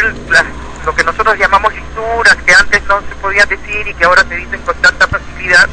lo 0.85 0.95
que 0.95 1.03
nosotros 1.03 1.37
llamamos 1.37 1.73
lecturas 1.73 2.35
que 2.45 2.53
antes 2.53 2.81
no 2.87 2.99
se 3.01 3.15
podían 3.21 3.47
decir 3.49 3.87
y 3.87 3.93
que 3.93 4.03
ahora 4.05 4.23
se 4.27 4.35
dicen 4.35 4.59
con 4.61 4.75
tanta 4.77 5.07
facilidad 5.07 5.69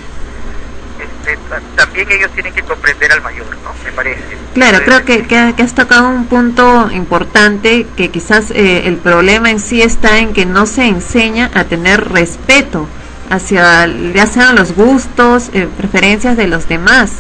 este, 1.01 1.36
ta- 1.49 1.61
también 1.76 2.11
ellos 2.11 2.30
tienen 2.32 2.53
que 2.53 2.62
comprender 2.62 3.12
al 3.12 3.22
mayor, 3.22 3.47
¿no? 3.62 3.72
Me 3.84 3.93
parece. 3.93 4.20
Claro, 4.55 4.80
creo 4.84 5.05
que, 5.05 5.22
que, 5.26 5.55
que 5.57 5.62
has 5.62 5.74
tocado 5.74 6.09
un 6.09 6.26
punto 6.26 6.91
importante 6.91 7.86
que 7.97 8.11
quizás 8.11 8.51
eh, 8.51 8.86
el 8.89 8.97
problema 8.97 9.51
en 9.51 9.61
sí 9.61 9.80
está 9.80 10.18
en 10.18 10.32
que 10.32 10.45
no 10.45 10.66
se 10.66 10.86
enseña 10.86 11.51
a 11.55 11.64
tener 11.64 12.09
respeto 12.11 12.89
hacia 13.30 13.86
ya 13.86 14.26
sean 14.26 14.57
los 14.57 14.72
gustos, 14.74 15.51
eh, 15.53 15.68
preferencias 15.76 16.36
de 16.36 16.49
los 16.49 16.66
demás, 16.68 17.12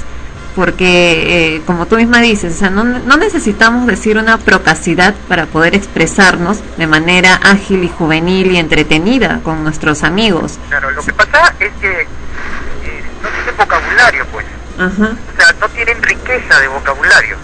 porque 0.58 1.54
eh, 1.54 1.62
como 1.66 1.86
tú 1.86 1.94
misma 1.94 2.20
dices, 2.20 2.56
o 2.56 2.58
sea, 2.58 2.68
no, 2.68 2.82
no 2.82 3.16
necesitamos 3.16 3.86
decir 3.86 4.18
una 4.18 4.38
procacidad 4.38 5.14
para 5.28 5.46
poder 5.46 5.76
expresarnos 5.76 6.58
de 6.76 6.88
manera 6.88 7.36
ágil 7.44 7.84
y 7.84 7.88
juvenil 7.88 8.50
y 8.50 8.56
entretenida 8.56 9.38
con 9.44 9.62
nuestros 9.62 10.02
amigos. 10.02 10.58
Claro, 10.68 10.90
lo 10.90 11.04
que 11.04 11.12
pasa 11.12 11.54
es 11.60 11.72
que 11.80 12.00
eh, 12.00 13.04
no 13.22 13.28
tienen 13.28 13.56
vocabulario, 13.56 14.26
pues. 14.32 14.46
Ajá. 14.80 15.12
O 15.32 15.36
sea, 15.40 15.54
no 15.60 15.68
tienen 15.68 16.02
riqueza 16.02 16.58
de 16.58 16.66
vocabulario. 16.66 17.36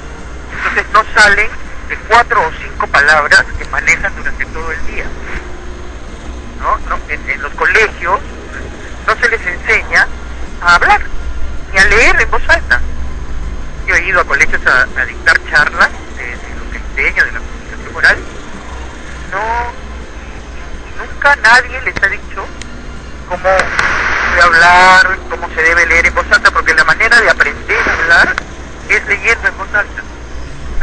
Entonces 0.57 0.85
no 0.93 1.05
salen 1.15 1.49
de 1.89 1.97
cuatro 2.09 2.41
o 2.43 2.51
cinco 2.61 2.89
palabras 2.89 3.45
que 3.57 3.65
manejan 3.67 4.13
durante 4.17 4.45
todo 4.47 4.73
el 4.73 4.87
día. 4.87 5.05
¿No? 6.59 6.79
No, 6.89 6.99
en, 7.09 7.31
en 7.31 7.43
los 7.43 7.55
colegios 7.55 8.19
no 9.07 9.15
se 9.15 9.29
les 9.29 9.47
enseña 9.47 10.09
a 10.61 10.75
hablar 10.75 11.01
ni 11.73 11.79
a 11.79 11.85
leer 11.85 12.21
en 12.21 12.29
voz 12.29 12.43
alta. 12.49 12.81
Yo 13.87 13.95
he 13.95 14.05
ido 14.07 14.21
a 14.21 14.25
colegios 14.25 14.61
a, 14.67 14.83
a 15.01 15.05
dictar 15.05 15.39
charlas 15.51 15.91
de, 16.17 16.25
de 16.25 16.55
lo 16.59 16.71
que 16.71 16.79
enseño, 16.79 17.25
de 17.25 17.33
la 17.33 17.39
comunicación 17.41 17.97
oral. 17.97 18.19
No, 19.31 21.05
nunca 21.05 21.37
nadie 21.37 21.81
les 21.83 22.03
ha 22.03 22.09
dicho 22.09 22.47
cómo 23.29 23.49
debe 24.31 24.43
hablar, 24.43 25.19
cómo 25.29 25.49
se 25.55 25.63
debe 25.63 25.87
leer 25.87 26.07
en 26.07 26.15
voz 26.15 26.27
alta, 26.31 26.51
porque 26.51 26.75
la 26.75 26.85
manera 26.85 27.21
de 27.21 27.31
aprender 27.31 27.89
a 27.89 27.93
hablar 27.93 28.37
es 28.89 29.07
leyendo 29.07 29.49
en 29.49 29.57
voz 29.59 29.75
alta. 29.75 30.03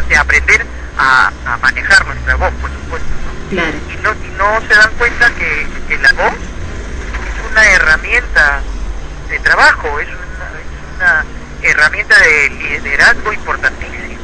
O 0.04 0.08
sea, 0.08 0.22
aprender 0.22 0.66
a, 0.98 1.32
a 1.46 1.58
manejar 1.58 2.06
nuestra 2.06 2.36
voz, 2.36 2.54
por 2.62 2.70
supuesto. 2.72 3.08
¿no? 3.08 3.50
Claro. 3.50 3.78
Y, 3.90 3.96
no, 4.04 4.14
y 4.14 4.30
no 4.38 4.62
se 4.68 4.76
dan 4.76 4.92
cuenta 4.98 5.30
que, 5.32 5.68
que 5.88 5.98
la 5.98 6.14
voz 6.14 6.34
es 6.34 7.52
una 7.52 7.66
herramienta 7.66 8.62
de 9.30 9.40
trabajo, 9.40 10.00
es 10.00 10.08
una, 10.08 10.60
es 10.60 10.96
una 10.98 11.26
herramienta 11.62 12.16
de 12.20 12.50
liderazgo 12.50 13.34
importantísima. 13.34 14.20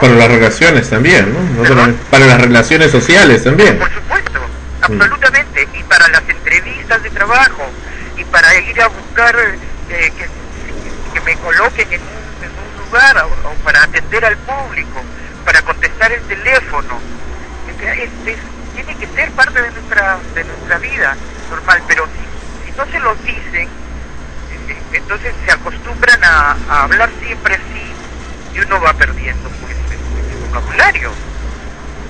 Para 0.00 0.14
las 0.14 0.28
relaciones 0.28 0.88
también, 0.90 1.32
¿no? 1.32 1.74
No 1.74 1.94
para 2.10 2.26
las 2.26 2.40
relaciones 2.40 2.90
sociales 2.90 3.42
también. 3.42 3.78
Por 3.78 3.92
supuesto, 3.92 4.40
absolutamente. 4.82 5.68
Y 5.74 5.82
para 5.84 6.08
las 6.08 6.22
entrevistas 6.28 7.02
de 7.02 7.10
trabajo, 7.10 7.70
y 8.16 8.24
para 8.24 8.54
ir 8.60 8.80
a 8.82 8.88
buscar 8.88 9.34
eh, 9.88 10.10
que, 10.16 10.28
que 11.14 11.20
me 11.22 11.36
coloquen 11.36 11.92
en 11.92 12.00
un, 12.02 12.44
en 12.44 12.50
un 12.50 12.84
lugar, 12.84 13.16
o, 13.24 13.48
o 13.48 13.54
para 13.64 13.82
atender 13.82 14.24
al 14.24 14.36
público, 14.38 15.02
para 15.44 15.62
contestar 15.62 16.12
el 16.12 16.22
teléfono. 16.26 17.00
Es 17.68 17.76
que 17.76 18.04
es- 18.04 18.10
es- 18.26 18.74
tiene 18.74 18.96
que 18.98 19.06
ser 19.08 19.32
parte 19.32 19.60
de 19.62 19.70
nuestra, 19.72 20.18
de 20.34 20.44
nuestra 20.44 20.78
vida 20.78 21.16
normal, 21.50 21.82
pero 21.88 22.06
si, 22.06 22.66
si 22.70 22.72
no 22.76 22.86
se 22.86 23.00
lo 23.00 23.14
dicen, 23.16 23.68
entonces 24.96 25.34
se 25.44 25.52
acostumbran 25.52 26.22
a, 26.24 26.56
a 26.70 26.82
hablar 26.84 27.10
siempre 27.24 27.54
así 27.54 27.92
y 28.54 28.60
uno 28.60 28.80
va 28.80 28.92
perdiendo 28.94 29.48
pues 29.60 29.74
el, 29.90 30.32
el 30.32 30.46
vocabulario. 30.48 31.10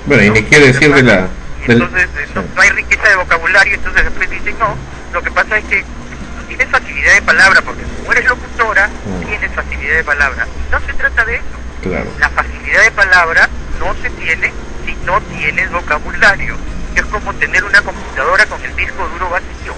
Bueno, 0.06 0.22
y 0.22 0.30
ni 0.30 0.42
qué 0.44 0.58
decir 0.60 0.94
de 0.94 1.02
la... 1.02 1.28
Entonces 1.66 2.08
eh, 2.16 2.28
no, 2.34 2.42
no 2.54 2.60
hay 2.62 2.70
riqueza 2.70 3.08
de 3.08 3.16
vocabulario, 3.16 3.74
entonces 3.74 4.04
después 4.04 4.30
dicen, 4.30 4.58
no, 4.58 4.74
lo 5.12 5.22
que 5.22 5.30
pasa 5.30 5.58
es 5.58 5.64
que 5.64 5.82
tú 5.82 6.44
tienes 6.46 6.68
facilidad 6.68 7.14
de 7.14 7.22
palabra, 7.22 7.60
porque 7.62 7.82
como 7.82 8.12
eres 8.12 8.24
locutora, 8.26 8.88
Mm. 9.04 9.24
tienes 9.26 9.52
facilidad 9.52 9.96
de 9.96 10.04
palabra. 10.04 10.46
No 10.70 10.80
se 10.80 10.92
trata 10.94 11.24
de 11.24 11.34
eso. 11.36 11.44
Claro. 11.82 12.06
La 12.18 12.28
facilidad 12.30 12.82
de 12.84 12.90
palabra 12.92 13.48
no 13.78 13.94
se 14.02 14.08
tiene 14.10 14.52
si 14.86 14.94
no 15.04 15.20
tienes 15.22 15.70
vocabulario. 15.70 16.56
Es 16.94 17.04
como 17.06 17.34
tener 17.34 17.64
una 17.64 17.82
computadora 17.82 18.46
con 18.46 18.64
el 18.64 18.74
disco 18.76 19.06
duro 19.08 19.28
vacío. 19.30 19.74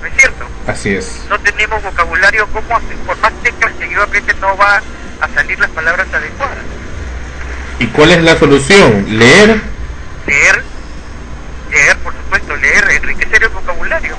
¿No 0.00 0.06
es 0.06 0.14
cierto? 0.16 0.44
Así 0.66 0.94
es. 0.94 1.26
No 1.28 1.38
tenemos 1.40 1.82
vocabulario, 1.82 2.46
¿cómo 2.52 2.76
hacer? 2.76 2.96
Por 3.06 3.16
más 3.18 3.32
teclas 3.42 3.72
que 3.74 3.90
yo 3.90 4.02
apriete 4.02 4.34
no 4.40 4.56
va 4.56 4.80
a 5.20 5.28
salir 5.34 5.58
las 5.58 5.70
palabras 5.70 6.06
adecuadas. 6.12 6.58
¿Y 7.78 7.86
cuál 7.88 8.10
es 8.12 8.22
la 8.22 8.36
solución? 8.38 9.06
Leer. 9.18 9.60
leer, 10.26 10.62
leer, 11.70 11.96
por 11.98 12.12
supuesto, 12.14 12.56
leer, 12.56 12.90
enriquecer 12.90 13.42
el 13.42 13.48
vocabulario, 13.50 14.16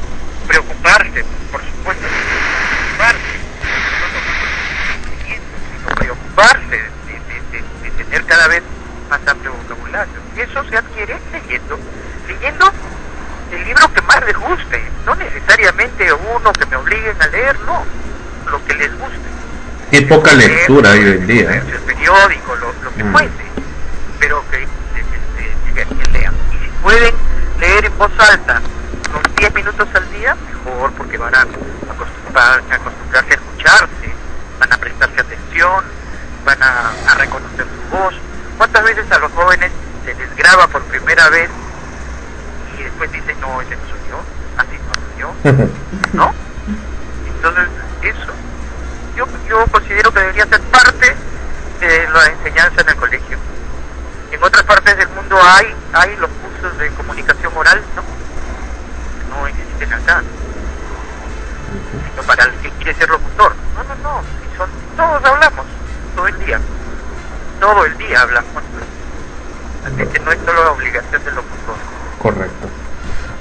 preocuparse, 0.47 1.23
por 1.51 1.61
supuesto, 1.61 2.07
preocuparse, 2.97 3.19
preocuparse 5.95 6.77
de, 6.77 7.13
de- 7.13 7.59
de- 7.59 7.89
de 7.89 8.03
tener 8.03 8.25
cada 8.25 8.47
vez 8.47 8.63
más 9.09 9.19
amplio 9.27 9.53
vocabulario. 9.53 10.13
Y 10.35 10.41
eso 10.41 10.63
se 10.69 10.77
adquiere 10.77 11.17
leyendo, 11.31 11.79
leyendo 12.27 12.71
el 13.51 13.63
libro 13.65 13.91
que 13.93 14.01
más 14.01 14.23
les 14.25 14.37
guste, 14.37 14.81
no 15.05 15.15
necesariamente 15.15 16.11
uno 16.13 16.53
que 16.53 16.65
me 16.65 16.75
obliguen 16.77 17.15
a 17.21 17.27
leer, 17.27 17.59
no, 17.61 17.83
lo 18.49 18.63
que 18.65 18.73
les 18.75 18.97
guste. 18.97 19.19
Qué 19.91 20.01
poca 20.03 20.31
lectura 20.33 20.91
hoy 20.91 20.99
en 20.99 21.27
día. 21.27 21.51
¿eh? 21.55 21.63
el 21.73 21.79
periódico, 21.81 22.55
lo, 22.55 22.73
lo 22.83 22.93
que 22.95 23.03
Mm. 23.03 23.11
fuese, 23.11 23.45
pero 24.19 24.43
que, 24.49 24.63
este, 24.63 25.73
que- 25.75 25.95
que 25.95 26.11
lean. 26.11 26.33
Y 26.53 26.63
si 26.65 26.71
pueden 26.81 27.13
leer 27.59 27.85
en 27.85 27.97
voz 27.97 28.11
alta 28.19 28.61
unos 29.09 29.35
10 29.35 29.53
minutos 29.53 29.87
al 29.93 30.11
día, 30.11 30.35
mejor, 30.63 30.91
porque 30.93 31.17
van 31.17 31.35
a 31.35 31.41
acostumbrar- 31.41 32.61
a 32.71 32.75
acostumbrarse 32.75 33.31
a 33.31 33.35
escucharse, 33.35 34.15
van 34.59 34.71
a 34.73 34.77
prestarse 34.77 35.19
atención, 35.21 35.83
van 36.45 36.63
a, 36.63 36.91
a 37.09 37.15
reconocer 37.15 37.65
su 37.65 37.97
voz. 37.97 38.15
¿Cuántas 38.57 38.83
veces 38.85 39.11
a 39.11 39.19
los 39.19 39.31
jóvenes 39.33 39.71
se 40.05 40.13
les 40.15 40.35
graba 40.37 40.67
por 40.67 40.83
primera 40.83 41.29
vez 41.29 41.49
y 42.81 42.83
después 42.85 43.11
dicen, 43.11 43.39
no, 43.39 43.61
ese 43.61 43.75
no 43.75 43.81
soy 43.83 43.99
yo, 44.09 44.19
así 44.57 44.75
no 44.77 44.93
soy 44.95 45.19
yo? 45.19 46.13
¿no? 46.13 46.33
Entonces, 47.27 47.67
eso. 48.01 48.33
yo, 49.15 49.25
yo 49.47 49.65
considero 49.67 50.11
que 50.11 50.19
debería 50.19 50.45
ser 50.47 50.61
parte 50.61 51.15
de 51.79 52.09
la 52.09 52.25
enseñanza 52.27 52.81
en 52.81 52.89
el 52.89 52.95
colegio. 52.95 53.37
En 54.31 54.43
otras 54.43 54.63
partes 54.63 54.97
del 54.97 55.09
mundo 55.09 55.37
hay, 55.43 55.75
hay 55.93 56.15
los 56.17 56.29
cursos 56.29 56.77
de 56.79 56.89
comunicación 56.91 57.51
oral, 57.55 57.81
¿no? 57.95 59.35
No 59.35 59.47
existen 59.47 59.93
acá. 59.93 60.23
Sino 62.09 62.23
para 62.23 62.45
el 62.45 62.51
que 62.61 62.69
quiere 62.71 62.93
ser 62.95 63.09
locutor. 63.09 63.53
No, 63.75 63.83
no, 63.83 63.95
no. 64.01 64.23
son, 64.57 64.69
todos 64.97 65.23
hablamos, 65.23 65.65
todo 66.15 66.27
el 66.27 66.45
día. 66.45 66.59
Todo 67.59 67.85
el 67.85 67.97
día 67.97 68.21
hablamos. 68.21 68.63
Así 69.85 70.05
que 70.07 70.19
no 70.19 70.31
es 70.31 70.39
solo 70.45 70.73
obligación 70.73 71.23
del 71.23 71.35
locutor. 71.35 71.75
Correcto. 72.21 72.67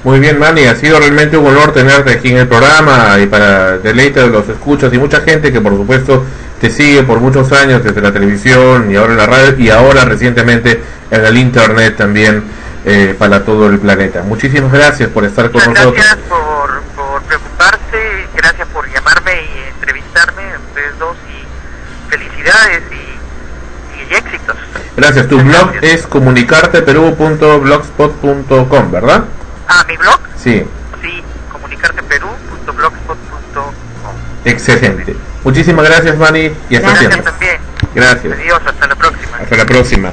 Muy 0.03 0.19
bien, 0.19 0.39
Manny, 0.39 0.65
ha 0.65 0.75
sido 0.77 0.99
realmente 0.99 1.37
un 1.37 1.47
honor 1.47 1.75
tenerte 1.75 2.13
aquí 2.13 2.31
en 2.31 2.39
el 2.39 2.49
programa 2.49 3.19
y 3.21 3.27
para 3.27 3.77
deleite 3.77 4.21
de 4.21 4.29
los 4.29 4.49
escuchas 4.49 4.91
y 4.95 4.99
mucha 4.99 5.21
gente 5.21 5.53
que 5.53 5.61
por 5.61 5.77
supuesto 5.77 6.25
te 6.59 6.71
sigue 6.71 7.03
por 7.03 7.21
muchos 7.21 7.53
años 7.53 7.85
desde 7.85 8.01
la 8.01 8.11
televisión 8.11 8.91
y 8.91 8.97
ahora 8.97 9.13
en 9.13 9.19
la 9.19 9.27
radio 9.27 9.59
y 9.59 9.69
ahora 9.69 10.07
recientemente 10.07 10.83
en 11.11 11.25
el 11.25 11.37
internet 11.37 11.97
también 11.99 12.45
eh, 12.87 13.15
para 13.19 13.45
todo 13.45 13.67
el 13.67 13.79
planeta. 13.79 14.23
Muchísimas 14.23 14.73
gracias 14.73 15.11
por 15.11 15.27
estar 15.27 15.51
con 15.51 15.63
nosotros. 15.63 15.95
Gracias 15.95 16.19
por, 16.27 16.83
por 16.97 17.23
preocuparse, 17.25 18.27
gracias 18.35 18.69
por 18.69 18.91
llamarme 18.91 19.33
y 19.43 19.69
entrevistarme, 19.75 20.43
ustedes 20.69 20.99
dos, 20.99 21.17
y 21.29 22.11
felicidades 22.11 22.83
y, 22.91 24.01
y 24.01 24.15
éxitos. 24.15 24.57
Gracias. 25.01 25.29
Tu 25.29 25.39
blog 25.41 25.71
es 25.83 26.07
comunicarteperú.blogspot.com, 26.07 28.91
¿verdad? 28.91 29.25
Ah, 29.69 29.85
mi 29.89 29.97
blog, 29.97 30.19
Sí, 30.43 30.63
sí, 31.03 31.23
comunicarteperú.blogspot.com. 31.53 33.75
excelente. 34.45 35.15
Muchísimas 35.45 35.85
gracias, 35.87 36.17
Manny, 36.19 36.51
y 36.69 36.77
hasta 36.77 36.89
Gracias 36.91 36.99
siempre. 37.13 37.23
también. 37.23 37.57
Gracias. 37.95 38.33
Adiós, 38.39 38.61
hasta 38.67 38.87
la 38.87 38.95
próxima. 38.95 39.37
Hasta 39.39 39.57
la 39.57 39.67
próxima. 39.67 40.13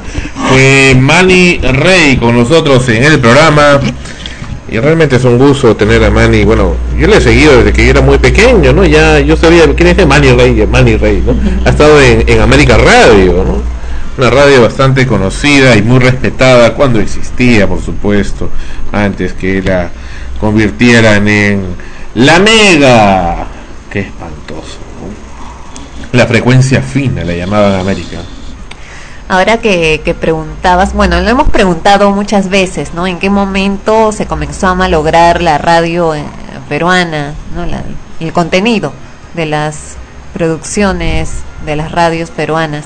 Fue 0.50 0.96
Manny 1.00 1.60
Rey 1.62 2.18
con 2.18 2.36
nosotros 2.38 2.88
en 2.90 3.04
el 3.04 3.20
programa. 3.20 3.80
Y 4.70 4.80
realmente 4.80 5.16
es 5.16 5.24
un 5.24 5.38
gusto 5.38 5.76
tener 5.78 6.04
a 6.04 6.10
Manny. 6.10 6.44
Bueno, 6.44 6.76
yo 6.98 7.08
le 7.08 7.18
he 7.18 7.22
seguido 7.22 7.56
desde 7.58 7.72
que 7.74 7.86
yo 7.86 7.92
era 7.92 8.02
muy 8.02 8.18
pequeño, 8.18 8.74
¿no? 8.74 8.84
Ya 8.86 9.20
yo 9.20 9.38
sabía 9.38 9.64
quién 9.76 9.98
es 9.98 10.06
Manny 10.08 10.32
Rey, 10.34 10.68
Manny 10.70 10.98
Rey, 10.98 11.24
¿no? 11.26 11.34
Ha 11.66 11.70
estado 11.70 12.02
en, 12.02 12.26
en 12.28 12.42
América 12.42 12.78
Radio, 12.78 13.44
¿no? 13.46 13.62
Una 14.18 14.30
radio 14.32 14.64
bastante 14.64 15.06
conocida 15.06 15.76
y 15.76 15.84
muy 15.84 16.00
respetada 16.00 16.74
cuando 16.74 17.00
existía, 17.00 17.68
por 17.68 17.84
supuesto, 17.84 18.50
antes 18.92 19.34
que 19.34 19.62
la 19.62 19.90
convirtieran 20.40 21.28
en 21.28 21.64
la 22.16 22.40
Mega. 22.40 23.46
Qué 23.92 24.00
espantoso. 24.00 24.78
La 26.14 26.26
frecuencia 26.26 26.82
fina 26.82 27.24
la 27.24 27.34
llamaban 27.34 27.74
América. 27.80 28.18
Ahora 29.30 29.58
que, 29.60 30.02
que 30.04 30.16
preguntabas, 30.16 30.94
bueno, 30.94 31.20
lo 31.22 31.30
hemos 31.30 31.50
preguntado 31.50 32.10
muchas 32.12 32.50
veces, 32.50 32.94
¿no? 32.96 33.06
¿En 33.06 33.20
qué 33.20 33.30
momento 33.30 34.12
se 34.14 34.26
comenzó 34.26 34.68
a 34.68 34.74
malograr 34.76 35.42
la 35.44 35.58
radio 35.60 36.16
eh, 36.16 36.24
peruana, 36.70 37.34
¿no? 37.56 37.66
La- 37.66 37.84
el 38.20 38.34
contenido 38.34 38.94
de 39.36 39.46
las 39.46 39.96
producciones 40.34 41.30
de 41.66 41.76
las 41.76 41.92
radios 41.92 42.32
peruanas? 42.32 42.86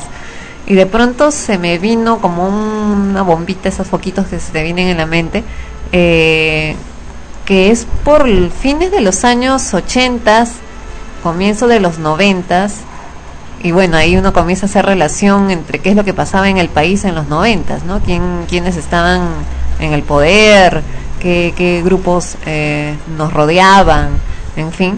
Y 0.71 0.75
de 0.75 0.85
pronto 0.85 1.31
se 1.31 1.57
me 1.57 1.77
vino 1.79 2.19
como 2.21 2.47
un- 2.47 3.09
una 3.09 3.23
bombita, 3.23 3.67
esos 3.67 3.87
foquitos 3.87 4.27
que 4.27 4.39
se 4.39 4.53
te 4.53 4.63
vienen 4.63 4.87
en 4.87 4.95
la 4.95 5.05
mente, 5.05 5.43
eh, 5.91 6.77
que 7.43 7.71
es 7.71 7.85
por 8.05 8.25
fines 8.51 8.89
de 8.89 9.01
los 9.01 9.25
años 9.25 9.73
80, 9.73 10.47
comienzo 11.23 11.67
de 11.67 11.81
los 11.81 11.99
90 11.99 12.69
y 13.61 13.71
bueno, 13.73 13.97
ahí 13.97 14.15
uno 14.15 14.31
comienza 14.31 14.65
a 14.65 14.69
hacer 14.69 14.85
relación 14.85 15.51
entre 15.51 15.79
qué 15.79 15.89
es 15.89 15.97
lo 15.97 16.05
que 16.05 16.13
pasaba 16.13 16.47
en 16.47 16.55
el 16.57 16.69
país 16.69 17.03
en 17.03 17.15
los 17.15 17.27
noventas, 17.27 17.83
¿no? 17.83 17.99
¿Quién, 17.99 18.45
quiénes 18.47 18.77
estaban 18.77 19.23
en 19.81 19.91
el 19.91 20.03
poder, 20.03 20.83
qué, 21.19 21.53
qué 21.57 21.81
grupos 21.83 22.37
eh, 22.45 22.95
nos 23.17 23.33
rodeaban, 23.33 24.11
en 24.55 24.71
fin. 24.71 24.97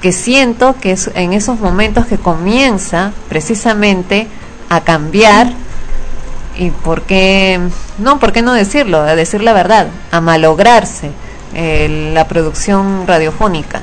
Que 0.00 0.12
siento 0.12 0.74
que 0.80 0.92
es 0.92 1.10
en 1.14 1.34
esos 1.34 1.60
momentos 1.60 2.06
que 2.06 2.16
comienza 2.16 3.12
precisamente 3.28 4.26
a 4.68 4.80
cambiar 4.80 5.52
y 6.58 6.70
por 6.70 7.02
qué, 7.02 7.60
no, 7.98 8.18
por 8.18 8.32
qué 8.32 8.42
no 8.42 8.52
decirlo, 8.52 9.00
a 9.00 9.14
decir 9.14 9.42
la 9.42 9.52
verdad, 9.52 9.88
a 10.10 10.20
malograrse 10.20 11.10
eh, 11.54 12.10
la 12.14 12.26
producción 12.28 13.06
radiofónica. 13.06 13.82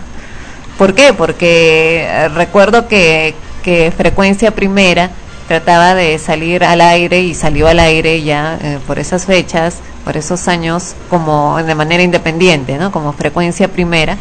¿Por 0.78 0.94
qué? 0.94 1.14
Porque 1.14 2.06
eh, 2.08 2.30
recuerdo 2.30 2.88
que, 2.88 3.36
que 3.64 3.94
Frecuencia 3.96 4.52
Primera 4.52 5.12
trataba 5.48 5.94
de 5.94 6.18
salir 6.20 6.64
al 6.64 6.82
aire 6.82 7.22
y 7.22 7.34
salió 7.34 7.68
al 7.68 7.80
aire 7.80 8.24
ya 8.24 8.58
eh, 8.62 8.80
por 8.88 8.98
esas 8.98 9.26
fechas, 9.26 9.78
por 10.04 10.18
esos 10.18 10.48
años, 10.48 10.96
como 11.10 11.62
de 11.62 11.76
manera 11.76 12.02
independiente, 12.02 12.78
¿no? 12.78 12.92
Como 12.92 13.14
Frecuencia 13.14 13.68
Primera. 13.68 14.18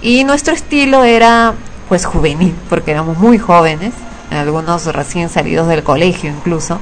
Y 0.00 0.24
nuestro 0.24 0.54
estilo 0.54 1.04
era 1.04 1.54
pues 1.88 2.06
juvenil, 2.06 2.54
porque 2.68 2.92
éramos 2.92 3.18
muy 3.18 3.38
jóvenes, 3.38 3.92
algunos 4.30 4.86
recién 4.86 5.28
salidos 5.28 5.68
del 5.68 5.82
colegio 5.82 6.30
incluso, 6.30 6.80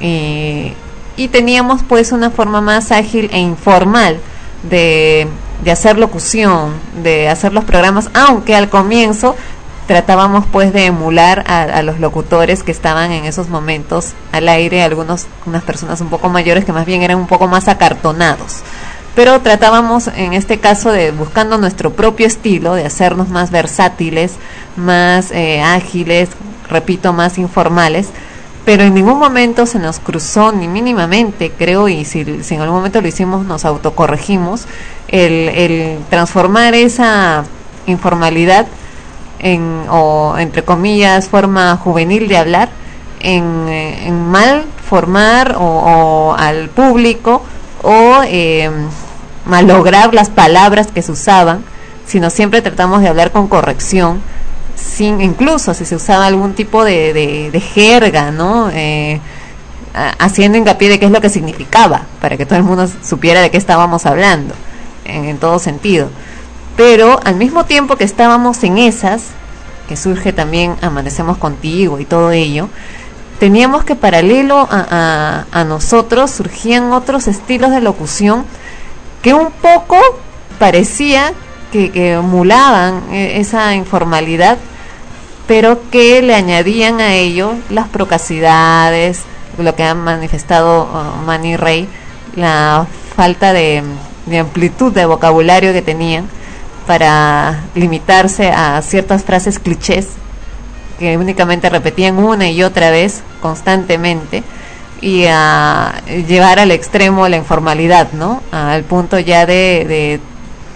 y, 0.00 0.74
teníamos 1.32 1.82
pues 1.86 2.12
una 2.12 2.30
forma 2.30 2.62
más 2.62 2.90
ágil 2.92 3.28
e 3.30 3.38
informal 3.38 4.18
de, 4.62 5.28
de 5.62 5.70
hacer 5.70 5.98
locución, 5.98 6.72
de 7.02 7.28
hacer 7.28 7.52
los 7.52 7.64
programas, 7.64 8.08
aunque 8.14 8.54
al 8.54 8.70
comienzo 8.70 9.36
tratábamos 9.86 10.46
pues 10.50 10.72
de 10.72 10.86
emular 10.86 11.44
a, 11.46 11.62
a 11.62 11.82
los 11.82 12.00
locutores 12.00 12.62
que 12.62 12.70
estaban 12.70 13.12
en 13.12 13.26
esos 13.26 13.48
momentos 13.50 14.12
al 14.32 14.48
aire, 14.48 14.82
algunos 14.82 15.26
unas 15.44 15.62
personas 15.62 16.00
un 16.00 16.08
poco 16.08 16.30
mayores 16.30 16.64
que 16.64 16.72
más 16.72 16.86
bien 16.86 17.02
eran 17.02 17.18
un 17.18 17.26
poco 17.26 17.48
más 17.48 17.68
acartonados. 17.68 18.62
Pero 19.14 19.40
tratábamos 19.40 20.08
en 20.08 20.32
este 20.34 20.58
caso 20.58 20.92
de 20.92 21.10
buscando 21.10 21.58
nuestro 21.58 21.92
propio 21.92 22.26
estilo, 22.26 22.74
de 22.74 22.86
hacernos 22.86 23.28
más 23.28 23.50
versátiles, 23.50 24.34
más 24.76 25.32
eh, 25.32 25.60
ágiles, 25.62 26.30
repito, 26.68 27.12
más 27.12 27.36
informales, 27.38 28.08
pero 28.64 28.84
en 28.84 28.94
ningún 28.94 29.18
momento 29.18 29.66
se 29.66 29.78
nos 29.78 29.98
cruzó 29.98 30.52
ni 30.52 30.68
mínimamente, 30.68 31.50
creo, 31.50 31.88
y 31.88 32.04
si, 32.04 32.20
en 32.20 32.60
algún 32.60 32.76
momento 32.76 33.00
lo 33.00 33.08
hicimos, 33.08 33.44
nos 33.44 33.64
autocorregimos, 33.64 34.66
el, 35.08 35.48
el 35.48 35.98
transformar 36.08 36.74
esa 36.74 37.44
informalidad 37.86 38.66
en, 39.40 39.86
o 39.88 40.36
entre 40.38 40.62
comillas, 40.62 41.28
forma 41.28 41.76
juvenil 41.78 42.28
de 42.28 42.36
hablar, 42.36 42.68
en, 43.20 43.66
eh, 43.68 44.12
mal 44.12 44.64
formar 44.88 45.56
o 45.58 46.34
al 46.38 46.68
público 46.68 47.42
o 47.82 48.20
eh, 48.24 48.70
malograr 49.46 50.14
las 50.14 50.28
palabras 50.30 50.88
que 50.88 51.02
se 51.02 51.12
usaban, 51.12 51.64
sino 52.06 52.30
siempre 52.30 52.62
tratamos 52.62 53.02
de 53.02 53.08
hablar 53.08 53.32
con 53.32 53.48
corrección, 53.48 54.20
sin 54.76 55.20
incluso 55.20 55.74
si 55.74 55.84
se 55.84 55.96
usaba 55.96 56.26
algún 56.26 56.54
tipo 56.54 56.84
de, 56.84 57.50
de, 57.52 57.60
jerga, 57.60 58.30
¿no? 58.30 58.70
Eh, 58.72 59.20
haciendo 60.18 60.58
hincapié 60.58 60.88
de 60.88 60.98
qué 60.98 61.06
es 61.06 61.12
lo 61.12 61.20
que 61.20 61.28
significaba, 61.28 62.02
para 62.20 62.36
que 62.36 62.46
todo 62.46 62.56
el 62.56 62.64
mundo 62.64 62.88
supiera 63.02 63.40
de 63.40 63.50
qué 63.50 63.56
estábamos 63.56 64.06
hablando, 64.06 64.54
en 65.04 65.38
todo 65.38 65.58
sentido. 65.58 66.08
Pero 66.76 67.20
al 67.24 67.34
mismo 67.36 67.64
tiempo 67.64 67.96
que 67.96 68.04
estábamos 68.04 68.62
en 68.64 68.78
esas, 68.78 69.22
que 69.88 69.96
surge 69.96 70.32
también 70.32 70.76
Amanecemos 70.82 71.36
contigo 71.36 71.98
y 71.98 72.04
todo 72.04 72.30
ello, 72.30 72.68
teníamos 73.40 73.82
que 73.84 73.96
paralelo 73.96 74.68
a, 74.70 75.46
a- 75.50 75.64
nosotros 75.64 76.30
surgían 76.30 76.92
otros 76.92 77.26
estilos 77.26 77.70
de 77.72 77.80
locución 77.80 78.44
que 79.22 79.34
un 79.34 79.50
poco 79.50 79.96
parecía 80.58 81.32
que, 81.72 81.90
que 81.90 82.12
emulaban 82.12 83.02
eh, 83.12 83.40
esa 83.40 83.74
informalidad, 83.74 84.58
pero 85.48 85.80
que 85.90 86.20
le 86.22 86.34
añadían 86.34 87.00
a 87.00 87.14
ello 87.14 87.54
las 87.70 87.88
procacidades, 87.88 89.22
lo 89.58 89.74
que 89.74 89.84
ha 89.84 89.94
manifestado 89.94 90.84
uh, 90.84 91.24
Manny 91.24 91.56
Rey, 91.56 91.88
la 92.36 92.86
falta 93.16 93.52
de, 93.52 93.82
de 94.26 94.38
amplitud 94.38 94.92
de 94.92 95.06
vocabulario 95.06 95.72
que 95.72 95.82
tenían 95.82 96.26
para 96.86 97.60
limitarse 97.74 98.50
a 98.50 98.80
ciertas 98.82 99.24
frases 99.24 99.58
clichés 99.58 100.08
que 101.00 101.16
únicamente 101.16 101.70
repetían 101.70 102.18
una 102.18 102.50
y 102.50 102.62
otra 102.62 102.90
vez 102.90 103.22
constantemente 103.40 104.44
y 105.00 105.24
a 105.26 105.94
llevar 106.28 106.58
al 106.58 106.70
extremo 106.70 107.26
la 107.26 107.38
informalidad, 107.38 108.12
¿no? 108.12 108.42
Al 108.52 108.84
punto 108.84 109.18
ya 109.18 109.46
de, 109.46 110.20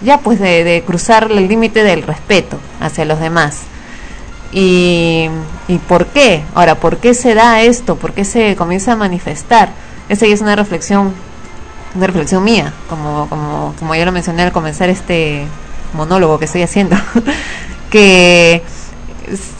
ya 0.01 0.17
pues 0.17 0.39
de, 0.39 0.83
cruzar 0.85 1.31
el 1.31 1.47
límite 1.47 1.83
del 1.83 2.01
respeto 2.01 2.57
hacia 2.81 3.05
los 3.05 3.19
demás. 3.19 3.61
Y, 4.51 5.29
¿Y 5.67 5.77
por 5.77 6.07
qué? 6.07 6.43
Ahora, 6.55 6.75
¿por 6.75 6.97
qué 6.97 7.13
se 7.13 7.35
da 7.35 7.61
esto? 7.61 7.95
¿Por 7.95 8.13
qué 8.13 8.25
se 8.25 8.55
comienza 8.55 8.93
a 8.93 8.95
manifestar? 8.95 9.69
Esa 10.09 10.25
ya 10.25 10.33
es 10.33 10.41
una 10.41 10.55
reflexión, 10.55 11.13
una 11.93 12.07
reflexión 12.07 12.43
mía, 12.43 12.73
como, 12.89 13.29
como, 13.29 13.75
como 13.77 13.93
ya 13.93 14.05
lo 14.05 14.11
mencioné 14.11 14.41
al 14.41 14.51
comenzar 14.51 14.89
este 14.89 15.45
monólogo 15.93 16.39
que 16.39 16.45
estoy 16.45 16.63
haciendo, 16.63 16.95
que 17.91 18.63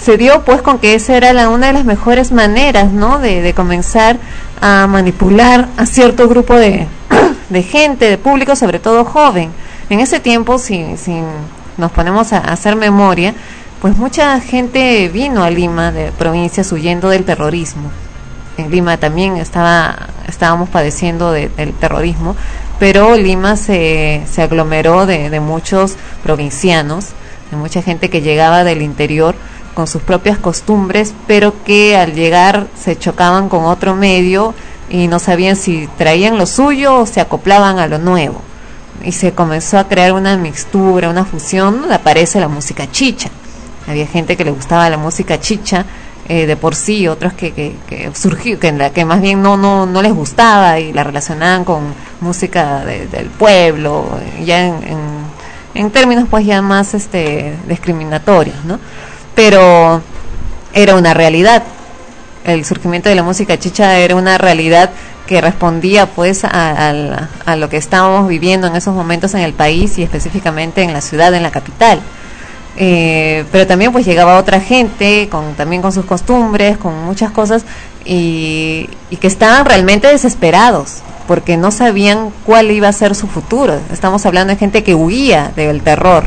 se 0.03 0.17
dio 0.17 0.43
pues 0.43 0.61
con 0.61 0.79
que 0.79 0.93
esa 0.95 1.15
era 1.17 1.33
la, 1.33 1.49
una 1.49 1.67
de 1.67 1.73
las 1.73 1.85
mejores 1.85 2.31
maneras, 2.31 2.91
¿no? 2.91 3.19
De, 3.19 3.53
comenzar 3.53 4.17
a 4.61 4.87
manipular 4.87 5.67
a 5.77 5.85
cierto 5.85 6.27
grupo 6.27 6.55
de, 6.55 6.87
de 7.49 7.63
gente, 7.63 8.09
de 8.09 8.17
público, 8.17 8.55
sobre 8.55 8.79
todo 8.79 9.05
joven. 9.05 9.51
En 9.89 9.99
ese 9.99 10.19
tiempo, 10.19 10.57
si, 10.57 10.97
si 10.97 11.21
nos 11.77 11.91
ponemos 11.91 12.33
a 12.33 12.39
hacer 12.39 12.75
memoria, 12.75 13.33
pues 13.81 13.97
mucha 13.97 14.39
gente 14.39 15.09
vino 15.09 15.43
a 15.43 15.49
Lima 15.49 15.91
de 15.91 16.11
provincias 16.11 16.71
huyendo 16.71 17.09
del 17.09 17.23
terrorismo. 17.23 17.91
En 18.57 18.71
Lima 18.71 18.97
también 18.97 19.35
estaba, 19.37 19.95
estábamos 20.27 20.69
padeciendo 20.69 21.31
de- 21.31 21.49
del 21.49 21.73
terrorismo, 21.73 22.35
pero 22.79 23.15
Lima 23.15 23.57
se, 23.57 24.23
se 24.31 24.41
aglomeró 24.41 25.05
de, 25.05 25.29
de 25.29 25.39
muchos 25.39 25.97
provincianos, 26.23 27.07
de 27.51 27.57
mucha 27.57 27.81
gente 27.81 28.09
que 28.09 28.21
llegaba 28.21 28.63
del 28.63 28.81
interior 28.81 29.35
con 29.75 29.85
sus 29.87 30.01
propias 30.01 30.39
costumbres, 30.39 31.13
pero 31.27 31.53
que 31.63 31.95
al 31.95 32.13
llegar 32.15 32.65
se 32.81 32.97
chocaban 32.97 33.49
con 33.49 33.65
otro 33.65 33.93
medio 33.95 34.55
y 34.89 35.07
no 35.07 35.19
sabían 35.19 35.55
si 35.55 35.87
traían 35.97 36.37
lo 36.37 36.45
suyo 36.47 36.99
o 37.01 37.05
se 37.05 37.21
acoplaban 37.21 37.77
a 37.77 37.85
lo 37.87 37.99
nuevo. 37.99 38.41
Y 39.03 39.11
se 39.11 39.33
comenzó 39.33 39.77
a 39.77 39.87
crear 39.87 40.13
una 40.13 40.37
mixtura, 40.37 41.09
una 41.09 41.25
fusión, 41.25 41.81
donde 41.81 41.95
aparece 41.95 42.39
la 42.39 42.47
música 42.47 42.89
chicha. 42.89 43.29
Había 43.87 44.07
gente 44.07 44.35
que 44.37 44.45
le 44.45 44.51
gustaba 44.51 44.89
la 44.89 44.97
música 44.97 45.39
chicha 45.39 45.85
eh, 46.27 46.47
de 46.47 46.55
por 46.55 46.73
sí, 46.73 47.07
otros 47.07 47.33
que, 47.33 47.51
que, 47.51 47.75
que 47.87 48.09
surgió, 48.15 48.57
que, 48.59 48.91
que 48.93 49.05
más 49.05 49.21
bien 49.21 49.43
no, 49.43 49.57
no, 49.57 49.85
no 49.85 50.01
les 50.01 50.11
gustaba 50.13 50.79
y 50.79 50.91
la 50.91 51.03
relacionaban 51.03 51.63
con 51.65 51.83
música 52.21 52.83
de- 52.83 53.05
del 53.07 53.27
pueblo, 53.27 54.05
ya 54.43 54.65
en, 54.65 54.73
en, 54.83 54.97
en 55.75 55.91
términos 55.91 56.25
pues 56.27 56.43
ya 56.45 56.63
más 56.63 56.95
este 56.95 57.53
discriminatorios, 57.67 58.63
¿no? 58.65 58.79
Pero 59.35 60.01
era 60.73 60.95
una 60.95 61.13
realidad. 61.13 61.63
El 62.43 62.65
surgimiento 62.65 63.09
de 63.09 63.15
la 63.15 63.23
música 63.23 63.57
chicha 63.59 63.97
era 63.99 64.15
una 64.15 64.37
realidad 64.37 64.91
que 65.27 65.41
respondía 65.41 66.05
pues 66.05 66.45
a, 66.45 66.89
a 67.45 67.55
lo 67.55 67.69
que 67.69 67.77
estábamos 67.77 68.27
viviendo 68.27 68.67
en 68.67 68.75
esos 68.75 68.93
momentos 68.93 69.33
en 69.33 69.41
el 69.41 69.53
país 69.53 69.97
y 69.97 70.03
específicamente 70.03 70.83
en 70.83 70.93
la 70.93 71.01
ciudad, 71.01 71.33
en 71.33 71.43
la 71.43 71.51
capital. 71.51 71.99
Eh, 72.77 73.45
pero 73.53 73.65
también 73.65 73.93
pues 73.93 74.05
llegaba 74.05 74.37
otra 74.37 74.59
gente 74.59 75.29
con 75.31 75.53
también 75.53 75.81
con 75.81 75.93
sus 75.93 76.03
costumbres 76.03 76.77
con 76.77 77.05
muchas 77.05 77.31
cosas 77.31 77.63
y, 78.03 78.89
y 79.09 79.15
que 79.15 79.27
estaban 79.27 79.65
realmente 79.65 80.07
desesperados 80.07 80.97
porque 81.25 81.55
no 81.55 81.71
sabían 81.71 82.31
cuál 82.45 82.71
iba 82.71 82.89
a 82.89 82.91
ser 82.91 83.15
su 83.15 83.27
futuro 83.27 83.79
estamos 83.93 84.25
hablando 84.25 84.51
de 84.51 84.59
gente 84.59 84.83
que 84.83 84.93
huía 84.93 85.53
del 85.55 85.83
terror 85.83 86.25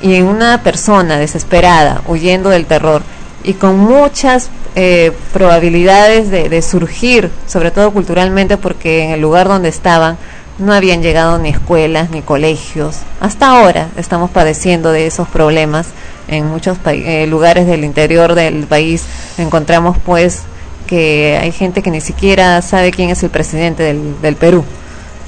y 0.00 0.14
en 0.14 0.26
una 0.26 0.62
persona 0.62 1.18
desesperada 1.18 2.02
huyendo 2.06 2.50
del 2.50 2.66
terror 2.66 3.02
y 3.44 3.54
con 3.54 3.78
muchas 3.78 4.50
eh, 4.74 5.12
probabilidades 5.32 6.30
de, 6.30 6.48
de 6.48 6.62
surgir, 6.62 7.30
sobre 7.46 7.70
todo 7.70 7.92
culturalmente, 7.92 8.56
porque 8.56 9.04
en 9.04 9.10
el 9.10 9.20
lugar 9.20 9.48
donde 9.48 9.68
estaban 9.68 10.18
no 10.58 10.72
habían 10.72 11.02
llegado 11.02 11.38
ni 11.38 11.50
escuelas 11.50 12.10
ni 12.10 12.22
colegios. 12.22 12.98
Hasta 13.20 13.48
ahora 13.50 13.88
estamos 13.96 14.30
padeciendo 14.30 14.90
de 14.90 15.06
esos 15.06 15.28
problemas 15.28 15.88
en 16.28 16.46
muchos 16.46 16.78
eh, 16.86 17.26
lugares 17.26 17.66
del 17.66 17.84
interior 17.84 18.34
del 18.34 18.66
país. 18.66 19.04
Encontramos 19.38 19.96
pues 20.04 20.42
que 20.86 21.38
hay 21.40 21.52
gente 21.52 21.82
que 21.82 21.90
ni 21.90 22.00
siquiera 22.00 22.62
sabe 22.62 22.90
quién 22.90 23.10
es 23.10 23.22
el 23.22 23.30
presidente 23.30 23.82
del, 23.82 24.20
del 24.22 24.36
Perú, 24.36 24.64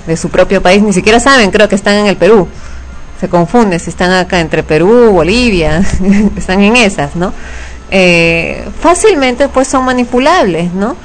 de 0.06 0.16
su 0.16 0.30
propio 0.30 0.62
país, 0.62 0.82
ni 0.82 0.92
siquiera 0.92 1.20
saben, 1.20 1.50
creo 1.50 1.68
que 1.68 1.74
están 1.74 1.94
en 1.96 2.06
el 2.06 2.16
Perú 2.16 2.48
se 3.20 3.28
confunde 3.28 3.78
si 3.78 3.90
están 3.90 4.12
acá 4.12 4.40
entre 4.40 4.62
Perú, 4.62 5.10
Bolivia, 5.12 5.82
están 6.36 6.60
en 6.60 6.76
esas, 6.76 7.16
¿no? 7.16 7.32
Eh, 7.90 8.68
fácilmente 8.80 9.48
pues 9.48 9.68
son 9.68 9.84
manipulables, 9.84 10.72
¿no? 10.72 10.96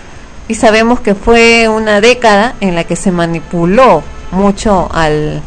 Y 0.47 0.55
sabemos 0.55 0.99
que 0.99 1.15
fue 1.15 1.69
una 1.69 2.01
década 2.01 2.55
en 2.59 2.75
la 2.75 2.83
que 2.83 2.95
se 2.95 3.11
manipuló 3.11 4.03
mucho 4.31 4.89
al, 4.93 5.41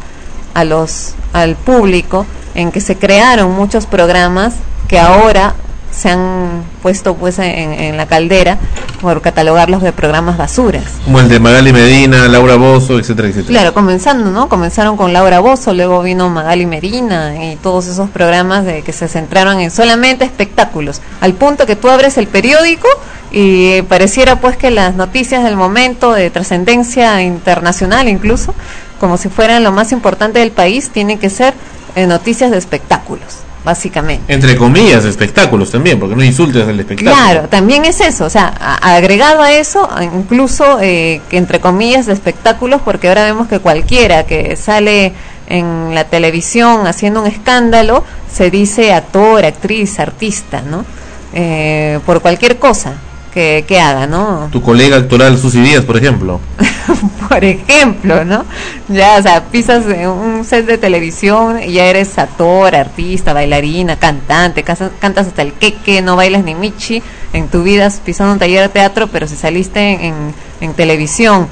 a 0.53 0.63
los, 0.63 1.13
al 1.33 1.55
público, 1.55 2.25
en 2.55 2.71
que 2.71 2.81
se 2.81 2.97
crearon 2.97 3.51
muchos 3.51 3.85
programas 3.85 4.55
que 4.87 4.97
ahora 4.97 5.53
se 5.91 6.09
han 6.09 6.63
puesto 6.81 7.15
pues 7.15 7.39
en, 7.39 7.45
en 7.73 7.97
la 7.97 8.05
caldera 8.05 8.57
por 9.01 9.21
catalogarlos 9.21 9.81
de 9.81 9.91
programas 9.93 10.37
basuras. 10.37 10.83
Como 11.05 11.19
el 11.19 11.29
de 11.29 11.39
Magali 11.39 11.71
Medina, 11.73 12.27
Laura 12.27 12.55
Bozo, 12.55 12.99
etcétera, 12.99 13.27
etcétera. 13.27 13.49
Claro, 13.49 13.73
comenzando, 13.73 14.31
¿no? 14.31 14.49
Comenzaron 14.49 14.97
con 14.97 15.13
Laura 15.13 15.39
Bozo, 15.39 15.73
luego 15.73 16.01
vino 16.01 16.29
Magali 16.29 16.65
Medina 16.65 17.45
y 17.45 17.55
todos 17.57 17.87
esos 17.87 18.09
programas 18.09 18.65
de 18.65 18.81
que 18.81 18.93
se 18.93 19.07
centraron 19.07 19.59
en 19.59 19.71
solamente 19.71 20.25
espectáculos, 20.25 21.01
al 21.21 21.33
punto 21.33 21.65
que 21.65 21.75
tú 21.75 21.89
abres 21.89 22.17
el 22.17 22.27
periódico 22.27 22.87
y 23.31 23.81
pareciera 23.83 24.39
pues 24.39 24.57
que 24.57 24.71
las 24.71 24.95
noticias 24.95 25.43
del 25.43 25.55
momento 25.55 26.13
de 26.13 26.29
trascendencia 26.29 27.21
internacional 27.21 28.07
incluso, 28.07 28.53
como 28.99 29.17
si 29.17 29.29
fueran 29.29 29.63
lo 29.63 29.71
más 29.71 29.91
importante 29.91 30.39
del 30.39 30.51
país, 30.51 30.89
tienen 30.89 31.19
que 31.19 31.29
ser 31.29 31.53
eh, 31.95 32.07
noticias 32.07 32.51
de 32.51 32.57
espectáculos, 32.57 33.39
básicamente. 33.67 34.33
Entre 34.33 34.55
comillas, 34.55 35.03
espectáculos 35.05 35.69
también, 35.69 35.99
porque 35.99 36.15
no 36.15 36.23
insultes 36.23 36.67
al 36.67 36.79
espectáculo. 36.79 37.11
Claro, 37.15 37.49
también 37.49 37.83
es 37.85 37.99
eso, 38.01 38.25
o 38.25 38.29
sea, 38.29 38.51
a- 38.59 38.95
agregado 38.95 39.41
a 39.43 39.51
eso, 39.51 39.87
incluso 40.01 40.79
eh, 40.81 41.21
que 41.29 41.37
entre 41.37 41.59
comillas 41.59 42.05
de 42.07 42.13
espectáculos, 42.13 42.81
porque 42.83 43.09
ahora 43.09 43.25
vemos 43.25 43.47
que 43.47 43.59
cualquiera 43.59 44.23
que 44.25 44.55
sale 44.55 45.11
en 45.47 45.93
la 45.93 46.05
televisión 46.05 46.87
haciendo 46.87 47.21
un 47.21 47.27
escándalo 47.27 48.03
se 48.31 48.49
dice 48.49 48.93
actor, 48.93 49.45
actriz, 49.45 49.99
artista, 49.99 50.61
¿no? 50.61 50.85
Eh, 51.33 51.99
por 52.05 52.21
cualquier 52.21 52.57
cosa 52.57 52.93
que, 53.37 53.65
que 53.67 53.79
haga, 53.79 54.07
¿no? 54.07 54.49
Tu 54.51 54.63
colega 54.63 54.97
actoral 54.97 55.37
Susy 55.37 55.61
Díaz, 55.61 55.85
por 55.85 55.95
ejemplo. 55.95 56.39
por 57.29 57.43
ejemplo, 57.45 58.25
¿no? 58.25 58.43
Ya, 58.87 59.17
o 59.17 59.21
sea, 59.21 59.43
pisas 59.45 59.85
en 59.85 60.07
un 60.09 60.43
set 60.43 60.65
de 60.65 60.79
televisión 60.79 61.61
y 61.61 61.73
ya 61.73 61.85
eres 61.85 62.17
actor, 62.17 62.75
artista, 62.75 63.33
bailarina, 63.33 63.97
cantante, 63.97 64.63
cantas 64.63 65.27
hasta 65.27 65.43
el 65.43 65.53
queque, 65.53 66.01
no 66.01 66.15
bailas 66.15 66.43
ni 66.43 66.55
michi 66.55 67.03
en 67.31 67.47
tu 67.47 67.61
vida 67.61 67.91
pisando 68.03 68.33
un 68.33 68.39
taller 68.39 68.63
de 68.63 68.69
teatro, 68.69 69.05
pero 69.05 69.27
si 69.27 69.35
saliste 69.35 69.79
en, 69.93 70.01
en- 70.01 70.33
en 70.61 70.73
televisión 70.73 71.47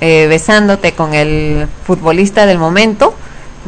eh, 0.00 0.26
besándote 0.28 0.92
con 0.92 1.14
el 1.14 1.66
futbolista 1.84 2.46
del 2.46 2.58
momento, 2.58 3.12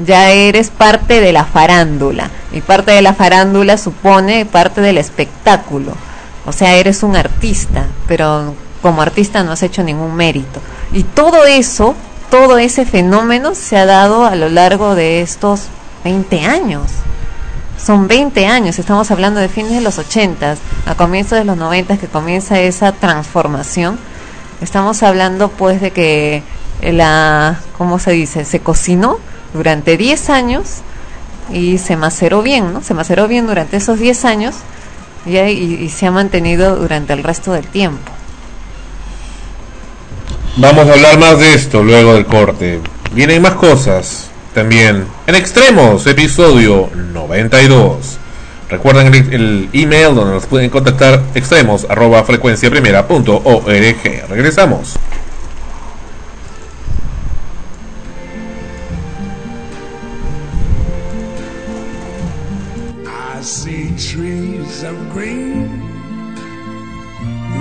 ya 0.06 0.30
eres 0.30 0.70
parte 0.70 1.20
de 1.20 1.32
la 1.32 1.44
farándula. 1.44 2.30
Y 2.52 2.60
parte 2.60 2.92
de 2.92 3.02
la 3.02 3.12
farándula 3.12 3.76
supone 3.76 4.44
parte 4.46 4.80
del 4.82 4.98
espectáculo. 4.98 5.92
O 6.46 6.52
sea, 6.52 6.76
eres 6.76 7.02
un 7.02 7.16
artista, 7.16 7.86
pero 8.06 8.54
como 8.80 9.02
artista 9.02 9.42
no 9.42 9.52
has 9.52 9.62
hecho 9.64 9.82
ningún 9.82 10.14
mérito. 10.14 10.60
Y 10.92 11.02
todo 11.02 11.44
eso, 11.44 11.94
todo 12.30 12.58
ese 12.58 12.86
fenómeno 12.86 13.54
se 13.54 13.76
ha 13.76 13.84
dado 13.84 14.24
a 14.24 14.36
lo 14.36 14.48
largo 14.48 14.94
de 14.94 15.22
estos 15.22 15.62
20 16.04 16.44
años. 16.44 16.82
Son 17.84 18.06
20 18.06 18.46
años, 18.46 18.78
estamos 18.78 19.10
hablando 19.10 19.40
de 19.40 19.48
fines 19.48 19.72
de 19.72 19.80
los 19.80 19.98
80, 19.98 20.56
a 20.86 20.94
comienzos 20.94 21.38
de 21.38 21.44
los 21.44 21.56
90 21.56 21.98
que 21.98 22.06
comienza 22.06 22.60
esa 22.60 22.92
transformación. 22.92 23.98
Estamos 24.60 25.02
hablando 25.02 25.48
pues 25.48 25.80
de 25.80 25.90
que 25.90 26.42
la, 26.80 27.58
¿cómo 27.76 27.98
se 27.98 28.12
dice? 28.12 28.44
Se 28.44 28.60
cocinó 28.60 29.18
durante 29.52 29.96
10 29.96 30.30
años 30.30 30.82
y 31.52 31.78
se 31.78 31.96
maceró 31.96 32.42
bien, 32.42 32.72
¿no? 32.72 32.82
Se 32.82 32.94
maceró 32.94 33.28
bien 33.28 33.46
durante 33.46 33.76
esos 33.76 33.98
10 33.98 34.24
años 34.24 34.54
y, 35.26 35.88
se 35.88 36.06
ha 36.06 36.10
mantenido 36.10 36.76
durante 36.76 37.12
el 37.12 37.22
resto 37.22 37.52
del 37.52 37.66
tiempo. 37.66 38.12
Vamos 40.56 40.88
a 40.88 40.92
hablar 40.92 41.18
más 41.18 41.38
de 41.38 41.54
esto 41.54 41.82
luego 41.82 42.14
del 42.14 42.26
corte. 42.26 42.80
Vienen 43.12 43.42
más 43.42 43.54
cosas 43.54 44.30
también. 44.54 45.04
En 45.26 45.34
Extremos, 45.34 46.06
episodio 46.06 46.88
92. 47.12 48.18
Recuerden 48.68 49.14
el, 49.14 49.68
email 49.72 50.14
donde 50.14 50.34
nos 50.34 50.46
pueden 50.46 50.70
contactar 50.70 51.22
extremos 51.34 51.86
arroba 51.88 52.24
frecuencia 52.24 52.68
primera 52.68 53.06
punto 53.06 53.40
org. 53.44 53.68
Regresamos. 54.28 54.96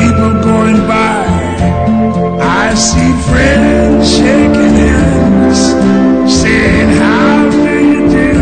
people 0.00 0.32
going 0.42 0.80
by. 0.86 1.24
I 2.40 2.74
see 2.74 3.12
friends 3.28 4.16
shaking 4.16 4.74
hands, 4.84 5.60
saying, 6.40 6.90
How 7.02 7.50
do 7.50 7.74
you 7.92 8.02
do? 8.18 8.32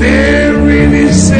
They're 0.00 0.54
really 0.56 1.12
saying, 1.12 1.39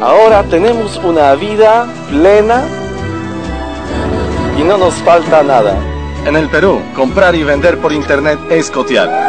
Ahora 0.00 0.44
tenemos 0.44 0.96
una 0.98 1.34
vida 1.34 1.92
plena 2.08 2.64
y 4.56 4.62
no 4.62 4.78
nos 4.78 4.94
falta 4.94 5.42
nada. 5.42 5.76
En 6.24 6.36
el 6.36 6.48
Perú, 6.48 6.80
comprar 6.94 7.34
y 7.34 7.42
vender 7.42 7.78
por 7.78 7.92
internet 7.92 8.38
es 8.48 8.70
cotear. 8.70 9.28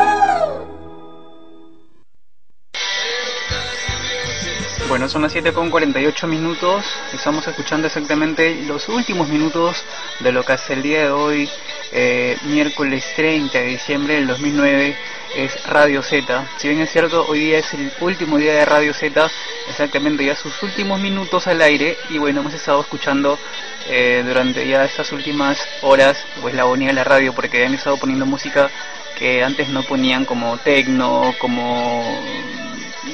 Bueno, 4.87 5.07
son 5.07 5.23
las 5.23 5.31
7 5.31 5.53
con 5.53 5.71
48 5.71 6.27
minutos. 6.27 6.85
Estamos 7.13 7.47
escuchando 7.47 7.87
exactamente 7.87 8.63
los 8.67 8.89
últimos 8.89 9.27
minutos 9.27 9.83
de 10.19 10.31
lo 10.31 10.43
que 10.43 10.53
hace 10.53 10.73
el 10.73 10.83
día 10.83 11.03
de 11.03 11.09
hoy, 11.09 11.49
eh, 11.91 12.37
miércoles 12.43 13.05
30 13.15 13.57
de 13.57 13.65
diciembre 13.65 14.15
del 14.15 14.27
2009, 14.27 14.95
es 15.35 15.63
Radio 15.65 16.01
Z. 16.01 16.47
Si 16.57 16.67
bien 16.67 16.81
es 16.81 16.91
cierto, 16.91 17.25
hoy 17.27 17.39
día 17.39 17.59
es 17.59 17.73
el 17.73 17.91
último 17.99 18.37
día 18.37 18.53
de 18.53 18.65
Radio 18.65 18.93
Z, 18.93 19.29
exactamente 19.67 20.25
ya 20.25 20.35
sus 20.35 20.61
últimos 20.63 20.99
minutos 20.99 21.47
al 21.47 21.61
aire. 21.61 21.97
Y 22.09 22.17
bueno, 22.17 22.41
hemos 22.41 22.53
estado 22.53 22.81
escuchando 22.81 23.37
eh, 23.87 24.23
durante 24.25 24.67
ya 24.67 24.83
estas 24.85 25.11
últimas 25.11 25.59
horas, 25.81 26.23
pues 26.41 26.53
la 26.53 26.63
agonía 26.63 26.87
de 26.87 26.93
la 26.93 27.03
radio, 27.03 27.33
porque 27.33 27.65
han 27.65 27.73
estado 27.73 27.97
poniendo 27.97 28.25
música 28.25 28.69
que 29.17 29.43
antes 29.43 29.69
no 29.69 29.83
ponían 29.83 30.25
como 30.25 30.57
tecno, 30.57 31.33
como 31.39 32.21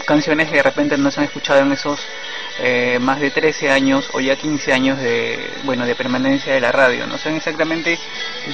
canciones 0.05 0.49
que 0.49 0.57
de 0.57 0.63
repente 0.63 0.97
no 0.97 1.09
se 1.11 1.19
han 1.19 1.25
escuchado 1.25 1.61
en 1.61 1.71
esos 1.71 1.99
eh, 2.59 2.99
más 3.01 3.19
de 3.19 3.31
13 3.31 3.69
años 3.69 4.09
o 4.13 4.19
ya 4.19 4.35
15 4.35 4.73
años 4.73 4.99
de 4.99 5.51
bueno 5.63 5.85
de 5.85 5.95
permanencia 5.95 6.53
de 6.53 6.61
la 6.61 6.71
radio. 6.71 7.05
No 7.07 7.17
son 7.17 7.35
exactamente 7.35 7.97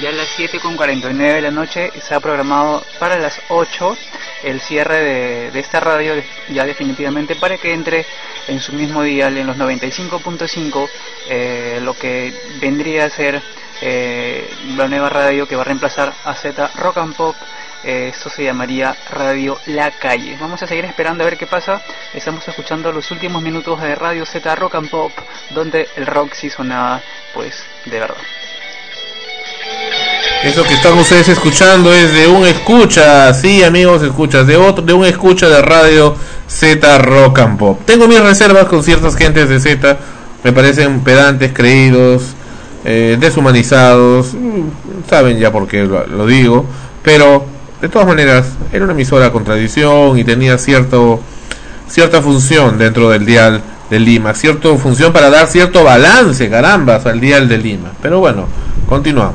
ya 0.00 0.10
las 0.10 0.28
7 0.36 0.58
con 0.60 0.76
49 0.76 1.34
de 1.34 1.40
la 1.40 1.50
noche, 1.50 1.92
se 2.00 2.14
ha 2.14 2.20
programado 2.20 2.84
para 2.98 3.18
las 3.18 3.40
8 3.48 3.96
el 4.44 4.60
cierre 4.60 5.50
de, 5.52 5.60
esta 5.60 5.80
radio 5.80 6.14
ya 6.48 6.64
definitivamente 6.64 7.36
para 7.36 7.56
que 7.58 7.72
entre 7.72 8.04
en 8.48 8.60
su 8.60 8.72
mismo 8.72 9.02
dial 9.02 9.36
en 9.38 9.46
los 9.46 9.56
95.5 9.56 10.88
eh, 11.28 11.80
lo 11.82 11.94
que 11.94 12.34
vendría 12.60 13.04
a 13.04 13.10
ser 13.10 13.40
eh, 13.80 14.48
la 14.76 14.88
nueva 14.88 15.08
radio 15.08 15.46
que 15.46 15.56
va 15.56 15.62
a 15.62 15.64
reemplazar 15.64 16.12
a 16.24 16.34
Z 16.34 16.70
Rock 16.76 16.98
and 16.98 17.14
Pop 17.14 17.36
eh, 17.84 18.12
esto 18.14 18.30
se 18.30 18.44
llamaría 18.44 18.96
Radio 19.10 19.58
La 19.66 19.90
Calle. 19.90 20.36
Vamos 20.40 20.62
a 20.62 20.66
seguir 20.66 20.84
esperando 20.84 21.22
a 21.22 21.26
ver 21.26 21.36
qué 21.36 21.46
pasa. 21.46 21.82
Estamos 22.14 22.46
escuchando 22.46 22.92
los 22.92 23.10
últimos 23.10 23.42
minutos 23.42 23.80
de 23.80 23.94
Radio 23.94 24.24
Z 24.24 24.54
Rock 24.54 24.76
and 24.76 24.90
Pop, 24.90 25.12
donde 25.50 25.88
el 25.96 26.06
rock 26.06 26.34
sí 26.34 26.50
sonaba, 26.50 27.00
pues, 27.34 27.64
de 27.86 27.98
verdad. 27.98 28.16
Eso 30.44 30.64
que 30.64 30.74
están 30.74 30.98
ustedes 30.98 31.28
escuchando 31.28 31.92
es 31.92 32.12
de 32.12 32.26
un 32.26 32.44
escucha, 32.44 33.32
sí 33.32 33.62
amigos, 33.62 34.02
escuchas, 34.02 34.46
de 34.46 34.56
otro, 34.56 34.84
de 34.84 34.92
un 34.92 35.04
escucha 35.04 35.48
de 35.48 35.62
radio 35.62 36.16
Z 36.48 36.98
Rock 36.98 37.38
and 37.38 37.58
Pop. 37.58 37.80
Tengo 37.84 38.08
mis 38.08 38.20
reservas 38.20 38.66
con 38.66 38.82
ciertas 38.82 39.16
gentes 39.16 39.48
de 39.48 39.60
Z, 39.60 39.98
me 40.42 40.52
parecen 40.52 41.04
pedantes, 41.04 41.52
creídos, 41.52 42.34
eh, 42.84 43.16
deshumanizados, 43.20 44.34
mm, 44.34 45.08
saben 45.08 45.38
ya 45.38 45.52
por 45.52 45.68
qué 45.68 45.84
lo, 45.84 46.06
lo 46.08 46.26
digo, 46.26 46.66
pero 47.04 47.46
de 47.82 47.88
todas 47.88 48.06
maneras 48.06 48.46
era 48.72 48.84
una 48.84 48.92
emisora 48.92 49.32
con 49.32 49.42
tradición 49.42 50.16
y 50.16 50.22
tenía 50.22 50.56
cierto 50.56 51.20
cierta 51.88 52.22
función 52.22 52.78
dentro 52.78 53.10
del 53.10 53.26
dial 53.26 53.60
de 53.90 53.98
Lima, 53.98 54.34
cierta 54.34 54.74
función 54.78 55.12
para 55.12 55.28
dar 55.28 55.48
cierto 55.48 55.82
balance, 55.82 56.48
carambas, 56.48 57.04
al 57.06 57.20
dial 57.20 57.48
de 57.48 57.58
Lima. 57.58 57.90
Pero 58.00 58.20
bueno, 58.20 58.46
continuamos. 58.88 59.34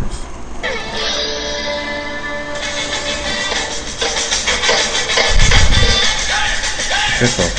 Eso. 7.21 7.56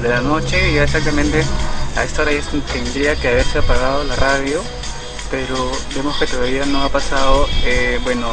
De 0.00 0.08
la, 0.08 0.20
noche 0.20 0.74
ya 0.74 0.84
exactamente 0.84 1.42
a 1.96 2.04
esta 2.04 2.22
hora 2.22 2.32
ya 2.32 2.42
tendría 2.72 3.16
que 3.16 3.28
haberse 3.28 3.58
apagado 3.58 4.04
la 4.04 4.16
radio, 4.16 4.62
pero 5.30 5.70
vemos 5.94 6.18
que 6.18 6.26
todavía 6.26 6.66
no 6.66 6.82
ha 6.82 6.88
pasado. 6.88 7.48
Eh, 7.64 7.98
bueno, 8.04 8.28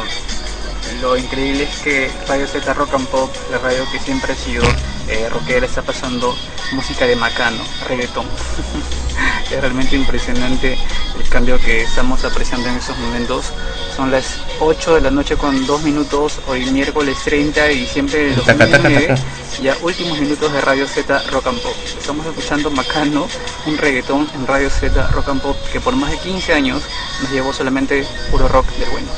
lo 1.00 1.16
increíble 1.16 1.64
es 1.64 1.78
que 1.78 2.10
Radio 2.28 2.46
Z 2.46 2.74
Rock 2.74 2.94
and 2.94 3.08
Pop, 3.08 3.30
la 3.50 3.58
radio 3.58 3.84
que 3.90 3.98
siempre 3.98 4.32
ha 4.32 4.36
sido 4.36 4.64
eh, 5.08 5.28
rockera, 5.30 5.66
está 5.66 5.82
pasando 5.82 6.36
música 6.72 7.06
de 7.06 7.16
macano, 7.16 7.62
reggaetón. 7.88 8.26
es 9.50 9.60
realmente 9.60 9.96
impresionante 9.96 10.78
el 11.18 11.28
cambio 11.28 11.58
que 11.58 11.82
estamos 11.82 12.24
apreciando 12.24 12.68
en 12.68 12.76
estos 12.76 12.96
momentos. 12.98 13.52
Son 13.96 14.10
las 14.10 14.40
8 14.60 14.96
de 14.96 15.00
la 15.00 15.10
noche 15.10 15.36
con 15.36 15.66
2 15.66 15.82
minutos, 15.82 16.40
hoy 16.48 16.64
miércoles 16.66 17.16
30 17.24 17.62
de 17.62 17.74
diciembre 17.74 18.18
del 18.26 18.36
Taca, 18.42 18.66
taca, 18.66 18.78
2009. 18.78 19.06
taca. 19.06 19.22
Ya 19.62 19.76
últimos 19.82 20.18
minutos 20.18 20.52
de 20.52 20.60
Radio 20.60 20.86
Z 20.86 21.22
Rock 21.30 21.46
and 21.46 21.60
Pop. 21.60 21.74
Estamos 21.84 22.26
escuchando 22.26 22.70
Macano, 22.70 23.28
un 23.66 23.78
reggaetón 23.78 24.28
en 24.34 24.46
Radio 24.46 24.68
Z 24.68 25.08
Rock 25.12 25.28
and 25.28 25.40
Pop 25.40 25.56
que 25.72 25.80
por 25.80 25.94
más 25.94 26.10
de 26.10 26.18
15 26.18 26.52
años 26.52 26.82
nos 27.22 27.30
llevó 27.30 27.52
solamente 27.52 28.04
puro 28.30 28.48
rock 28.48 28.66
del 28.76 28.90
bueno. 28.90 29.08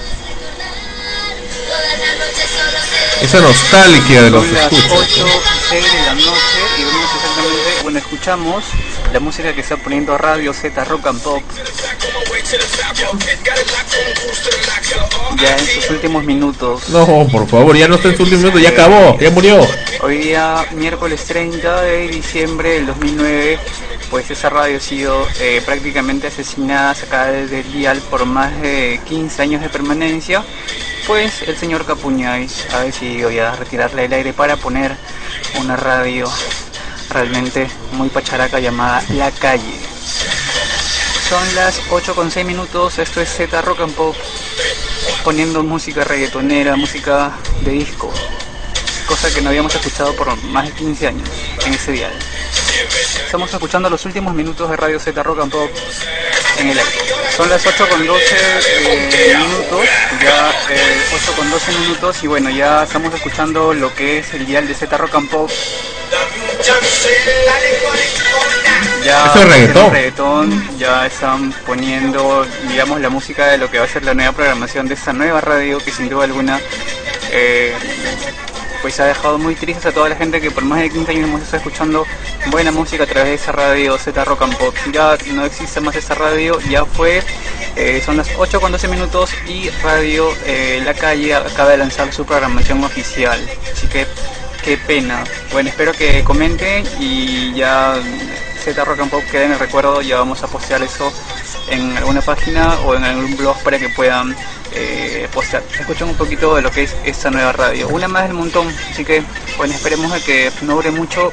Esa 3.22 3.40
nostalgia 3.40 4.22
de 4.22 4.30
los 4.30 4.44
escuchas. 4.44 4.92
8 4.92 5.26
y 5.26 5.68
6 5.70 5.92
de 5.92 5.98
la 6.06 6.14
noche 6.14 6.60
y 6.78 6.84
vemos 6.84 7.10
exactamente, 7.14 7.82
bueno, 7.82 7.98
escuchamos 7.98 8.64
la 9.12 9.20
música 9.20 9.52
que 9.54 9.60
está 9.60 9.76
poniendo 9.76 10.18
Radio 10.18 10.52
Z 10.52 10.84
Rock 10.84 11.06
and 11.06 11.22
Pop. 11.22 11.42
Ya 15.40 15.56
en 15.56 15.66
sus 15.66 15.90
últimos 15.90 16.24
minutos. 16.24 16.88
No, 16.90 17.26
por 17.30 17.48
favor, 17.48 17.76
ya 17.76 17.88
no 17.88 17.96
está 17.96 18.08
en 18.08 18.16
su 18.16 18.22
último 18.22 18.42
minuto, 18.42 18.58
ya 18.58 18.70
acabó, 18.70 19.18
ya 19.18 19.30
murió. 19.30 19.66
Hoy 20.02 20.18
día, 20.18 20.66
miércoles 20.72 21.24
30 21.24 21.82
de 21.82 22.08
diciembre 22.08 22.70
del 22.70 22.86
2009, 22.86 23.58
pues 24.10 24.30
esa 24.30 24.50
radio 24.50 24.78
ha 24.78 24.80
sido 24.80 25.26
eh, 25.40 25.62
prácticamente 25.64 26.28
asesinada, 26.28 26.94
sacada 26.94 27.32
del 27.32 27.72
dial 27.72 28.00
por 28.10 28.24
más 28.26 28.60
de 28.60 29.00
15 29.06 29.42
años 29.42 29.62
de 29.62 29.68
permanencia. 29.68 30.44
Pues 31.06 31.42
el 31.42 31.56
señor 31.56 31.86
Capuñay 31.86 32.48
ha 32.72 32.80
decidido 32.80 33.30
ya 33.30 33.54
retirarle 33.54 34.06
el 34.06 34.12
aire 34.12 34.32
para 34.32 34.56
poner 34.56 34.96
una 35.58 35.76
radio 35.76 36.28
realmente 37.10 37.68
muy 37.92 38.08
pacharaca 38.08 38.58
llamada 38.58 39.02
La 39.10 39.30
Calle. 39.30 39.80
Son 41.28 41.54
las 41.54 41.80
8 41.90 42.14
con 42.14 42.30
6 42.30 42.46
minutos, 42.46 42.98
esto 42.98 43.20
es 43.20 43.28
Z 43.28 43.60
Rock 43.62 43.80
and 43.80 43.94
Pop, 43.94 44.14
poniendo 45.24 45.62
música 45.62 46.04
reggaetonera, 46.04 46.76
música 46.76 47.32
de 47.62 47.72
disco, 47.72 48.12
cosa 49.06 49.32
que 49.34 49.40
no 49.40 49.48
habíamos 49.48 49.74
escuchado 49.74 50.14
por 50.14 50.40
más 50.44 50.66
de 50.66 50.72
15 50.72 51.06
años 51.08 51.28
en 51.64 51.74
ese 51.74 51.92
dial. 51.92 52.12
Estamos 53.24 53.52
escuchando 53.52 53.88
los 53.88 54.04
últimos 54.04 54.34
minutos 54.34 54.68
de 54.68 54.76
Radio 54.76 55.00
Z 55.00 55.22
Rock 55.22 55.40
and 55.40 55.52
Pop 55.52 55.70
en 56.58 56.68
el 56.68 56.78
aire. 56.78 56.90
Son 57.34 57.48
las 57.48 57.66
8 57.66 57.88
con 57.88 58.06
12 58.06 58.24
eh, 58.28 59.36
minutos, 59.38 59.86
ya 60.22 60.50
eh, 60.70 61.00
8 61.14 61.32
con 61.36 61.50
12 61.50 61.72
minutos 61.72 62.22
y 62.22 62.26
bueno, 62.26 62.50
ya 62.50 62.82
estamos 62.82 63.14
escuchando 63.14 63.72
lo 63.72 63.94
que 63.94 64.18
es 64.18 64.34
el 64.34 64.46
dial 64.46 64.68
de 64.68 64.74
Z 64.74 64.96
Rock 64.96 65.14
and 65.14 65.30
Pop. 65.30 65.50
Ya 69.04 69.32
es 69.34 69.48
reggaetón. 69.48 69.92
reggaetón, 69.92 70.78
ya 70.78 71.06
están 71.06 71.52
poniendo, 71.64 72.46
digamos, 72.68 73.00
la 73.00 73.08
música 73.08 73.46
de 73.46 73.58
lo 73.58 73.70
que 73.70 73.78
va 73.78 73.84
a 73.84 73.88
ser 73.88 74.04
la 74.04 74.14
nueva 74.14 74.32
programación 74.32 74.88
de 74.88 74.94
esta 74.94 75.12
nueva 75.12 75.40
radio 75.40 75.78
que 75.78 75.92
sin 75.92 76.08
duda 76.08 76.24
alguna 76.24 76.60
eh, 77.30 77.74
pues 78.82 78.98
ha 79.00 79.06
dejado 79.06 79.38
muy 79.38 79.54
tristes 79.54 79.86
a 79.86 79.92
toda 79.92 80.08
la 80.08 80.16
gente 80.16 80.40
que 80.40 80.50
por 80.50 80.64
más 80.64 80.80
de 80.80 80.90
15 80.90 81.12
años 81.12 81.28
hemos 81.28 81.42
estado 81.42 81.58
escuchando 81.58 82.06
buena 82.50 82.70
música 82.70 83.04
a 83.04 83.06
través 83.06 83.28
de 83.28 83.34
esa 83.34 83.52
radio 83.52 83.98
Z 83.98 84.24
Rock 84.24 84.42
and 84.42 84.56
Pop. 84.56 84.74
Ya 84.92 85.16
no 85.32 85.44
existe 85.44 85.80
más 85.80 85.96
esa 85.96 86.14
radio, 86.14 86.58
ya 86.68 86.84
fue, 86.84 87.22
eh, 87.76 88.02
son 88.04 88.16
las 88.16 88.28
8 88.36 88.60
con 88.60 88.72
12 88.72 88.88
minutos 88.88 89.30
y 89.48 89.68
Radio 89.82 90.28
eh, 90.46 90.80
La 90.84 90.94
Calle 90.94 91.34
acaba 91.34 91.70
de 91.70 91.78
lanzar 91.78 92.12
su 92.12 92.24
programación 92.24 92.82
oficial. 92.84 93.40
Así 93.72 93.86
que 93.86 94.06
qué 94.66 94.76
pena. 94.76 95.22
Bueno, 95.52 95.68
espero 95.68 95.92
que 95.92 96.24
comenten 96.24 96.84
y 96.98 97.54
ya 97.54 97.94
Z 98.58 98.84
Rock 98.84 98.98
and 98.98 99.10
Pop 99.12 99.22
quede 99.30 99.44
en 99.44 99.52
el 99.52 99.60
recuerdo, 99.60 100.02
ya 100.02 100.16
vamos 100.16 100.42
a 100.42 100.48
postear 100.48 100.82
eso 100.82 101.12
en 101.70 101.96
alguna 101.96 102.20
página 102.20 102.74
o 102.80 102.96
en 102.96 103.04
algún 103.04 103.36
blog 103.36 103.56
para 103.62 103.78
que 103.78 103.88
puedan 103.90 104.34
eh, 104.72 105.28
postear. 105.32 105.62
Escuchen 105.78 106.08
un 106.08 106.16
poquito 106.16 106.56
de 106.56 106.62
lo 106.62 106.72
que 106.72 106.82
es 106.82 106.96
esta 107.04 107.30
nueva 107.30 107.52
radio. 107.52 107.86
Una 107.88 108.08
más 108.08 108.24
del 108.24 108.34
montón, 108.34 108.66
así 108.90 109.04
que 109.04 109.22
bueno, 109.56 109.72
esperemos 109.72 110.10
a 110.10 110.18
que 110.18 110.50
no 110.62 110.74
dure 110.74 110.90
mucho 110.90 111.32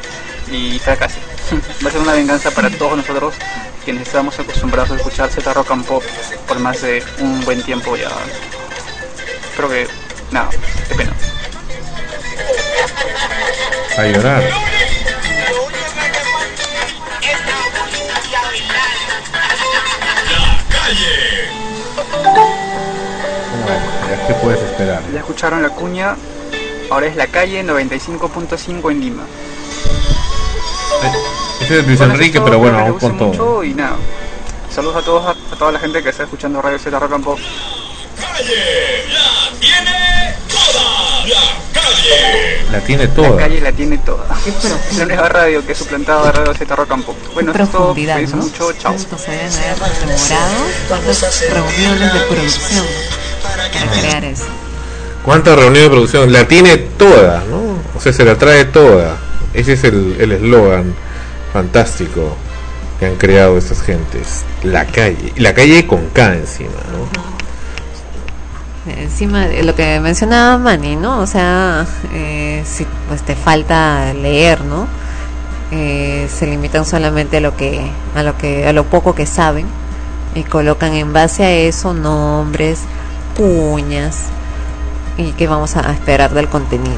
y 0.51 0.77
fracase. 0.77 1.17
Va 1.83 1.89
a 1.89 1.91
ser 1.91 2.01
una 2.01 2.13
venganza 2.13 2.51
para 2.51 2.69
todos 2.69 2.95
nosotros 2.95 3.33
quienes 3.83 4.03
estamos 4.03 4.39
acostumbrados 4.39 4.91
a 4.91 4.95
escuchar 4.97 5.31
Z 5.31 5.53
Rock 5.53 5.71
and 5.71 5.85
Pop 5.85 6.03
por 6.47 6.59
más 6.59 6.83
de 6.83 7.03
un 7.19 7.43
buen 7.45 7.63
tiempo 7.63 7.97
ya. 7.97 8.11
Creo 9.57 9.69
que 9.69 9.87
nada, 10.29 10.51
qué 10.87 10.93
pena. 10.93 11.13
A 13.97 14.05
llorar. 14.07 14.43
Ya, 24.09 24.27
¿Qué 24.27 24.33
puedes 24.35 24.61
esperar? 24.61 25.01
Ya 25.11 25.19
escucharon 25.19 25.61
la 25.63 25.69
cuña, 25.69 26.15
ahora 26.89 27.07
es 27.07 27.15
la 27.15 27.27
calle 27.27 27.63
95.5 27.63 28.91
en 28.91 28.99
Lima. 29.01 29.23
Ese 31.61 31.79
es 31.79 31.85
Luis 31.85 31.97
Bueno, 31.97 32.13
Enrique, 32.13 32.41
pero 32.41 32.59
bueno, 32.59 32.79
aún 32.79 32.99
con 32.99 33.17
todo. 33.17 33.27
mucho 33.29 33.63
y 33.63 33.73
nada. 33.73 33.95
Saludos 34.69 34.97
a 34.97 35.01
todos, 35.05 35.25
a, 35.25 35.31
a 35.53 35.57
toda 35.57 35.71
la 35.71 35.79
gente 35.79 36.01
que 36.03 36.09
está 36.09 36.23
escuchando 36.23 36.61
Radio 36.61 36.79
Z 36.79 36.97
Rock 36.99 37.13
and 37.13 37.23
Pop. 37.23 37.39
La 38.19 39.59
tiene 39.59 40.22
La 42.71 43.07
toda. 43.13 43.37
calle 43.37 43.61
la 43.61 43.71
tiene 43.71 43.97
toda. 43.99 44.25
Es 44.89 44.97
la 44.97 45.05
nueva 45.05 45.29
radio 45.29 45.65
que 45.65 45.75
suplantaba 45.75 46.29
a 46.29 46.31
Radio 46.31 46.53
Z 46.53 46.75
Pop. 46.75 47.15
Bueno, 47.33 47.51
eso 47.51 47.63
es 47.63 47.69
todo. 47.69 47.81
profundidad, 47.81 48.15
Cuídense 48.15 48.35
¿no? 48.35 48.43
mucho. 48.43 48.71
Chao. 48.73 48.93
¿Cuánto 48.93 49.17
se 49.17 49.31
deben 49.31 49.53
haber 49.53 49.77
demorado? 49.99 50.65
¿Cuántas 50.89 51.49
reuniones 51.49 52.13
de 52.13 52.19
producción 52.21 52.85
para 53.43 53.69
crear 54.01 54.25
eso? 54.25 54.43
¿Cuánta 55.23 55.55
reunión 55.55 55.83
de 55.83 55.89
producción? 55.89 56.33
La 56.33 56.47
tiene 56.47 56.77
toda, 56.77 57.43
¿no? 57.49 57.77
O 57.95 58.01
sea, 58.01 58.11
se 58.11 58.25
la 58.25 58.37
trae 58.37 58.65
toda. 58.65 59.17
Ese 59.53 59.73
es 59.73 59.83
el 59.83 60.17
el 60.19 60.31
eslogan 60.33 60.93
fantástico 61.53 62.35
que 62.99 63.05
han 63.05 63.15
creado 63.15 63.57
estas 63.57 63.81
gentes. 63.81 64.41
La 64.63 64.85
calle. 64.85 65.31
Y 65.35 65.39
la 65.41 65.53
calle 65.53 65.85
con 65.87 66.09
K 66.09 66.33
encima, 66.33 66.71
¿no? 66.91 67.07
Encima 68.85 69.47
de 69.47 69.63
lo 69.63 69.75
que 69.75 69.99
mencionaba 70.01 70.57
Manny, 70.57 70.97
¿no? 70.97 71.19
O 71.21 71.27
sea, 71.27 71.85
eh, 72.13 72.63
si 72.65 72.85
pues 73.07 73.21
te 73.23 73.33
falta 73.35 74.13
leer, 74.13 74.61
¿no? 74.61 74.87
Eh, 75.71 76.27
se 76.31 76.45
limitan 76.47 76.85
solamente 76.85 77.37
a 77.37 77.39
lo 77.39 77.55
que, 77.55 77.81
a 78.13 78.23
lo 78.23 78.37
que, 78.37 78.67
a 78.67 78.73
lo 78.73 78.83
poco 78.83 79.15
que 79.15 79.25
saben 79.25 79.65
y 80.35 80.43
colocan 80.43 80.93
en 80.93 81.13
base 81.13 81.43
a 81.45 81.51
eso 81.51 81.93
nombres, 81.93 82.81
cuñas 83.37 84.23
y 85.17 85.31
qué 85.31 85.47
vamos 85.47 85.77
a 85.77 85.91
esperar 85.93 86.33
del 86.33 86.49
contenido. 86.49 86.97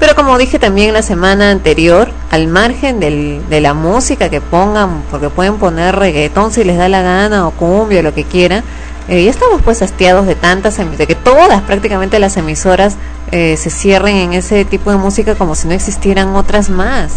Pero 0.00 0.16
como 0.16 0.36
dije 0.38 0.58
también 0.58 0.94
la 0.94 1.02
semana 1.02 1.50
anterior, 1.50 2.08
al 2.30 2.48
margen 2.48 2.98
del- 3.00 3.42
de 3.50 3.60
la 3.60 3.74
música 3.74 4.30
que 4.30 4.40
pongan, 4.40 5.02
porque 5.10 5.28
pueden 5.28 5.58
poner 5.58 5.94
reggaetón 5.94 6.50
si 6.52 6.64
les 6.64 6.78
da 6.78 6.88
la 6.88 7.02
gana 7.02 7.46
o 7.46 7.50
cumbia 7.52 8.02
lo 8.02 8.14
que 8.14 8.24
quieran, 8.24 8.64
eh, 9.08 9.28
estamos 9.28 9.62
pues 9.62 9.82
hastiados 9.82 10.26
de 10.26 10.34
tantas, 10.34 10.76
de 10.78 11.06
que 11.06 11.14
todas 11.14 11.62
prácticamente 11.62 12.18
las 12.18 12.36
emisoras 12.36 12.96
eh, 13.30 13.56
se 13.56 13.70
cierren 13.70 14.16
en 14.16 14.32
ese 14.32 14.64
tipo 14.64 14.90
de 14.90 14.96
música 14.96 15.34
como 15.34 15.54
si 15.54 15.68
no 15.68 15.74
existieran 15.74 16.34
otras 16.36 16.70
más. 16.70 17.12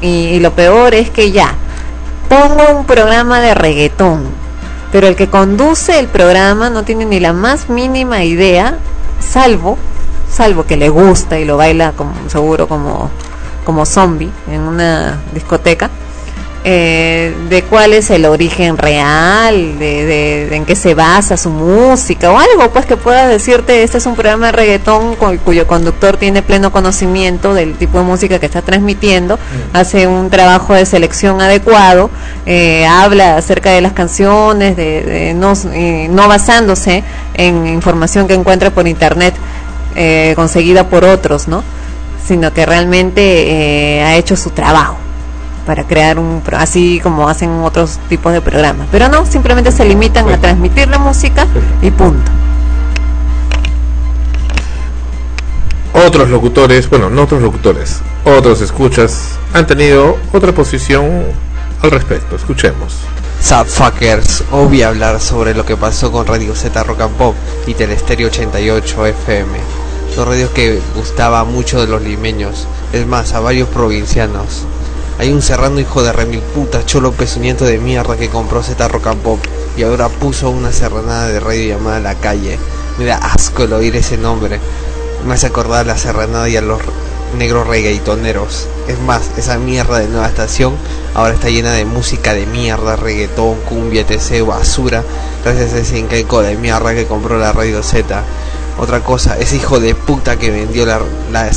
Y, 0.00 0.26
y 0.26 0.40
lo 0.40 0.52
peor 0.52 0.94
es 0.94 1.10
que 1.10 1.30
ya, 1.30 1.54
pongo 2.28 2.78
un 2.78 2.84
programa 2.84 3.40
de 3.40 3.54
reggaetón, 3.54 4.24
pero 4.92 5.06
el 5.06 5.16
que 5.16 5.28
conduce 5.28 5.98
el 5.98 6.08
programa 6.08 6.70
no 6.70 6.82
tiene 6.84 7.04
ni 7.04 7.20
la 7.20 7.32
más 7.32 7.68
mínima 7.68 8.24
idea, 8.24 8.78
salvo, 9.20 9.78
salvo 10.30 10.66
que 10.66 10.76
le 10.76 10.88
gusta 10.88 11.38
y 11.38 11.44
lo 11.44 11.56
baila 11.56 11.92
como 11.92 12.12
seguro 12.28 12.66
como, 12.66 13.10
como 13.64 13.86
zombie 13.86 14.30
en 14.50 14.60
una 14.60 15.20
discoteca, 15.32 15.90
eh, 16.66 17.34
de 17.50 17.62
cuál 17.64 17.92
es 17.92 18.08
el 18.10 18.24
origen 18.24 18.78
real, 18.78 19.78
de, 19.78 20.04
de- 20.06 20.46
de 20.48 20.56
en 20.56 20.64
qué 20.64 20.74
se 20.74 20.94
basa 20.94 21.36
su 21.36 21.50
música 21.50 22.32
o 22.32 22.38
algo 22.38 22.72
pues 22.72 22.86
que 22.86 22.96
pueda 22.96 23.28
decirte 23.28 23.82
este 23.82 23.98
es 23.98 24.06
un 24.06 24.14
programa 24.16 24.46
de 24.46 24.52
reggaetón 24.52 25.14
cu- 25.16 25.36
cuyo 25.44 25.66
conductor 25.66 26.16
tiene 26.16 26.40
pleno 26.40 26.72
conocimiento 26.72 27.52
del 27.52 27.74
tipo 27.74 27.98
de 27.98 28.04
música 28.04 28.38
que 28.38 28.46
está 28.46 28.62
transmitiendo, 28.62 29.38
hace 29.74 30.06
un 30.06 30.30
trabajo 30.30 30.72
de 30.74 30.86
selección 30.86 31.40
adecuado, 31.42 32.08
eh, 32.46 32.86
habla 32.86 33.36
acerca 33.36 33.70
de 33.70 33.82
las 33.82 33.92
canciones, 33.92 34.74
de, 34.76 35.02
de 35.02 35.34
no, 35.34 35.52
y 35.74 36.08
no 36.08 36.28
basándose 36.28 37.04
en 37.34 37.66
información 37.66 38.26
que 38.26 38.32
encuentra 38.34 38.70
por 38.70 38.88
internet 38.88 39.34
eh, 39.96 40.32
conseguida 40.34 40.88
por 40.88 41.04
otros, 41.04 41.46
¿no? 41.46 41.62
Sino 42.26 42.54
que 42.54 42.64
realmente 42.64 43.98
eh, 43.98 44.02
ha 44.02 44.16
hecho 44.16 44.34
su 44.34 44.48
trabajo 44.50 44.96
para 45.66 45.84
crear 45.84 46.18
un 46.18 46.40
pro- 46.44 46.58
así 46.58 47.00
como 47.02 47.28
hacen 47.28 47.50
otros 47.62 47.98
tipos 48.08 48.32
de 48.32 48.40
programas 48.40 48.86
pero 48.90 49.08
no 49.08 49.24
simplemente 49.26 49.72
se 49.72 49.84
limitan 49.84 50.28
a 50.30 50.38
transmitir 50.40 50.88
la 50.88 50.98
música 50.98 51.46
y 51.82 51.90
punto 51.90 52.30
Otros 56.06 56.28
locutores, 56.28 56.90
bueno, 56.90 57.08
no 57.08 57.22
otros 57.22 57.40
locutores, 57.40 58.00
otros 58.24 58.60
escuchas 58.60 59.38
han 59.52 59.66
tenido 59.66 60.18
otra 60.32 60.52
posición 60.52 61.04
al 61.82 61.90
respecto. 61.92 62.34
Escuchemos. 62.34 62.96
Subfuckers, 63.40 64.42
obvio 64.50 64.88
hablar 64.88 65.20
sobre 65.20 65.54
lo 65.54 65.64
que 65.64 65.76
pasó 65.76 66.10
con 66.10 66.26
Radio 66.26 66.54
Z 66.56 66.82
Rock 66.82 67.02
and 67.02 67.14
Pop 67.14 67.34
y 67.68 67.74
Telestereo 67.74 68.26
88 68.28 69.06
FM. 69.06 69.58
Dos 70.16 70.26
radios 70.26 70.50
que 70.50 70.80
gustaba 70.96 71.44
mucho 71.44 71.80
de 71.80 71.86
los 71.86 72.02
limeños, 72.02 72.66
es 72.92 73.06
más, 73.06 73.32
a 73.34 73.40
varios 73.40 73.68
provincianos. 73.68 74.64
Hay 75.16 75.32
un 75.32 75.42
serrano 75.42 75.78
hijo 75.78 76.02
de 76.02 76.12
remil 76.12 76.40
puta 76.40 76.84
cholo 76.84 77.12
pezuñento 77.12 77.64
de 77.64 77.78
mierda 77.78 78.16
que 78.16 78.28
compró 78.28 78.64
Z 78.64 78.88
Rock 78.88 79.06
and 79.06 79.22
Pop 79.22 79.38
y 79.76 79.84
ahora 79.84 80.08
puso 80.08 80.50
una 80.50 80.72
serranada 80.72 81.28
de 81.28 81.38
radio 81.38 81.76
llamada 81.76 82.00
La 82.00 82.16
Calle. 82.16 82.58
Me 82.98 83.04
da 83.04 83.18
asco 83.18 83.62
el 83.62 83.72
oír 83.72 83.94
ese 83.94 84.18
nombre. 84.18 84.58
Me 85.24 85.34
hace 85.34 85.46
acordar 85.46 85.80
a 85.82 85.84
la 85.84 85.98
serranada 85.98 86.48
y 86.48 86.56
a 86.56 86.62
los 86.62 86.80
negros 87.38 87.66
reggaetoneros. 87.68 88.66
Es 88.88 88.98
más, 89.00 89.30
esa 89.36 89.56
mierda 89.56 90.00
de 90.00 90.08
nueva 90.08 90.26
estación 90.26 90.74
ahora 91.14 91.34
está 91.34 91.48
llena 91.48 91.72
de 91.72 91.84
música 91.84 92.34
de 92.34 92.46
mierda, 92.46 92.96
reggaetón, 92.96 93.54
cumbia, 93.68 94.02
etc, 94.02 94.44
basura, 94.44 95.04
gracias 95.44 95.74
a 95.74 95.78
ese 95.78 95.98
incaico 95.98 96.42
de 96.42 96.56
mierda 96.56 96.92
que 96.92 97.06
compró 97.06 97.38
la 97.38 97.52
Radio 97.52 97.84
Z. 97.84 98.22
Otra 98.78 99.00
cosa, 99.04 99.38
ese 99.38 99.56
hijo 99.56 99.78
de 99.78 99.94
puta 99.94 100.36
que 100.36 100.50
vendió 100.50 100.84
la, 100.84 101.00
la 101.30 101.50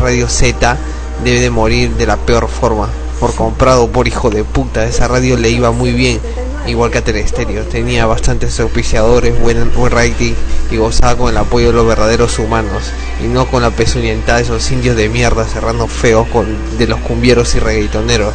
Radio 0.00 0.28
Z 0.28 0.76
debe 1.24 1.40
de 1.40 1.50
morir 1.50 1.90
de 1.96 2.06
la 2.06 2.16
peor 2.16 2.48
forma. 2.48 2.88
Por 3.20 3.34
comprado, 3.34 3.88
por 3.88 4.08
hijo 4.08 4.30
de 4.30 4.44
puta, 4.44 4.84
esa 4.84 5.08
radio 5.08 5.36
le 5.36 5.50
iba 5.50 5.70
muy 5.70 5.92
bien, 5.92 6.20
igual 6.66 6.90
que 6.90 6.98
a 6.98 7.04
Telestéreo. 7.04 7.64
Tenía 7.64 8.06
bastantes 8.06 8.60
auspiciadores, 8.60 9.40
buen, 9.40 9.72
buen 9.74 9.90
rating 9.90 10.34
y 10.70 10.76
gozaba 10.76 11.16
con 11.16 11.30
el 11.30 11.36
apoyo 11.38 11.68
de 11.68 11.72
los 11.72 11.86
verdaderos 11.86 12.38
humanos 12.38 12.90
y 13.24 13.28
no 13.28 13.46
con 13.46 13.62
la 13.62 13.70
pezuñentada 13.70 14.38
de 14.38 14.44
esos 14.44 14.70
indios 14.70 14.96
de 14.96 15.08
mierda 15.08 15.44
cerrando 15.46 15.86
feos 15.86 16.28
con, 16.28 16.46
de 16.76 16.86
los 16.86 17.00
cumbieros 17.00 17.54
y 17.54 17.60
reggaetoneros. 17.60 18.34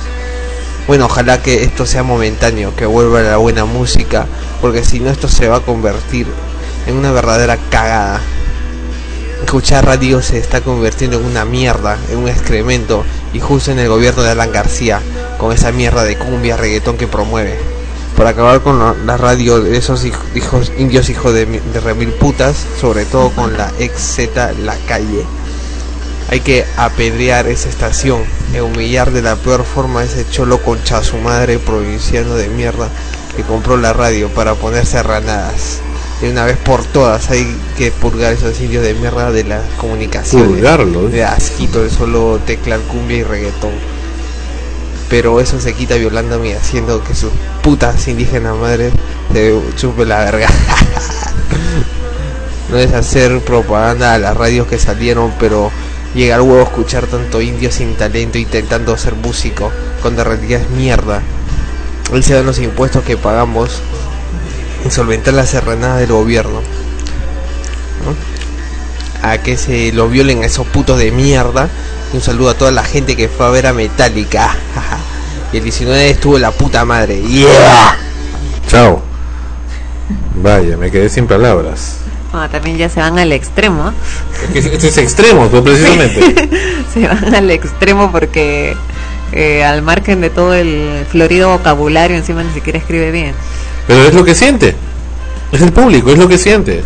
Bueno, 0.88 1.06
ojalá 1.06 1.42
que 1.42 1.64
esto 1.64 1.86
sea 1.86 2.04
momentáneo, 2.04 2.76
que 2.76 2.88
vuelva 2.88 3.22
la 3.22 3.38
buena 3.38 3.66
música, 3.66 4.26
porque 4.62 4.84
si 4.84 5.00
no 5.00 5.12
esto 5.12 5.28
se 5.28 5.48
va 5.48 5.58
a 5.58 5.62
convertir 5.62 6.26
en 6.88 6.96
una 6.96 7.12
verdadera 7.12 7.58
cagada. 7.70 8.20
Escuchar 9.46 9.86
radio 9.86 10.22
se 10.22 10.38
está 10.38 10.62
convirtiendo 10.62 11.18
en 11.20 11.26
una 11.26 11.44
mierda, 11.46 11.98
en 12.10 12.20
un 12.20 12.30
excremento, 12.30 13.04
y 13.34 13.40
justo 13.40 13.72
en 13.72 13.80
el 13.80 13.90
gobierno 13.90 14.24
de 14.24 14.32
Alan 14.32 14.52
García, 14.52 15.02
con 15.38 15.52
esa 15.52 15.72
mierda 15.72 16.04
de 16.06 16.18
cumbia, 16.18 16.56
reggaetón 16.56 16.98
que 16.98 17.08
promueve. 17.08 17.60
Por 18.16 18.28
acabar 18.28 18.62
con 18.62 19.06
la, 19.06 19.18
radio 19.18 19.60
de 19.60 19.76
esos 19.78 20.06
hij- 20.06 20.14
hijos 20.36 20.72
indios 20.78 21.10
hijos 21.10 21.34
de, 21.34 21.46
de 21.46 21.80
remil 21.82 22.10
putas, 22.14 22.56
sobre 22.80 23.04
todo 23.06 23.30
con 23.32 23.58
la 23.58 23.72
ex 23.80 24.00
Z 24.16 24.54
La 24.64 24.76
Calle. 24.88 25.26
Hay 26.30 26.40
que 26.40 26.66
apedrear 26.78 27.48
esa 27.48 27.68
estación 27.68 28.22
e 28.54 28.62
humillar 28.62 29.12
de 29.12 29.22
la 29.22 29.36
peor 29.36 29.66
forma 29.66 30.02
a 30.02 30.04
ese 30.06 30.26
cholo 30.30 30.62
concha 30.62 31.04
su 31.04 31.18
madre 31.18 31.60
provinciano 31.60 32.36
de 32.36 32.48
mierda 32.48 32.90
que 33.36 33.44
compró 33.44 33.76
la 33.76 33.92
radio 33.92 34.30
para 34.30 34.56
ponerse 34.56 34.98
a 34.98 35.04
ranadas. 35.04 35.80
De 36.22 36.30
una 36.30 36.46
vez 36.46 36.58
por 36.58 36.84
todas 36.84 37.32
hay 37.32 37.58
que 37.78 37.92
purgar 37.92 38.34
esos 38.34 38.60
indios 38.62 38.84
de 38.84 38.94
mierda 38.94 39.32
de 39.32 39.44
las 39.44 39.64
comunicaciones. 39.78 40.50
Purgarlos. 40.50 41.12
De 41.12 41.24
asquito 41.24 41.82
de 41.82 41.90
solo 41.90 42.40
teclar 42.46 42.80
cumbia 42.82 43.18
y 43.18 43.24
reggaetón. 43.24 43.72
Pero 45.10 45.42
eso 45.42 45.60
se 45.60 45.74
quita 45.74 45.96
violándome 45.96 46.50
y 46.50 46.54
haciendo 46.54 47.04
que 47.04 47.16
sus 47.16 47.32
putas 47.64 48.08
indígenas 48.08 48.56
madres 48.56 48.94
se 49.34 49.60
chupe 49.76 50.06
la 50.06 50.20
verga. 50.20 50.48
no 52.70 52.78
es 52.78 52.94
hacer 52.94 53.40
propaganda 53.42 54.14
a 54.14 54.20
las 54.20 54.38
radios 54.38 54.68
que 54.68 54.78
salieron, 54.78 55.34
pero 55.40 55.72
llega 56.14 56.36
al 56.36 56.42
huevo 56.42 56.62
escuchar 56.62 57.08
tanto 57.08 57.42
indio 57.42 57.72
sin 57.72 57.96
talento 57.96 58.38
intentando 58.38 58.96
ser 58.96 59.16
músico, 59.16 59.72
cuando 60.02 60.22
en 60.22 60.28
realidad 60.28 60.62
es 60.62 60.70
mierda. 60.70 61.22
Él 62.14 62.24
se 62.24 62.36
dan 62.36 62.46
los 62.46 62.60
impuestos 62.60 63.04
que 63.04 63.18
pagamos 63.18 63.82
en 64.84 64.92
solventar 64.92 65.34
las 65.34 65.50
serranadas 65.50 66.00
del 66.00 66.12
gobierno. 66.12 66.62
¿no? 68.06 69.28
A 69.28 69.38
que 69.38 69.58
se 69.58 69.92
lo 69.92 70.10
violen 70.10 70.44
a 70.44 70.46
esos 70.46 70.66
putos 70.68 70.98
de 70.98 71.12
mierda. 71.12 71.70
Y 72.14 72.18
un 72.18 72.22
saludo 72.22 72.50
a 72.50 72.54
toda 72.56 72.72
la 72.72 72.84
gente 72.84 73.16
que 73.16 73.30
fue 73.30 73.46
a 73.46 73.50
ver 73.50 73.68
a 73.68 73.74
Metallica. 73.74 74.56
y 75.54 75.58
el 75.58 75.64
19 75.64 76.10
estuvo 76.10 76.38
la 76.38 76.52
puta 76.52 76.86
madre. 76.86 77.22
¡Yeah! 77.22 77.98
Chao. 78.68 79.02
Vaya, 80.36 80.78
me 80.78 80.90
quedé 80.92 81.10
sin 81.10 81.28
palabras. 81.28 81.98
Ah, 82.34 82.48
también 82.50 82.78
ya 82.78 82.88
se 82.88 83.02
van 83.02 83.20
al 83.20 83.32
extremo. 83.34 83.92
Es 84.56 84.68
que 84.68 84.76
Esto 84.76 84.88
es 84.88 84.98
extremo, 84.98 85.48
pues 85.50 85.64
precisamente. 85.64 86.50
se 86.94 87.08
van 87.08 87.36
al 87.36 87.52
extremo 87.52 88.12
porque 88.12 88.76
eh, 89.34 89.64
al 89.64 89.82
margen 89.82 90.22
de 90.22 90.30
todo 90.30 90.54
el 90.54 91.06
florido 91.10 91.50
vocabulario 91.50 92.18
encima 92.18 92.44
ni 92.44 92.54
siquiera 92.54 92.80
escribe 92.80 93.12
bien. 93.12 93.34
Pero 93.92 94.08
es 94.08 94.14
lo 94.14 94.24
que 94.26 94.36
siente. 94.36 94.76
Es 95.52 95.62
el 95.62 95.72
público, 95.74 96.12
es 96.12 96.18
lo 96.18 96.28
que 96.28 96.38
siente. 96.38 96.84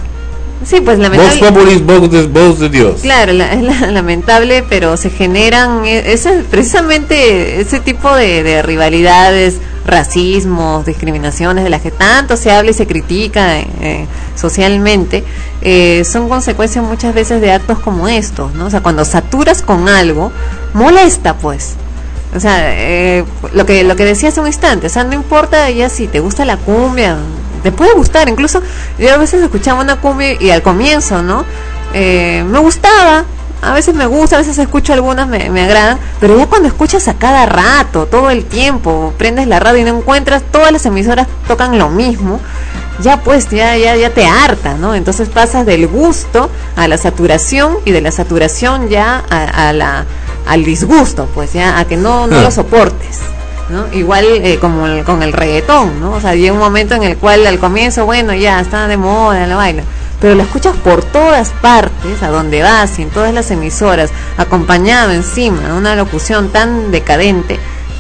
Sí, 0.66 0.82
pues 0.82 0.98
lamentable. 0.98 1.40
Populis, 1.52 1.86
voz 1.86 2.10
de, 2.10 2.26
voz 2.26 2.60
de 2.60 2.70
Dios. 2.70 3.02
Claro, 3.02 3.34
la- 3.34 3.54
es 3.54 3.62
la- 3.62 3.92
lamentable, 3.92 4.64
pero 4.68 4.98
se 4.98 5.12
generan 5.12 5.86
eh, 5.86 6.14
ese, 6.14 6.44
precisamente 6.50 7.62
ese 7.62 7.80
tipo 7.80 8.16
de, 8.16 8.42
de 8.42 8.62
rivalidades, 8.64 9.58
racismos, 9.86 10.86
discriminaciones 10.86 11.64
de 11.64 11.70
las 11.70 11.82
que 11.82 11.92
tanto 11.92 12.36
se 12.38 12.52
habla 12.52 12.72
y 12.72 12.74
se 12.74 12.88
critica 12.88 13.60
eh, 13.60 14.08
socialmente, 14.36 15.24
eh, 15.62 16.04
son 16.10 16.28
consecuencias 16.30 16.84
muchas 16.84 17.14
veces 17.14 17.42
de 17.42 17.52
actos 17.52 17.78
como 17.80 18.08
estos, 18.08 18.54
¿no? 18.56 18.66
O 18.66 18.70
sea, 18.72 18.82
cuando 18.82 19.06
saturas 19.06 19.62
con 19.62 19.88
algo, 19.88 20.32
molesta, 20.74 21.36
pues. 21.38 21.76
O 22.36 22.40
sea, 22.40 22.74
eh, 22.74 23.24
lo 23.54 23.66
que 23.66 23.84
lo 23.84 23.96
que 23.96 24.04
decía 24.04 24.30
hace 24.30 24.42
un 24.42 24.48
instante, 24.48 24.88
o 24.88 24.90
sea, 24.90 25.06
no 25.06 25.14
importa 25.14 25.70
ya 25.70 25.88
si 25.90 26.08
te 26.08 26.20
gusta 26.20 26.44
la 26.44 26.58
cumbia, 26.58 27.16
te 27.64 27.72
puede 27.72 27.94
gustar, 27.94 28.28
incluso 28.28 28.62
yo 29.00 29.14
a 29.14 29.18
veces 29.18 29.42
escuchaba 29.42 29.82
una 29.82 30.02
cumbia 30.02 30.34
y 30.40 30.50
al 30.50 30.62
comienzo, 30.62 31.22
¿no? 31.24 31.46
Eh, 31.94 32.44
me 32.46 32.60
gustaba, 32.60 33.24
a 33.62 33.74
veces 33.74 33.96
me 33.96 34.06
gusta, 34.06 34.36
a 34.36 34.40
veces 34.40 34.58
escucho 34.58 34.92
algunas, 34.92 35.30
me, 35.30 35.50
me 35.50 35.64
agradan, 35.64 35.98
pero 36.20 36.38
ya 36.38 36.46
cuando 36.48 36.68
escuchas 36.68 37.08
a 37.08 37.14
cada 37.14 37.46
rato, 37.46 38.06
todo 38.06 38.30
el 38.30 38.44
tiempo, 38.44 39.14
prendes 39.18 39.48
la 39.48 39.62
radio 39.62 39.82
y 39.82 39.84
no 39.86 39.98
encuentras, 39.98 40.44
todas 40.52 40.74
las 40.74 40.86
emisoras 40.86 41.28
tocan 41.48 41.80
lo 41.80 41.90
mismo, 41.90 42.42
ya 43.00 43.22
pues, 43.22 43.50
ya, 43.50 43.78
ya, 43.78 43.96
ya 43.96 44.10
te 44.10 44.26
harta, 44.26 44.74
¿no? 44.76 44.94
Entonces 44.94 45.30
pasas 45.30 45.66
del 45.66 45.88
gusto 45.88 46.50
a 46.76 46.88
la 46.90 46.98
saturación 46.98 47.78
y 47.86 47.92
de 47.92 48.02
la 48.02 48.12
saturación 48.12 48.90
ya 48.90 49.24
a, 49.30 49.70
a 49.70 49.74
la, 49.74 50.06
al 50.48 50.64
disgusto, 50.64 51.28
pues 51.34 51.54
ya, 51.54 51.80
a 51.80 51.86
que 51.86 51.98
no, 51.98 52.28
no 52.28 52.38
Ah. 52.38 52.42
lo 52.44 52.52
soportes. 52.52 53.20
¿no? 53.68 53.86
Igual 53.98 54.26
eh, 54.26 54.60
como 54.62 54.86
el- 54.86 55.04
con 55.04 55.24
el 55.24 55.34
reggaetón, 55.34 56.00
¿no? 56.00 56.12
O 56.12 56.22
sea, 56.22 56.36
llega 56.36 56.54
un 56.54 56.60
momento 56.60 56.94
en 56.94 57.02
el 57.02 57.18
cual 57.18 57.48
al 57.48 57.58
comienzo, 57.58 58.06
bueno, 58.06 58.32
ya 58.36 58.60
está 58.60 58.88
de 58.88 58.96
moda, 58.96 59.48
la 59.48 59.56
baila, 59.56 59.82
pero 60.22 60.36
lo 60.36 60.44
escuchas 60.44 60.76
por 60.84 61.04
todas 61.04 61.50
partes, 61.64 62.22
a 62.22 62.28
donde 62.30 62.62
vas 62.62 63.00
y 63.00 63.02
en 63.02 63.10
todas 63.10 63.34
las 63.34 63.50
emisoras, 63.50 64.12
acompañado 64.38 65.12
encima 65.14 65.62
de 65.62 65.74
una 65.74 65.96
locución 65.96 66.50
tan 66.50 66.92
decadente, 66.92 67.58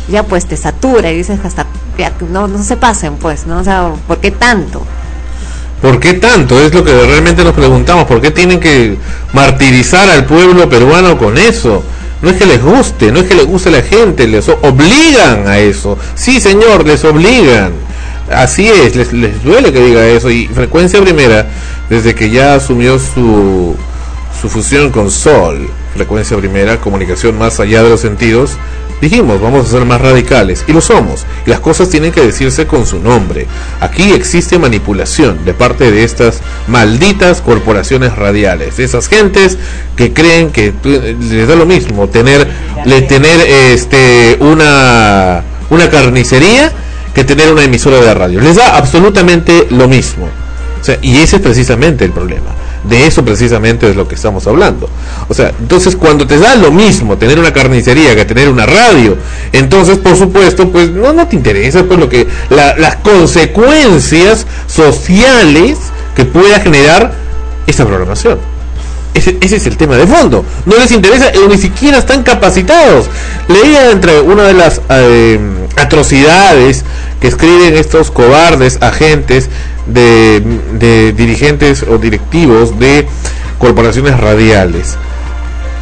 ya 0.07 0.21
pues 0.21 0.45
te 0.45 0.55
satura 0.55 1.11
y 1.11 1.17
dices 1.17 1.39
hasta, 1.43 1.65
ya, 1.97 2.11
no, 2.29 2.47
no 2.47 2.61
se 2.63 2.77
pasen 2.77 3.15
pues, 3.15 3.47
¿no? 3.47 3.57
O 3.57 3.63
sea, 3.63 3.89
¿por 4.07 4.19
qué 4.19 4.29
tanto? 4.29 4.85
¿Por 5.81 5.99
qué 5.99 6.13
tanto? 6.13 6.61
Es 6.61 6.75
lo 6.75 6.83
que 6.83 6.93
realmente 6.93 7.43
nos 7.43 7.53
preguntamos. 7.55 8.05
¿Por 8.05 8.21
qué 8.21 8.29
tienen 8.29 8.59
que 8.59 8.97
martirizar 9.33 10.07
al 10.11 10.25
pueblo 10.25 10.69
peruano 10.69 11.17
con 11.17 11.39
eso? 11.39 11.83
No 12.25 12.31
es 12.31 12.37
que 12.37 12.47
les 12.47 12.59
guste, 12.59 13.11
no 13.11 13.19
es 13.19 13.27
que 13.27 13.35
les 13.35 13.45
guste 13.45 13.69
a 13.69 13.73
la 13.73 13.83
gente, 13.83 14.27
les 14.27 14.49
obligan 14.49 15.47
a 15.47 15.59
eso. 15.59 15.95
Sí, 16.15 16.41
señor, 16.41 16.83
les 16.83 17.03
obligan. 17.05 17.71
Así 18.31 18.67
es, 18.67 18.95
les, 18.95 19.13
les 19.13 19.43
duele 19.43 19.71
que 19.71 19.79
diga 19.79 20.07
eso. 20.07 20.31
Y 20.31 20.47
Frecuencia 20.47 20.99
Primera, 21.03 21.45
desde 21.87 22.15
que 22.15 22.31
ya 22.31 22.55
asumió 22.55 22.97
su, 22.97 23.75
su 24.41 24.49
fusión 24.49 24.89
con 24.89 25.11
Sol, 25.11 25.69
Frecuencia 25.95 26.37
Primera, 26.37 26.77
comunicación 26.81 27.37
más 27.37 27.59
allá 27.59 27.81
de 27.81 27.89
los 27.89 28.01
sentidos, 28.01 28.51
dijimos, 29.01 29.41
vamos 29.41 29.65
a 29.67 29.71
ser 29.71 29.85
más 29.85 30.01
radicales. 30.01 30.65
Y 30.67 30.73
lo 30.73 30.81
somos. 30.81 31.25
Y 31.45 31.49
las 31.49 31.59
cosas 31.61 31.89
tienen 31.89 32.11
que 32.11 32.21
decirse 32.21 32.67
con 32.67 32.85
su 32.85 32.99
nombre. 32.99 33.47
Aquí 33.79 34.11
existe 34.11 34.59
manipulación 34.59 35.45
de 35.45 35.53
parte 35.53 35.91
de 35.91 36.03
estas 36.03 36.41
malditas 36.67 37.41
corporaciones 37.41 38.15
radiales. 38.15 38.77
De 38.77 38.83
esas 38.83 39.07
gentes 39.07 39.57
que 39.95 40.11
creen 40.13 40.51
que 40.51 40.71
tú- 40.71 40.89
les 40.89 41.47
da 41.47 41.55
lo 41.55 41.65
mismo 41.65 42.07
tener, 42.09 42.47
le, 42.85 43.01
tener 43.03 43.39
este, 43.41 44.37
una, 44.41 45.43
una 45.69 45.89
carnicería 45.89 46.71
que 47.13 47.23
tener 47.23 47.51
una 47.51 47.63
emisora 47.63 48.01
de 48.01 48.13
radio. 48.13 48.41
Les 48.41 48.57
da 48.57 48.75
absolutamente 48.75 49.67
lo 49.69 49.87
mismo. 49.87 50.27
Y 51.01 51.17
ese 51.17 51.37
es 51.37 51.41
precisamente 51.41 52.05
el 52.05 52.11
problema. 52.11 52.51
De 52.89 53.07
eso 53.07 53.25
precisamente 53.25 53.89
es 53.89 53.95
lo 53.95 54.07
que 54.07 54.15
estamos 54.15 54.45
hablando. 54.47 54.87
O 55.27 55.33
sea, 55.33 55.51
entonces 55.59 55.95
cuando 55.95 56.27
te 56.27 56.37
da 56.37 56.55
lo 56.55 56.71
mismo 56.71 57.17
tener 57.17 57.39
una 57.39 57.51
carnicería 57.51 58.15
que 58.15 58.25
tener 58.25 58.47
una 58.49 58.65
radio, 58.65 59.17
entonces 59.51 59.97
por 59.97 60.15
supuesto, 60.15 60.69
pues 60.69 60.91
no, 60.91 61.11
no 61.13 61.27
te 61.27 61.35
interesa 61.35 61.83
pues 61.83 61.99
lo 61.99 62.07
que 62.09 62.27
la- 62.49 62.77
las 62.77 62.97
consecuencias 62.97 64.45
sociales 64.67 65.77
que 66.15 66.25
pueda 66.25 66.59
generar 66.59 67.13
esta 67.67 67.85
programación. 67.85 68.37
Ese, 69.13 69.37
es 69.41 69.65
el 69.65 69.77
tema 69.77 69.95
de 69.95 70.05
fondo. 70.05 70.43
No 70.65 70.75
les 70.77 70.91
interesa 70.91 71.31
ni 71.49 71.57
siquiera 71.57 71.99
están 71.99 72.21
capacitados. 72.23 73.05
Leía 73.47 73.91
entre 73.91 74.19
una 74.19 74.43
de 74.43 74.53
las 74.53 74.81
eh, 74.89 75.39
atrocidades 75.77 76.83
que 77.19 77.27
escriben 77.27 77.75
estos 77.75 78.11
cobardes 78.11 78.77
agentes 78.81 79.49
de, 79.87 80.41
de 80.79 81.13
dirigentes 81.13 81.83
o 81.83 81.97
directivos 81.97 82.79
de 82.79 83.07
corporaciones 83.59 84.19
radiales. 84.19 84.97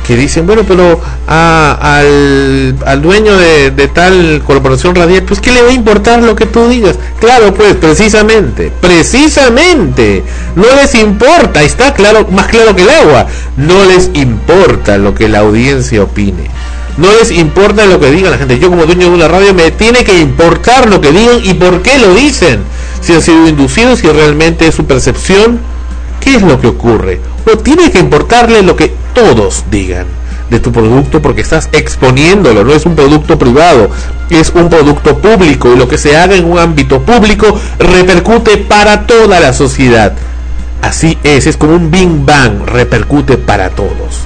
que 0.06 0.18
dicen, 0.18 0.46
bueno, 0.46 0.64
pero 0.68 1.00
a- 1.30 1.78
al, 1.80 2.76
al 2.86 3.02
dueño 3.02 3.38
de, 3.38 3.72
tal 3.94 4.42
corporación 4.46 4.96
radial, 4.96 5.24
pues 5.24 5.40
¿qué 5.40 5.52
le 5.54 5.62
va 5.62 5.70
a 5.70 5.74
importar 5.74 6.22
lo 6.22 6.36
que 6.36 6.46
tú 6.46 6.68
digas? 6.68 6.98
Claro, 7.22 7.54
pues, 7.54 7.76
precisamente, 7.76 8.70
precisamente, 8.82 10.22
no 10.58 10.66
les 10.76 10.94
importa, 10.96 11.62
está 11.64 11.94
claro, 11.94 12.28
más 12.32 12.48
claro 12.48 12.76
que 12.76 12.82
el 12.84 12.90
agua, 12.90 13.28
no 13.56 13.86
les 13.86 14.10
importa 14.14 14.98
lo 14.98 15.16
que 15.16 15.30
la 15.30 15.40
audiencia 15.40 16.04
opine. 16.04 16.50
No 16.98 17.08
les 17.12 17.32
importa 17.32 17.86
lo 17.86 18.00
que 18.00 18.12
diga 18.12 18.30
la 18.30 18.38
gente. 18.38 18.60
Yo 18.60 18.70
como 18.70 18.86
dueño 18.86 19.08
de 19.08 19.16
una 19.16 19.28
radio 19.28 19.54
me 19.54 19.72
tiene 19.72 20.04
que 20.04 20.20
importar 20.20 20.90
lo 20.90 21.02
que 21.02 21.12
digan 21.12 21.40
y 21.44 21.54
por 21.56 21.82
qué 21.82 21.98
lo 21.98 22.14
dicen. 22.14 22.62
Si 23.02 23.14
han 23.14 23.22
sido 23.22 23.48
inducidos, 23.48 24.00
si 24.00 24.08
realmente 24.08 24.68
es 24.68 24.76
su 24.76 24.86
percepción, 24.86 25.60
¿qué 26.20 26.36
es 26.36 26.42
lo 26.44 26.62
que 26.62 26.68
ocurre? 26.68 27.20
No 27.46 27.58
tiene 27.58 27.92
que 27.92 28.00
importarle 28.00 28.62
lo 28.62 28.76
que 28.76 28.94
todos 29.14 29.66
digan 29.72 30.06
de 30.50 30.60
tu 30.60 30.72
producto 30.72 31.22
porque 31.22 31.42
estás 31.42 31.70
exponiéndolo, 31.72 32.64
no 32.64 32.74
es 32.74 32.86
un 32.86 32.96
producto 32.96 33.40
privado, 33.40 33.90
es 34.30 34.52
un 34.54 34.70
producto 34.70 35.18
público 35.18 35.74
y 35.74 35.78
lo 35.78 35.88
que 35.88 35.98
se 35.98 36.16
haga 36.16 36.36
en 36.36 36.46
un 36.46 36.60
ámbito 36.60 37.02
público 37.02 37.60
repercute 37.80 38.58
para 38.58 39.08
toda 39.08 39.40
la 39.40 39.52
sociedad. 39.52 40.14
Así 40.82 41.18
es, 41.24 41.48
es 41.48 41.58
como 41.58 41.76
un 41.76 41.90
Bing 41.90 42.26
Bang, 42.26 42.66
repercute 42.66 43.38
para 43.38 43.70
todos. 43.70 44.22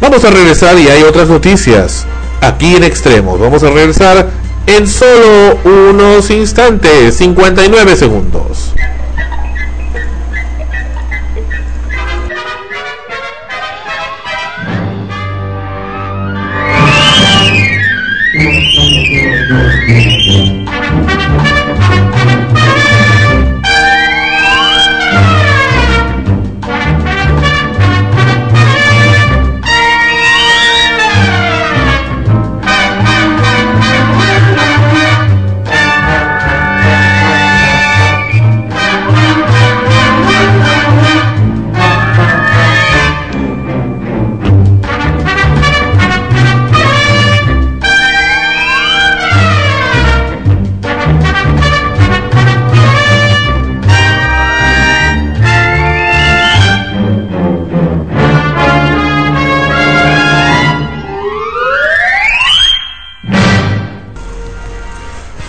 Vamos 0.00 0.24
a 0.24 0.30
regresar 0.30 0.78
y 0.78 0.88
hay 0.88 1.02
otras 1.02 1.28
noticias 1.28 2.06
aquí 2.40 2.76
en 2.76 2.84
Extremos. 2.84 3.40
Vamos 3.40 3.62
a 3.62 3.70
regresar 3.70 4.28
en 4.66 4.86
solo 4.86 5.58
unos 5.64 6.30
instantes, 6.30 7.16
59 7.16 7.96
segundos. 7.96 8.74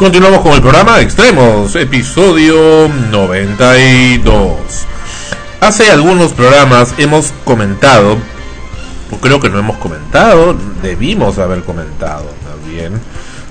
Continuamos 0.08 0.40
con 0.40 0.54
el 0.54 0.62
programa 0.62 1.02
Extremos, 1.02 1.76
episodio 1.76 2.88
92. 3.12 4.56
Hace 5.60 5.92
algunos 5.92 6.32
programas 6.32 6.94
hemos 6.98 7.34
comentado, 7.44 8.18
o 9.12 9.18
creo 9.18 9.42
que 9.42 9.50
no 9.50 9.60
hemos 9.60 9.76
comentado, 9.76 10.56
debimos 10.82 11.40
haber 11.40 11.62
comentado 11.64 12.24
también, 12.50 12.94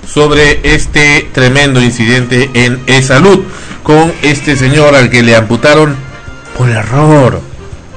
sobre 0.07 0.73
este 0.73 1.29
tremendo 1.31 1.79
incidente 1.79 2.49
en 2.55 2.81
E-Salud 2.87 3.43
con 3.83 4.11
este 4.23 4.55
señor 4.55 4.95
al 4.95 5.11
que 5.11 5.21
le 5.21 5.35
amputaron 5.35 5.95
por 6.57 6.69
error 6.71 7.39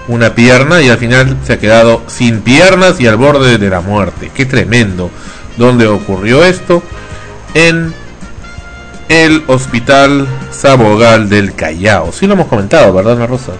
una 0.06 0.34
pierna 0.34 0.82
y 0.82 0.90
al 0.90 0.98
final 0.98 1.38
se 1.46 1.54
ha 1.54 1.58
quedado 1.58 2.02
sin 2.08 2.42
piernas 2.42 3.00
y 3.00 3.06
al 3.06 3.16
borde 3.16 3.56
de 3.56 3.70
la 3.70 3.80
muerte. 3.80 4.30
Qué 4.34 4.44
tremendo. 4.44 5.10
¿Dónde 5.56 5.86
ocurrió 5.86 6.44
esto? 6.44 6.82
En 7.54 7.94
el 9.10 9.42
Hospital 9.48 10.28
Sabogal 10.52 11.28
del 11.28 11.52
Callao. 11.54 12.12
Sí 12.12 12.28
lo 12.28 12.34
hemos 12.34 12.46
comentado, 12.46 12.92
¿verdad, 12.92 13.14
Ana 13.14 13.26
Rosa? 13.26 13.52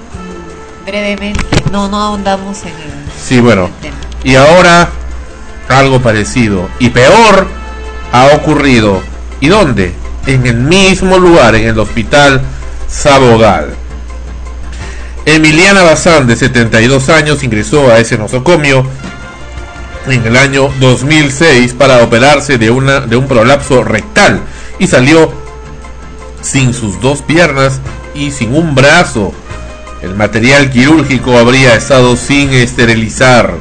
Brevemente, 0.87 1.45
no, 1.73 1.89
no 1.89 2.01
ahondamos 2.01 2.63
en 2.63 2.69
el 2.69 3.01
Sí, 3.21 3.41
bueno. 3.41 3.69
Y 4.23 4.37
ahora 4.37 4.89
algo 5.69 6.01
parecido 6.01 6.69
y 6.79 6.91
peor 6.91 7.49
ha 8.13 8.27
ocurrido. 8.37 9.03
¿Y 9.41 9.49
dónde? 9.49 9.93
En 10.27 10.47
el 10.47 10.57
mismo 10.57 11.19
lugar, 11.19 11.57
en 11.57 11.67
el 11.67 11.79
Hospital 11.79 12.41
Sabogal. 12.89 13.75
Emiliana 15.27 15.83
Bazán, 15.83 16.29
de 16.29 16.37
72 16.37 17.09
años, 17.09 17.43
ingresó 17.43 17.91
a 17.91 17.99
ese 17.99 18.17
nosocomio 18.17 18.87
en 20.07 20.25
el 20.25 20.37
año 20.37 20.71
2006 20.79 21.75
para 21.75 22.05
operarse 22.05 22.57
de, 22.57 22.71
una, 22.71 23.01
de 23.01 23.17
un 23.17 23.27
prolapso 23.27 23.83
rectal 23.83 24.41
y 24.79 24.87
salió 24.87 25.40
sin 26.43 26.75
sus 26.75 27.01
dos 27.01 27.23
piernas 27.23 27.81
y 28.15 28.31
sin 28.31 28.55
un 28.55 28.75
brazo. 28.75 29.33
El 30.03 30.15
material 30.15 30.71
quirúrgico 30.71 31.39
habría 31.39 31.75
estado 31.75 32.17
sin 32.17 32.53
esterilizar. 32.53 33.55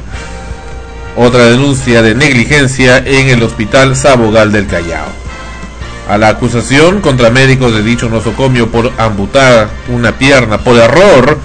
Otra 1.16 1.44
denuncia 1.46 2.02
de 2.02 2.14
negligencia 2.14 2.98
en 2.98 3.28
el 3.28 3.42
Hospital 3.42 3.94
Sabogal 3.96 4.52
del 4.52 4.66
Callao. 4.66 5.08
A 6.08 6.18
la 6.18 6.28
acusación 6.28 7.00
contra 7.00 7.30
médicos 7.30 7.74
de 7.74 7.82
dicho 7.82 8.08
nosocomio 8.08 8.70
por 8.70 8.90
amputar 8.98 9.68
una 9.88 10.12
pierna 10.18 10.58
por 10.58 10.76
error 10.76 11.38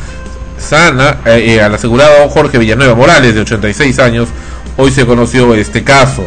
sana 0.57 1.17
eh, 1.25 1.55
eh, 1.55 1.61
al 1.61 1.75
asegurado 1.75 2.29
Jorge 2.29 2.57
Villanueva 2.57 2.95
Morales 2.95 3.35
de 3.35 3.41
86 3.41 3.99
años, 3.99 4.29
hoy 4.77 4.91
se 4.91 5.05
conoció 5.05 5.53
este 5.53 5.83
caso. 5.83 6.23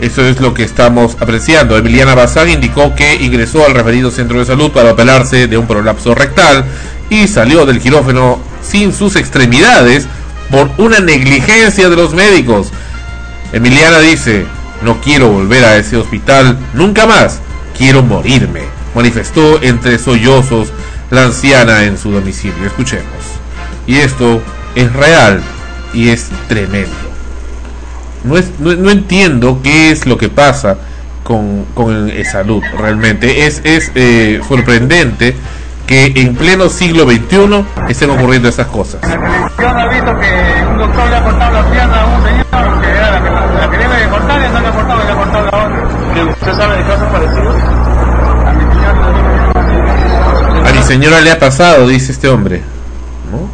Eso 0.00 0.24
es 0.24 0.40
lo 0.40 0.54
que 0.54 0.62
estamos 0.62 1.16
apreciando. 1.20 1.76
Emiliana 1.76 2.14
Bazán 2.14 2.48
indicó 2.48 2.94
que 2.94 3.16
ingresó 3.16 3.66
al 3.66 3.74
referido 3.74 4.10
centro 4.10 4.38
de 4.38 4.46
salud 4.46 4.70
para 4.70 4.92
operarse 4.92 5.46
de 5.46 5.58
un 5.58 5.66
prolapso 5.66 6.14
rectal 6.14 6.64
y 7.10 7.28
salió 7.28 7.66
del 7.66 7.80
quirófano 7.80 8.40
sin 8.62 8.94
sus 8.94 9.16
extremidades 9.16 10.06
por 10.50 10.70
una 10.78 11.00
negligencia 11.00 11.90
de 11.90 11.96
los 11.96 12.14
médicos. 12.14 12.68
Emiliana 13.52 13.98
dice, 13.98 14.46
no 14.82 15.00
quiero 15.00 15.28
volver 15.28 15.64
a 15.64 15.76
ese 15.76 15.96
hospital 15.96 16.58
nunca 16.72 17.06
más, 17.06 17.40
quiero 17.76 18.02
morirme, 18.02 18.62
manifestó 18.94 19.62
entre 19.62 19.98
sollozos 19.98 20.68
la 21.10 21.24
anciana 21.24 21.84
en 21.84 21.98
su 21.98 22.10
domicilio. 22.10 22.64
Escuchemos. 22.64 23.04
Y 23.86 23.96
esto 23.96 24.40
es 24.74 24.92
real 24.92 25.42
y 25.92 26.08
es 26.08 26.30
tremendo. 26.48 27.09
No, 28.24 28.36
es, 28.36 28.50
no, 28.58 28.74
no 28.74 28.90
entiendo 28.90 29.60
qué 29.62 29.90
es 29.90 30.06
lo 30.06 30.18
que 30.18 30.28
pasa 30.28 30.76
con, 31.24 31.64
con 31.74 32.10
salud 32.24 32.62
realmente. 32.78 33.46
Es, 33.46 33.62
es 33.64 33.92
eh, 33.94 34.40
sorprendente 34.46 35.36
que 35.86 36.12
en 36.16 36.36
pleno 36.36 36.68
siglo 36.68 37.04
XXI 37.04 37.64
estén 37.88 38.10
ocurriendo 38.10 38.48
esas 38.48 38.66
cosas. 38.68 39.00
Yo 39.02 39.72
no 39.72 39.80
he 39.80 39.88
visto 39.94 40.16
que 40.18 40.64
un 40.70 40.78
doctor 40.78 41.08
le 41.08 41.16
ha 41.16 41.24
cortado 41.24 41.52
la 41.52 41.70
pierna 41.70 42.02
a 42.02 42.06
un 42.06 42.22
señor 42.22 42.80
que 42.80 42.88
era 42.88 43.10
la 43.10 43.22
que, 43.22 43.30
la 43.30 43.70
que 43.70 43.78
debe 43.78 43.96
de 43.96 44.08
cortar 44.08 44.40
y 44.40 44.52
no 44.52 44.60
le 44.60 44.68
ha 44.68 44.72
cortado, 44.72 45.04
le 45.04 45.10
ha 45.10 45.16
cortado 45.16 45.44
la 45.50 45.58
otra. 45.66 46.24
¿Usted 46.30 46.52
sabe 46.56 46.76
de 46.76 46.82
casos 46.84 47.08
parecidos? 47.08 47.56
A 48.46 48.52
mi 48.52 48.62
señor 48.72 50.66
A 50.66 50.72
mi 50.72 50.82
señora 50.82 51.20
le 51.20 51.30
ha 51.32 51.38
pasado, 51.38 51.88
dice 51.88 52.12
este 52.12 52.28
hombre. 52.28 52.62
¿no? 53.30 53.48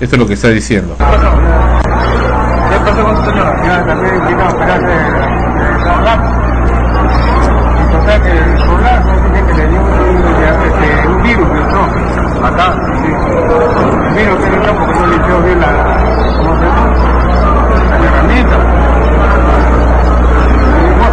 Esto 0.00 0.16
es 0.16 0.20
lo 0.20 0.26
que 0.26 0.34
está 0.34 0.48
diciendo. 0.48 0.94
¿Qué 0.98 1.04
pasó 1.04 1.87
con 2.96 3.16
su 3.16 3.24
señora? 3.30 3.52
Ya 3.64 3.84
también 3.84 4.26
vino 4.26 4.42
a 4.42 4.48
operarse 4.48 4.86
de 4.86 4.94
prolapso. 5.84 6.32
Y 7.78 7.92
total 7.92 8.22
que 8.22 8.32
prolapso 8.66 9.12
dice 9.12 9.46
que 9.46 9.54
le 9.54 9.66
dio 9.68 9.80
un, 9.80 9.88
este, 10.64 11.08
un 11.08 11.22
virus 11.22 11.48
que 11.48 11.58
entró 11.58 12.46
acá. 12.46 12.74
Sí. 13.02 13.08
El 13.08 14.14
virus 14.14 14.44
que 14.44 14.50
le 14.50 14.56
entró 14.56 14.74
porque 14.78 14.98
no 14.98 15.06
limpió 15.06 15.42
bien 15.42 15.60
la, 15.60 15.66
¿cómo 16.36 16.56
se 16.56 16.64
llama? 16.64 16.84
La 17.90 18.06
herramienta. 18.06 18.56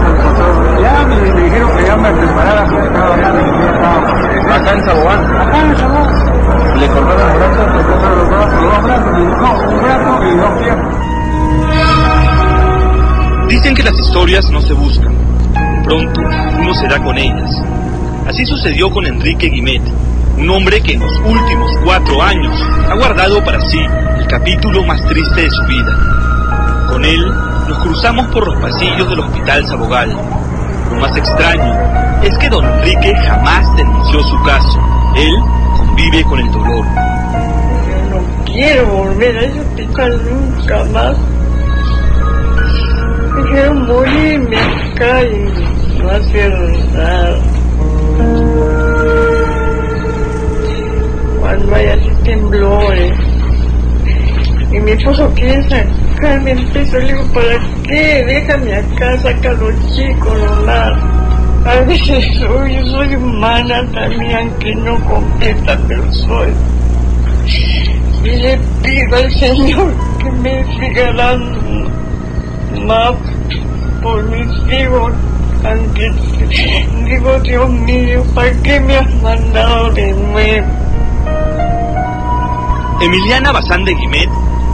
Entonces, 0.06 0.81
Ya 0.81 1.06
me, 1.06 1.15
me 1.34 1.41
dijeron 1.41 1.77
que 1.77 1.84
ya 1.84 1.97
me 1.97 2.11
preparara 2.11 2.65
porque 2.65 2.88
estaba 2.88 3.18
ya 3.18 4.56
Acá 4.56 4.72
en 4.72 4.85
Saboán. 4.85 5.35
Acá 5.35 5.61
en 5.61 5.77
Saboán. 5.77 6.80
Le 6.80 6.88
cortaron 6.88 7.27
los 7.27 7.38
brazos, 7.38 7.76
le 7.76 7.84
cortaron 7.84 8.18
los 8.19 8.30
brazos, 8.30 8.61
dos 8.61 8.84
brazos, 8.84 9.11
no, 9.15 9.69
un 9.69 9.81
brazo 9.81 10.23
y 10.23 10.35
dos 10.38 10.52
piernas. 10.61 10.94
Dicen 13.49 13.76
que 13.76 13.84
las 13.84 13.97
historias 13.99 14.49
no 14.49 14.59
se 14.61 14.73
buscan. 14.73 15.15
Pronto 15.84 16.22
uno 16.59 16.73
se 16.73 16.88
da 16.88 17.01
con 17.01 17.17
ellas. 17.17 17.49
Así 18.27 18.43
sucedió 18.45 18.89
con 18.89 19.05
Enrique 19.05 19.49
Guimet, 19.49 19.84
un 20.38 20.49
hombre 20.49 20.81
que 20.81 20.93
en 20.93 20.99
los 20.99 21.11
últimos 21.19 21.72
cuatro 21.84 22.22
años 22.23 22.59
ha 22.89 22.95
guardado 22.95 23.43
para 23.43 23.61
sí 23.69 23.80
el 24.17 24.27
capítulo 24.27 24.84
más 24.84 24.99
triste 25.07 25.41
de 25.43 25.49
su 25.51 25.63
vida. 25.67 26.88
Con 26.89 27.05
él 27.05 27.23
nos 27.69 27.77
cruzamos 27.84 28.27
por 28.27 28.47
los 28.47 28.59
pasillos 28.59 29.07
del 29.09 29.19
Hospital 29.19 29.67
Sabogal. 29.67 30.09
Lo 30.89 30.97
más 30.99 31.15
extraño 31.15 31.76
es 32.23 32.35
que 32.39 32.49
don 32.49 32.65
Enrique 32.65 33.13
jamás 33.27 33.76
denunció 33.77 34.19
su 34.23 34.43
caso. 34.43 34.80
Él 35.15 35.35
convive 35.77 36.23
con 36.23 36.39
el 36.39 36.51
dolor. 36.51 36.85
quiero 38.45 38.88
volver 38.88 39.38
a 39.38 39.41
ese 39.41 39.59
hospital 39.59 40.22
nunca 40.30 40.84
más. 40.85 41.35
Quiero 43.56 43.73
morirme 43.73 44.57
acá 44.57 45.23
y 45.23 46.02
no 46.02 46.10
hacer 46.10 46.52
nada. 46.91 47.40
Cuando 51.40 51.76
hay 51.76 51.86
así 51.88 52.10
temblores 52.26 53.18
y 54.73 54.80
mi 54.82 54.91
esposo 54.91 55.32
quiere 55.36 55.64
sacarme 55.69 56.52
el 56.52 56.68
peso, 56.68 56.99
le 56.99 57.06
digo, 57.06 57.23
¿para 57.34 57.57
qué? 57.84 58.26
Déjame 58.26 58.76
acá, 58.76 59.18
saca 59.19 59.49
a 59.52 59.53
los 59.53 59.95
chicos. 59.95 60.38
A 61.65 61.80
veces 61.88 62.26
soy, 62.38 62.76
yo 62.76 62.86
soy 62.88 63.15
humana 63.15 63.90
también, 63.94 64.36
aunque 64.36 64.76
no 64.76 64.99
completa, 65.06 65.80
pero 65.88 66.11
soy. 66.11 66.49
Y 68.22 68.36
le 68.36 68.60
pido 68.84 69.15
al 69.15 69.32
Señor 69.32 69.94
que 70.19 70.30
me 70.30 70.61
siga 70.77 71.14
dando 71.14 71.90
más 72.86 73.35
por 74.06 74.23
mis 74.30 74.48
hijos, 74.72 75.11
aunque 75.64 76.11
digo, 77.06 77.40
Dios 77.40 77.69
mío, 77.72 78.23
¿para 78.36 78.52
qué 78.61 78.80
me 78.80 78.98
has 78.98 79.11
mandado 79.23 79.90
de 79.94 80.14
nuevo? 80.14 80.68
Emiliana 83.02 83.52
Bazán 83.52 83.84
de 83.84 83.95
Guimet 83.95 84.30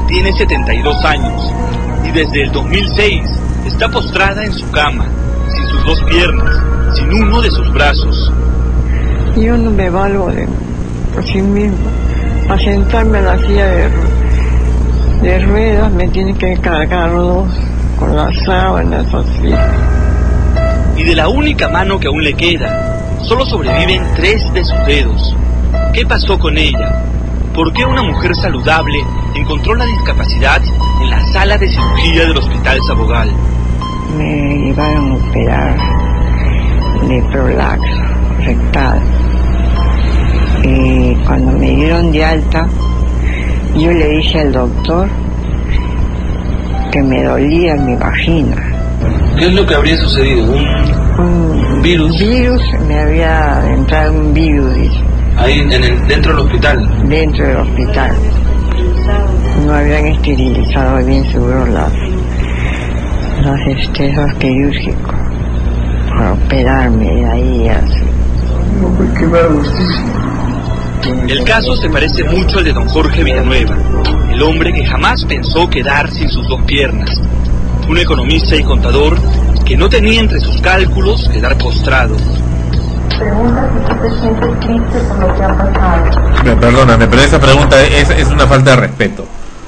tiene 0.10 0.34
72 0.34 1.06
años 1.06 1.54
y 2.06 2.12
desde 2.12 2.44
el 2.44 2.52
2006 2.52 3.22
está 3.68 3.88
postrada 3.88 4.44
en 4.44 4.52
su 4.52 4.70
cama, 4.72 5.06
sin 5.50 5.66
sus 5.68 5.86
dos 5.86 6.04
piernas, 6.10 6.54
sin 6.98 7.14
uno 7.14 7.42
de 7.42 7.50
sus 7.52 7.72
brazos. 7.74 8.34
Yo 9.38 9.56
no 9.58 9.72
me 9.72 9.90
valgo 9.90 10.28
de 10.30 10.46
por 11.14 11.26
sí 11.26 11.42
mismo. 11.42 11.78
A 12.50 12.58
sentarme 12.58 13.20
en 13.20 13.26
la 13.26 13.38
silla 13.38 13.66
de, 13.66 13.88
ru- 13.88 15.22
de 15.22 15.40
ruedas 15.46 15.92
me 15.94 16.08
tiene 16.10 16.34
que 16.34 16.58
cargarlos 16.58 17.48
con 18.02 18.18
así. 18.94 19.54
Y 20.98 21.04
de 21.04 21.16
la 21.16 21.30
única 21.30 21.70
mano 21.70 22.00
que 22.00 22.08
aún 22.08 22.24
le 22.24 22.34
queda, 22.34 23.20
solo 23.24 23.46
sobreviven 23.46 24.04
tres 24.16 24.42
de 24.54 24.66
sus 24.66 24.86
dedos. 24.88 25.36
¿Qué 25.94 26.06
pasó 26.06 26.40
con 26.40 26.58
ella? 26.58 27.04
¿Por 27.54 27.72
qué 27.74 27.86
una 27.86 28.02
mujer 28.02 28.36
saludable 28.36 28.98
encontró 29.36 29.76
la 29.76 29.86
discapacidad 29.86 30.62
en 31.02 31.10
la 31.10 31.24
sala 31.32 31.58
de 31.58 31.70
cirugía 31.70 32.22
del 32.22 32.38
Hospital 32.38 32.80
Sabogal? 32.88 33.32
Me 34.18 34.66
llevaron 34.66 35.12
a 35.12 35.16
operar 35.16 35.78
de 37.08 37.22
prolaxo 37.32 38.02
rectal. 38.40 39.02
Y 40.64 41.16
cuando 41.26 41.52
me 41.52 41.70
dieron 41.70 42.12
de 42.12 42.26
alta, 42.26 42.68
yo 43.76 43.92
le 43.92 44.08
dije 44.10 44.40
al 44.40 44.52
doctor 44.52 45.08
que 46.92 47.02
me 47.02 47.24
dolía 47.24 47.76
mi 47.76 47.96
vagina. 47.96 48.56
¿Qué 49.38 49.46
es 49.46 49.54
lo 49.54 49.66
que 49.66 49.76
habría 49.76 49.96
sucedido? 49.98 50.46
Un 50.54 51.82
virus. 51.82 52.12
virus, 52.20 52.62
me 52.88 53.00
había 53.00 53.74
entrado 53.74 54.14
un 54.14 54.34
virus 54.34 54.76
dice, 54.76 55.00
Ahí 55.38 55.60
en 55.60 55.72
el, 55.72 56.08
dentro 56.08 56.36
del 56.36 56.46
hospital. 56.46 57.08
dentro 57.08 57.48
del 57.48 57.58
hospital. 57.58 58.12
No 59.66 59.74
habían 59.74 60.06
esterilizado 60.08 61.06
bien 61.06 61.24
seguro 61.32 61.66
las, 61.68 61.92
los 63.44 63.60
estesos 63.78 64.34
quirúrgicos 64.40 65.16
para 66.10 66.34
operarme 66.34 67.06
de 67.06 67.26
ahí 67.26 67.68
así. 67.70 68.04
El 71.28 71.44
caso 71.46 71.76
se 71.82 71.90
parece 71.90 72.24
mucho 72.26 72.60
al 72.60 72.66
de 72.66 72.74
don 72.74 72.88
Jorge 72.90 73.24
Villanueva, 73.24 73.76
el 74.32 74.42
hombre 74.42 74.72
que 74.74 74.86
jamás 74.86 75.24
pensó 75.26 75.70
quedar 75.70 76.10
sin 76.12 76.30
sus 76.30 76.48
dos 76.48 76.62
piernas. 76.64 77.10
Un 77.88 77.98
economista 77.98 78.56
y 78.56 78.64
contador 78.64 79.18
que 79.66 79.76
no 79.78 79.90
tenía 79.90 80.20
entre 80.20 80.40
sus 80.40 80.62
cálculos 80.62 81.28
quedar 81.30 81.58
postrado. 81.58 82.16
Pregunta 83.20 83.70
si 83.74 83.94
tú 83.94 84.02
te 84.02 84.10
sientes 84.22 84.60
triste 84.60 85.00
por 85.10 85.20
lo 85.28 85.34
que 85.36 85.44
ha 85.44 85.58
pasado. 85.58 86.44
Me- 86.44 86.56
Perdóname, 86.56 87.08
pero 87.08 87.22
esa 87.22 87.40
pregunta 87.40 87.82
es, 87.84 88.10
es 88.10 88.28
una 88.30 88.48
falta 88.48 88.72
de 88.72 88.76
respeto. 88.78 89.26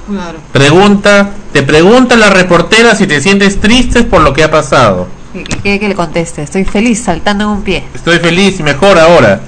Claro. 0.10 0.38
Pregunta, 0.52 1.30
te 1.52 1.64
pregunta 1.64 2.16
la 2.16 2.30
reportera 2.30 2.96
si 2.96 3.08
te 3.08 3.22
sientes 3.22 3.60
triste 3.60 4.04
por 4.04 4.22
lo 4.22 4.34
que 4.34 4.44
ha 4.44 4.52
pasado. 4.52 5.08
¿Qué 5.34 5.44
quiere 5.44 5.80
que 5.80 5.88
le 5.90 5.96
conteste? 5.96 6.44
Estoy 6.44 6.64
feliz, 6.66 7.02
saltando 7.04 7.46
en 7.46 7.50
un 7.52 7.62
pie. 7.64 7.84
Estoy 7.94 8.20
feliz 8.20 8.60
y 8.60 8.64
mejor 8.64 9.00
ahora. 9.00 9.40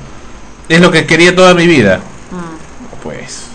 Es 0.67 0.81
lo 0.81 0.89
que 0.91 1.05
quería 1.05 1.35
toda 1.35 1.53
mi 1.53 1.67
vida. 1.67 1.99
Mm. 2.31 3.03
Pues, 3.03 3.47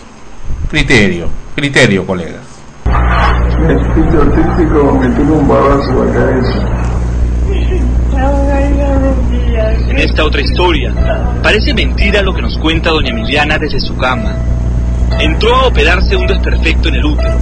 criterio, 0.69 1.27
criterio, 1.55 2.05
colegas. 2.05 2.41
El 2.85 3.77
espíritu 3.77 4.21
artístico 4.21 4.99
me 4.99 5.09
tuvo 5.09 5.35
un 5.35 5.47
balazo 5.47 5.91
en 5.91 6.07
la 6.07 6.13
cabeza. 6.13 6.81
En 9.89 9.97
esta 9.99 10.23
otra 10.23 10.41
historia, 10.41 10.93
parece 11.43 11.73
mentira 11.73 12.21
lo 12.21 12.33
que 12.33 12.41
nos 12.41 12.57
cuenta 12.57 12.91
doña 12.91 13.09
Emiliana 13.09 13.57
desde 13.57 13.79
su 13.79 13.95
cama. 13.97 14.35
Entró 15.19 15.55
a 15.55 15.67
operarse 15.67 16.15
un 16.15 16.27
desperfecto 16.27 16.89
en 16.89 16.95
el 16.95 17.05
útero. 17.05 17.37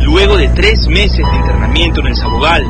Luego 0.00 0.36
de 0.36 0.48
tres 0.48 0.86
meses 0.88 1.18
de 1.18 1.36
internamiento 1.36 2.00
en 2.00 2.08
el 2.08 2.16
Sabogal, 2.16 2.64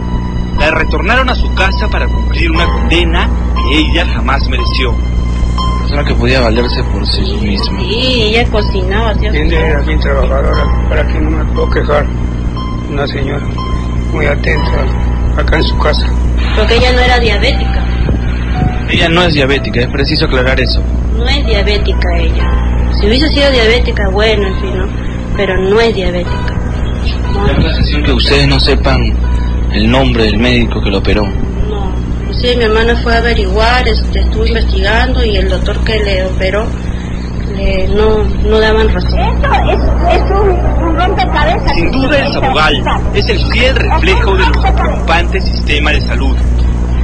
la 0.59 0.71
retornaron 0.71 1.31
a 1.31 1.35
su 1.35 1.53
casa 1.55 1.89
para 1.89 2.07
cumplir 2.07 2.51
una 2.51 2.67
condena 2.67 3.29
que 3.57 3.79
ella 3.79 4.07
jamás 4.07 4.47
mereció. 4.49 4.95
Persona 5.95 6.09
que 6.09 6.15
podía 6.21 6.41
valerse 6.41 6.83
por 6.93 7.07
sí 7.07 7.23
misma. 7.41 7.79
Sí, 7.79 8.23
ella 8.23 8.45
cocinaba, 8.51 9.11
hacía 9.11 9.31
Ella 9.31 9.67
era 9.67 9.81
bien 9.83 10.01
trabajadora, 10.01 10.89
para 10.89 11.07
que 11.07 11.21
no 11.21 11.31
me 11.31 11.45
puedo 11.53 11.71
quejar. 11.71 12.05
Una 12.91 13.07
señora 13.07 13.47
muy 14.13 14.27
atenta 14.27 14.85
acá 15.37 15.57
en 15.57 15.63
su 15.63 15.79
casa. 15.79 16.07
Porque 16.57 16.79
ella 16.79 16.93
no 16.93 16.99
era 16.99 17.21
diabética. 17.21 17.85
Ella 18.91 19.09
no 19.09 19.23
es 19.23 19.35
diabética, 19.35 19.81
es 19.83 19.87
preciso 19.87 20.25
aclarar 20.25 20.61
eso. 20.61 20.83
No 21.17 21.29
es 21.29 21.47
diabética 21.47 22.19
ella. 22.19 22.91
Si 22.99 23.07
hubiese 23.07 23.29
sido 23.29 23.53
diabética, 23.53 24.09
bueno, 24.11 24.49
en 24.49 24.61
fin, 24.61 24.77
¿no? 24.77 24.89
Pero 25.37 25.57
no 25.61 25.81
es 25.81 25.95
diabética. 25.95 26.61
La 27.47 27.63
sensación 27.63 28.03
que 28.03 28.13
ustedes 28.13 28.49
no 28.49 28.59
sepan 28.59 28.99
el 29.73 29.89
nombre 29.89 30.25
del 30.25 30.39
médico 30.39 30.83
que 30.83 30.91
lo 30.91 30.99
operó. 30.99 31.25
Sí, 32.41 32.57
mi 32.57 32.65
hermana 32.65 32.95
fue 33.03 33.15
a 33.15 33.19
averiguar, 33.19 33.87
este, 33.89 34.21
estuvo 34.21 34.47
investigando 34.47 35.25
y 35.25 35.37
el 35.37 35.49
doctor 35.49 35.83
que 35.85 35.99
le 35.99 36.25
operó 36.25 36.67
le, 37.55 37.89
no, 37.89 38.25
no 38.25 38.61
daban 38.61 38.89
razón. 38.93 39.21
es, 40.11 40.21
un, 40.31 40.97
rompecabezas. 40.97 41.73
Sin 41.75 41.91
duda 41.91 42.19
el 42.19 42.33
Sabogal 42.33 42.83
es 43.15 43.29
el 43.29 43.39
fiel 43.53 43.77
reflejo 43.77 44.37
de 44.37 44.47
nuestro 44.47 44.75
preocupante 44.75 45.41
sistema 45.41 45.91
de 45.93 46.01
salud. 46.03 46.37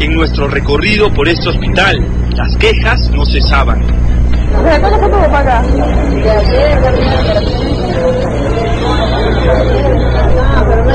En 0.01 0.15
nuestro 0.15 0.49
recorrido 0.49 1.13
por 1.13 1.29
este 1.29 1.49
hospital, 1.49 1.97
las 2.35 2.57
quejas 2.57 3.11
no 3.11 3.25
cesaban. 3.27 3.81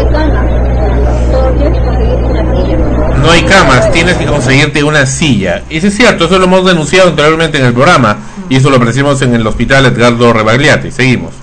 ¿Desde 0.08 0.55
no 3.22 3.32
hay 3.32 3.44
camas, 3.44 3.92
tienes 3.92 4.18
que 4.18 4.26
conseguirte 4.26 4.84
una 4.84 5.06
silla. 5.06 5.64
Y 5.70 5.78
eso 5.78 5.88
es 5.88 5.96
cierto, 5.96 6.26
eso 6.26 6.38
lo 6.38 6.44
hemos 6.46 6.66
denunciado 6.66 7.10
anteriormente 7.10 7.58
en 7.58 7.66
el 7.66 7.74
programa. 7.74 8.18
Y 8.50 8.58
eso 8.58 8.70
lo 8.70 8.78
ofrecimos 8.78 9.22
en 9.24 9.34
el 9.34 9.48
hospital 9.48 9.88
Edgardo 9.88 10.32
Rebagliati. 10.32 10.92
Seguimos. 10.92 11.34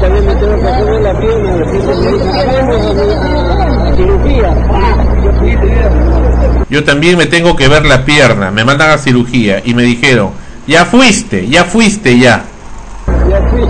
también 0.00 0.26
me 0.26 0.34
tengo 0.36 0.62
que 0.62 0.68
hacer 0.68 1.02
la 1.02 1.18
pierna, 1.18 1.56
la 1.56 1.70
cirugía. 3.96 4.54
Yo 6.70 6.84
también 6.84 7.18
me 7.18 7.26
tengo 7.26 7.56
que 7.56 7.68
ver 7.68 7.84
la 7.86 8.04
pierna. 8.04 8.50
Me 8.50 8.64
mandan 8.64 8.90
a 8.90 8.98
cirugía 8.98 9.62
y 9.64 9.74
me 9.74 9.82
dijeron, 9.82 10.30
ya 10.66 10.84
fuiste, 10.84 11.48
ya 11.48 11.64
fuiste 11.64 12.18
ya. 12.18 12.44
ya 13.28 13.40
fui. 13.50 13.62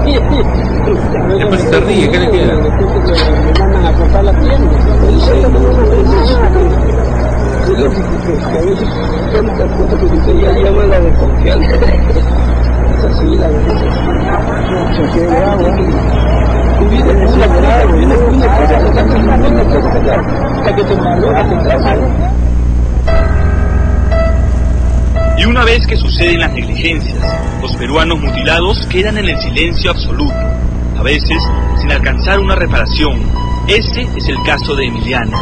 Ya 1.39 1.49
pues 1.49 1.63
se 1.63 1.81
ríe, 1.81 2.11
¿qué 2.11 2.19
le 2.19 2.31
queda? 2.31 2.55
Me 2.55 2.69
mandan 3.59 3.87
a 3.87 3.95
cortar 3.95 4.25
la 4.25 4.33
pierna. 4.33 4.71
Y 25.39 25.45
una 25.45 25.65
vez 25.65 25.87
que 25.87 25.97
suceden 25.97 26.41
las 26.41 26.53
negligencias, 26.53 27.19
los 27.61 27.77
peruanos 27.77 28.19
mutilados 28.19 28.87
quedan 28.91 29.19
en 29.19 29.29
el 29.29 29.39
silencio 29.41 29.91
absoluto. 29.91 30.35
a 30.99 31.03
veces 31.03 31.43
sin 31.79 31.93
alcanzar 31.93 32.41
una 32.41 32.55
reparación. 32.55 33.21
Ese 33.69 34.09
es 34.17 34.29
el 34.29 34.43
caso 34.47 34.75
de 34.75 34.87
Emiliana. 34.87 35.37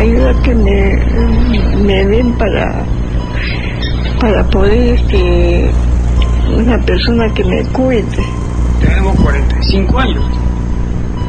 Ayuda 0.00 0.42
que 0.42 0.54
me, 0.54 0.96
me 1.76 2.06
den 2.06 2.32
para 2.38 2.84
para 4.20 4.44
poder 4.48 4.94
este 4.94 5.70
una 6.56 6.78
persona 6.84 7.32
que 7.32 7.44
me 7.44 7.62
cuide 7.64 8.04
Tenemos 8.80 9.16
45 9.20 9.98
años 9.98 10.24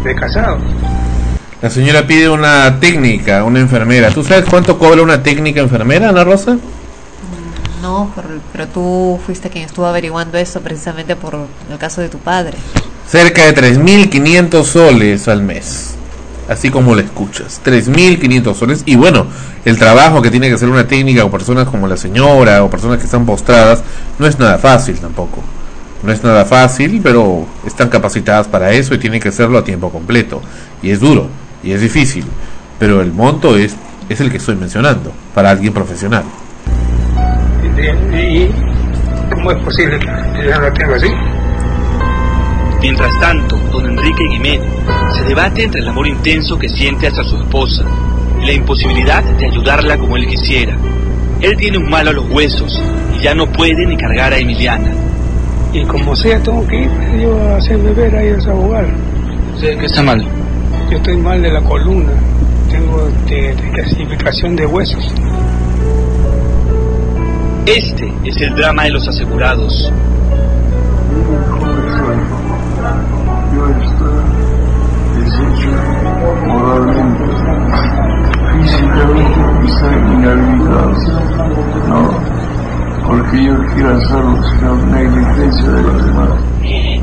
de 0.03 0.15
casado. 0.15 0.57
La 1.61 1.69
señora 1.69 2.07
pide 2.07 2.27
una 2.27 2.79
técnica, 2.79 3.43
una 3.43 3.59
enfermera. 3.59 4.09
¿Tú 4.09 4.23
sabes 4.23 4.45
cuánto 4.49 4.79
cobra 4.79 5.03
una 5.03 5.21
técnica 5.21 5.61
enfermera, 5.61 6.09
Ana 6.09 6.23
Rosa? 6.23 6.57
No, 7.83 8.11
pero, 8.15 8.29
pero 8.51 8.67
tú 8.67 9.19
fuiste 9.23 9.51
quien 9.51 9.65
estuvo 9.65 9.85
averiguando 9.85 10.39
eso 10.39 10.61
precisamente 10.61 11.15
por 11.15 11.35
el 11.69 11.77
caso 11.77 12.01
de 12.01 12.09
tu 12.09 12.17
padre. 12.17 12.57
Cerca 13.07 13.45
de 13.45 13.75
3.500 13.77 14.63
soles 14.63 15.27
al 15.27 15.43
mes. 15.43 15.95
Así 16.51 16.69
como 16.69 16.93
lo 16.95 16.99
escuchas. 16.99 17.61
3.500 17.63 18.55
soles. 18.55 18.83
Y 18.85 18.97
bueno, 18.97 19.25
el 19.63 19.77
trabajo 19.77 20.21
que 20.21 20.29
tiene 20.29 20.49
que 20.49 20.55
hacer 20.55 20.67
una 20.67 20.85
técnica 20.85 21.23
o 21.23 21.31
personas 21.31 21.65
como 21.69 21.87
la 21.87 21.95
señora 21.95 22.61
o 22.61 22.69
personas 22.69 22.97
que 22.97 23.05
están 23.05 23.25
postradas 23.25 23.81
no 24.19 24.27
es 24.27 24.37
nada 24.37 24.57
fácil 24.57 24.97
tampoco. 24.99 25.41
No 26.03 26.11
es 26.11 26.21
nada 26.25 26.43
fácil, 26.43 26.99
pero 27.01 27.45
están 27.65 27.87
capacitadas 27.87 28.49
para 28.49 28.71
eso 28.73 28.93
y 28.93 28.97
tienen 28.97 29.21
que 29.21 29.29
hacerlo 29.29 29.59
a 29.59 29.63
tiempo 29.63 29.91
completo. 29.91 30.41
Y 30.81 30.89
es 30.89 30.99
duro, 30.99 31.29
y 31.63 31.71
es 31.71 31.79
difícil. 31.79 32.25
Pero 32.77 33.01
el 33.01 33.13
monto 33.13 33.55
es, 33.55 33.73
es 34.09 34.19
el 34.19 34.29
que 34.29 34.37
estoy 34.37 34.57
mencionando, 34.57 35.13
para 35.33 35.51
alguien 35.51 35.71
profesional. 35.71 36.23
Y, 38.13 38.49
¿Cómo 39.33 39.51
es 39.51 39.57
posible 39.63 39.97
que 39.99 40.49
yo 40.49 40.59
no 40.59 40.95
así? 40.95 41.07
Mientras 42.81 43.11
tanto, 43.19 43.57
don 43.71 43.85
Enrique 43.85 44.23
Guimet 44.31 44.59
se 45.15 45.23
debate 45.25 45.63
entre 45.63 45.81
el 45.81 45.87
amor 45.87 46.07
intenso 46.07 46.57
que 46.57 46.67
siente 46.67 47.07
hacia 47.07 47.23
su 47.23 47.37
esposa 47.37 47.85
y 48.41 48.45
la 48.47 48.53
imposibilidad 48.53 49.23
de 49.23 49.45
ayudarla 49.45 49.99
como 49.99 50.17
él 50.17 50.25
quisiera. 50.25 50.75
Él 51.41 51.55
tiene 51.57 51.77
un 51.77 51.87
mal 51.89 52.07
a 52.07 52.11
los 52.11 52.27
huesos 52.31 52.81
y 53.15 53.21
ya 53.21 53.35
no 53.35 53.45
puede 53.51 53.85
ni 53.85 53.95
cargar 53.97 54.33
a 54.33 54.37
Emiliana. 54.39 54.91
Y 55.73 55.83
como 55.83 56.15
sea, 56.15 56.41
tengo 56.41 56.65
que 56.67 56.81
ir 56.81 56.89
yo 57.21 57.39
a 57.39 57.57
hacerme 57.57 57.93
ver 57.93 58.15
a 58.15 58.23
ellos 58.23 58.47
a 58.47 58.53
jugar. 58.53 58.87
¿Usted 59.53 59.77
qué 59.77 59.85
está 59.85 60.01
mal? 60.01 60.25
Yo 60.89 60.97
estoy 60.97 61.17
mal 61.17 61.39
de 61.39 61.51
la 61.51 61.61
columna. 61.61 62.13
Tengo 62.71 63.09
de, 63.27 63.55
de 63.55 63.71
clasificación 63.73 64.55
de 64.55 64.65
huesos. 64.65 65.13
Este 67.67 68.11
es 68.25 68.37
el 68.41 68.55
drama 68.55 68.85
de 68.85 68.89
los 68.89 69.07
asegurados. 69.07 69.91
Sino 84.49 84.75
negligencia 84.87 85.69
de 85.69 85.81
los 85.81 86.05
demás. 86.05 86.29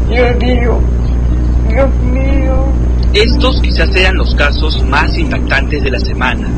Dios 0.08 0.36
mío, 0.40 0.80
Dios 1.68 1.90
mío. 2.12 2.72
Estos 3.14 3.60
quizás 3.62 3.90
sean 3.92 4.16
los 4.16 4.34
casos 4.34 4.84
más 4.88 5.16
impactantes 5.16 5.82
de 5.82 5.90
la 5.90 5.98
semana, 5.98 6.48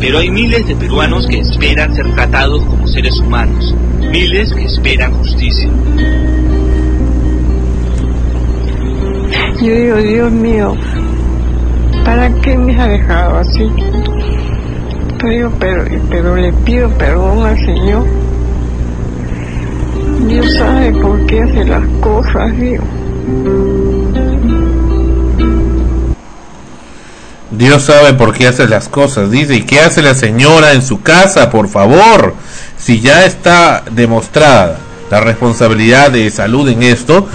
pero 0.00 0.18
hay 0.18 0.30
miles 0.30 0.66
de 0.66 0.74
peruanos 0.76 1.26
que 1.28 1.40
esperan 1.40 1.94
ser 1.94 2.14
tratados 2.14 2.62
como 2.64 2.86
seres 2.88 3.14
humanos, 3.20 3.74
miles 4.10 4.52
que 4.54 4.64
esperan 4.64 5.12
justicia. 5.14 5.68
Yo 9.60 9.74
digo, 9.74 9.96
Dios 9.98 10.32
mío, 10.32 10.74
¿para 12.04 12.28
qué 12.40 12.56
me 12.56 12.80
ha 12.80 12.88
dejado 12.88 13.38
así? 13.38 13.68
Pero, 15.20 15.52
pero, 15.60 15.84
pero 16.10 16.36
le 16.36 16.52
pido 16.52 16.88
perdón 16.90 17.46
al 17.46 17.56
Señor. 17.56 18.21
Dios 20.26 20.46
sabe 20.56 20.92
por 20.92 21.26
qué 21.26 21.42
hace 21.42 21.64
las 21.64 21.86
cosas, 22.00 22.56
Dios. 22.56 22.84
Dios 27.50 27.82
sabe 27.82 28.14
por 28.14 28.32
qué 28.32 28.46
hace 28.46 28.66
las 28.68 28.88
cosas, 28.88 29.30
dice. 29.30 29.56
¿Y 29.56 29.62
qué 29.62 29.80
hace 29.80 30.00
la 30.00 30.14
señora 30.14 30.72
en 30.72 30.82
su 30.82 31.02
casa, 31.02 31.50
por 31.50 31.68
favor? 31.68 32.34
Si 32.78 33.00
ya 33.00 33.24
está 33.24 33.82
demostrada 33.90 34.78
la 35.10 35.20
responsabilidad 35.20 36.10
de 36.10 36.30
salud 36.30 36.68
en 36.68 36.84
esto, 36.84 37.28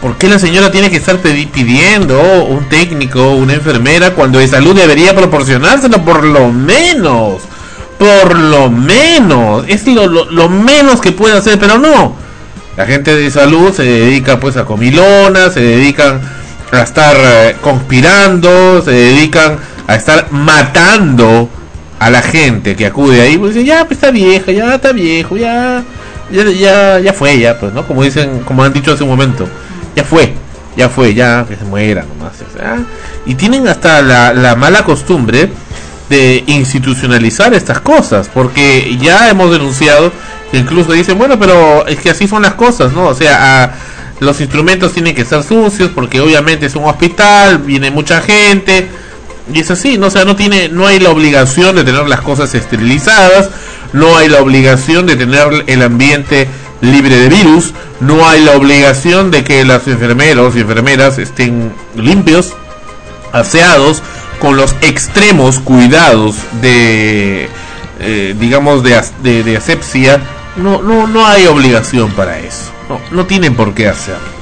¿por 0.00 0.16
qué 0.16 0.28
la 0.28 0.38
señora 0.38 0.70
tiene 0.70 0.88
que 0.88 0.96
estar 0.96 1.18
pidiendo 1.18 2.44
un 2.44 2.68
técnico, 2.68 3.32
una 3.32 3.54
enfermera, 3.54 4.12
cuando 4.12 4.38
de 4.38 4.48
salud 4.48 4.74
debería 4.74 5.14
proporcionárselo 5.14 6.04
por 6.04 6.24
lo 6.24 6.50
menos? 6.52 7.42
Por 7.98 8.38
lo 8.38 8.70
menos. 8.70 9.64
Es 9.68 9.86
lo, 9.86 10.06
lo- 10.06 10.48
menos 10.48 11.00
que 11.00 11.12
puede 11.12 11.36
hacer, 11.36 11.58
pero 11.58 11.78
no. 11.78 12.14
La 12.76 12.84
gente 12.86 13.14
de 13.16 13.30
salud 13.30 13.72
se 13.72 13.84
dedica 13.84 14.38
pues 14.38 14.56
a 14.56 14.64
comilonas, 14.66 15.54
se 15.54 15.60
dedican 15.60 16.20
a 16.72 16.82
estar 16.82 17.16
eh, 17.18 17.56
conspirando, 17.62 18.82
se 18.82 18.90
dedican 18.90 19.58
a 19.86 19.94
estar 19.94 20.30
matando 20.30 21.48
a 21.98 22.10
la 22.10 22.20
gente 22.20 22.76
que 22.76 22.84
acude 22.84 23.22
ahí, 23.22 23.38
pues 23.38 23.54
ya 23.64 23.86
pues 23.86 23.92
está 23.98 24.10
vieja, 24.10 24.52
ya 24.52 24.74
está 24.74 24.92
viejo, 24.92 25.38
ya 25.38 25.82
ya 26.30 26.44
ya 26.50 26.98
ya 26.98 27.12
fue 27.14 27.38
ya, 27.38 27.58
pues, 27.58 27.72
¿no? 27.72 27.86
Como 27.86 28.02
dicen, 28.02 28.40
como 28.40 28.62
han 28.62 28.74
dicho 28.74 28.92
hace 28.92 29.04
un 29.04 29.08
momento, 29.10 29.48
ya 29.94 30.04
fue, 30.04 30.34
ya 30.76 30.90
fue, 30.90 31.14
ya 31.14 31.46
que 31.48 31.56
se 31.56 31.64
muera 31.64 32.04
nomás, 32.04 32.32
y 33.24 33.34
tienen 33.36 33.66
hasta 33.68 34.02
la 34.02 34.54
mala 34.54 34.84
costumbre 34.84 35.48
de 36.08 36.44
institucionalizar 36.46 37.54
estas 37.54 37.80
cosas, 37.80 38.30
porque 38.32 38.96
ya 39.00 39.28
hemos 39.28 39.50
denunciado 39.50 40.12
que 40.50 40.58
incluso 40.58 40.92
dicen, 40.92 41.18
bueno, 41.18 41.38
pero 41.38 41.86
es 41.86 41.98
que 41.98 42.10
así 42.10 42.28
son 42.28 42.42
las 42.42 42.54
cosas, 42.54 42.92
¿no? 42.92 43.06
O 43.06 43.14
sea, 43.14 43.74
los 44.20 44.40
instrumentos 44.40 44.92
tienen 44.92 45.14
que 45.14 45.24
ser 45.24 45.42
sucios 45.42 45.90
porque 45.94 46.20
obviamente 46.20 46.66
es 46.66 46.76
un 46.76 46.84
hospital, 46.84 47.58
viene 47.58 47.90
mucha 47.90 48.20
gente 48.20 48.88
y 49.52 49.60
es 49.60 49.70
así, 49.70 49.98
¿no? 49.98 50.06
O 50.06 50.10
sea, 50.10 50.24
no 50.24 50.36
tiene 50.36 50.68
no 50.68 50.86
hay 50.86 50.98
la 50.98 51.10
obligación 51.10 51.76
de 51.76 51.84
tener 51.84 52.08
las 52.08 52.20
cosas 52.20 52.54
esterilizadas, 52.54 53.50
no 53.92 54.16
hay 54.16 54.28
la 54.28 54.40
obligación 54.40 55.06
de 55.06 55.16
tener 55.16 55.64
el 55.66 55.82
ambiente 55.82 56.48
libre 56.80 57.16
de 57.16 57.28
virus, 57.28 57.72
no 58.00 58.28
hay 58.28 58.44
la 58.44 58.52
obligación 58.52 59.30
de 59.30 59.44
que 59.44 59.64
los 59.64 59.86
enfermeros 59.86 60.56
y 60.56 60.60
enfermeras 60.60 61.18
estén 61.18 61.72
limpios, 61.94 62.54
aseados 63.32 64.02
con 64.38 64.56
los 64.56 64.74
extremos 64.80 65.58
cuidados 65.58 66.36
de 66.60 67.48
eh, 68.00 68.34
digamos 68.38 68.82
de, 68.82 69.02
de, 69.22 69.42
de 69.42 69.56
asepsia 69.56 70.20
no, 70.56 70.80
no, 70.80 71.06
no 71.06 71.26
hay 71.26 71.46
obligación 71.46 72.10
para 72.12 72.38
eso. 72.38 72.72
No, 72.88 73.00
no 73.10 73.26
tienen 73.26 73.54
por 73.54 73.74
qué 73.74 73.88
hacerlo. 73.88 74.36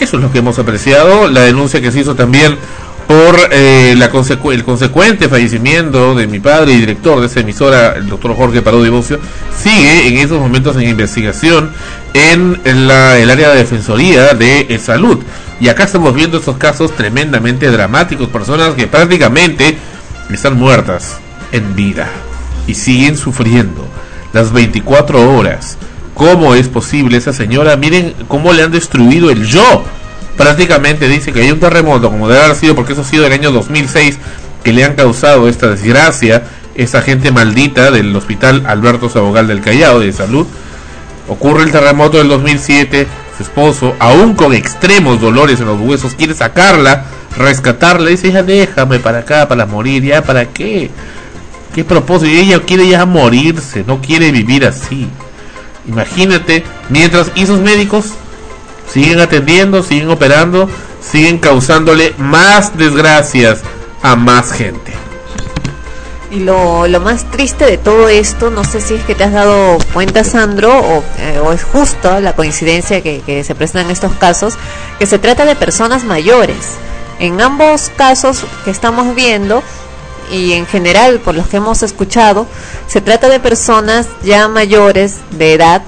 Eso 0.00 0.16
es 0.16 0.22
lo 0.22 0.30
que 0.30 0.38
hemos 0.38 0.58
apreciado. 0.58 1.28
La 1.28 1.40
denuncia 1.40 1.80
que 1.80 1.90
se 1.92 2.00
hizo 2.00 2.14
también 2.14 2.58
por 3.06 3.36
eh, 3.50 3.94
la 3.96 4.10
consecu- 4.10 4.52
el 4.52 4.64
consecuente 4.64 5.28
fallecimiento 5.28 6.14
de 6.14 6.26
mi 6.26 6.40
padre 6.40 6.72
y 6.72 6.78
director 6.80 7.20
de 7.20 7.26
esa 7.26 7.40
emisora, 7.40 7.94
el 7.96 8.08
doctor 8.08 8.34
Jorge 8.34 8.60
Bocio, 8.60 9.18
sigue 9.56 10.08
en 10.08 10.18
esos 10.18 10.40
momentos 10.40 10.76
en 10.76 10.88
investigación 10.88 11.70
en 12.14 12.60
la- 12.86 13.18
el 13.18 13.30
área 13.30 13.50
de 13.50 13.56
defensoría 13.56 14.34
de 14.34 14.66
eh, 14.68 14.78
salud. 14.78 15.18
Y 15.60 15.68
acá 15.68 15.84
estamos 15.84 16.14
viendo 16.14 16.38
estos 16.38 16.56
casos 16.56 16.94
tremendamente 16.96 17.70
dramáticos, 17.70 18.28
personas 18.28 18.74
que 18.74 18.86
prácticamente 18.86 19.76
están 20.30 20.56
muertas 20.56 21.18
en 21.52 21.74
vida 21.76 22.08
y 22.66 22.74
siguen 22.74 23.16
sufriendo 23.16 23.86
las 24.32 24.52
24 24.52 25.36
horas. 25.36 25.76
¿Cómo 26.14 26.54
es 26.54 26.68
posible 26.68 27.16
esa 27.18 27.32
señora? 27.32 27.76
Miren 27.76 28.14
cómo 28.28 28.52
le 28.52 28.62
han 28.62 28.72
destruido 28.72 29.30
el 29.30 29.44
yo. 29.46 29.84
Prácticamente 30.36 31.08
dice 31.08 31.32
que 31.32 31.40
hay 31.40 31.50
un 31.50 31.60
terremoto, 31.60 32.10
como 32.10 32.28
debe 32.28 32.42
haber 32.42 32.56
sido, 32.56 32.74
porque 32.74 32.92
eso 32.92 33.02
ha 33.02 33.04
sido 33.04 33.26
el 33.26 33.32
año 33.32 33.52
2006, 33.52 34.18
que 34.62 34.72
le 34.72 34.84
han 34.84 34.94
causado 34.94 35.48
esta 35.48 35.68
desgracia, 35.68 36.42
esa 36.74 37.02
gente 37.02 37.30
maldita 37.30 37.90
del 37.90 38.14
hospital 38.16 38.64
Alberto 38.66 39.08
Sabogal 39.08 39.46
del 39.46 39.60
Callao 39.60 40.00
de 40.00 40.12
salud. 40.12 40.46
Ocurre 41.28 41.62
el 41.62 41.70
terremoto 41.70 42.18
del 42.18 42.28
2007, 42.28 43.06
su 43.36 43.42
esposo, 43.44 43.94
aún 43.98 44.34
con 44.34 44.54
extremos 44.54 45.20
dolores 45.20 45.60
en 45.60 45.66
los 45.66 45.80
huesos, 45.80 46.14
quiere 46.14 46.34
sacarla, 46.34 47.04
rescatarla, 47.36 48.10
dice, 48.10 48.32
ya 48.32 48.42
déjame 48.42 48.98
para 48.98 49.18
acá, 49.18 49.48
para 49.48 49.66
morir, 49.66 50.02
ya, 50.02 50.22
¿para 50.22 50.46
qué? 50.46 50.90
¿Qué 51.74 51.84
propósito? 51.84 52.30
Y 52.30 52.38
ella 52.38 52.60
quiere 52.60 52.88
ya 52.88 53.06
morirse, 53.06 53.84
no 53.86 54.00
quiere 54.00 54.30
vivir 54.32 54.66
así. 54.66 55.08
Imagínate, 55.86 56.64
mientras 56.88 57.30
y 57.34 57.42
esos 57.42 57.60
médicos 57.60 58.14
siguen 58.94 59.18
atendiendo, 59.18 59.82
siguen 59.82 60.08
operando, 60.08 60.70
siguen 61.02 61.38
causándole 61.38 62.14
más 62.16 62.78
desgracias 62.78 63.58
a 64.02 64.14
más 64.14 64.52
gente. 64.52 64.92
Y 66.30 66.40
lo, 66.40 66.86
lo 66.86 67.00
más 67.00 67.28
triste 67.30 67.64
de 67.64 67.76
todo 67.76 68.08
esto, 68.08 68.50
no 68.50 68.62
sé 68.64 68.80
si 68.80 68.94
es 68.94 69.02
que 69.02 69.16
te 69.16 69.24
has 69.24 69.32
dado 69.32 69.78
cuenta, 69.92 70.22
Sandro, 70.22 70.78
o, 70.78 71.04
eh, 71.18 71.40
es 71.52 71.64
justo 71.64 72.20
la 72.20 72.34
coincidencia 72.34 73.02
que, 73.02 73.20
que 73.26 73.42
se 73.42 73.56
presenta 73.56 73.82
en 73.82 73.90
estos 73.90 74.12
casos, 74.12 74.54
que 75.00 75.06
se 75.06 75.18
trata 75.18 75.44
de 75.44 75.56
personas 75.56 76.04
mayores. 76.04 76.76
En 77.18 77.40
ambos 77.40 77.90
casos 77.96 78.44
que 78.64 78.70
estamos 78.70 79.14
viendo, 79.16 79.62
y 80.30 80.52
en 80.52 80.66
general 80.66 81.18
por 81.18 81.34
los 81.34 81.48
que 81.48 81.56
hemos 81.56 81.82
escuchado, 81.82 82.46
se 82.86 83.00
trata 83.00 83.28
de 83.28 83.40
personas 83.40 84.06
ya 84.22 84.46
mayores 84.48 85.16
de 85.32 85.54
edad, 85.54 85.82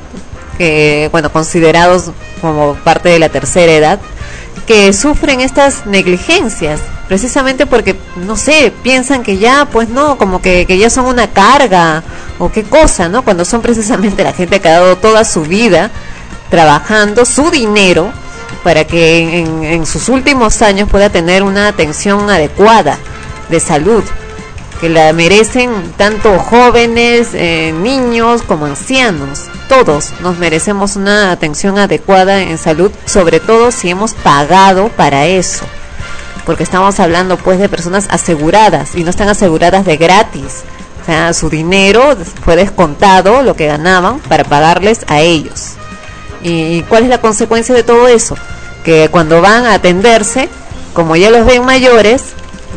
que, 0.57 1.09
bueno, 1.13 1.31
considerados 1.33 2.11
como 2.41 2.75
parte 2.77 3.09
de 3.09 3.19
la 3.19 3.29
tercera 3.29 3.73
edad, 3.73 3.99
que 4.67 4.93
sufren 4.93 5.41
estas 5.41 5.87
negligencias, 5.87 6.81
precisamente 7.07 7.67
porque, 7.67 7.95
no 8.17 8.37
sé, 8.37 8.73
piensan 8.83 9.23
que 9.23 9.39
ya, 9.39 9.69
pues 9.71 9.89
no, 9.89 10.19
como 10.19 10.43
que, 10.43 10.67
que 10.67 10.77
ya 10.77 10.91
son 10.91 11.07
una 11.07 11.29
carga 11.29 12.03
o 12.39 12.51
qué 12.51 12.65
cosa, 12.65 13.09
¿no? 13.09 13.23
Cuando 13.23 13.45
son 13.45 13.63
precisamente 13.63 14.25
la 14.25 14.33
gente 14.33 14.61
que 14.61 14.69
ha 14.69 14.81
dado 14.81 14.97
toda 14.97 15.25
su 15.25 15.43
vida 15.43 15.91
trabajando 16.51 17.25
su 17.25 17.51
dinero 17.51 18.11
para 18.65 18.85
que 18.85 19.41
en, 19.41 19.65
en- 19.65 19.87
sus 19.87 20.09
últimos 20.09 20.63
años 20.63 20.89
pueda 20.91 21.11
tener 21.11 21.43
una 21.43 21.69
atención 21.69 22.29
adecuada 22.31 22.99
de 23.49 23.61
salud 23.61 24.03
que 24.81 24.89
la 24.89 25.13
merecen 25.13 25.71
tanto 25.97 26.39
jóvenes, 26.39 27.29
eh, 27.33 27.73
niños 27.73 28.43
como 28.43 28.67
ancianos. 28.67 29.45
Todos 29.69 30.13
nos 30.21 30.39
merecemos 30.39 30.97
una 30.97 31.33
atención 31.33 31.79
adecuada 31.79 32.43
en 32.43 32.59
salud, 32.59 32.93
sobre 33.07 33.41
todo 33.41 33.71
si 33.71 33.91
hemos 33.91 34.15
pagado 34.15 34.89
para 34.89 35.27
eso. 35.27 35.65
Porque 36.45 36.63
estamos 36.63 37.01
hablando 37.01 37.37
pues 37.39 37.59
de 37.59 37.69
personas 37.69 38.07
aseguradas 38.11 38.95
y 38.95 39.03
no 39.03 39.11
están 39.11 39.29
aseguradas 39.29 39.85
de 39.85 39.97
gratis. 39.97 40.63
O 41.03 41.07
sea, 41.07 41.33
su 41.33 41.49
dinero 41.49 42.17
fue 42.45 42.57
descontado, 42.57 43.43
lo 43.43 43.55
que 43.55 43.67
ganaban, 43.67 44.19
para 44.21 44.45
pagarles 44.45 45.01
a 45.09 45.21
ellos. 45.21 45.73
¿Y 46.43 46.83
cuál 46.83 47.05
es 47.05 47.09
la 47.09 47.21
consecuencia 47.21 47.75
de 47.75 47.83
todo 47.83 48.09
eso? 48.09 48.37
Que 48.85 49.09
cuando 49.09 49.41
van 49.41 49.67
a 49.67 49.75
atenderse, 49.75 50.49
como 50.93 51.17
ya 51.17 51.31
los 51.31 51.47
ven 51.47 51.65
mayores, 51.65 52.35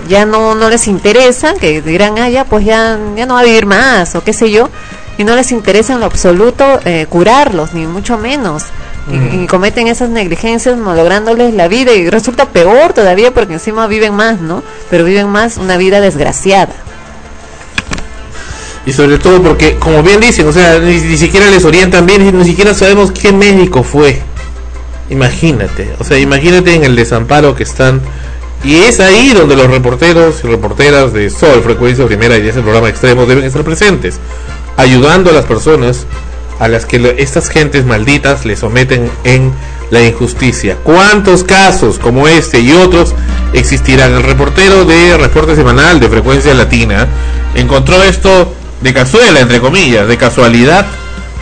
ya 0.08 0.26
no, 0.26 0.56
no 0.56 0.70
les 0.70 0.88
interesa, 0.88 1.54
que 1.56 1.82
dirán, 1.82 2.18
ah, 2.20 2.30
ya, 2.30 2.46
pues 2.46 2.66
ya, 2.66 2.98
ya 3.16 3.26
no 3.26 3.34
va 3.36 3.42
a 3.42 3.44
vivir 3.44 3.66
más, 3.66 4.16
o 4.16 4.24
qué 4.24 4.34
sé 4.34 4.50
yo, 4.52 4.70
y 5.18 5.24
no 5.24 5.36
les 5.36 5.52
interesa 5.52 5.94
en 5.94 6.00
lo 6.00 6.06
absoluto 6.06 6.80
eh, 6.86 7.06
curarlos, 7.10 7.74
ni 7.74 7.86
mucho 7.88 8.18
menos. 8.18 8.64
Y- 8.64 8.70
Mm. 9.10 9.44
Y, 9.44 9.48
cometen 9.48 9.88
esas 9.88 10.10
negligencias 10.10 10.78
malográndoles 10.78 11.54
la 11.56 11.68
vida 11.68 11.94
y 11.94 12.08
resulta 12.10 12.46
peor 12.46 12.94
todavía 12.94 13.34
porque 13.34 13.54
encima 13.54 13.88
viven 13.88 14.14
más, 14.14 14.40
¿no? 14.40 14.62
Pero 14.92 15.04
viven 15.04 15.28
más 15.30 15.58
una 15.58 15.78
vida 15.78 16.00
desgraciada. 16.00 16.74
Y 18.86 18.94
sobre 18.94 19.18
todo 19.20 19.42
porque, 19.42 19.76
como 19.78 20.02
bien 20.04 20.20
dicen, 20.20 20.48
o 20.48 20.54
sea, 20.54 20.80
ni, 20.80 20.96
ni 20.98 21.18
siquiera 21.18 21.48
les 21.50 21.64
orientan 21.66 22.06
bien, 22.06 22.24
ni, 22.24 22.32
ni 22.32 22.46
siquiera 22.46 22.74
sabemos 22.74 23.12
qué 23.12 23.32
médico 23.32 23.84
fue. 23.84 24.22
Imagínate, 25.10 25.94
o 26.00 26.04
sea, 26.04 26.18
imagínate 26.20 26.76
en 26.76 26.84
el 26.84 26.96
desamparo 26.96 27.56
que 27.56 27.64
están. 27.64 28.02
Y 28.64 28.76
es 28.76 29.00
ahí 29.00 29.32
donde 29.34 29.56
los 29.56 29.68
reporteros 29.68 30.44
y 30.44 30.48
reporteras 30.48 31.14
de 31.14 31.30
Sol, 31.30 31.62
Frecuencia 31.64 32.06
Primera 32.06 32.38
y 32.38 32.42
de 32.42 32.50
ese 32.50 32.62
programa 32.62 32.90
extremo 32.90 33.26
deben 33.26 33.46
estar 33.46 33.64
presentes, 33.64 34.20
ayudando 34.76 35.30
a 35.30 35.34
las 35.34 35.46
personas 35.46 36.06
a 36.60 36.68
las 36.68 36.86
que 36.86 37.16
estas 37.18 37.50
gentes 37.50 37.86
malditas 37.86 38.46
le 38.46 38.58
someten 38.58 39.10
en 39.24 39.54
la 39.92 40.04
injusticia. 40.04 40.78
¿Cuántos 40.84 41.44
casos 41.44 42.00
como 42.00 42.28
este 42.28 42.60
y 42.60 42.74
otros 42.74 43.16
existirán? 43.54 44.14
El 44.14 44.24
reportero 44.24 44.84
de 44.84 45.18
Reporte 45.18 45.56
Semanal 45.56 46.02
de 46.02 46.10
Frecuencia 46.10 46.54
Latina 46.54 47.08
encontró 47.56 48.04
esto 48.04 48.54
de 48.82 48.94
cazuela, 48.94 49.40
entre 49.40 49.62
comillas, 49.62 50.08
de 50.08 50.18
casualidad, 50.18 50.86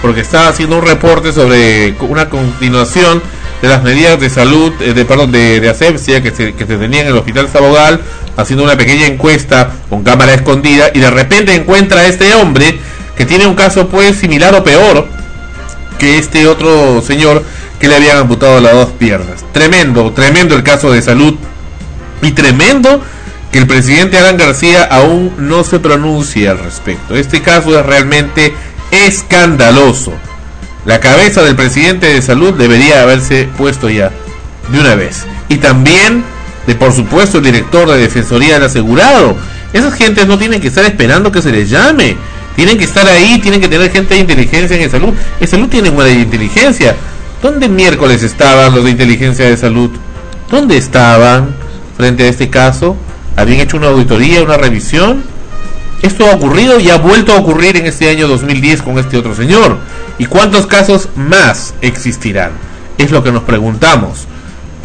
porque 0.04 0.22
estaba 0.22 0.50
haciendo 0.50 0.78
un 0.78 0.86
reporte 0.86 1.34
sobre 1.34 1.96
una 2.00 2.30
continuación 2.30 3.22
de 3.62 3.68
las 3.68 3.84
medidas 3.84 4.20
de 4.20 4.30
salud, 4.30 4.74
eh, 4.82 4.94
de 4.94 5.06
perdón, 5.06 5.32
de, 5.32 5.60
de 5.60 5.70
asepsia 5.70 6.22
que 6.22 6.32
se, 6.32 6.54
que 6.54 6.66
se 6.66 6.78
tenían 6.78 7.08
en 7.08 7.14
el 7.14 7.18
hospital 7.18 7.50
Sabogal, 7.52 8.02
haciendo 8.36 8.64
una 8.64 8.78
pequeña 8.78 9.08
encuesta 9.08 9.72
con 9.90 10.04
cámara 10.04 10.34
escondida, 10.34 10.92
y 10.94 11.00
de 11.00 11.10
repente 11.10 11.56
encuentra 11.56 12.02
a 12.02 12.06
este 12.06 12.34
hombre 12.36 12.80
que 13.16 13.26
tiene 13.26 13.48
un 13.48 13.56
caso 13.56 13.88
pues 13.88 14.18
similar 14.18 14.54
o 14.54 14.64
peor 14.64 15.08
que 15.98 16.20
este 16.20 16.48
otro 16.48 17.02
señor 17.02 17.44
que 17.80 17.88
le 17.88 17.96
habían 17.96 18.18
amputado 18.18 18.60
las 18.62 18.74
dos 18.74 18.90
piernas. 18.92 19.44
Tremendo, 19.52 20.12
tremendo 20.12 20.56
el 20.56 20.64
caso 20.64 20.92
de 20.92 21.02
salud 21.02 21.36
y 22.22 22.32
tremendo 22.32 23.02
que 23.52 23.60
el 23.60 23.68
presidente 23.68 24.18
Alan 24.18 24.38
García 24.38 24.84
aún 24.84 25.34
no 25.38 25.64
se 25.64 25.80
pronuncie 25.80 26.50
al 26.50 26.60
respecto. 26.60 27.16
Este 27.16 27.42
caso 27.42 27.80
es 27.80 27.86
realmente 27.86 28.54
escandaloso. 28.92 30.14
La 30.88 31.02
cabeza 31.02 31.44
del 31.44 31.58
presidente 31.58 32.08
de 32.08 32.22
salud 32.22 32.54
debería 32.54 33.04
haberse 33.04 33.50
puesto 33.58 33.90
ya 33.90 34.10
de 34.72 34.80
una 34.80 34.96
vez. 34.96 35.26
Y 35.50 35.58
también 35.58 36.24
de 36.66 36.76
por 36.76 36.94
supuesto 36.94 37.40
el 37.40 37.44
director 37.44 37.90
de 37.90 37.98
Defensoría 37.98 38.54
del 38.54 38.64
Asegurado. 38.64 39.36
Esas 39.74 39.94
gentes 39.96 40.28
no 40.28 40.38
tienen 40.38 40.62
que 40.62 40.70
estar 40.70 40.86
esperando 40.86 41.30
que 41.30 41.42
se 41.42 41.52
les 41.52 41.70
llame. 41.70 42.16
Tienen 42.56 42.78
que 42.78 42.86
estar 42.86 43.06
ahí, 43.06 43.38
tienen 43.40 43.60
que 43.60 43.68
tener 43.68 43.92
gente 43.92 44.14
de 44.14 44.22
inteligencia 44.22 44.82
en 44.82 44.90
salud. 44.90 45.14
En 45.42 45.48
salud 45.48 45.68
tienen 45.68 45.94
buena 45.94 46.10
inteligencia. 46.10 46.96
¿Dónde 47.42 47.68
miércoles 47.68 48.24
estaban 48.24 48.74
los 48.74 48.86
de 48.86 48.92
inteligencia 48.92 49.46
de 49.46 49.58
salud? 49.58 49.92
¿Dónde 50.50 50.78
estaban 50.78 51.54
frente 51.98 52.24
a 52.24 52.28
este 52.28 52.50
caso? 52.50 52.96
¿Habían 53.36 53.60
hecho 53.60 53.76
una 53.76 53.88
auditoría, 53.88 54.42
una 54.42 54.56
revisión? 54.56 55.22
Esto 56.02 56.28
ha 56.28 56.36
ocurrido 56.36 56.80
y 56.80 56.90
ha 56.90 56.98
vuelto 56.98 57.34
a 57.34 57.38
ocurrir 57.38 57.76
en 57.76 57.88
este 57.88 58.10
año 58.10 58.28
2010 58.28 58.82
con 58.82 58.98
este 58.98 59.18
otro 59.18 59.36
señor. 59.36 59.78
¿Y 60.20 60.26
cuántos 60.26 60.66
casos 60.66 61.10
más 61.16 61.74
existirán? 61.82 62.52
Es 62.98 63.12
lo 63.12 63.24
que 63.24 63.32
nos 63.32 63.44
preguntamos 63.44 64.26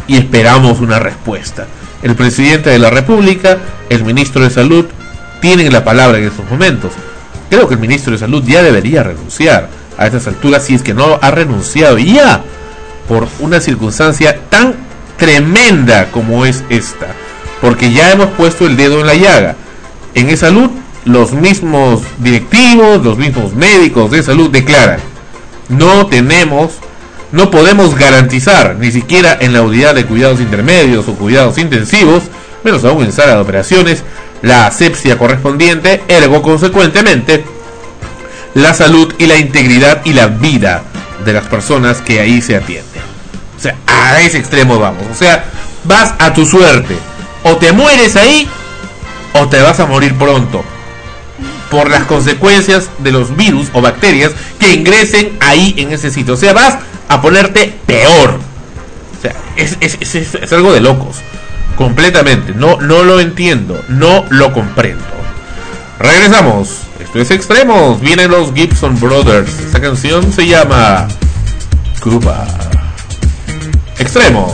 y 0.07 0.17
esperamos 0.17 0.79
una 0.79 0.99
respuesta. 0.99 1.65
El 2.03 2.15
presidente 2.15 2.69
de 2.69 2.79
la 2.79 2.89
República, 2.89 3.57
el 3.89 4.03
ministro 4.03 4.43
de 4.43 4.49
Salud, 4.49 4.85
tienen 5.41 5.73
la 5.73 5.83
palabra 5.83 6.19
en 6.19 6.25
estos 6.25 6.49
momentos. 6.49 6.91
Creo 7.49 7.67
que 7.67 7.73
el 7.75 7.79
ministro 7.79 8.11
de 8.13 8.19
Salud 8.19 8.43
ya 8.45 8.61
debería 8.61 9.03
renunciar 9.03 9.69
a 9.97 10.05
estas 10.05 10.27
alturas 10.27 10.63
si 10.63 10.75
es 10.75 10.81
que 10.81 10.93
no 10.93 11.17
ha 11.21 11.31
renunciado 11.31 11.97
ya 11.97 12.43
por 13.07 13.27
una 13.39 13.59
circunstancia 13.59 14.39
tan 14.49 14.75
tremenda 15.17 16.11
como 16.11 16.45
es 16.45 16.63
esta. 16.69 17.07
Porque 17.61 17.91
ya 17.91 18.11
hemos 18.11 18.27
puesto 18.31 18.67
el 18.67 18.77
dedo 18.77 18.99
en 18.99 19.07
la 19.07 19.15
llaga. 19.15 19.55
En 20.13 20.35
salud, 20.37 20.69
los 21.05 21.31
mismos 21.31 22.01
directivos, 22.19 23.03
los 23.03 23.17
mismos 23.17 23.53
médicos 23.53 24.11
de 24.11 24.21
salud 24.21 24.51
declaran, 24.51 24.99
no 25.77 26.07
tenemos, 26.07 26.73
no 27.31 27.51
podemos 27.51 27.95
garantizar, 27.95 28.75
ni 28.77 28.91
siquiera 28.91 29.37
en 29.39 29.53
la 29.53 29.61
unidad 29.61 29.95
de 29.95 30.05
cuidados 30.05 30.39
intermedios 30.39 31.07
o 31.07 31.15
cuidados 31.15 31.57
intensivos, 31.57 32.23
menos 32.63 32.83
aún 32.85 33.03
en 33.03 33.11
sala 33.11 33.35
de 33.35 33.41
operaciones, 33.41 34.03
la 34.41 34.67
asepsia 34.67 35.17
correspondiente, 35.17 36.03
ergo 36.07 36.41
consecuentemente, 36.41 37.43
la 38.53 38.73
salud 38.73 39.13
y 39.17 39.25
la 39.25 39.37
integridad 39.37 40.01
y 40.05 40.13
la 40.13 40.27
vida 40.27 40.83
de 41.25 41.33
las 41.33 41.45
personas 41.45 42.01
que 42.01 42.19
ahí 42.19 42.41
se 42.41 42.55
atienden. 42.55 43.01
O 43.57 43.59
sea, 43.59 43.75
a 43.87 44.21
ese 44.21 44.37
extremo 44.37 44.79
vamos. 44.79 45.03
O 45.11 45.15
sea, 45.15 45.45
vas 45.85 46.13
a 46.19 46.33
tu 46.33 46.45
suerte. 46.45 46.97
O 47.43 47.57
te 47.57 47.71
mueres 47.71 48.15
ahí 48.15 48.47
o 49.33 49.47
te 49.47 49.61
vas 49.61 49.79
a 49.79 49.85
morir 49.85 50.17
pronto. 50.17 50.63
Por 51.73 51.89
las 51.89 52.03
consecuencias 52.03 52.89
de 52.99 53.11
los 53.11 53.35
virus 53.35 53.67
o 53.73 53.81
bacterias 53.81 54.31
que 54.59 54.73
ingresen 54.73 55.35
ahí 55.39 55.73
en 55.77 55.91
ese 55.91 56.11
sitio. 56.11 56.35
O 56.35 56.37
sea, 56.37 56.53
vas 56.53 56.77
a 57.09 57.19
ponerte 57.21 57.73
peor. 57.87 58.37
O 59.17 59.21
sea, 59.21 59.33
es, 59.55 59.77
es- 59.81 60.15
es- 60.35 60.53
algo 60.53 60.71
de 60.71 60.81
locos. 60.81 61.17
Completamente. 61.75 62.53
No, 62.53 62.79
no 62.79 63.01
lo 63.03 63.19
entiendo. 63.19 63.83
No 63.89 64.23
lo 64.29 64.53
comprendo. 64.53 65.03
Regresamos. 65.99 66.69
Esto 66.99 67.19
es 67.19 67.31
Extremos. 67.31 67.99
Vienen 67.99 68.29
los 68.29 68.53
Gibson 68.53 68.99
Brothers. 68.99 69.49
Esta 69.65 69.81
canción 69.81 70.31
se 70.31 70.45
llama 70.45 71.07
Cuba. 72.01 72.45
Extremos. 73.97 74.53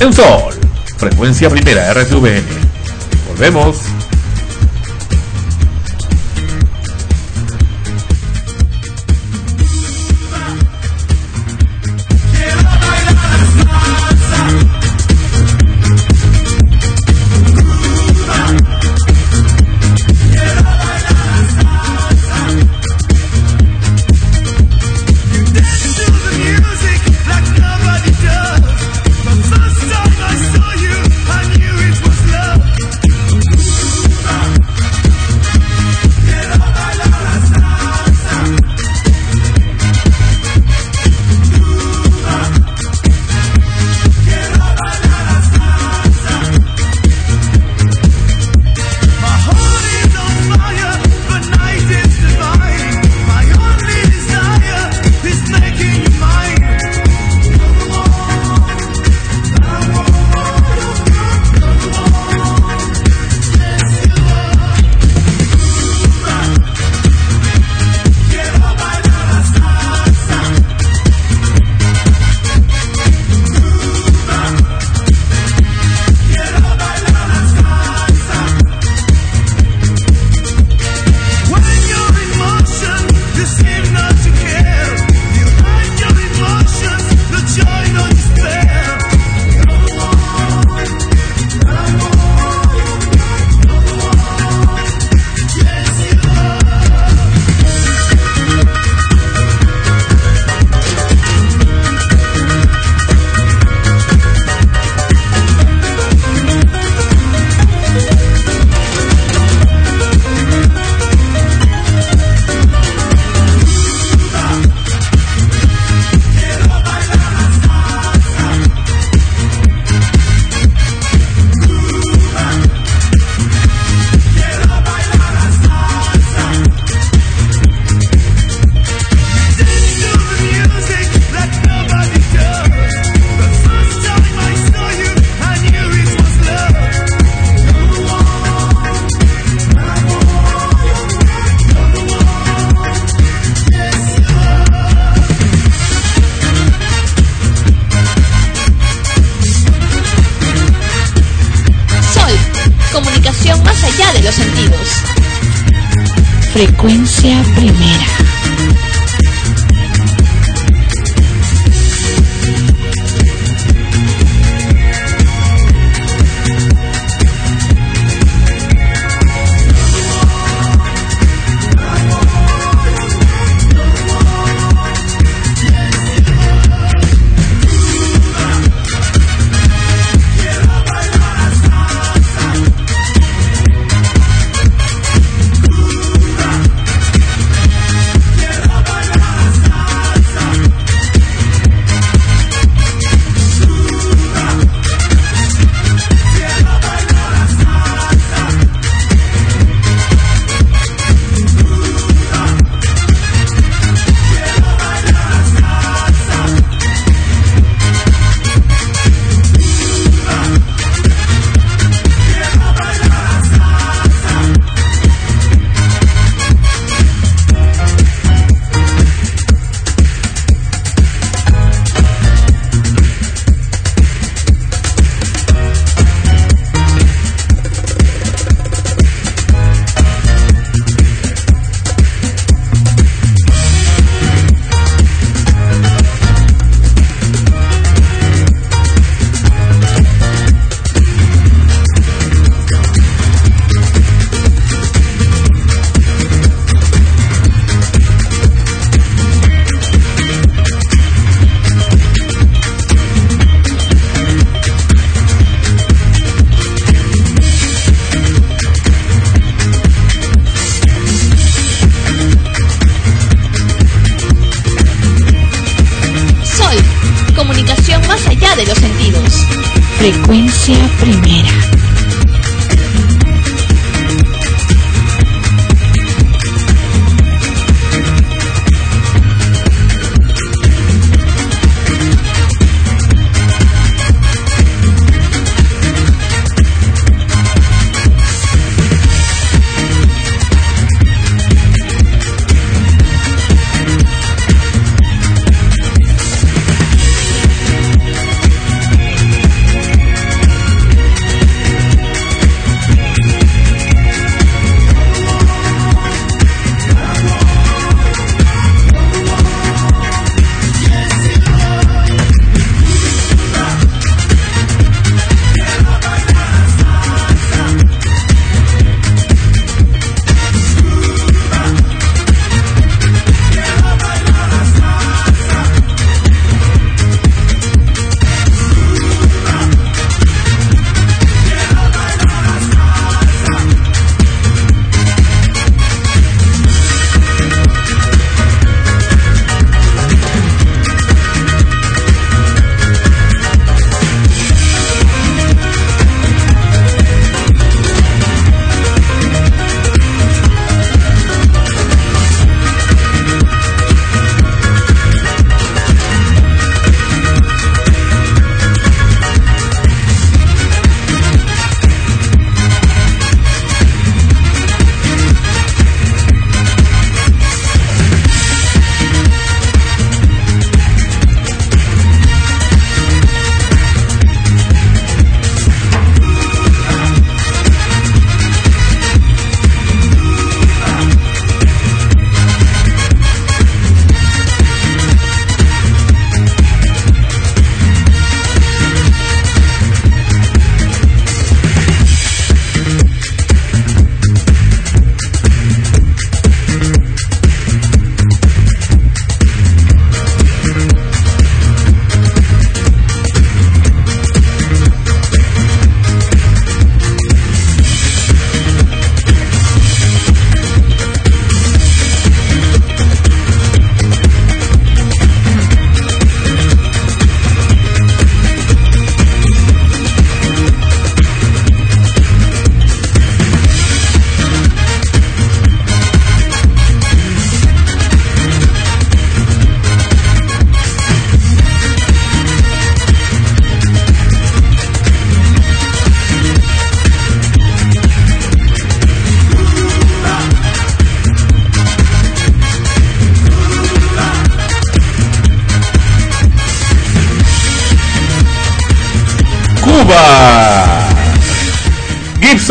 En 0.00 0.12
Sol. 0.12 0.54
Frecuencia 0.96 1.50
primera 1.50 1.92
RTVN. 1.92 2.44
Volvemos. 3.28 3.78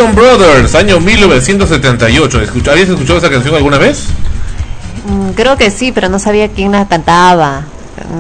Gibson 0.02 0.15
Brothers, 0.15 0.73
año 0.76 0.99
1978. 0.99 2.41
Escuch- 2.41 2.68
¿Habías 2.72 2.90
escuchado 2.90 3.19
esa 3.19 3.30
canción 3.30 3.53
alguna 3.56 3.78
vez? 3.78 4.06
Mm, 5.06 5.32
creo 5.32 5.57
que 5.57 5.69
sí, 5.69 5.91
pero 5.91 6.10
no 6.10 6.18
sabía 6.18 6.48
quién 6.49 6.72
la 6.72 6.88
cantaba. 6.88 7.64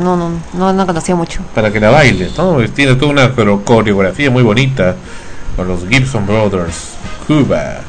No, 0.03 0.15
no, 0.15 0.31
no, 0.53 0.73
no 0.73 0.85
conocía 0.85 1.15
mucho. 1.15 1.41
Para 1.55 1.71
que 1.71 1.79
la 1.79 1.89
bailes, 1.89 2.37
¿no? 2.37 2.57
Tiene 2.75 2.95
toda 2.95 3.11
una 3.11 3.31
coreo- 3.33 3.63
coreografía 3.65 4.29
muy 4.29 4.43
bonita 4.43 4.95
con 5.55 5.67
los 5.67 5.87
Gibson 5.89 6.27
Brothers. 6.27 6.89
Cuba. 7.25 7.79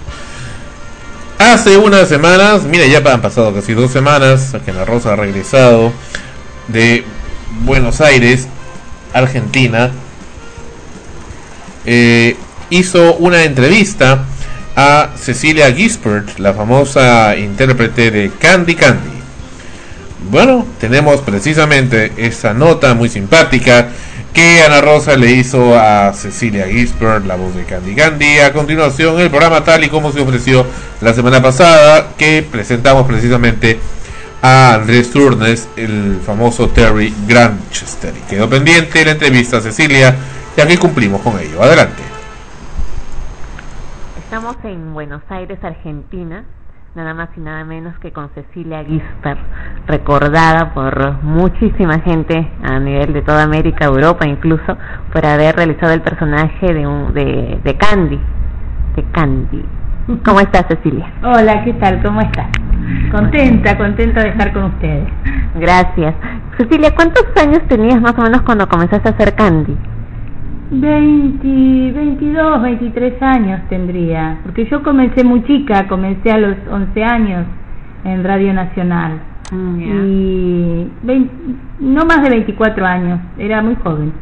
Hace 1.39 1.77
unas 1.77 2.09
semanas, 2.09 2.62
mira, 2.62 2.86
ya 2.86 2.98
han 3.12 3.20
pasado 3.20 3.52
casi 3.52 3.74
dos 3.74 3.90
semanas 3.90 4.55
que 4.64 4.70
Ana 4.70 4.85
Rosa 4.86 5.12
ha 5.12 5.16
regresado 5.16 5.93
de 6.69 7.05
Buenos 7.64 8.01
Aires, 8.01 8.47
Argentina. 9.12 9.90
Eh, 11.85 12.36
hizo 12.73 13.15
una 13.16 13.44
entrevista 13.44 14.24
a 14.74 15.11
Cecilia 15.16 15.70
Gispert, 15.73 16.39
la 16.39 16.55
famosa 16.55 17.36
intérprete 17.36 18.11
de 18.11 18.31
Candy 18.31 18.74
Candy. 18.74 19.11
Bueno, 20.31 20.66
tenemos 20.81 21.20
precisamente 21.20 22.12
esa 22.16 22.55
nota 22.55 22.94
muy 22.94 23.09
simpática 23.09 23.89
que 24.32 24.62
Ana 24.62 24.81
Rosa 24.81 25.16
le 25.16 25.32
hizo 25.32 25.78
a 25.78 26.15
Cecilia 26.15 26.66
Gispert, 26.66 27.27
la 27.27 27.36
voz 27.36 27.55
de 27.55 27.65
Candy 27.65 27.94
Candy. 27.94 28.39
A 28.39 28.53
continuación, 28.55 29.20
el 29.20 29.28
programa 29.28 29.62
tal 29.62 29.85
y 29.85 29.89
como 29.90 30.11
se 30.11 30.20
ofreció 30.20 30.65
la 31.03 31.12
semana 31.12 31.43
pasada, 31.43 32.12
que 32.16 32.47
presentamos 32.51 33.07
precisamente 33.07 33.78
a 34.40 34.74
Andrés 34.74 35.11
Turnes, 35.11 35.69
el 35.77 36.19
famoso 36.24 36.70
Terry 36.70 37.12
Granchester. 37.27 38.15
Quedó 38.31 38.49
pendiente 38.49 39.05
la 39.05 39.11
entrevista 39.11 39.59
a 39.59 39.61
Cecilia, 39.61 40.16
y 40.57 40.61
aquí 40.62 40.78
cumplimos 40.78 41.20
con 41.20 41.39
ello. 41.39 41.62
Adelante. 41.62 42.11
En 44.64 44.94
Buenos 44.94 45.22
Aires, 45.28 45.59
Argentina, 45.64 46.44
nada 46.94 47.14
más 47.14 47.30
y 47.36 47.40
nada 47.40 47.64
menos 47.64 47.98
que 47.98 48.12
con 48.12 48.28
Cecilia 48.30 48.84
Gisper, 48.84 49.36
recordada 49.89 50.72
por 50.72 51.20
muchísima 51.24 51.98
gente 51.98 52.48
a 52.62 52.78
nivel 52.78 53.12
de 53.12 53.22
toda 53.22 53.43
América, 53.43 53.86
Europa 53.86 54.24
incluso, 54.24 54.76
por 55.12 55.26
haber 55.26 55.56
realizado 55.56 55.93
el 55.94 56.01
personaje 56.02 56.72
de, 56.72 56.86
un, 56.86 57.12
de, 57.12 57.59
de 57.64 57.76
Candy. 57.76 58.20
De 58.94 59.02
Candy. 59.10 59.64
¿Cómo 60.24 60.39
estás, 60.39 60.66
Cecilia? 60.68 61.12
Hola, 61.24 61.64
¿qué 61.64 61.72
tal? 61.74 62.01
¿Cómo 62.01 62.20
estás? 62.20 62.47
Contenta, 63.10 63.76
contenta 63.76 64.22
de 64.22 64.28
estar 64.28 64.52
con 64.52 64.64
ustedes. 64.64 65.09
Gracias. 65.56 66.14
Cecilia, 66.56 66.94
¿cuántos 66.94 67.24
años 67.36 67.62
tenías 67.68 68.01
más 68.01 68.16
o 68.16 68.22
menos 68.22 68.43
cuando 68.43 68.68
comenzaste 68.68 69.09
a 69.09 69.12
hacer 69.12 69.34
Candy? 69.34 69.76
20, 70.81 71.93
22, 71.93 72.62
23 72.62 73.23
años 73.23 73.61
tendría, 73.69 74.39
porque 74.43 74.66
yo 74.66 74.82
comencé 74.82 75.23
muy 75.24 75.44
chica, 75.44 75.86
comencé 75.86 76.31
a 76.32 76.39
los 76.39 76.57
11 76.70 77.05
años 77.05 77.44
en 78.05 78.24
Radio 78.24 78.53
Nacional. 78.55 79.20
Y 80.07 80.86
vein- 81.03 81.31
no 81.78 82.05
más 82.07 82.23
de 82.23 82.31
24 82.31 82.86
años, 82.86 83.20
era 83.39 83.61
muy 83.62 83.74
joven. 83.85 84.12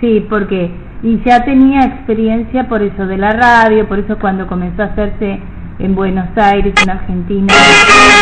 Sí, 0.00 0.26
porque 0.28 0.70
y 1.02 1.20
ya 1.24 1.44
tenía 1.44 1.84
experiencia 1.84 2.68
por 2.68 2.82
eso 2.82 3.06
de 3.06 3.16
la 3.16 3.30
radio, 3.32 3.86
por 3.86 3.98
eso 4.00 4.18
cuando 4.18 4.46
comenzó 4.48 4.82
a 4.82 4.86
hacerse 4.86 5.38
en 5.78 5.94
Buenos 5.94 6.26
Aires, 6.36 6.74
en 6.82 6.90
Argentina, 6.90 7.46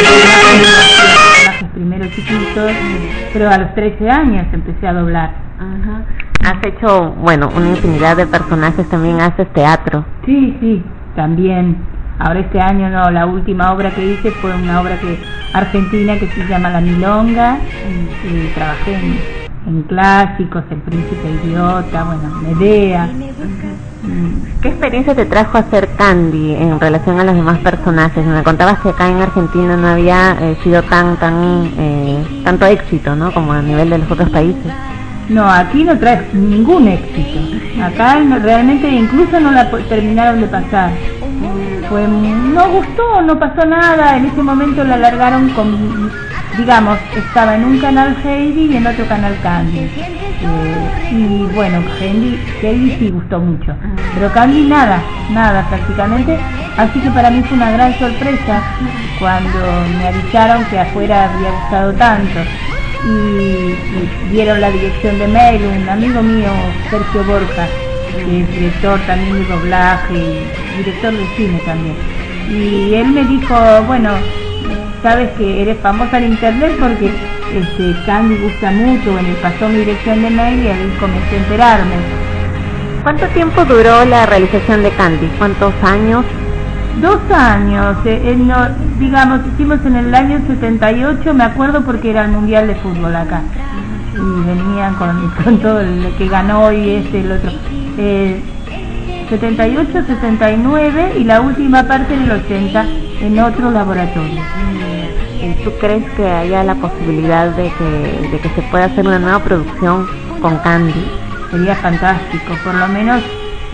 personajes 0.05 1.71
primero 1.73 2.05
chiquitos, 2.07 2.73
pero 3.33 3.49
a 3.49 3.59
los 3.59 3.75
13 3.75 4.11
años 4.11 4.47
empecé 4.53 4.87
a 4.87 4.93
doblar. 4.93 5.31
Has 6.45 6.63
hecho, 6.67 7.11
bueno, 7.23 7.49
una 7.57 7.71
infinidad 7.71 8.17
de 8.17 8.27
personajes, 8.27 8.87
también 8.91 9.21
haces 9.21 9.51
teatro. 9.55 10.05
Sí, 10.27 10.57
sí, 10.61 10.83
también. 11.17 11.77
Ahora 12.19 12.41
este 12.41 12.61
año 12.61 12.91
no, 12.91 13.11
la 13.11 13.27
última 13.27 13.73
obra 13.73 13.91
que 13.91 14.05
hice 14.05 14.31
fue 14.31 14.55
una 14.55 14.81
obra 14.81 15.01
que 15.01 15.19
argentina 15.53 16.19
que 16.19 16.29
se 16.29 16.47
llama 16.47 16.69
La 16.71 16.81
Milonga 16.81 17.59
y, 18.25 18.29
y 18.29 18.53
trabajé 18.55 18.95
en, 18.95 19.19
en 19.67 19.83
clásicos, 19.85 20.65
El 20.71 20.79
Príncipe 20.79 21.31
Idiota, 21.45 22.05
bueno, 22.05 22.31
Medea. 22.43 23.09
¿Qué 24.61 24.69
experiencia 24.69 25.15
te 25.15 25.25
trajo 25.25 25.57
hacer 25.57 25.89
Candy 25.97 26.55
en 26.55 26.79
relación 26.79 27.19
a 27.21 27.25
los 27.25 27.35
demás 27.35 27.59
personajes? 27.61 28.25
Me 28.25 28.43
contabas 28.43 28.81
que 28.81 28.91
acá 28.91 29.09
en 29.09 29.23
Argentina 29.23 29.77
no 29.77 29.89
había 29.89 30.37
eh, 30.41 30.59
sido 30.63 30.83
tan, 30.83 31.17
tan, 31.17 31.71
eh, 31.79 32.43
tanto 32.45 32.67
éxito, 32.67 33.17
¿no? 33.17 33.33
Como 33.33 33.53
a 33.53 33.63
nivel 33.63 33.89
de 33.89 33.99
los 33.99 34.11
otros 34.11 34.29
países. 34.29 34.73
No, 35.29 35.49
aquí 35.49 35.85
no 35.85 35.99
trae 35.99 36.23
ningún 36.33 36.87
éxito. 36.87 37.41
Acá 37.83 38.21
realmente 38.43 38.89
incluso 38.89 39.41
no 39.41 39.51
la 39.51 39.71
terminaron 39.89 40.41
de 40.41 40.47
pasar. 40.47 40.91
Fue, 41.89 42.07
no 42.07 42.69
gustó, 42.71 43.23
no 43.23 43.39
pasó 43.39 43.65
nada. 43.67 44.17
En 44.17 44.27
ese 44.27 44.43
momento 44.43 44.85
la 44.85 44.97
alargaron 44.97 45.49
con, 45.51 46.11
digamos, 46.59 46.99
estaba 47.17 47.55
en 47.55 47.65
un 47.65 47.79
canal 47.79 48.17
Heidi 48.23 48.73
y 48.73 48.77
en 48.77 48.87
otro 48.87 49.07
canal 49.07 49.35
Candy. 49.43 49.79
Eh, 49.79 51.11
y 51.13 51.55
bueno, 51.55 51.83
Heidi, 51.99 52.39
Heidi 52.63 52.97
sí 52.99 53.11
gustó 53.11 53.39
mucho. 53.39 53.75
Pero 54.15 54.31
Candy 54.33 54.67
nada, 54.67 55.01
nada 55.33 55.67
prácticamente. 55.69 56.39
Así 56.77 57.01
que 57.01 57.11
para 57.11 57.31
mí 57.31 57.43
fue 57.45 57.57
una 57.57 57.71
gran 57.71 57.99
sorpresa 57.99 58.63
cuando 59.19 59.59
me 59.99 60.09
avisaron 60.09 60.65
que 60.67 60.79
afuera 60.79 61.33
había 61.33 61.51
gustado 61.51 61.93
tanto 61.95 62.41
y, 63.07 64.33
dieron 64.33 64.61
la 64.61 64.71
dirección 64.71 65.19
de 65.19 65.29
mail 65.29 65.63
un 65.65 65.89
amigo 65.89 66.23
mío, 66.23 66.51
Sergio 66.91 67.25
Borja, 67.25 67.67
que 68.13 68.41
es 68.41 68.51
director 68.51 68.99
también 69.07 69.41
de 69.41 69.45
doblaje 69.45 70.15
y 70.15 70.79
director 70.79 71.13
de 71.13 71.27
cine 71.37 71.61
también. 71.65 71.97
Y 72.51 72.95
él 72.95 73.09
me 73.09 73.25
dijo, 73.25 73.55
bueno, 73.87 74.11
sabes 75.03 75.31
que 75.39 75.63
eres 75.63 75.79
famosa 75.81 76.19
en 76.19 76.33
internet 76.33 76.73
porque 76.81 77.11
este, 77.55 77.95
Candy 78.07 78.37
gusta 78.37 78.71
mucho, 78.71 79.13
bueno, 79.13 79.29
y 79.29 79.43
pasó 79.43 79.69
mi 79.69 79.79
dirección 79.79 80.23
de 80.23 80.31
mail 80.31 80.65
y 80.65 80.69
ahí 80.69 80.97
comencé 80.99 81.37
a 81.37 81.39
enterarme. 81.39 81.95
¿Cuánto 83.03 83.27
tiempo 83.29 83.65
duró 83.65 84.05
la 84.07 84.27
realización 84.27 84.83
de 84.83 84.91
Candy? 84.91 85.27
¿Cuántos 85.39 85.75
años? 85.83 86.25
Dos 87.01 87.19
años, 87.31 87.97
eh, 88.05 88.37
digamos, 88.99 89.41
hicimos 89.53 89.79
en 89.85 89.97
el 89.97 90.15
año 90.15 90.41
78, 90.47 91.35
me 91.35 91.45
acuerdo 91.45 91.83
porque 91.83 92.11
era 92.11 92.25
el 92.25 92.31
Mundial 92.31 92.69
de 92.69 92.77
Fútbol 92.77 93.15
acá. 93.17 93.43
Y 94.15 94.47
venían 94.47 94.95
con, 94.95 95.31
con 95.45 95.59
todo 95.59 95.81
el 95.81 96.15
que 96.17 96.29
ganó 96.29 96.73
y 96.73 96.91
este, 96.91 97.21
el 97.21 97.33
otro. 97.33 97.51
Eh, 97.99 98.41
78, 99.29 100.05
69 100.07 101.15
y 101.19 101.25
la 101.25 101.41
última 101.41 101.83
parte 101.85 102.17
del 102.17 102.31
80 102.31 102.87
en 103.23 103.39
otro 103.41 103.71
laboratorio. 103.71 104.41
Eh, 105.41 105.57
¿Tú 105.65 105.73
crees 105.81 106.05
que 106.13 106.27
haya 106.27 106.63
la 106.63 106.75
posibilidad 106.75 107.49
de 107.51 107.73
que, 107.79 108.29
de 108.31 108.39
que 108.39 108.49
se 108.51 108.63
pueda 108.71 108.85
hacer 108.85 109.07
una 109.07 109.19
nueva 109.19 109.41
producción 109.41 110.07
con 110.41 110.59
Candy? 110.59 111.05
Sería 111.51 111.75
fantástico, 111.77 112.55
por 112.65 112.75
lo 112.75 112.87
menos 112.89 113.23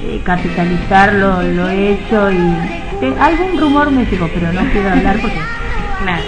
eh, 0.06 0.20
capitalizar 0.24 1.12
lo, 1.14 1.42
lo 1.42 1.68
hecho 1.70 2.30
y 2.30 2.56
eh, 3.02 3.14
algún 3.20 3.58
rumor 3.58 3.90
me 3.90 4.04
llegó, 4.06 4.28
pero 4.28 4.52
no 4.52 4.60
quiero 4.72 4.90
hablar 4.90 5.20
porque 5.20 5.40
claro. 5.98 6.24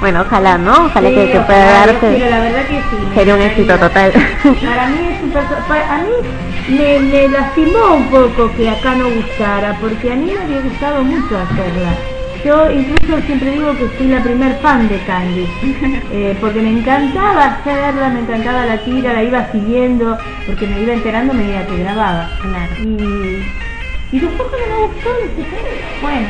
Bueno, 0.00 0.22
ojalá, 0.22 0.58
¿no? 0.58 0.86
Ojalá 0.86 1.08
Sí, 1.08 1.14
que, 1.14 1.30
que 1.30 1.38
ojalá, 1.38 1.46
pueda 1.46 1.64
darse. 1.86 2.08
quiero, 2.16 2.30
la 2.30 2.40
verdad 2.40 2.66
que 2.66 2.84
sí, 2.90 3.08
Sería 3.14 3.34
un 3.34 3.40
éxito 3.40 3.78
total. 3.78 4.12
Para 4.64 4.88
mí 4.88 4.98
es 5.08 5.22
un 5.22 5.32
perso- 5.32 5.66
pa- 5.66 5.94
a 5.94 5.98
mí 5.98 6.76
me, 6.76 7.00
me 7.00 7.28
lastimó 7.28 7.94
un 7.96 8.10
poco 8.10 8.52
que 8.54 8.68
acá 8.68 8.94
no 8.94 9.10
gustara, 9.10 9.76
porque 9.80 10.12
a 10.12 10.16
mí 10.16 10.30
me 10.36 10.42
había 10.44 10.60
gustado 10.60 11.02
mucho 11.02 11.38
hacerla. 11.38 11.96
Yo 12.44 12.70
incluso 12.70 13.20
siempre 13.26 13.50
digo 13.50 13.76
que 13.76 13.98
soy 13.98 14.08
la 14.08 14.22
primer 14.22 14.54
fan 14.60 14.88
de 14.88 14.98
Candy, 15.00 15.44
eh, 16.12 16.34
porque 16.40 16.62
me 16.62 16.70
encantaba 16.70 17.44
hacerla, 17.44 18.08
me 18.08 18.20
encantaba 18.20 18.64
la 18.64 18.78
tira, 18.78 19.12
la 19.12 19.22
iba 19.22 19.52
siguiendo, 19.52 20.16
porque 20.46 20.66
me 20.66 20.80
iba 20.80 20.94
enterando 20.94 21.34
a 21.34 21.36
medida 21.36 21.66
que 21.66 21.76
grababa. 21.76 22.30
Y, 22.82 24.16
y 24.16 24.20
después 24.20 24.48
cuando 24.48 24.66
me 24.68 24.86
gustó, 24.86 25.10
dije, 25.36 25.58
bueno, 26.00 26.28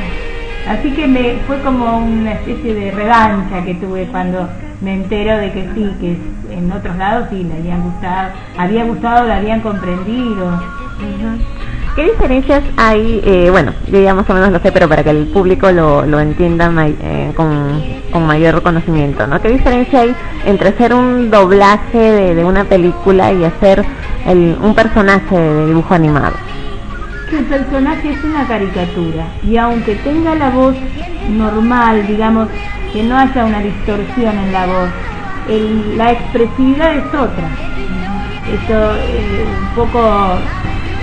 así 0.69 0.91
que 0.91 1.07
me 1.07 1.37
fue 1.47 1.61
como 1.61 1.99
una 1.99 2.33
especie 2.33 2.75
de 2.75 2.91
revancha 2.91 3.65
que 3.65 3.75
tuve 3.75 4.07
cuando 4.07 4.49
me 4.81 4.95
entero 4.95 5.39
de 5.39 5.53
que 5.53 5.63
sí, 5.75 5.95
que 6.01 6.55
en 6.57 6.73
otros 6.73 6.97
lados 6.97 7.29
sí 7.31 7.45
le 7.45 7.55
habían 7.55 7.83
gustado, 7.83 8.33
había 8.59 8.85
gustado, 8.85 9.29
la 9.29 9.37
habían 9.37 9.61
comprendido. 9.61 10.51
¿Qué 11.97 12.05
diferencias 12.05 12.63
hay? 12.77 13.21
eh, 13.25 13.49
bueno, 13.51 13.73
yo 13.91 14.01
ya 14.01 14.15
más 14.15 14.29
o 14.31 14.35
menos 14.35 14.51
lo 14.53 14.61
sé, 14.61 14.73
pero 14.73 14.89
para 14.89 15.03
que 15.03 15.11
el 15.11 15.27
público 15.27 15.71
lo, 15.73 16.07
lo 16.07 16.21
entienda 16.21 16.73
eh, 16.87 17.33
con, 17.35 17.83
con 18.13 18.27
mayor 18.27 18.63
conocimiento, 18.63 19.27
¿no? 19.27 19.41
¿Qué 19.41 19.49
diferencia 19.49 20.01
hay 20.01 20.15
entre 20.47 20.69
hacer 20.71 20.95
un 20.95 21.31
doblaje 21.31 21.99
de, 21.99 22.35
de 22.35 22.45
una 22.45 22.65
película 22.65 23.33
y 23.33 23.45
hacer 23.45 23.85
un 24.27 24.75
personaje 24.75 25.37
de 25.37 25.67
dibujo 25.67 25.95
animado? 25.95 26.37
que 27.31 27.39
el 27.39 27.45
personaje 27.45 28.11
es 28.11 28.25
una 28.25 28.47
caricatura 28.47 29.25
y 29.49 29.57
aunque 29.57 29.95
tenga 29.97 30.35
la 30.35 30.51
voz 30.51 30.75
normal, 31.29 32.07
digamos, 32.09 32.49
que 32.93 33.05
no 33.05 33.17
haya 33.17 33.45
una 33.45 33.61
distorsión 33.61 34.37
en 34.37 34.53
la 34.53 34.67
voz, 34.67 34.89
la 35.97 36.11
expresividad 36.11 36.97
es 36.97 37.07
otra. 37.15 37.49
Esto 38.53 38.97
eh, 38.97 39.45
un 39.61 39.75
poco 39.77 40.01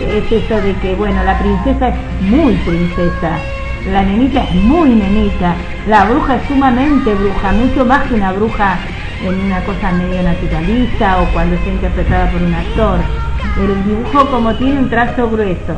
es 0.02 0.32
eso 0.32 0.61
de 0.61 0.76
que, 0.76 0.95
bueno, 0.95 1.24
la 1.24 1.38
princesa 1.40 1.90
es 1.90 1.95
muy 2.22 2.53
princesa, 2.56 3.40
la 3.91 4.03
nenita 4.03 4.41
es 4.44 4.56
muy 4.56 4.90
nenita, 4.95 5.56
la 5.88 6.06
bruja 6.06 6.36
es 6.36 6.41
sumamente 6.48 7.15
bruja, 7.15 7.52
mucho 7.53 7.86
más 7.86 8.03
que 8.03 8.15
una 8.15 8.32
bruja 8.34 8.80
en 9.24 9.40
una 9.45 9.64
cosa 9.64 9.91
medio 9.91 10.22
naturalista 10.24 11.22
o 11.22 11.26
cuando 11.34 11.56
está 11.56 11.69
interpretada 11.69 12.32
por 12.32 12.41
un 12.41 12.53
actor. 12.53 12.99
El 13.60 13.84
dibujo 13.84 14.30
como 14.30 14.53
tiene 14.56 14.80
un 14.80 14.90
trazo 14.90 15.30
grueso, 15.30 15.76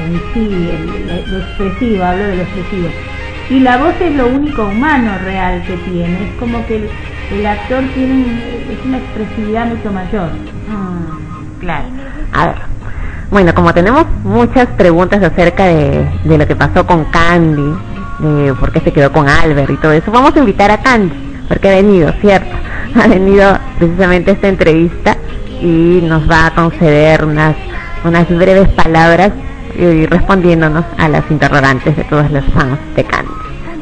en 0.00 0.20
sí, 0.34 0.70
el- 0.70 1.36
expresivo, 1.42 2.04
hablo 2.04 2.24
de 2.26 2.36
lo 2.36 2.42
expresivo. 2.42 2.88
Y 3.50 3.60
la 3.60 3.78
voz 3.78 3.94
es 4.00 4.14
lo 4.14 4.26
único 4.28 4.64
humano 4.64 5.18
real 5.24 5.62
que 5.66 5.76
tiene, 5.90 6.14
es 6.24 6.30
como 6.40 6.66
que 6.66 6.76
el, 6.76 6.90
el 7.30 7.46
actor 7.46 7.84
tiene 7.94 8.24
es 8.72 8.84
una 8.84 8.98
expresividad 8.98 9.66
mucho 9.66 9.92
mayor. 9.92 10.30
claro. 11.60 11.84
A 12.32 12.46
ver, 12.46 12.75
bueno, 13.30 13.54
como 13.54 13.72
tenemos 13.74 14.06
muchas 14.24 14.66
preguntas 14.76 15.22
acerca 15.22 15.64
de, 15.66 16.08
de 16.24 16.38
lo 16.38 16.46
que 16.46 16.56
pasó 16.56 16.86
con 16.86 17.04
Candy, 17.06 17.74
de 18.20 18.54
por 18.54 18.72
qué 18.72 18.80
se 18.80 18.92
quedó 18.92 19.12
con 19.12 19.28
Albert 19.28 19.70
y 19.70 19.76
todo 19.76 19.92
eso, 19.92 20.10
vamos 20.10 20.34
a 20.36 20.38
invitar 20.38 20.70
a 20.70 20.78
Candy, 20.80 21.14
porque 21.48 21.68
ha 21.68 21.72
venido, 21.76 22.12
¿cierto? 22.20 22.54
Ha 22.98 23.08
venido 23.08 23.58
precisamente 23.78 24.30
a 24.30 24.34
esta 24.34 24.48
entrevista 24.48 25.16
y 25.60 26.00
nos 26.02 26.30
va 26.30 26.46
a 26.46 26.54
conceder 26.54 27.24
unas, 27.24 27.54
unas 28.04 28.26
breves 28.28 28.68
palabras 28.70 29.32
y 29.78 30.06
respondiéndonos 30.06 30.84
a 30.96 31.06
las 31.08 31.22
interrogantes 31.30 31.94
de 31.94 32.04
todos 32.04 32.30
los 32.30 32.42
fans 32.54 32.78
de 32.94 33.04
Candy. 33.04 33.32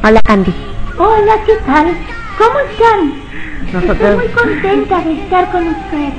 Hola 0.03 0.19
Candy. 0.21 0.53
Hola, 0.97 1.33
¿qué 1.45 1.53
tal? 1.65 1.93
¿Cómo 2.37 2.59
están? 2.59 3.13
Nosotros- 3.71 3.99
Estoy 4.01 4.15
muy 4.17 4.27
contenta 4.61 4.99
de 5.01 5.13
estar 5.23 5.51
con 5.51 5.67
ustedes. 5.69 6.13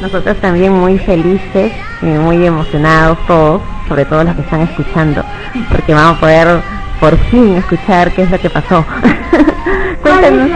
Nosotros 0.00 0.36
también 0.40 0.72
muy 0.72 0.98
felices 0.98 1.72
y 2.02 2.06
muy 2.06 2.46
emocionados 2.46 3.18
todos, 3.26 3.62
sobre 3.88 4.04
todo 4.04 4.24
los 4.24 4.34
que 4.34 4.42
están 4.42 4.60
escuchando, 4.62 5.24
porque 5.70 5.92
vamos 5.92 6.18
a 6.18 6.20
poder 6.20 6.60
por 7.00 7.16
fin 7.30 7.56
escuchar 7.56 8.12
qué 8.12 8.22
es 8.22 8.30
lo 8.30 8.38
que 8.38 8.50
pasó. 8.50 8.84
¿Cuál 10.02 10.24
es 10.24 10.30
cuéntanos, 10.30 10.50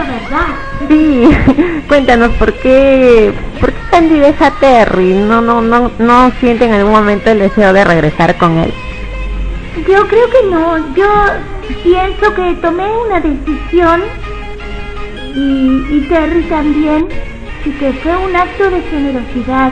sí, 0.87 1.29
cuéntanos 1.87 2.29
por 2.35 2.53
qué, 2.53 3.33
por 3.59 3.71
qué 3.71 3.83
Candy 3.93 4.23
a 4.25 4.51
Terry, 4.59 5.13
no, 5.13 5.39
no, 5.39 5.61
no, 5.61 5.91
no 5.99 6.31
siente 6.39 6.65
en 6.65 6.73
algún 6.73 6.93
momento 6.93 7.29
el 7.29 7.37
deseo 7.37 7.73
de 7.73 7.83
regresar 7.83 8.35
con 8.37 8.57
él. 8.57 8.73
Yo 9.87 10.07
creo 10.07 10.29
que 10.31 10.49
no. 10.49 10.95
Yo 10.95 11.05
pienso 11.83 12.33
que 12.33 12.55
tomé 12.55 12.87
una 13.05 13.19
decisión 13.19 14.01
y, 15.35 15.85
y 15.91 16.07
Terry 16.09 16.41
también 16.43 17.07
y 17.65 17.71
que 17.71 17.93
fue 17.93 18.17
un 18.17 18.35
acto 18.35 18.69
de 18.69 18.81
generosidad 18.81 19.71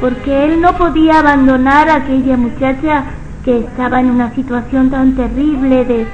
porque 0.00 0.44
él 0.44 0.60
no 0.60 0.76
podía 0.76 1.20
abandonar 1.20 1.88
a 1.88 1.96
aquella 1.96 2.36
muchacha 2.36 3.04
que 3.44 3.58
estaba 3.58 4.00
en 4.00 4.10
una 4.10 4.34
situación 4.34 4.90
tan 4.90 5.14
terrible 5.14 5.84
de 5.84 6.06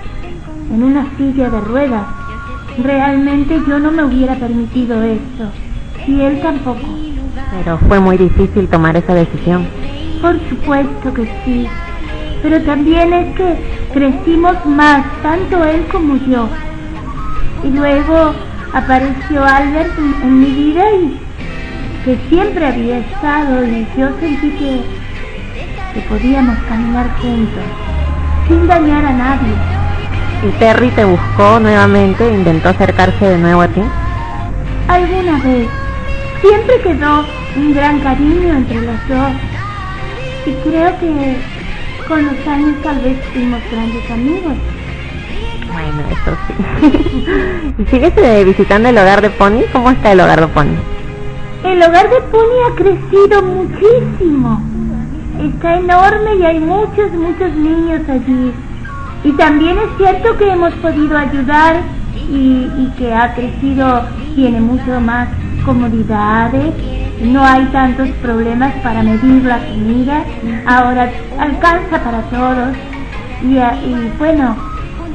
en 0.72 0.82
una 0.82 1.06
silla 1.16 1.48
de 1.48 1.60
ruedas. 1.60 2.04
Realmente 2.82 3.62
yo 3.66 3.78
no 3.78 3.92
me 3.92 4.04
hubiera 4.04 4.34
permitido 4.34 5.02
esto 5.02 5.44
y 6.06 6.20
él 6.20 6.40
tampoco. 6.40 6.86
Pero 7.58 7.78
fue 7.88 8.00
muy 8.00 8.16
difícil 8.16 8.68
tomar 8.68 8.96
esa 8.96 9.14
decisión. 9.14 9.66
Por 10.20 10.36
supuesto 10.48 11.14
que 11.14 11.28
sí, 11.44 11.68
pero 12.42 12.60
también 12.62 13.12
es 13.12 13.36
que 13.36 13.56
crecimos 13.92 14.64
más, 14.66 15.04
tanto 15.22 15.64
él 15.64 15.86
como 15.92 16.16
yo. 16.16 16.48
Y 17.64 17.68
luego 17.68 18.34
apareció 18.72 19.44
Albert 19.44 19.90
en, 19.98 20.40
mi 20.40 20.46
vida 20.46 20.82
y 20.92 21.20
que 22.04 22.18
siempre 22.28 22.66
había 22.66 22.98
estado 22.98 23.64
y 23.64 23.86
yo 23.96 24.08
sentí 24.20 24.50
que, 24.50 24.80
que 25.94 26.00
podíamos 26.08 26.56
caminar 26.68 27.08
juntos, 27.20 27.64
sin 28.48 28.66
dañar 28.66 29.04
a 29.04 29.12
nadie. 29.12 29.54
¿Y 30.42 30.50
Terry 30.58 30.90
te 30.90 31.04
buscó 31.04 31.58
nuevamente, 31.60 32.28
intentó 32.28 32.68
acercarse 32.68 33.24
de 33.24 33.38
nuevo 33.38 33.62
a 33.62 33.68
ti? 33.68 33.80
Alguna 34.88 35.38
vez, 35.42 35.68
siempre 36.40 36.80
quedó 36.82 37.24
un 37.56 37.74
gran 37.74 38.00
cariño 38.00 38.54
entre 38.54 38.82
los 38.82 39.08
dos. 39.08 39.32
Y 40.46 40.52
creo 40.68 40.98
que 41.00 41.36
con 42.06 42.24
los 42.24 42.46
años 42.46 42.76
tal 42.82 43.00
vez 43.00 43.16
fuimos 43.32 43.60
grandes 43.72 44.10
amigos. 44.10 44.54
Bueno, 45.76 46.00
eso 46.10 46.32
sí. 46.46 47.74
¿Y 47.78 47.84
sigues 47.84 48.16
eh, 48.16 48.44
visitando 48.44 48.88
el 48.88 48.96
hogar 48.96 49.20
de 49.20 49.28
Pony? 49.28 49.60
¿Cómo 49.72 49.90
está 49.90 50.12
el 50.12 50.20
hogar 50.20 50.40
de 50.40 50.46
Pony? 50.46 50.74
El 51.64 51.82
hogar 51.82 52.08
de 52.08 52.20
Pony 52.32 52.58
ha 52.66 52.74
crecido 52.76 53.42
muchísimo. 53.42 54.62
Está 55.38 55.76
enorme 55.76 56.36
y 56.36 56.44
hay 56.44 56.60
muchos, 56.60 57.12
muchos 57.12 57.54
niños 57.54 58.00
allí. 58.08 58.54
Y 59.24 59.32
también 59.32 59.76
es 59.76 59.98
cierto 59.98 60.38
que 60.38 60.50
hemos 60.50 60.72
podido 60.76 61.18
ayudar 61.18 61.82
y, 62.30 62.90
que 62.96 63.12
ha 63.12 63.34
crecido, 63.34 64.00
tiene 64.34 64.60
mucho 64.62 64.98
más 65.02 65.28
comodidades, 65.66 66.72
no 67.20 67.44
hay 67.44 67.66
tantos 67.66 68.08
problemas 68.22 68.72
para 68.82 69.02
medir 69.02 69.44
la 69.44 69.58
comida, 69.58 70.24
ahora 70.66 71.10
alcanza 71.38 72.02
para 72.02 72.22
todos. 72.30 72.74
Y 73.42 73.58
bueno, 74.18 74.56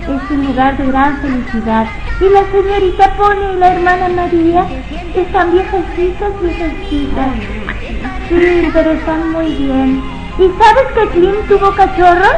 es 0.03 0.31
un 0.31 0.45
lugar 0.47 0.77
de 0.77 0.85
gran 0.87 1.21
felicidad. 1.21 1.85
Y 2.19 2.29
la 2.29 2.43
señorita 2.51 3.13
Pony 3.15 3.53
y 3.53 3.57
la 3.57 3.73
hermana 3.73 4.09
María 4.09 4.65
están 5.15 5.51
viejecitas, 5.51 6.31
viejecitas. 6.41 7.29
Sí, 8.29 8.69
pero 8.73 8.91
están 8.91 9.31
muy 9.31 9.53
bien. 9.55 10.01
¿Y 10.37 10.51
sabes 10.57 10.87
que 10.93 11.07
Clint 11.09 11.47
tuvo 11.47 11.73
cachorros? 11.75 12.37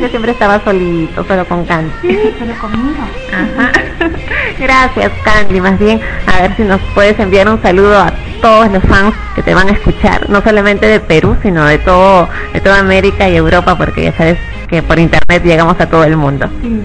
Yo 0.00 0.08
siempre 0.08 0.32
estaba 0.32 0.58
solito, 0.64 1.24
solo 1.24 1.44
con 1.46 1.64
Candy. 1.66 1.92
Sí, 2.02 2.34
pero 2.38 2.54
conmigo. 2.58 3.04
Ajá. 3.32 3.72
Gracias, 4.58 5.12
Candy. 5.24 5.60
Más 5.60 5.78
bien, 5.78 6.00
a 6.26 6.40
ver 6.42 6.56
si 6.56 6.62
nos 6.62 6.80
puedes 6.94 7.18
enviar 7.18 7.48
un 7.48 7.60
saludo 7.62 7.98
a 7.98 8.12
todos 8.42 8.70
los 8.70 8.82
fans 8.82 9.14
que 9.34 9.42
te 9.42 9.54
van 9.54 9.68
a 9.68 9.72
escuchar, 9.72 10.28
no 10.28 10.42
solamente 10.42 10.86
de 10.86 11.00
Perú, 11.00 11.36
sino 11.42 11.64
de 11.64 11.78
todo, 11.78 12.28
de 12.52 12.60
toda 12.60 12.80
América 12.80 13.28
y 13.28 13.36
Europa, 13.36 13.78
porque 13.78 14.04
ya 14.04 14.12
sabes 14.16 14.36
que 14.68 14.82
por 14.82 14.98
internet 14.98 15.42
llegamos 15.44 15.80
a 15.80 15.88
todo 15.88 16.04
el 16.04 16.16
mundo. 16.16 16.46
Sí. 16.60 16.84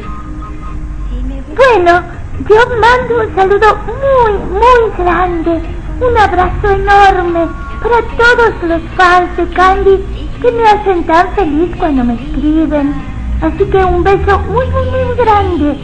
Bueno, 1.56 2.02
yo 2.48 2.56
mando 2.80 3.28
un 3.28 3.36
saludo 3.36 3.78
muy, 3.88 4.34
muy 4.52 4.98
grande, 4.98 5.62
un 6.00 6.18
abrazo 6.18 6.70
enorme 6.70 7.48
para 7.82 8.02
todos 8.18 8.54
los 8.64 8.82
fans 8.96 9.36
de 9.38 9.48
Candy 9.56 9.98
que 10.42 10.52
me 10.52 10.64
hacen 10.64 11.04
tan 11.06 11.34
feliz 11.34 11.76
cuando 11.78 12.04
me 12.04 12.14
escriben. 12.14 12.94
Así 13.42 13.66
que 13.66 13.78
un 13.78 14.04
beso 14.04 14.40
muy, 14.40 14.66
muy, 14.68 14.86
muy 14.86 15.16
grande, 15.18 15.78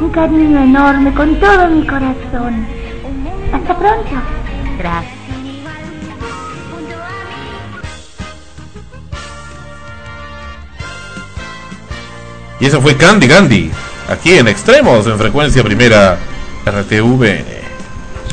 un 0.00 0.10
cariño 0.10 0.60
enorme 0.60 1.12
con 1.14 1.36
todo 1.36 1.68
mi 1.68 1.86
corazón. 1.86 2.66
Hasta 3.52 3.76
pronto. 3.76 4.10
Gracias. 4.78 5.19
Y 12.60 12.66
eso 12.66 12.80
fue 12.80 12.96
Candy 12.96 13.26
Candy, 13.26 13.70
aquí 14.08 14.34
en 14.34 14.48
Extremos, 14.48 15.06
en 15.06 15.18
frecuencia 15.18 15.62
primera 15.62 16.18
RTV, 16.66 17.44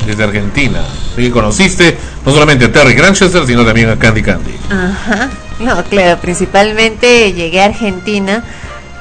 desde 0.06 0.24
Argentina. 0.24 0.80
Así 1.12 1.22
que 1.22 1.30
conociste 1.30 1.96
no 2.24 2.32
solamente 2.32 2.66
a 2.66 2.72
Terry 2.72 2.94
Granchester, 2.94 3.46
sino 3.46 3.64
también 3.64 3.88
a 3.90 3.98
Candy 3.98 4.22
Candy. 4.22 4.54
Ajá. 4.70 5.30
No, 5.60 5.82
claro, 5.84 6.20
principalmente 6.20 7.32
llegué 7.32 7.62
a 7.62 7.66
Argentina 7.66 8.44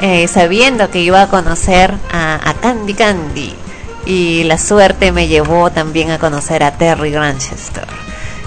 eh, 0.02 0.28
sabiendo 0.28 0.90
que 0.90 1.02
iba 1.02 1.22
a 1.22 1.28
conocer 1.28 1.94
a, 2.12 2.50
a 2.50 2.54
Candy 2.56 2.94
Candy 2.94 3.54
y 4.06 4.46
la 4.46 4.58
suerte 4.58 5.12
me 5.12 5.28
llevó 5.28 5.70
también 5.70 6.12
a 6.12 6.18
conocer 6.18 6.64
a 6.64 6.72
Terry 6.78 7.12
Granchester. 7.12 7.86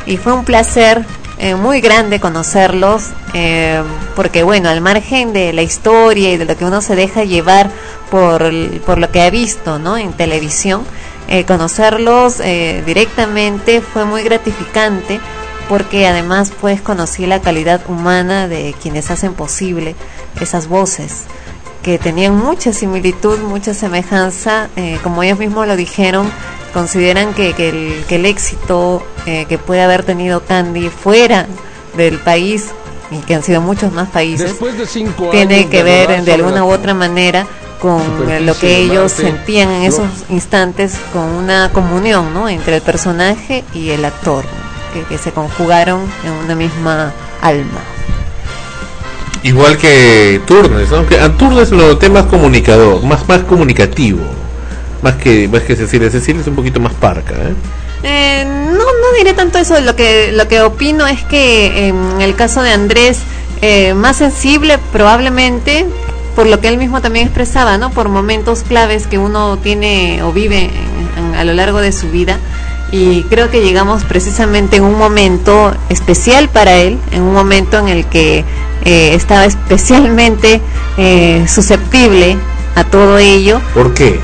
Y 0.06 0.16
fue 0.16 0.32
un 0.32 0.44
placer 0.44 1.04
eh, 1.40 1.54
muy 1.54 1.80
grande 1.80 2.20
conocerlos 2.20 3.10
eh, 3.34 3.82
porque 4.14 4.42
bueno, 4.42 4.68
al 4.68 4.80
margen 4.80 5.32
de 5.32 5.52
la 5.52 5.62
historia 5.62 6.32
y 6.32 6.36
de 6.36 6.44
lo 6.44 6.56
que 6.56 6.64
uno 6.64 6.82
se 6.82 6.94
deja 6.96 7.24
llevar 7.24 7.70
por, 8.10 8.52
por 8.80 8.98
lo 8.98 9.10
que 9.10 9.22
ha 9.22 9.30
visto 9.30 9.78
¿no? 9.78 9.96
en 9.96 10.12
televisión, 10.12 10.84
eh, 11.28 11.44
conocerlos 11.44 12.40
eh, 12.40 12.82
directamente 12.84 13.80
fue 13.80 14.04
muy 14.04 14.22
gratificante 14.22 15.20
porque 15.68 16.08
además 16.08 16.52
pues 16.60 16.80
conocí 16.80 17.24
la 17.24 17.40
calidad 17.40 17.80
humana 17.88 18.48
de 18.48 18.74
quienes 18.82 19.10
hacen 19.10 19.34
posible 19.34 19.94
esas 20.40 20.66
voces 20.66 21.26
que 21.82 21.98
tenían 21.98 22.36
mucha 22.36 22.72
similitud, 22.72 23.38
mucha 23.38 23.74
semejanza, 23.74 24.68
eh, 24.76 24.98
como 25.02 25.22
ellos 25.22 25.38
mismos 25.38 25.66
lo 25.66 25.76
dijeron, 25.76 26.30
consideran 26.70 27.34
que, 27.34 27.52
que 27.52 27.68
el, 27.68 28.04
que 28.08 28.16
el 28.16 28.26
éxito 28.26 29.02
eh, 29.26 29.46
que 29.48 29.58
puede 29.58 29.82
haber 29.82 30.02
tenido 30.02 30.40
Candy 30.44 30.88
fuera 30.88 31.46
del 31.96 32.18
país 32.18 32.68
y 33.10 33.18
que 33.18 33.34
han 33.34 33.42
sido 33.42 33.60
muchos 33.60 33.92
más 33.92 34.08
países 34.08 34.50
Después 34.50 34.78
de 34.78 34.86
cinco 34.86 35.30
tiene 35.30 35.56
años 35.56 35.70
que 35.70 35.78
de 35.78 35.82
ver 35.82 36.24
de 36.24 36.32
alguna 36.32 36.64
u 36.64 36.70
otra 36.70 36.94
manera 36.94 37.46
con 37.80 38.00
lo 38.44 38.58
que 38.58 38.76
ellos 38.76 39.12
Marte, 39.12 39.22
sentían 39.22 39.70
en 39.70 39.82
esos 39.82 40.08
instantes 40.28 40.96
con 41.12 41.22
una 41.22 41.70
comunión 41.72 42.34
¿no? 42.34 42.48
entre 42.48 42.76
el 42.76 42.82
personaje 42.82 43.64
y 43.74 43.90
el 43.90 44.04
actor, 44.04 44.44
¿no? 44.44 44.92
que, 44.92 45.06
que 45.08 45.18
se 45.18 45.32
conjugaron 45.32 46.02
en 46.24 46.32
una 46.32 46.54
misma 46.54 47.12
alma. 47.40 47.80
Igual 49.42 49.78
que 49.78 50.42
Turnes, 50.46 50.90
¿no? 50.90 51.06
Que 51.06 51.18
a 51.18 51.32
Turnes 51.36 51.70
lo 51.70 51.88
noté 51.88 52.10
más 52.10 52.26
comunicador, 52.26 53.02
más, 53.02 53.26
más 53.26 53.40
comunicativo. 53.44 54.20
Más 55.02 55.14
que, 55.14 55.48
más 55.48 55.62
que 55.62 55.76
Cecilia. 55.76 56.10
Cecilia 56.10 56.40
es 56.42 56.46
un 56.48 56.54
poquito 56.56 56.80
más 56.80 56.92
parca, 56.94 57.34
¿eh? 57.34 57.54
Eh, 58.02 58.44
no, 58.46 58.78
no 58.78 59.18
diré 59.18 59.34
tanto 59.34 59.58
eso. 59.58 59.78
Lo 59.80 59.96
que, 59.96 60.30
lo 60.32 60.46
que 60.48 60.60
opino 60.62 61.06
es 61.06 61.22
que 61.24 61.88
en 61.88 62.20
el 62.20 62.34
caso 62.34 62.62
de 62.62 62.70
Andrés, 62.72 63.18
eh, 63.62 63.94
más 63.94 64.16
sensible 64.16 64.78
probablemente, 64.92 65.86
por 66.36 66.46
lo 66.46 66.60
que 66.60 66.68
él 66.68 66.78
mismo 66.78 67.00
también 67.02 67.26
expresaba, 67.26 67.76
¿no? 67.78 67.90
Por 67.90 68.08
momentos 68.08 68.62
claves 68.62 69.06
que 69.06 69.18
uno 69.18 69.58
tiene 69.58 70.22
o 70.22 70.32
vive 70.32 70.64
en- 71.18 71.24
en- 71.32 71.34
a 71.34 71.44
lo 71.44 71.52
largo 71.54 71.80
de 71.80 71.92
su 71.92 72.10
vida. 72.10 72.38
Y 72.92 73.22
creo 73.24 73.50
que 73.50 73.60
llegamos 73.62 74.02
precisamente 74.04 74.76
en 74.76 74.82
un 74.84 74.98
momento 74.98 75.72
especial 75.90 76.48
para 76.48 76.76
él, 76.76 76.98
en 77.12 77.22
un 77.22 77.32
momento 77.34 77.78
en 77.78 77.88
el 77.88 78.04
que 78.06 78.44
eh, 78.84 79.14
estaba 79.14 79.44
especialmente 79.44 80.60
susceptible 81.46 82.36
a 82.74 82.84
todo 82.84 83.18
ello. 83.18 83.60
¿Por 83.74 83.94
qué? 83.94 84.18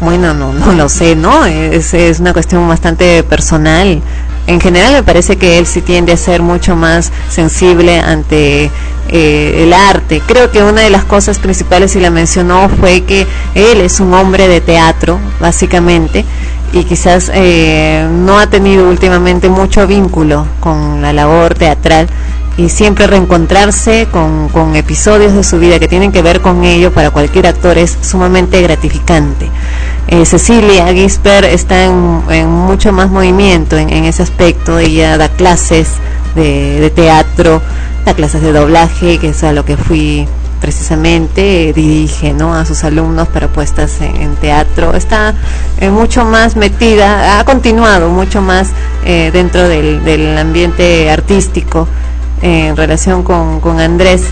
Bueno, 0.00 0.34
no, 0.34 0.52
no 0.52 0.72
lo 0.72 0.88
sé, 0.88 1.16
¿no? 1.16 1.44
Es, 1.46 1.94
es 1.94 2.20
una 2.20 2.32
cuestión 2.32 2.66
bastante 2.68 3.22
personal. 3.22 4.02
En 4.46 4.60
general 4.60 4.92
me 4.92 5.02
parece 5.02 5.36
que 5.36 5.58
él 5.58 5.66
sí 5.66 5.80
tiende 5.80 6.12
a 6.12 6.16
ser 6.16 6.42
mucho 6.42 6.76
más 6.76 7.10
sensible 7.30 7.98
ante 7.98 8.70
eh, 9.08 9.62
el 9.62 9.72
arte. 9.72 10.22
Creo 10.26 10.50
que 10.50 10.62
una 10.62 10.82
de 10.82 10.90
las 10.90 11.04
cosas 11.04 11.38
principales, 11.38 11.96
y 11.96 12.00
la 12.00 12.10
mencionó, 12.10 12.68
fue 12.68 13.02
que 13.02 13.26
él 13.54 13.80
es 13.80 14.00
un 14.00 14.12
hombre 14.12 14.48
de 14.48 14.60
teatro, 14.60 15.18
básicamente, 15.40 16.24
y 16.72 16.84
quizás 16.84 17.30
eh, 17.32 18.06
no 18.10 18.38
ha 18.38 18.48
tenido 18.48 18.88
últimamente 18.88 19.48
mucho 19.48 19.86
vínculo 19.86 20.46
con 20.60 21.00
la 21.00 21.12
labor 21.12 21.54
teatral 21.54 22.08
y 22.56 22.68
siempre 22.68 23.06
reencontrarse 23.06 24.06
con, 24.10 24.48
con 24.48 24.76
episodios 24.76 25.32
de 25.32 25.42
su 25.42 25.58
vida 25.58 25.78
que 25.78 25.88
tienen 25.88 26.12
que 26.12 26.22
ver 26.22 26.40
con 26.40 26.64
ello 26.64 26.92
para 26.92 27.10
cualquier 27.10 27.46
actor 27.46 27.78
es 27.78 27.96
sumamente 28.00 28.60
gratificante. 28.62 29.50
Eh, 30.06 30.24
Cecilia 30.26 30.92
Gisper 30.92 31.44
está 31.44 31.84
en, 31.84 32.46
mucho 32.46 32.92
más 32.92 33.10
movimiento 33.10 33.76
en, 33.76 33.90
ese 34.04 34.22
aspecto, 34.22 34.78
ella 34.78 35.16
da 35.16 35.28
clases 35.28 35.88
de, 36.34 36.92
teatro, 36.94 37.62
da 38.04 38.14
clases 38.14 38.42
de 38.42 38.52
doblaje, 38.52 39.18
que 39.18 39.30
es 39.30 39.42
a 39.42 39.52
lo 39.52 39.64
que 39.64 39.76
fui 39.76 40.28
precisamente, 40.60 41.68
eh, 41.68 41.72
dirige 41.72 42.32
¿no? 42.32 42.54
a 42.54 42.64
sus 42.64 42.84
alumnos 42.84 43.28
para 43.28 43.48
puestas 43.48 44.00
en, 44.00 44.36
teatro, 44.36 44.94
está 44.94 45.34
eh, 45.80 45.90
mucho 45.90 46.24
más 46.24 46.54
metida, 46.54 47.40
ha 47.40 47.44
continuado 47.44 48.08
mucho 48.10 48.40
más 48.40 48.70
eh, 49.04 49.30
dentro 49.32 49.68
del, 49.68 50.04
del 50.04 50.38
ambiente 50.38 51.10
artístico 51.10 51.88
en 52.44 52.76
relación 52.76 53.22
con, 53.22 53.60
con 53.60 53.80
Andrés, 53.80 54.22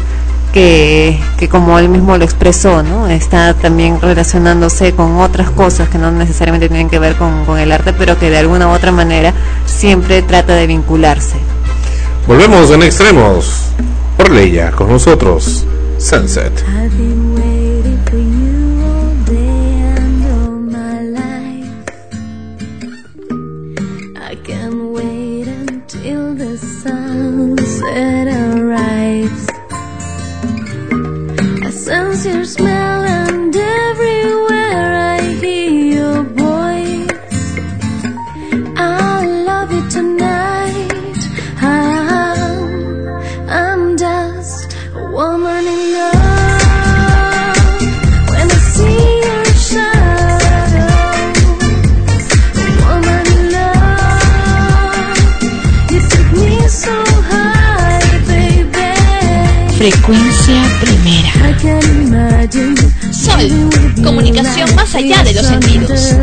que, 0.52 1.18
que 1.38 1.48
como 1.48 1.78
él 1.78 1.88
mismo 1.88 2.18
lo 2.18 2.24
expresó, 2.24 2.82
¿no? 2.82 3.08
está 3.08 3.54
también 3.54 3.98
relacionándose 4.02 4.92
con 4.92 5.16
otras 5.16 5.48
cosas 5.50 5.88
que 5.88 5.96
no 5.96 6.10
necesariamente 6.10 6.68
tienen 6.68 6.90
que 6.90 6.98
ver 6.98 7.16
con, 7.16 7.46
con 7.46 7.58
el 7.58 7.72
arte, 7.72 7.94
pero 7.94 8.18
que 8.18 8.28
de 8.28 8.36
alguna 8.36 8.68
u 8.68 8.72
otra 8.72 8.92
manera 8.92 9.32
siempre 9.64 10.20
trata 10.20 10.54
de 10.54 10.66
vincularse. 10.66 11.36
Volvemos 12.26 12.70
en 12.70 12.82
extremos. 12.82 13.62
Por 14.18 14.30
Leia, 14.30 14.72
con 14.72 14.90
nosotros. 14.90 15.64
Sunset. 15.98 16.52
sense 31.92 32.24
your 32.24 32.44
smell 32.44 33.04
and 33.04 33.54
everywhere 33.54 34.94
I 35.14 35.20
hear 35.42 35.70
your 35.96 36.22
voice. 36.22 37.46
I 38.78 39.26
love 39.48 39.68
you 39.76 39.84
tonight. 39.90 41.18
I'm, 41.60 42.70
I'm 43.60 43.82
just 43.98 44.74
a 44.94 45.02
woman 45.16 45.64
in 45.74 45.82
love. 45.92 46.32
Frecuencia 59.82 60.62
primera. 60.80 61.01
Sol, 62.50 63.70
comunicación 64.02 64.74
más 64.74 64.92
allá 64.96 65.22
de 65.22 65.32
los 65.34 65.46
sentidos. 65.46 66.16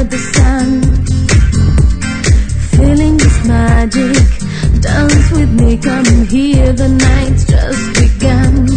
dance 4.82 5.32
with 5.32 5.52
me, 5.52 5.78
come 5.78 6.26
here. 6.26 6.74
The 6.74 6.90
night's 6.90 7.46
just 7.46 7.94
begun. 7.96 8.68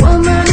Woman 0.00 0.49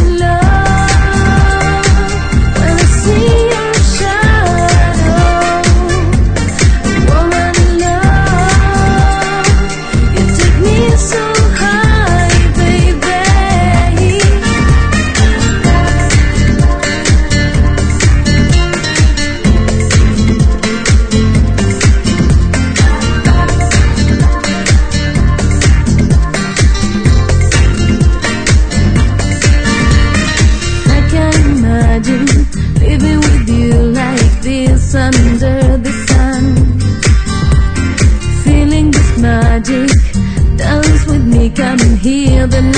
near 42.38 42.46
the 42.46 42.62
night. 42.62 42.77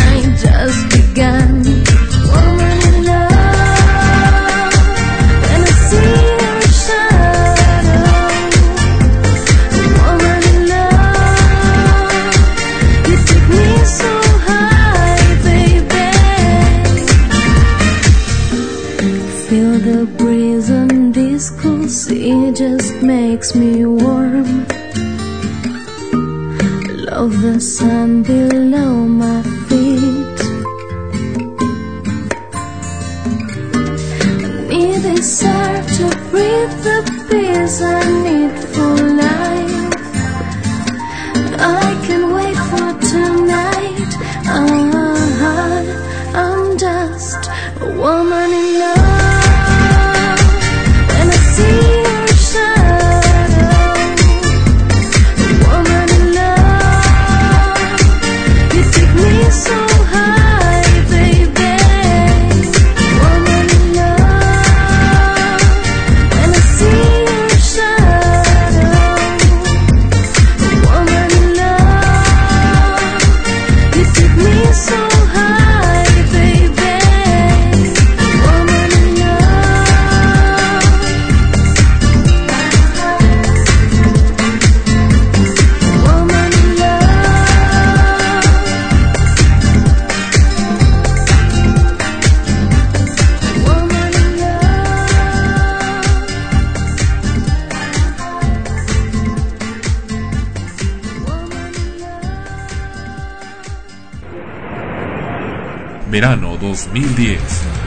2010. 107.02 107.40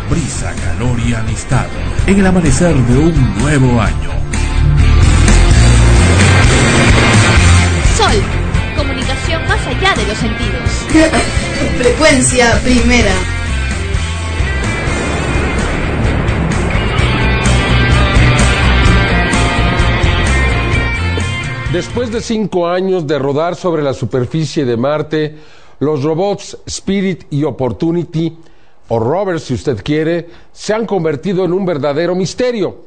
Brisa, 0.09 0.55
calor 0.55 0.99
y 1.01 1.13
amistad. 1.13 1.67
En 2.07 2.19
el 2.19 2.27
amanecer 2.27 2.75
de 2.75 2.99
un 2.99 3.39
nuevo 3.39 3.81
año. 3.81 4.11
Sol, 7.97 8.23
comunicación 8.77 9.47
más 9.47 9.67
allá 9.67 9.95
de 9.95 10.07
los 10.07 10.17
sentidos. 10.17 10.71
Frecuencia 11.79 12.59
primera. 12.65 13.13
Después 21.71 22.11
de 22.13 22.21
cinco 22.21 22.67
años 22.67 23.07
de 23.07 23.19
rodar 23.19 23.57
sobre 23.57 23.83
la 23.83 23.95
superficie 23.95 24.65
de 24.65 24.77
Marte, 24.77 25.37
los 25.81 26.03
robots 26.03 26.59
Spirit 26.67 27.25
y 27.31 27.45
Opportunity, 27.45 28.37
o 28.95 28.99
Rover 28.99 29.41
si 29.41 29.55
usted 29.55 29.83
quiere, 29.83 30.29
se 30.53 30.75
han 30.75 30.85
convertido 30.85 31.47
en 31.47 31.55
un 31.55 31.65
verdadero 31.65 32.15
misterio. 32.15 32.83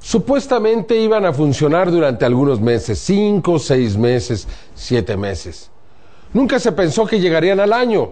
Supuestamente 0.00 0.96
iban 0.96 1.24
a 1.24 1.32
funcionar 1.32 1.92
durante 1.92 2.24
algunos 2.24 2.60
meses, 2.60 2.98
cinco, 2.98 3.60
seis 3.60 3.96
meses, 3.96 4.48
siete 4.74 5.16
meses. 5.16 5.70
Nunca 6.32 6.58
se 6.58 6.72
pensó 6.72 7.06
que 7.06 7.20
llegarían 7.20 7.60
al 7.60 7.72
año. 7.72 8.10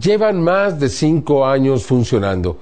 Llevan 0.00 0.40
más 0.40 0.80
de 0.80 0.88
cinco 0.88 1.44
años 1.44 1.84
funcionando. 1.84 2.56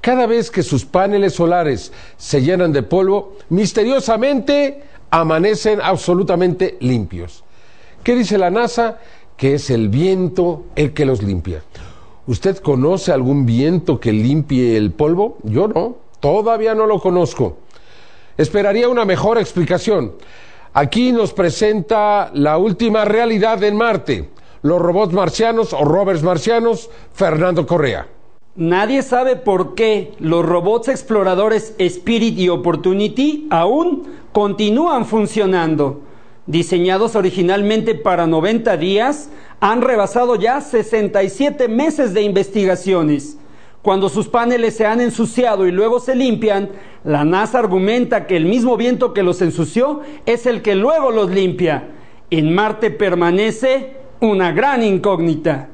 Cada 0.00 0.26
vez 0.26 0.50
que 0.50 0.64
sus 0.64 0.84
paneles 0.84 1.34
solares 1.34 1.92
se 2.16 2.42
llenan 2.42 2.72
de 2.72 2.82
polvo, 2.82 3.36
misteriosamente 3.50 4.82
amanecen 5.10 5.78
absolutamente 5.80 6.76
limpios. 6.80 7.44
¿Qué 8.02 8.16
dice 8.16 8.36
la 8.36 8.50
NASA? 8.50 8.98
Que 9.36 9.54
es 9.54 9.70
el 9.70 9.90
viento 9.90 10.64
el 10.74 10.92
que 10.92 11.04
los 11.04 11.22
limpia. 11.22 11.62
¿Usted 12.26 12.56
conoce 12.58 13.12
algún 13.12 13.44
viento 13.44 14.00
que 14.00 14.12
limpie 14.12 14.78
el 14.78 14.92
polvo? 14.92 15.36
Yo 15.42 15.68
no, 15.68 15.96
todavía 16.20 16.74
no 16.74 16.86
lo 16.86 16.98
conozco. 16.98 17.58
Esperaría 18.38 18.88
una 18.88 19.04
mejor 19.04 19.38
explicación. 19.38 20.12
Aquí 20.72 21.12
nos 21.12 21.34
presenta 21.34 22.30
la 22.32 22.56
última 22.56 23.04
realidad 23.04 23.62
en 23.62 23.76
Marte, 23.76 24.30
los 24.62 24.80
robots 24.80 25.12
marcianos 25.12 25.74
o 25.74 25.84
rovers 25.84 26.22
marcianos, 26.22 26.88
Fernando 27.12 27.66
Correa. 27.66 28.08
Nadie 28.56 29.02
sabe 29.02 29.36
por 29.36 29.74
qué 29.74 30.12
los 30.18 30.46
robots 30.46 30.88
exploradores 30.88 31.74
Spirit 31.78 32.38
y 32.38 32.48
Opportunity 32.48 33.46
aún 33.50 34.04
continúan 34.32 35.04
funcionando. 35.04 36.00
Diseñados 36.46 37.16
originalmente 37.16 37.94
para 37.94 38.26
90 38.26 38.76
días, 38.76 39.30
han 39.60 39.80
rebasado 39.80 40.36
ya 40.36 40.60
67 40.60 41.68
meses 41.68 42.12
de 42.12 42.22
investigaciones. 42.22 43.38
Cuando 43.80 44.08
sus 44.08 44.28
paneles 44.28 44.76
se 44.76 44.86
han 44.86 45.00
ensuciado 45.00 45.66
y 45.66 45.72
luego 45.72 46.00
se 46.00 46.14
limpian, 46.14 46.70
la 47.02 47.24
NASA 47.24 47.58
argumenta 47.58 48.26
que 48.26 48.36
el 48.36 48.44
mismo 48.44 48.76
viento 48.76 49.14
que 49.14 49.22
los 49.22 49.40
ensució 49.40 50.00
es 50.26 50.46
el 50.46 50.62
que 50.62 50.74
luego 50.74 51.10
los 51.10 51.30
limpia. 51.30 51.90
En 52.30 52.54
Marte 52.54 52.90
permanece 52.90 53.96
una 54.20 54.52
gran 54.52 54.82
incógnita. 54.82 55.68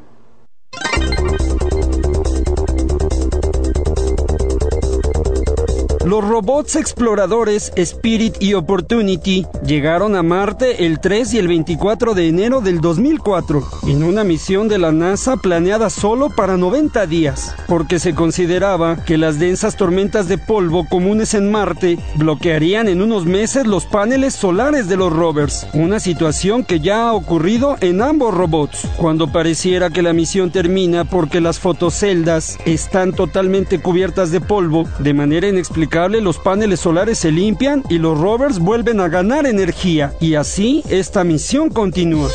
Los 6.11 6.27
robots 6.27 6.75
exploradores 6.75 7.73
Spirit 7.77 8.35
y 8.41 8.55
Opportunity 8.55 9.47
llegaron 9.65 10.17
a 10.17 10.25
Marte 10.25 10.85
el 10.85 10.99
3 10.99 11.35
y 11.35 11.39
el 11.39 11.47
24 11.47 12.15
de 12.15 12.27
enero 12.27 12.61
del 12.61 12.81
2004 12.81 13.63
en 13.87 14.03
una 14.03 14.25
misión 14.25 14.67
de 14.67 14.79
la 14.79 14.91
NASA 14.91 15.37
planeada 15.37 15.89
solo 15.89 16.29
para 16.29 16.57
90 16.57 17.07
días, 17.07 17.55
porque 17.69 18.01
se 18.01 18.13
consideraba 18.13 19.05
que 19.05 19.19
las 19.19 19.39
densas 19.39 19.77
tormentas 19.77 20.27
de 20.27 20.37
polvo 20.37 20.85
comunes 20.91 21.35
en 21.35 21.49
Marte 21.49 21.97
bloquearían 22.17 22.89
en 22.89 23.03
unos 23.03 23.25
meses 23.25 23.69
los 23.69 23.87
paneles 23.87 24.35
solares 24.35 24.89
de 24.89 24.97
los 24.97 25.13
rovers, 25.13 25.69
una 25.75 26.01
situación 26.01 26.65
que 26.65 26.81
ya 26.81 27.07
ha 27.07 27.13
ocurrido 27.13 27.77
en 27.83 28.03
ambos 28.03 28.35
robots, 28.35 28.89
cuando 28.97 29.31
pareciera 29.31 29.91
que 29.91 30.03
la 30.03 30.13
misión 30.13 30.51
termina 30.51 31.05
porque 31.05 31.41
las 31.41 31.61
fotoceldas 31.61 32.59
están 32.65 33.13
totalmente 33.13 33.81
cubiertas 33.81 34.33
de 34.33 34.41
polvo, 34.41 34.89
de 34.99 35.15
manera 35.15 35.47
inexplicable 35.47 36.00
los 36.09 36.39
paneles 36.39 36.81
solares 36.81 37.19
se 37.19 37.31
limpian 37.31 37.85
y 37.91 37.99
los 37.99 38.19
rovers 38.19 38.59
vuelven 38.59 39.01
a 39.01 39.09
ganar 39.09 39.47
energía 39.47 40.15
y 40.21 40.35
así 40.35 40.83
esta 40.89 41.25
misión 41.25 41.69
continúa. 41.69 42.31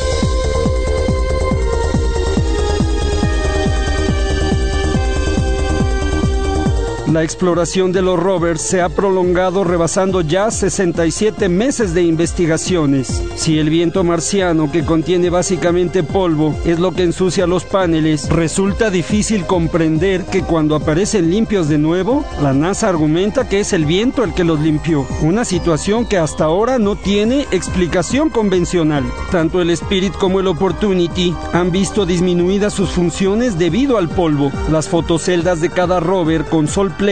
La 7.16 7.22
exploración 7.22 7.92
de 7.92 8.02
los 8.02 8.20
rovers 8.20 8.60
se 8.60 8.82
ha 8.82 8.90
prolongado 8.90 9.64
rebasando 9.64 10.20
ya 10.20 10.50
67 10.50 11.48
meses 11.48 11.94
de 11.94 12.02
investigaciones. 12.02 13.22
Si 13.36 13.58
el 13.58 13.70
viento 13.70 14.04
marciano, 14.04 14.70
que 14.70 14.84
contiene 14.84 15.30
básicamente 15.30 16.02
polvo, 16.02 16.54
es 16.66 16.78
lo 16.78 16.92
que 16.92 17.04
ensucia 17.04 17.46
los 17.46 17.64
paneles, 17.64 18.28
resulta 18.28 18.90
difícil 18.90 19.46
comprender 19.46 20.26
que 20.26 20.42
cuando 20.42 20.76
aparecen 20.76 21.30
limpios 21.30 21.70
de 21.70 21.78
nuevo, 21.78 22.22
la 22.42 22.52
NASA 22.52 22.90
argumenta 22.90 23.48
que 23.48 23.60
es 23.60 23.72
el 23.72 23.86
viento 23.86 24.22
el 24.22 24.34
que 24.34 24.44
los 24.44 24.60
limpió. 24.60 25.06
Una 25.22 25.46
situación 25.46 26.04
que 26.04 26.18
hasta 26.18 26.44
ahora 26.44 26.78
no 26.78 26.96
tiene 26.96 27.46
explicación 27.50 28.28
convencional. 28.28 29.04
Tanto 29.30 29.62
el 29.62 29.70
Spirit 29.70 30.12
como 30.12 30.40
el 30.40 30.48
Opportunity 30.48 31.34
han 31.54 31.70
visto 31.70 32.04
disminuidas 32.04 32.74
sus 32.74 32.90
funciones 32.90 33.58
debido 33.58 33.96
al 33.96 34.10
polvo. 34.10 34.52
Las 34.70 34.90
fotoceldas 34.90 35.62
de 35.62 35.70
cada 35.70 35.98
rover 35.98 36.44
con 36.44 36.68
sol 36.68 36.90
pleno 36.90 37.05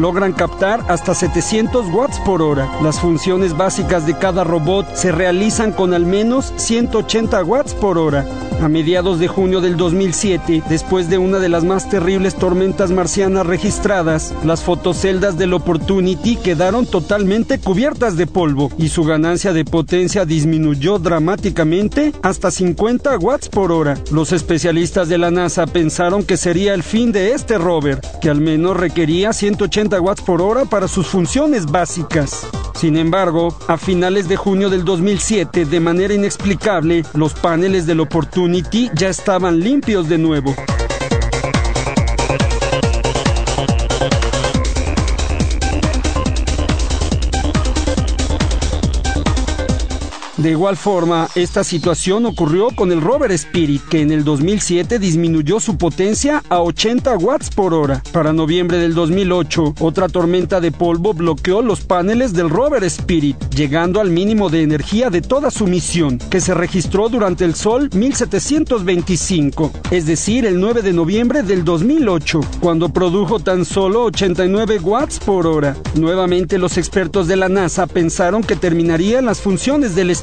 logran 0.00 0.32
captar 0.32 0.82
hasta 0.88 1.14
700 1.14 1.86
watts 1.92 2.18
por 2.20 2.42
hora. 2.42 2.68
Las 2.82 2.98
funciones 2.98 3.56
básicas 3.56 4.04
de 4.04 4.18
cada 4.18 4.42
robot 4.42 4.86
se 4.94 5.12
realizan 5.12 5.70
con 5.70 5.94
al 5.94 6.04
menos 6.04 6.52
180 6.56 7.44
watts 7.44 7.72
por 7.74 7.96
hora. 7.96 8.26
A 8.60 8.68
mediados 8.68 9.20
de 9.20 9.28
junio 9.28 9.60
del 9.60 9.76
2007, 9.76 10.62
después 10.68 11.10
de 11.10 11.18
una 11.18 11.38
de 11.38 11.50
las 11.50 11.62
más 11.62 11.90
terribles 11.90 12.34
tormentas 12.34 12.90
marcianas 12.90 13.46
registradas, 13.46 14.34
las 14.44 14.62
fotoceldas 14.62 15.36
del 15.36 15.52
Opportunity 15.52 16.36
quedaron 16.36 16.86
totalmente 16.86 17.58
cubiertas 17.58 18.16
de 18.16 18.26
polvo 18.26 18.70
y 18.78 18.88
su 18.88 19.04
ganancia 19.04 19.52
de 19.52 19.66
potencia 19.66 20.24
disminuyó 20.24 20.98
dramáticamente 20.98 22.12
hasta 22.22 22.50
50 22.50 23.18
watts 23.18 23.50
por 23.50 23.72
hora. 23.72 23.98
Los 24.10 24.32
especialistas 24.32 25.08
de 25.08 25.18
la 25.18 25.30
NASA 25.30 25.66
pensaron 25.66 26.24
que 26.24 26.38
sería 26.38 26.72
el 26.72 26.82
fin 26.82 27.12
de 27.12 27.32
este 27.32 27.58
rover, 27.58 28.00
que 28.22 28.30
al 28.30 28.40
menos 28.40 28.76
requería 28.76 29.25
180 29.32 30.00
watts 30.00 30.22
por 30.22 30.40
hora 30.42 30.64
para 30.64 30.88
sus 30.88 31.06
funciones 31.06 31.66
básicas. 31.66 32.46
Sin 32.74 32.96
embargo, 32.96 33.56
a 33.68 33.76
finales 33.76 34.28
de 34.28 34.36
junio 34.36 34.70
del 34.70 34.84
2007, 34.84 35.64
de 35.64 35.80
manera 35.80 36.14
inexplicable, 36.14 37.04
los 37.14 37.34
paneles 37.34 37.86
del 37.86 38.00
Opportunity 38.00 38.90
ya 38.94 39.08
estaban 39.08 39.60
limpios 39.60 40.08
de 40.08 40.18
nuevo. 40.18 40.54
De 50.36 50.50
igual 50.50 50.76
forma, 50.76 51.28
esta 51.34 51.64
situación 51.64 52.26
ocurrió 52.26 52.68
con 52.68 52.92
el 52.92 53.00
rover 53.00 53.32
Spirit, 53.32 53.82
que 53.88 54.02
en 54.02 54.10
el 54.10 54.22
2007 54.22 54.98
disminuyó 54.98 55.60
su 55.60 55.78
potencia 55.78 56.42
a 56.50 56.60
80 56.60 57.16
watts 57.16 57.48
por 57.48 57.72
hora. 57.72 58.02
Para 58.12 58.34
noviembre 58.34 58.76
del 58.76 58.92
2008, 58.92 59.76
otra 59.80 60.08
tormenta 60.08 60.60
de 60.60 60.72
polvo 60.72 61.14
bloqueó 61.14 61.62
los 61.62 61.80
paneles 61.80 62.34
del 62.34 62.50
rover 62.50 62.84
Spirit, 62.84 63.36
llegando 63.48 63.98
al 63.98 64.10
mínimo 64.10 64.50
de 64.50 64.62
energía 64.62 65.08
de 65.08 65.22
toda 65.22 65.50
su 65.50 65.66
misión, 65.66 66.18
que 66.30 66.42
se 66.42 66.52
registró 66.52 67.08
durante 67.08 67.46
el 67.46 67.54
Sol 67.54 67.88
1725, 67.94 69.72
es 69.90 70.04
decir, 70.04 70.44
el 70.44 70.60
9 70.60 70.82
de 70.82 70.92
noviembre 70.92 71.42
del 71.44 71.64
2008, 71.64 72.40
cuando 72.60 72.90
produjo 72.90 73.40
tan 73.40 73.64
solo 73.64 74.04
89 74.04 74.80
watts 74.80 75.18
por 75.18 75.46
hora. 75.46 75.76
Nuevamente 75.94 76.58
los 76.58 76.76
expertos 76.76 77.26
de 77.26 77.36
la 77.36 77.48
NASA 77.48 77.86
pensaron 77.86 78.42
que 78.42 78.56
terminarían 78.56 79.24
las 79.24 79.40
funciones 79.40 79.94
del. 79.94 80.16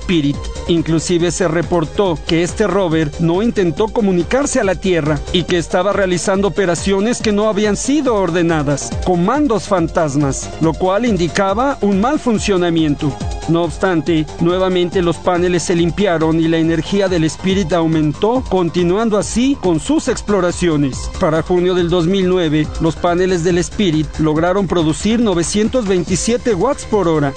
Inclusive 0.68 1.32
se 1.32 1.48
reportó 1.48 2.18
que 2.28 2.44
este 2.44 2.68
rover 2.68 3.12
no 3.20 3.42
intentó 3.42 3.88
comunicarse 3.88 4.60
a 4.60 4.64
la 4.64 4.76
Tierra 4.76 5.20
y 5.32 5.44
que 5.44 5.58
estaba 5.58 5.94
realizando 5.94 6.48
operaciones 6.48 7.22
que 7.22 7.32
no 7.32 7.48
habían 7.48 7.76
sido 7.76 8.16
ordenadas, 8.16 8.90
comandos 9.06 9.68
fantasmas, 9.68 10.50
lo 10.62 10.74
cual 10.74 11.06
indicaba 11.06 11.78
un 11.82 12.00
mal 12.00 12.20
funcionamiento. 12.20 13.16
No 13.50 13.64
obstante, 13.64 14.26
nuevamente 14.40 15.02
los 15.02 15.18
paneles 15.18 15.64
se 15.64 15.76
limpiaron 15.76 16.40
y 16.40 16.48
la 16.48 16.58
energía 16.58 17.10
del 17.10 17.26
Spirit 17.26 17.74
aumentó, 17.74 18.44
continuando 18.50 19.18
así 19.18 19.58
con 19.62 19.80
sus 19.82 20.08
exploraciones. 20.08 21.10
Para 21.20 21.42
junio 21.42 21.76
del 21.76 21.90
2009, 21.90 22.68
los 22.80 22.96
paneles 22.96 23.44
del 23.44 23.58
Spirit 23.58 24.08
lograron 24.20 24.68
producir 24.68 25.20
927 25.20 26.54
watts 26.54 26.86
por 26.86 27.10
hora, 27.10 27.34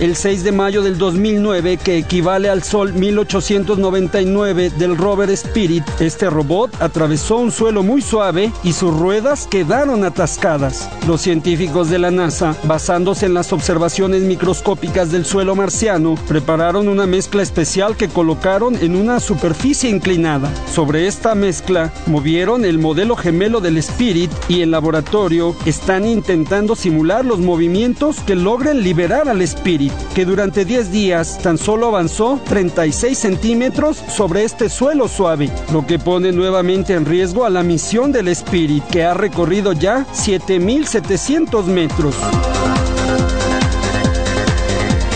el 0.00 0.14
6 0.14 0.44
de 0.44 0.52
mayo 0.52 0.82
del 0.82 0.96
2009, 0.96 1.76
que 1.76 1.98
equivale 1.98 2.48
al 2.48 2.62
Sol 2.62 2.92
1899 2.92 4.70
del 4.70 4.96
rover 4.96 5.30
Spirit, 5.30 5.82
este 5.98 6.30
robot 6.30 6.70
atravesó 6.80 7.36
un 7.38 7.50
suelo 7.50 7.82
muy 7.82 8.00
suave 8.00 8.52
y 8.62 8.72
sus 8.72 8.96
ruedas 8.96 9.46
quedaron 9.48 10.04
atascadas. 10.04 10.88
Los 11.06 11.22
científicos 11.22 11.90
de 11.90 11.98
la 11.98 12.10
NASA, 12.10 12.56
basándose 12.64 13.26
en 13.26 13.34
las 13.34 13.52
observaciones 13.52 14.22
microscópicas 14.22 15.10
del 15.10 15.24
suelo 15.24 15.56
marciano, 15.56 16.14
prepararon 16.28 16.88
una 16.88 17.06
mezcla 17.06 17.42
especial 17.42 17.96
que 17.96 18.08
colocaron 18.08 18.76
en 18.76 18.94
una 18.94 19.20
superficie 19.20 19.90
inclinada. 19.90 20.50
Sobre 20.72 21.06
esta 21.06 21.34
mezcla, 21.34 21.92
movieron 22.06 22.64
el 22.64 22.78
modelo 22.78 23.16
gemelo 23.16 23.60
del 23.60 23.78
Spirit 23.78 24.30
y 24.48 24.62
en 24.62 24.70
laboratorio 24.70 25.56
están 25.66 26.06
intentando 26.06 26.76
simular 26.76 27.24
los 27.24 27.40
movimientos 27.40 28.20
que 28.20 28.34
logren 28.34 28.82
liberar 28.82 29.28
al 29.28 29.42
Spirit, 29.42 29.87
que 30.14 30.24
durante 30.24 30.64
10 30.64 30.90
días 30.90 31.38
tan 31.42 31.58
solo 31.58 31.86
avanzó 31.86 32.40
36 32.48 33.18
centímetros 33.18 33.96
sobre 33.96 34.44
este 34.44 34.68
suelo 34.68 35.08
suave, 35.08 35.50
lo 35.72 35.86
que 35.86 35.98
pone 35.98 36.32
nuevamente 36.32 36.94
en 36.94 37.06
riesgo 37.06 37.44
a 37.44 37.50
la 37.50 37.62
misión 37.62 38.12
del 38.12 38.28
Spirit, 38.28 38.84
que 38.84 39.04
ha 39.04 39.14
recorrido 39.14 39.72
ya 39.72 40.06
7.700 40.12 41.64
metros. 41.64 42.14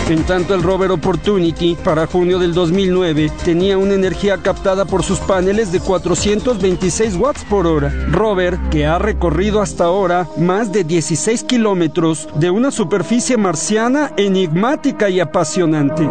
En 0.08 0.24
tanto, 0.24 0.54
el 0.54 0.62
rover 0.62 0.90
Opportunity 0.90 1.76
para 1.82 2.06
junio 2.06 2.38
del 2.38 2.52
2009 2.52 3.30
tenía 3.44 3.78
una 3.78 3.94
energía 3.94 4.36
captada 4.38 4.84
por 4.84 5.02
sus 5.02 5.18
paneles 5.20 5.72
de 5.72 5.80
426 5.80 7.16
watts 7.16 7.44
por 7.44 7.66
hora. 7.66 7.90
Rover 8.10 8.58
que 8.70 8.84
ha 8.84 8.98
recorrido 8.98 9.62
hasta 9.62 9.84
ahora 9.84 10.28
más 10.36 10.72
de 10.72 10.84
16 10.84 11.44
kilómetros 11.44 12.28
de 12.34 12.50
una 12.50 12.70
superficie 12.70 13.36
marciana 13.36 14.12
enigmática 14.16 15.08
y 15.08 15.20
apasionante. 15.20 16.08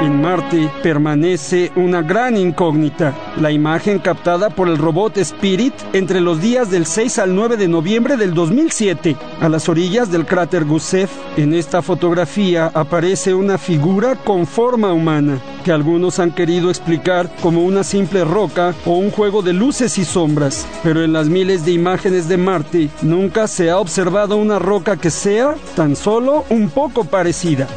En 0.00 0.22
Marte 0.22 0.70
permanece 0.82 1.70
una 1.76 2.00
gran 2.00 2.34
incógnita. 2.34 3.14
La 3.38 3.52
imagen 3.52 3.98
captada 3.98 4.48
por 4.48 4.68
el 4.68 4.78
robot 4.78 5.18
Spirit 5.18 5.74
entre 5.92 6.22
los 6.22 6.40
días 6.40 6.70
del 6.70 6.86
6 6.86 7.18
al 7.18 7.34
9 7.34 7.58
de 7.58 7.68
noviembre 7.68 8.16
del 8.16 8.32
2007, 8.32 9.14
a 9.42 9.48
las 9.50 9.68
orillas 9.68 10.10
del 10.10 10.24
cráter 10.24 10.64
Gusev. 10.64 11.10
En 11.36 11.52
esta 11.52 11.82
fotografía 11.82 12.70
aparece 12.72 13.34
una 13.34 13.58
figura 13.58 14.14
con 14.14 14.46
forma 14.46 14.90
humana, 14.90 15.38
que 15.64 15.72
algunos 15.72 16.18
han 16.18 16.30
querido 16.30 16.70
explicar 16.70 17.30
como 17.42 17.62
una 17.62 17.84
simple 17.84 18.24
roca 18.24 18.74
o 18.86 18.92
un 18.92 19.10
juego 19.10 19.42
de 19.42 19.52
luces 19.52 19.98
y 19.98 20.06
sombras. 20.06 20.66
Pero 20.82 21.04
en 21.04 21.12
las 21.12 21.28
miles 21.28 21.66
de 21.66 21.72
imágenes 21.72 22.26
de 22.26 22.38
Marte 22.38 22.88
nunca 23.02 23.46
se 23.46 23.68
ha 23.68 23.78
observado 23.78 24.38
una 24.38 24.58
roca 24.58 24.96
que 24.96 25.10
sea 25.10 25.56
tan 25.76 25.94
solo 25.94 26.46
un 26.48 26.70
poco 26.70 27.04
parecida. 27.04 27.68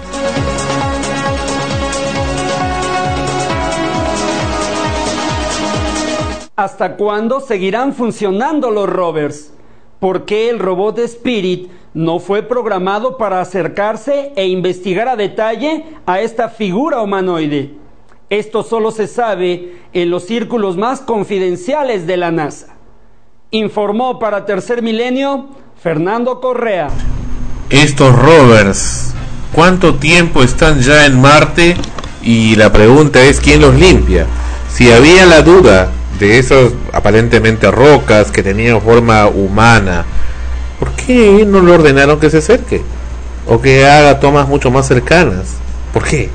¿Hasta 6.55 6.97
cuándo 6.97 7.39
seguirán 7.39 7.95
funcionando 7.95 8.69
los 8.69 8.87
rovers? 8.87 9.51
¿Por 9.99 10.25
qué 10.25 10.51
el 10.51 10.59
robot 10.59 10.99
Spirit 10.99 11.71
no 11.95 12.19
fue 12.19 12.43
programado 12.43 13.17
para 13.17 13.41
acercarse 13.41 14.33
e 14.35 14.45
investigar 14.45 15.07
a 15.07 15.15
detalle 15.15 15.83
a 16.05 16.21
esta 16.21 16.49
figura 16.49 17.01
humanoide? 17.01 17.73
Esto 18.29 18.61
solo 18.61 18.91
se 18.91 19.07
sabe 19.07 19.77
en 19.93 20.11
los 20.11 20.25
círculos 20.25 20.77
más 20.77 20.99
confidenciales 20.99 22.05
de 22.05 22.17
la 22.17 22.29
NASA. 22.29 22.75
Informó 23.49 24.19
para 24.19 24.45
Tercer 24.45 24.83
Milenio 24.83 25.47
Fernando 25.81 26.39
Correa. 26.39 26.89
Estos 27.71 28.15
rovers, 28.15 29.15
¿cuánto 29.53 29.95
tiempo 29.95 30.43
están 30.43 30.81
ya 30.81 31.07
en 31.07 31.19
Marte? 31.19 31.75
Y 32.21 32.55
la 32.57 32.71
pregunta 32.71 33.23
es 33.23 33.39
quién 33.39 33.59
los 33.59 33.73
limpia. 33.73 34.27
Si 34.69 34.91
había 34.91 35.25
la 35.25 35.41
duda 35.41 35.91
de 36.19 36.39
esas 36.39 36.71
aparentemente 36.91 37.69
rocas 37.71 38.31
que 38.31 38.43
tenían 38.43 38.81
forma 38.81 39.27
humana, 39.27 40.05
¿por 40.79 40.91
qué 40.91 41.45
no 41.45 41.61
le 41.61 41.71
ordenaron 41.71 42.19
que 42.19 42.29
se 42.29 42.37
acerque? 42.37 42.81
O 43.47 43.61
que 43.61 43.85
haga 43.85 44.19
tomas 44.19 44.47
mucho 44.47 44.71
más 44.71 44.87
cercanas. 44.87 45.55
¿Por 45.91 46.03
qué? 46.03 46.29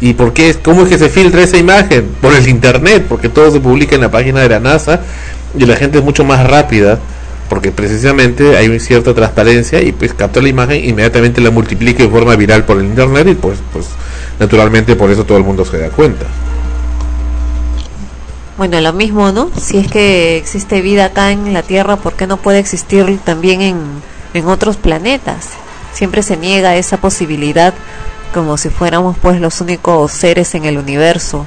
¿Y 0.00 0.12
por 0.14 0.32
qué? 0.32 0.54
¿Cómo 0.62 0.82
es 0.82 0.88
que 0.88 0.98
se 0.98 1.08
filtra 1.08 1.42
esa 1.42 1.56
imagen? 1.56 2.08
Por 2.20 2.34
el 2.34 2.48
internet, 2.48 3.06
porque 3.08 3.28
todo 3.28 3.50
se 3.50 3.60
publica 3.60 3.94
en 3.94 4.02
la 4.02 4.10
página 4.10 4.40
de 4.40 4.48
la 4.48 4.60
NASA 4.60 5.00
y 5.56 5.64
la 5.64 5.76
gente 5.76 5.98
es 5.98 6.04
mucho 6.04 6.24
más 6.24 6.46
rápida 6.46 6.98
porque 7.48 7.70
precisamente 7.70 8.56
hay 8.56 8.68
una 8.68 8.78
cierta 8.80 9.14
transparencia 9.14 9.80
y 9.82 9.92
pues 9.92 10.14
capta 10.14 10.40
la 10.40 10.48
imagen 10.48 10.84
inmediatamente 10.84 11.40
la 11.40 11.50
multiplica 11.50 12.02
de 12.02 12.08
forma 12.08 12.34
viral 12.36 12.64
por 12.64 12.78
el 12.78 12.86
internet 12.86 13.28
y 13.28 13.34
pues 13.34 13.58
pues 13.72 13.86
naturalmente 14.40 14.96
por 14.96 15.10
eso 15.10 15.24
todo 15.24 15.38
el 15.38 15.44
mundo 15.44 15.64
se 15.64 15.78
da 15.78 15.88
cuenta. 15.90 16.26
Bueno, 18.56 18.80
lo 18.80 18.92
mismo, 18.92 19.32
¿no? 19.32 19.50
Si 19.60 19.78
es 19.78 19.90
que 19.90 20.36
existe 20.36 20.80
vida 20.80 21.06
acá 21.06 21.32
en 21.32 21.52
la 21.52 21.62
Tierra, 21.62 21.96
¿por 21.96 22.12
qué 22.12 22.28
no 22.28 22.36
puede 22.36 22.60
existir 22.60 23.18
también 23.24 23.60
en, 23.60 23.80
en 24.32 24.46
otros 24.46 24.76
planetas? 24.76 25.48
Siempre 25.92 26.22
se 26.22 26.36
niega 26.36 26.76
esa 26.76 26.98
posibilidad 26.98 27.74
como 28.32 28.56
si 28.56 28.68
fuéramos 28.68 29.16
pues 29.18 29.40
los 29.40 29.60
únicos 29.60 30.12
seres 30.12 30.54
en 30.54 30.66
el 30.66 30.78
universo. 30.78 31.46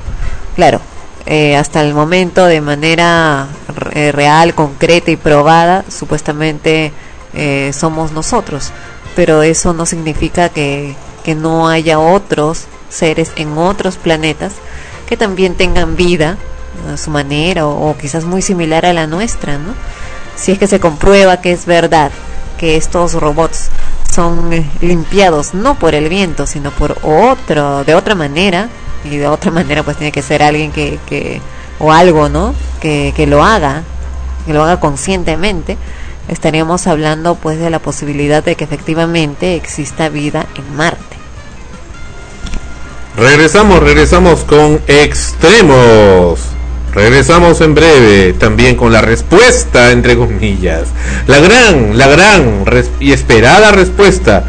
Claro, 0.58 0.82
eh, 1.26 1.56
hasta 1.56 1.82
el 1.82 1.94
momento 1.94 2.46
de 2.46 2.60
manera 2.60 3.48
eh, 3.92 4.12
real, 4.12 4.54
concreta 4.54 5.10
y 5.10 5.16
probada, 5.16 5.86
supuestamente 5.90 6.92
eh, 7.34 7.72
somos 7.74 8.12
nosotros. 8.12 8.72
Pero 9.16 9.44
eso 9.44 9.72
no 9.72 9.86
significa 9.86 10.50
que, 10.50 10.94
que 11.24 11.36
no 11.36 11.70
haya 11.70 12.00
otros 12.00 12.66
seres 12.90 13.32
en 13.38 13.58
otros 13.58 13.96
planetas 13.96 14.52
que 15.08 15.16
también 15.16 15.56
tengan 15.56 15.96
vida 15.96 16.38
su 16.98 17.10
manera 17.10 17.68
o, 17.68 17.90
o 17.90 17.98
quizás 17.98 18.26
muy 18.26 18.42
similar 18.42 18.86
a 18.86 18.94
la 18.94 19.08
nuestra, 19.08 19.58
¿no? 19.58 19.74
Si 20.36 20.52
es 20.52 20.60
que 20.60 20.68
se 20.68 20.80
comprueba 20.80 21.42
que 21.42 21.52
es 21.52 21.66
verdad 21.66 22.12
que 22.58 22.76
estos 22.76 23.14
robots 23.14 23.70
son 24.14 24.52
eh, 24.52 24.70
limpiados 24.82 25.54
no 25.54 25.76
por 25.76 25.96
el 25.96 26.10
viento, 26.10 26.48
sino 26.48 26.72
por 26.72 26.98
otro, 27.04 27.84
de 27.84 27.96
otra 27.96 28.16
manera, 28.16 28.70
y 29.04 29.18
de 29.18 29.28
otra 29.28 29.52
manera 29.60 29.84
pues 29.84 29.98
tiene 29.98 30.12
que 30.12 30.22
ser 30.22 30.44
alguien 30.44 30.72
que, 30.72 31.00
que 31.06 31.42
o 31.80 31.92
algo, 31.92 32.30
¿no? 32.30 32.56
Que, 32.82 33.14
que 33.16 33.28
lo 33.28 33.44
haga, 33.44 33.84
que 34.46 34.54
lo 34.54 34.64
haga 34.64 34.80
conscientemente, 34.80 35.78
estaríamos 36.28 36.88
hablando 36.88 37.36
pues 37.36 37.60
de 37.60 37.70
la 37.70 37.80
posibilidad 37.80 38.44
de 38.44 38.56
que 38.56 38.64
efectivamente 38.64 39.56
exista 39.56 40.10
vida 40.10 40.46
en 40.56 40.76
Marte. 40.76 41.18
Regresamos, 43.16 43.80
regresamos 43.80 44.44
con 44.44 44.80
extremos. 44.88 46.57
Regresamos 46.94 47.62
en 47.62 47.76
breve 47.76 48.34
también 48.34 48.76
con 48.76 48.92
la 48.92 49.02
respuesta, 49.02 49.92
entre 49.92 50.18
comillas. 50.18 50.88
La 51.28 51.40
gran, 51.40 51.98
la 51.98 52.08
gran 52.08 52.66
y 53.00 53.12
esperada 53.12 53.72
respuesta 53.72 54.44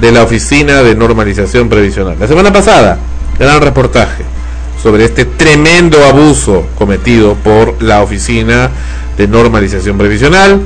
de 0.00 0.12
la 0.12 0.22
Oficina 0.22 0.82
de 0.82 0.94
Normalización 0.94 1.68
Previsional. 1.68 2.16
La 2.20 2.28
semana 2.28 2.52
pasada, 2.52 2.98
gran 3.38 3.60
reportaje 3.60 4.24
sobre 4.82 5.04
este 5.04 5.24
tremendo 5.24 6.04
abuso 6.04 6.66
cometido 6.76 7.34
por 7.34 7.82
la 7.82 8.02
Oficina 8.02 8.70
de 9.16 9.26
Normalización 9.26 9.98
Previsional 9.98 10.60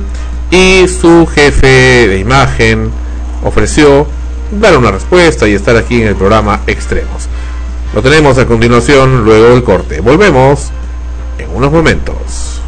y 0.51 0.87
su 0.87 1.25
jefe 1.25 2.07
de 2.07 2.19
imagen 2.19 2.91
ofreció 3.43 4.05
dar 4.51 4.77
una 4.77 4.91
respuesta 4.91 5.47
y 5.47 5.53
estar 5.53 5.75
aquí 5.75 6.01
en 6.01 6.09
el 6.09 6.15
programa 6.15 6.61
Extremos. 6.67 7.27
Lo 7.95 8.01
tenemos 8.01 8.37
a 8.37 8.45
continuación 8.45 9.23
luego 9.23 9.49
del 9.49 9.63
corte. 9.63 9.99
Volvemos 9.99 10.71
en 11.37 11.55
unos 11.55 11.71
momentos. 11.71 12.62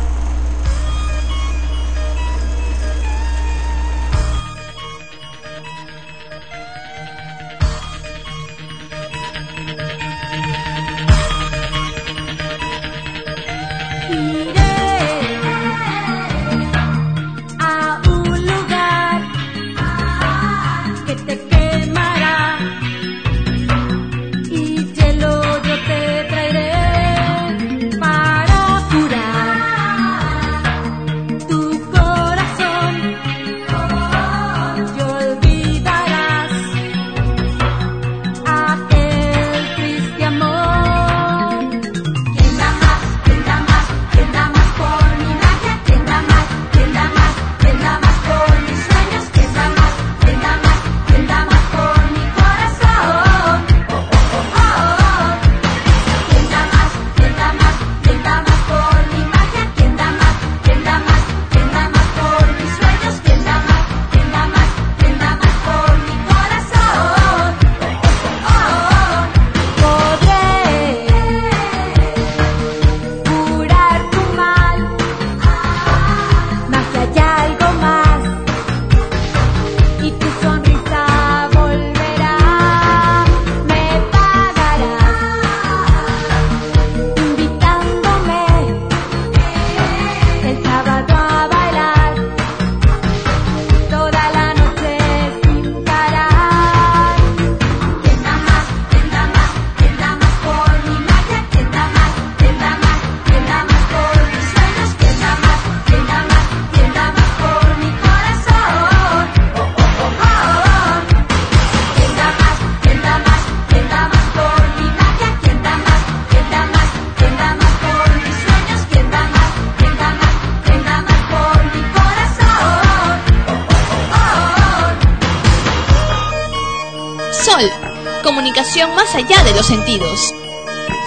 Los 129.56 129.66
sentidos. 129.66 130.34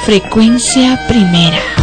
Frecuencia 0.04 0.98
primera. 1.08 1.77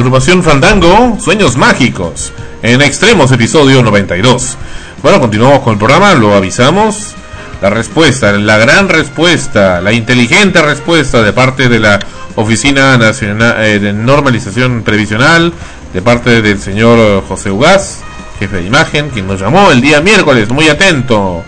Agrupación 0.00 0.42
Fandango, 0.42 1.18
Sueños 1.20 1.58
Mágicos, 1.58 2.32
en 2.62 2.80
Extremos, 2.80 3.30
episodio 3.32 3.82
92. 3.82 4.56
Bueno, 5.02 5.20
continuamos 5.20 5.60
con 5.60 5.74
el 5.74 5.78
programa, 5.78 6.14
lo 6.14 6.34
avisamos. 6.34 7.14
La 7.60 7.68
respuesta, 7.68 8.32
la 8.32 8.56
gran 8.56 8.88
respuesta, 8.88 9.82
la 9.82 9.92
inteligente 9.92 10.62
respuesta 10.62 11.22
de 11.22 11.34
parte 11.34 11.68
de 11.68 11.80
la 11.80 11.98
Oficina 12.36 12.96
Nacional 12.96 13.62
eh, 13.62 13.78
de 13.78 13.92
Normalización 13.92 14.82
Previsional, 14.84 15.52
de 15.92 16.00
parte 16.00 16.40
del 16.40 16.58
señor 16.58 17.22
José 17.28 17.50
Ugaz, 17.50 17.98
jefe 18.38 18.56
de 18.56 18.66
imagen, 18.66 19.10
quien 19.10 19.26
nos 19.26 19.38
llamó 19.38 19.70
el 19.70 19.82
día 19.82 20.00
miércoles, 20.00 20.48
muy 20.48 20.70
atento, 20.70 21.44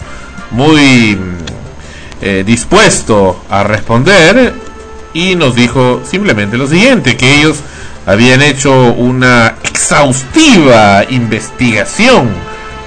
muy 0.51 1.17
mm, 1.17 1.37
eh, 2.21 2.45
dispuesto 2.45 3.43
a 3.49 3.63
responder 3.63 4.53
y 5.15 5.37
nos 5.37 5.55
dijo 5.55 6.03
simplemente 6.05 6.59
lo 6.59 6.67
siguiente, 6.67 7.17
que 7.17 7.41
ellos 7.41 7.63
habían 8.07 8.43
hecho 8.43 8.93
una 8.93 9.55
exhaustiva 9.63 11.05
investigación, 11.09 12.31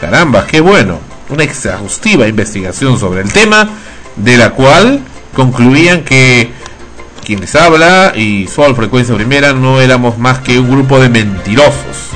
caramba, 0.01 0.45
qué 0.45 0.59
bueno, 0.59 0.99
una 1.29 1.43
exhaustiva 1.43 2.27
investigación 2.27 2.99
sobre 2.99 3.21
el 3.21 3.31
tema, 3.31 3.69
de 4.15 4.37
la 4.37 4.51
cual 4.51 5.01
concluían 5.35 6.03
que 6.03 6.51
quien 7.25 7.41
les 7.41 7.55
habla 7.55 8.13
y 8.15 8.47
Sol 8.47 8.75
Frecuencia 8.75 9.15
Primera 9.15 9.53
no 9.53 9.81
éramos 9.81 10.17
más 10.17 10.39
que 10.39 10.59
un 10.59 10.69
grupo 10.69 10.99
de 10.99 11.09
mentirosos. 11.09 12.09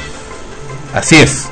Así 0.93 1.15
es, 1.15 1.47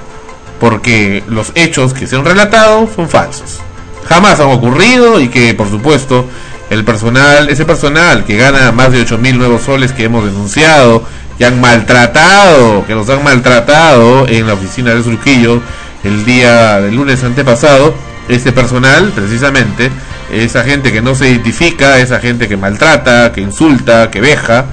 porque 0.60 1.24
los 1.28 1.52
hechos 1.56 1.94
que 1.94 2.08
se 2.08 2.16
han 2.16 2.26
relatado 2.26 2.88
son 2.96 3.10
falsos. 3.10 3.60
Jamás 4.08 4.40
han 4.40 4.50
ocurrido 4.50 5.20
y 5.20 5.28
que 5.30 5.54
por 5.54 5.70
supuesto 5.70 6.26
el 6.70 6.84
personal, 6.84 7.50
ese 7.50 7.66
personal 7.66 8.26
que 8.26 8.38
gana 8.38 8.72
más 8.72 8.92
de 8.92 9.02
8 9.02 9.18
mil 9.18 9.38
nuevos 9.38 9.64
soles 9.64 9.92
que 9.92 10.06
hemos 10.06 10.26
denunciado, 10.26 11.04
que 11.38 11.46
han 11.46 11.60
maltratado, 11.62 12.86
que 12.86 12.96
nos 12.96 13.10
han 13.10 13.24
maltratado 13.24 14.28
en 14.28 14.48
la 14.48 14.54
oficina 14.54 14.94
de 14.94 15.04
Surquillo 15.04 15.62
el 16.04 16.26
día 16.26 16.80
del 16.82 16.96
lunes 16.96 17.24
antepasado, 17.24 17.94
ese 18.28 18.52
personal 18.52 19.12
precisamente, 19.16 19.90
esa 20.32 20.64
gente 20.64 20.92
que 20.92 21.02
no 21.02 21.16
se 21.16 21.30
identifica, 21.30 22.00
esa 22.00 22.20
gente 22.20 22.48
que 22.48 22.58
maltrata, 22.58 23.32
que 23.32 23.42
insulta, 23.42 24.10
que 24.12 24.20
veja, 24.22 24.66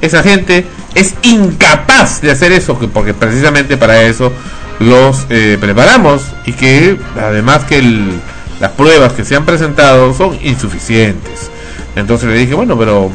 esa 0.00 0.22
gente 0.22 0.66
es 0.94 1.14
incapaz 1.22 2.20
de 2.20 2.30
hacer 2.30 2.52
eso, 2.52 2.78
que- 2.78 2.88
porque 2.88 3.14
precisamente 3.14 3.76
para 3.76 4.02
eso 4.02 4.32
los 4.80 5.26
eh, 5.30 5.56
preparamos 5.60 6.22
y 6.44 6.52
que 6.52 6.98
además 7.20 7.64
que 7.64 7.78
el- 7.78 8.20
las 8.60 8.72
pruebas 8.72 9.12
que 9.12 9.24
se 9.24 9.36
han 9.36 9.44
presentado 9.44 10.12
son 10.14 10.38
insuficientes. 10.42 11.50
Entonces 11.94 12.28
le 12.28 12.36
dije, 12.38 12.54
bueno, 12.54 12.76
pero 12.78 13.10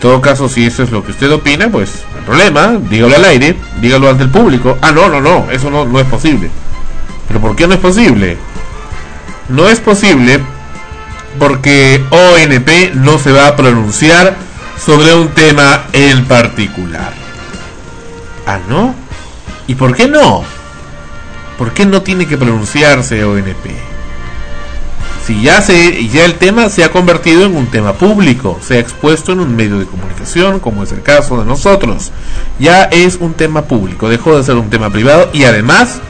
todo 0.00 0.20
caso, 0.22 0.48
si 0.48 0.64
eso 0.64 0.82
es 0.82 0.90
lo 0.90 1.04
que 1.04 1.10
usted 1.10 1.30
opina, 1.30 1.68
pues 1.68 2.04
hay 2.16 2.24
problema, 2.24 2.78
dígalo 2.88 3.16
al 3.16 3.24
aire, 3.26 3.56
dígalo 3.80 4.08
ante 4.08 4.24
el 4.24 4.30
público. 4.30 4.78
Ah, 4.80 4.92
no, 4.92 5.08
no, 5.08 5.20
no, 5.20 5.50
eso 5.50 5.70
no, 5.70 5.84
no 5.84 6.00
es 6.00 6.06
posible. 6.06 6.50
¿Pero 7.28 7.40
por 7.40 7.54
qué 7.54 7.66
no 7.66 7.74
es 7.74 7.80
posible? 7.80 8.38
No 9.50 9.68
es 9.68 9.78
posible 9.78 10.40
porque 11.38 12.02
ONP 12.10 12.94
no 12.94 13.18
se 13.18 13.30
va 13.30 13.48
a 13.48 13.56
pronunciar 13.56 14.36
sobre 14.82 15.14
un 15.14 15.28
tema 15.28 15.84
en 15.92 16.24
particular. 16.24 17.12
Ah, 18.46 18.58
¿no? 18.68 18.94
¿Y 19.66 19.74
por 19.74 19.94
qué 19.94 20.08
no? 20.08 20.42
¿Por 21.58 21.72
qué 21.72 21.84
no 21.84 22.00
tiene 22.02 22.26
que 22.26 22.38
pronunciarse 22.38 23.22
ONP? 23.22 23.66
Si 25.30 25.42
ya 25.42 25.62
se 25.62 26.08
ya 26.08 26.24
el 26.24 26.34
tema 26.34 26.68
se 26.70 26.82
ha 26.82 26.90
convertido 26.90 27.44
en 27.46 27.56
un 27.56 27.66
tema 27.66 27.92
público, 27.92 28.58
se 28.60 28.74
ha 28.74 28.78
expuesto 28.80 29.30
en 29.30 29.38
un 29.38 29.54
medio 29.54 29.78
de 29.78 29.86
comunicación, 29.86 30.58
como 30.58 30.82
es 30.82 30.90
el 30.90 31.02
caso 31.02 31.38
de 31.38 31.44
nosotros. 31.44 32.10
Ya 32.58 32.82
es 32.82 33.14
un 33.14 33.34
tema 33.34 33.62
público, 33.62 34.08
dejó 34.08 34.36
de 34.36 34.42
ser 34.42 34.56
un 34.56 34.70
tema 34.70 34.90
privado 34.90 35.30
y 35.32 35.44
además 35.44 36.00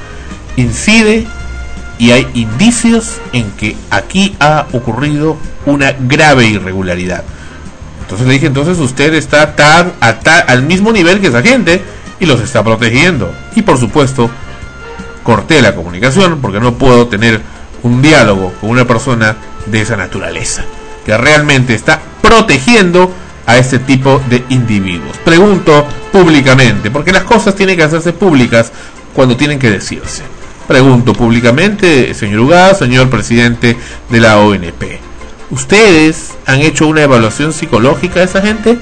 incide 0.57 1.27
y 1.99 2.13
hay 2.13 2.27
indicios 2.33 3.19
en 3.35 3.51
que 3.51 3.77
aquí 3.91 4.35
ha 4.41 4.67
ocurrido 4.73 5.37
una 5.67 5.93
grave 5.93 6.47
irregularidad. 6.47 7.23
Entonces 8.01 8.27
le 8.27 8.33
dije, 8.33 8.47
entonces 8.47 8.79
usted 8.79 9.13
está 9.13 9.55
tan, 9.55 9.93
al 10.01 10.63
mismo 10.63 10.93
nivel 10.93 11.21
que 11.21 11.27
esa 11.27 11.43
gente 11.43 11.83
y 12.21 12.25
los 12.25 12.41
está 12.41 12.65
protegiendo. 12.65 13.31
Y 13.55 13.61
por 13.61 13.77
supuesto, 13.77 14.31
corté 15.25 15.61
la 15.61 15.75
comunicación 15.75 16.41
porque 16.41 16.59
no 16.59 16.73
puedo 16.79 17.09
tener 17.09 17.43
un 17.83 18.03
diálogo 18.03 18.53
con 18.61 18.71
una 18.71 18.87
persona 18.87 19.37
de 19.67 19.81
esa 19.81 19.97
naturaleza, 19.97 20.65
que 21.05 21.17
realmente 21.17 21.75
está 21.75 22.01
protegiendo 22.21 23.13
a 23.47 23.57
este 23.57 23.79
tipo 23.79 24.21
de 24.29 24.45
individuos. 24.49 25.17
Pregunto 25.25 25.87
públicamente, 26.13 26.91
porque 26.91 27.13
las 27.13 27.25
cosas 27.25 27.55
tienen 27.55 27.77
que 27.77 27.83
hacerse 27.83 28.13
públicas 28.13 28.73
cuando 29.15 29.37
tienen 29.37 29.59
que 29.59 29.71
decirse. 29.71 30.23
Pregunto 30.69 31.15
públicamente, 31.15 32.15
señor 32.15 32.41
Ugaz, 32.41 32.79
señor 32.79 33.11
presidente 33.11 33.77
de 34.09 34.21
la 34.21 34.39
ONP. 34.39 35.01
¿Ustedes 35.51 36.35
han 36.47 36.61
hecho 36.61 36.87
una 36.87 37.03
evaluación 37.03 37.53
psicológica 37.53 38.21
a 38.21 38.25
esa 38.25 38.41
gente 38.41 38.79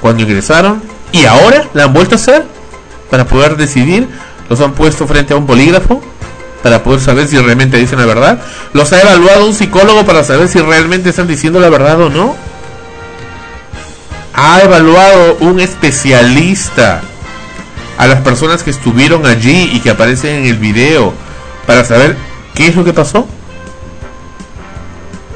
cuando 0.00 0.22
ingresaron? 0.22 0.82
¿Y 1.12 1.26
ahora 1.26 1.68
la 1.74 1.84
han 1.84 1.92
vuelto 1.92 2.14
a 2.14 2.16
hacer? 2.16 2.46
Para 3.10 3.26
poder 3.26 3.58
decidir, 3.58 4.08
los 4.48 4.60
han 4.62 4.72
puesto 4.72 5.06
frente 5.06 5.34
a 5.34 5.36
un 5.36 5.46
polígrafo 5.46 6.02
para 6.68 6.82
poder 6.82 7.00
saber 7.00 7.26
si 7.26 7.38
realmente 7.38 7.78
dicen 7.78 7.98
la 7.98 8.04
verdad. 8.04 8.38
¿Los 8.74 8.92
ha 8.92 9.00
evaluado 9.00 9.46
un 9.46 9.54
psicólogo 9.54 10.04
para 10.04 10.22
saber 10.22 10.48
si 10.48 10.58
realmente 10.58 11.08
están 11.08 11.26
diciendo 11.26 11.60
la 11.60 11.70
verdad 11.70 11.98
o 11.98 12.10
no? 12.10 12.36
¿Ha 14.34 14.60
evaluado 14.60 15.38
un 15.40 15.60
especialista 15.60 17.00
a 17.96 18.06
las 18.06 18.20
personas 18.20 18.62
que 18.62 18.68
estuvieron 18.68 19.24
allí 19.24 19.70
y 19.72 19.80
que 19.80 19.88
aparecen 19.88 20.40
en 20.40 20.44
el 20.44 20.58
video 20.58 21.14
para 21.66 21.86
saber 21.86 22.18
qué 22.54 22.66
es 22.66 22.76
lo 22.76 22.84
que 22.84 22.92
pasó? 22.92 23.26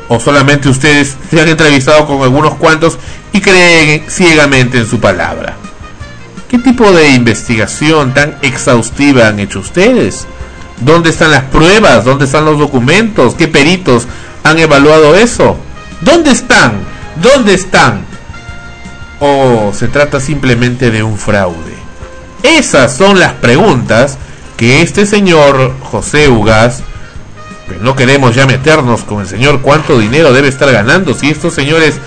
¿O 0.09 0.20
solamente 0.20 0.68
ustedes 0.68 1.16
se 1.30 1.40
han 1.40 1.48
entrevistado 1.48 2.06
con 2.06 2.20
algunos 2.20 2.56
cuantos 2.56 2.98
y 3.32 3.40
creen 3.40 4.04
ciegamente 4.10 4.76
en 4.76 4.86
su 4.86 5.00
palabra? 5.00 5.56
¿Qué 6.50 6.59
tipo 6.59 6.92
de 6.92 7.09
investigación 7.12 8.12
tan 8.12 8.36
exhaustiva 8.42 9.28
han 9.28 9.40
hecho 9.40 9.60
ustedes? 9.60 10.26
¿Dónde 10.84 11.10
están 11.10 11.30
las 11.30 11.44
pruebas? 11.44 12.04
¿Dónde 12.04 12.24
están 12.24 12.44
los 12.44 12.59
documentos? 12.59 13.34
¿Qué 13.34 13.48
peritos 13.48 14.06
han 14.42 14.59
evaluado 14.59 15.14
eso? 15.14 15.56
¿Dónde 16.00 16.30
están? 16.30 16.72
¿Dónde 17.22 17.54
están? 17.54 18.04
¿O 19.20 19.72
se 19.72 19.88
trata 19.88 20.18
simplemente 20.18 20.90
de 20.90 21.02
un 21.02 21.16
fraude? 21.16 21.76
Esas 22.42 22.96
son 22.96 23.20
las 23.20 23.34
preguntas 23.34 24.18
que 24.56 24.82
este 24.82 25.06
señor 25.06 25.72
José 25.80 26.28
Ugas, 26.28 26.82
pero 27.68 27.80
no 27.82 27.94
queremos 27.94 28.34
ya 28.34 28.46
meternos 28.46 29.02
con 29.02 29.20
el 29.20 29.28
señor 29.28 29.60
cuánto 29.60 29.98
dinero 29.98 30.32
debe 30.32 30.48
estar 30.48 30.70
ganando. 30.72 31.14
Si 31.14 31.30
estos 31.30 31.54
señores 31.54 32.00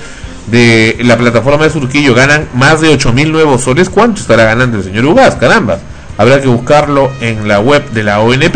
de 0.47 0.97
la 1.01 1.17
plataforma 1.17 1.63
de 1.63 1.69
Surquillo 1.69 2.13
ganan 2.13 2.49
más 2.53 2.81
de 2.81 2.89
8 2.89 3.13
mil 3.13 3.31
nuevos 3.31 3.61
soles, 3.61 3.89
¿cuánto 3.89 4.19
estará 4.19 4.43
ganando 4.43 4.77
el 4.77 4.83
señor 4.83 5.05
Ugas? 5.05 5.35
Caramba, 5.35 5.79
habrá 6.17 6.41
que 6.41 6.47
buscarlo 6.47 7.11
en 7.21 7.47
la 7.47 7.59
web 7.59 7.89
de 7.91 8.03
la 8.03 8.19
ONP. 8.19 8.55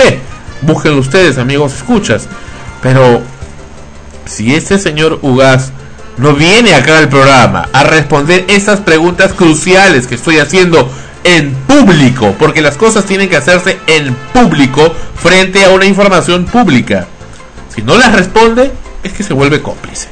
Búsquenlo 0.61 0.99
ustedes, 0.99 1.37
amigos, 1.37 1.73
escuchas. 1.75 2.27
Pero 2.81 3.21
si 4.25 4.55
este 4.55 4.77
señor 4.77 5.19
Ugas 5.21 5.71
no 6.17 6.33
viene 6.33 6.75
acá 6.75 6.97
al 6.97 7.09
programa 7.09 7.69
a 7.71 7.83
responder 7.83 8.45
esas 8.49 8.81
preguntas 8.81 9.33
cruciales 9.33 10.05
que 10.05 10.15
estoy 10.15 10.39
haciendo 10.39 10.89
en 11.23 11.53
público, 11.53 12.35
porque 12.37 12.61
las 12.61 12.77
cosas 12.77 13.05
tienen 13.05 13.29
que 13.29 13.37
hacerse 13.37 13.77
en 13.87 14.13
público 14.33 14.93
frente 15.15 15.63
a 15.65 15.69
una 15.69 15.85
información 15.85 16.45
pública. 16.45 17.07
Si 17.73 17.81
no 17.81 17.97
las 17.97 18.13
responde, 18.13 18.71
es 19.03 19.13
que 19.13 19.23
se 19.23 19.33
vuelve 19.33 19.61
cómplice, 19.61 20.07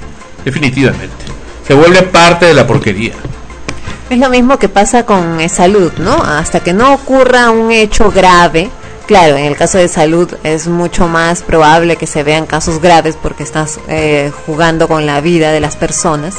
definitivamente. 0.46 1.26
Se 1.68 1.74
vuelve 1.74 2.04
parte 2.04 2.46
de 2.46 2.54
la 2.54 2.66
porquería. 2.66 3.14
Es 4.10 4.20
lo 4.20 4.30
mismo 4.30 4.58
que 4.58 4.70
pasa 4.70 5.06
con 5.06 5.42
eh, 5.42 5.50
salud, 5.50 5.92
¿no? 5.98 6.14
Hasta 6.14 6.62
que 6.62 6.72
no 6.72 6.94
ocurra 6.94 7.50
un 7.50 7.72
hecho 7.72 8.10
grave, 8.10 8.70
claro, 9.06 9.36
en 9.36 9.44
el 9.44 9.58
caso 9.58 9.78
de 9.80 9.90
salud 9.90 10.34
es 10.44 10.68
mucho 10.68 11.10
más 11.10 11.42
probable 11.42 11.98
que 11.98 12.08
se 12.08 12.24
vean 12.24 12.46
casos 12.46 12.80
graves 12.80 13.18
porque 13.22 13.44
estás 13.44 13.82
eh, 13.90 14.32
jugando 14.46 14.88
con 14.88 15.06
la 15.06 15.20
vida 15.20 15.52
de 15.52 15.60
las 15.60 15.76
personas. 15.76 16.36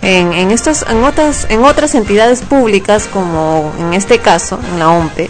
En, 0.00 0.32
en 0.32 0.50
estos, 0.50 0.82
en 0.88 1.04
otras, 1.04 1.46
en 1.50 1.62
otras 1.62 1.94
entidades 1.94 2.40
públicas, 2.40 3.06
como 3.12 3.70
en 3.78 3.92
este 3.92 4.18
caso, 4.18 4.58
en 4.72 4.78
la 4.78 4.88
OMPE, 4.88 5.28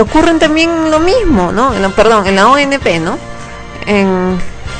ocurren 0.00 0.38
también 0.38 0.90
lo 0.90 1.00
mismo, 1.00 1.52
¿no? 1.52 1.72
Perdón, 1.94 2.26
en 2.26 2.36
la 2.36 2.48
ONP, 2.48 2.98
¿no? 3.00 3.18
En, 3.84 4.38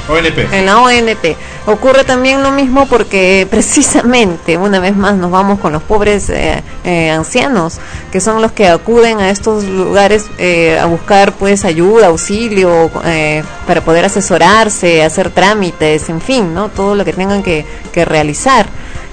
ONP. 0.08 0.38
en 0.52 0.66
la 0.66 0.80
ONP. 0.80 1.36
Ocurre 1.66 2.04
también 2.04 2.42
lo 2.42 2.50
mismo 2.50 2.86
porque 2.86 3.46
precisamente, 3.50 4.56
una 4.56 4.78
vez 4.78 4.96
más, 4.96 5.16
nos 5.16 5.30
vamos 5.30 5.58
con 5.58 5.72
los 5.72 5.82
pobres 5.82 6.30
eh, 6.30 6.62
eh, 6.84 7.10
ancianos, 7.10 7.78
que 8.12 8.20
son 8.20 8.40
los 8.40 8.52
que 8.52 8.68
acuden 8.68 9.18
a 9.18 9.30
estos 9.30 9.64
lugares 9.64 10.26
eh, 10.38 10.78
a 10.78 10.86
buscar 10.86 11.32
pues 11.32 11.64
ayuda, 11.64 12.06
auxilio, 12.06 12.90
eh, 13.04 13.42
para 13.66 13.80
poder 13.80 14.04
asesorarse, 14.04 15.02
hacer 15.02 15.30
trámites, 15.30 16.08
en 16.08 16.20
fin, 16.20 16.54
¿no? 16.54 16.68
Todo 16.68 16.94
lo 16.94 17.04
que 17.04 17.12
tengan 17.12 17.42
que, 17.42 17.64
que 17.92 18.04
realizar. 18.04 18.66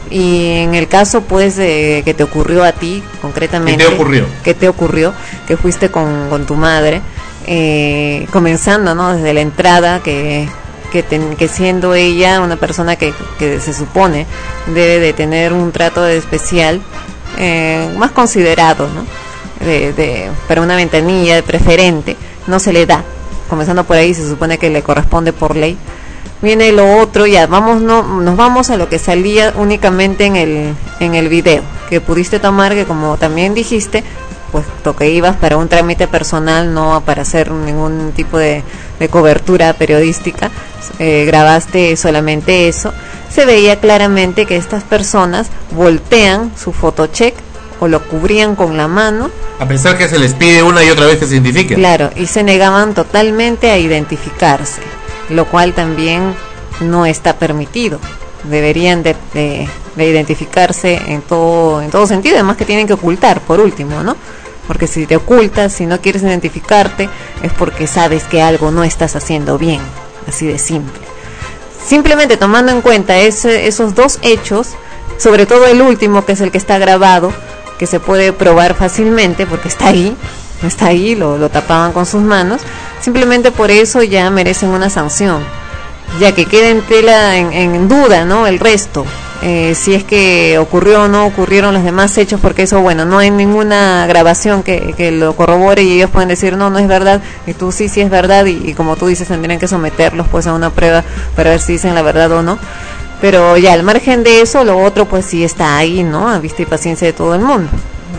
Y 0.10 0.58
en 0.58 0.76
el 0.76 0.88
caso 0.88 1.22
pues 1.22 1.56
de 1.56 2.04
que 2.06 2.14
te 2.14 2.24
ocurrió 2.24 2.64
a 2.64 2.72
ti 2.72 3.02
concretamente. 3.22 3.84
¿Qué 3.84 3.90
te 3.90 3.96
ocurrió? 3.96 4.26
¿Qué 4.44 4.54
te 4.54 4.70
ocurrió? 4.70 5.14
Que 5.48 5.58
fuiste 5.58 5.90
con, 5.90 6.30
con 6.30 6.46
tu 6.46 6.56
madre, 6.56 7.02
eh, 7.48 8.28
comenzando, 8.32 8.94
¿no? 8.94 9.16
Desde 9.16 9.34
la 9.34 9.42
entrada, 9.42 10.02
que, 10.02 10.48
que, 10.94 11.04
ten- 11.04 11.36
que 11.36 11.50
siendo 11.50 11.94
ella 11.96 12.40
una 12.40 12.56
persona 12.56 12.96
que, 12.96 13.14
se 13.40 13.74
supone 13.74 14.26
debe 14.68 15.00
de 15.00 15.12
tener 15.12 15.52
un 15.52 15.74
trato 15.74 16.08
especial, 16.08 16.82
eh, 17.38 17.92
más 17.98 18.12
considerado, 18.12 18.88
¿no? 18.88 19.04
De, 19.66 20.30
para 20.48 20.62
una 20.62 20.76
ventanilla 20.76 21.36
de 21.36 21.44
preferente, 21.44 22.16
no 22.48 22.60
se 22.60 22.72
le 22.72 22.86
da. 22.86 23.04
Comenzando 23.50 23.84
por 23.84 23.98
ahí, 23.98 24.14
se 24.14 24.28
supone 24.30 24.58
que 24.58 24.70
le 24.70 24.82
corresponde 24.84 25.34
por 25.34 25.56
ley 25.58 25.78
viene 26.42 26.74
lo 26.74 26.98
otro, 26.98 27.26
ya 27.26 27.48
vamos, 27.48 27.82
no, 27.82 28.04
nos 28.20 28.36
vamos 28.36 28.70
a 28.70 28.76
lo 28.76 28.90
que 28.90 29.00
salía 29.00 29.54
únicamente 29.56 30.26
en 30.26 30.36
el, 30.36 30.74
en 31.00 31.16
el 31.16 31.30
video, 31.30 31.64
que 31.90 32.02
pudiste 32.02 32.38
tomar, 32.38 32.74
que 32.74 32.84
como 32.84 33.16
también 33.16 33.54
dijiste, 33.54 34.04
pues 34.52 34.66
lo 34.84 34.94
que 34.94 35.10
ibas 35.10 35.38
para 35.38 35.56
un 35.56 35.70
trámite 35.70 36.06
personal, 36.06 36.74
no 36.74 37.02
para 37.06 37.22
hacer 37.22 37.50
ningún 37.50 38.12
tipo 38.14 38.38
de, 38.38 38.62
de 39.00 39.10
cobertura 39.10 39.74
periodística, 39.74 40.52
eh, 41.00 41.24
grabaste 41.26 41.96
solamente 41.98 42.68
eso, 42.68 42.94
se 43.30 43.46
veía 43.46 43.80
claramente 43.80 44.46
que 44.46 44.56
estas 44.58 44.84
personas 44.84 45.48
voltean 45.72 46.52
su 46.62 46.72
fotocheck 46.72 47.34
o 47.80 47.88
lo 47.88 48.02
cubrían 48.04 48.56
con 48.56 48.78
la 48.78 48.88
mano 48.88 49.30
A 49.60 49.68
pesar 49.68 49.98
que 49.98 50.08
se 50.08 50.20
les 50.20 50.34
pide 50.34 50.62
una 50.64 50.84
y 50.84 50.90
otra 50.90 51.06
vez 51.06 51.18
que 51.18 51.26
se 51.26 51.34
identifiquen. 51.36 51.78
Claro, 51.78 52.12
y 52.16 52.28
se 52.28 52.44
negaban 52.44 52.94
totalmente 52.94 53.72
a 53.72 53.78
identificarse, 53.78 54.82
lo 55.30 55.46
cual 55.46 55.74
también 55.74 56.34
no 56.82 57.06
está 57.06 57.34
permitido. 57.38 58.00
Deberían 58.44 59.04
de, 59.04 59.16
de- 59.34 59.68
de 59.96 60.10
identificarse 60.10 61.00
en 61.08 61.22
todo, 61.22 61.82
en 61.82 61.92
todo 61.92 62.08
sentido, 62.08 62.36
además 62.36 62.58
que 62.58 62.66
tienen 62.66 62.88
que 62.88 62.94
ocultar, 62.94 63.42
por 63.42 63.60
último, 63.60 64.02
¿no? 64.04 64.16
Porque 64.68 64.88
si 64.88 65.06
te 65.06 65.16
ocultas, 65.18 65.74
si 65.74 65.86
no 65.86 66.00
quieres 66.00 66.24
identificarte, 66.24 67.10
es 67.42 67.52
porque 67.54 67.86
sabes 67.88 68.24
que 68.24 68.42
algo 68.42 68.72
no 68.72 68.84
estás 68.84 69.16
haciendo 69.16 69.58
bien, 69.58 69.82
así 70.28 70.46
de 70.48 70.58
simple. 70.58 71.02
Simplemente 71.86 72.38
tomando 72.38 72.72
en 72.72 72.82
cuenta 72.82 73.18
ese- 73.18 73.68
esos 73.68 73.94
dos 73.94 74.20
hechos, 74.22 74.70
sobre 75.18 75.46
todo 75.46 75.68
el 75.68 75.82
último, 75.82 76.26
que 76.26 76.32
es 76.32 76.42
el 76.42 76.52
que 76.52 76.58
está 76.58 76.78
grabado, 76.78 77.34
que 77.78 77.88
se 77.88 78.00
puede 78.00 78.32
probar 78.32 78.74
fácilmente 78.76 79.46
porque 79.46 79.68
está 79.68 79.88
ahí, 79.90 80.16
está 80.66 80.88
ahí, 80.88 81.16
lo, 81.16 81.50
tapaban 81.50 81.92
con 81.92 82.06
sus 82.06 82.22
manos, 82.22 82.62
simplemente 83.02 83.52
por 83.52 83.70
eso 83.70 84.02
ya 84.02 84.30
merecen 84.30 84.70
una 84.70 84.90
sanción, 84.90 85.44
ya 86.22 86.34
que 86.34 86.46
queda 86.46 86.70
en 86.70 86.82
tela 86.84 87.36
en 87.36 87.90
duda, 87.90 88.24
¿no? 88.24 88.48
El 88.48 88.60
resto, 88.60 89.06
eh, 89.46 89.76
si 89.76 89.94
es 89.94 90.06
que 90.06 90.58
ocurrió 90.58 91.04
o 91.04 91.08
no 91.10 91.26
ocurrieron 91.26 91.74
los 91.74 91.84
demás 91.84 92.18
hechos, 92.18 92.40
porque 92.40 92.62
eso, 92.62 92.80
bueno, 92.80 93.04
no 93.04 93.18
hay 93.18 93.30
ninguna 93.30 94.08
grabación 94.08 94.64
que, 94.64 94.94
que 94.96 95.12
lo 95.12 95.36
corrobore 95.36 95.84
y 95.84 95.92
ellos 95.92 96.10
pueden 96.10 96.30
decir, 96.30 96.56
no, 96.56 96.70
no 96.70 96.80
es 96.80 96.88
verdad, 96.88 97.22
y 97.46 97.54
tú 97.54 97.74
sí, 97.74 97.90
sí 97.90 98.00
es 98.00 98.10
verdad, 98.10 98.46
y, 98.46 98.74
como 98.74 98.96
tú 98.96 99.08
dices, 99.08 99.28
tendrían 99.28 99.60
que 99.60 99.68
someterlos 99.68 100.30
pues 100.30 100.48
a 100.48 100.54
una 100.54 100.70
prueba 100.70 101.04
para 101.36 101.50
ver 101.50 101.60
si 101.60 101.74
dicen 101.74 101.94
la 101.94 102.02
verdad 102.02 102.32
o 102.32 102.42
no. 102.42 102.58
Pero 103.20 103.58
ya, 103.58 103.74
al 103.74 103.84
margen 103.84 104.24
de 104.24 104.40
eso, 104.40 104.64
lo 104.64 104.78
otro 104.78 105.10
pues 105.10 105.26
sí 105.26 105.44
está 105.44 105.76
ahí, 105.76 106.04
¿no? 106.04 106.30
A 106.30 106.40
vista 106.40 106.62
y 106.62 106.66
paciencia 106.66 107.06
de 107.06 107.14
todo 107.14 107.36
el 107.36 107.42
mundo. 107.42 107.70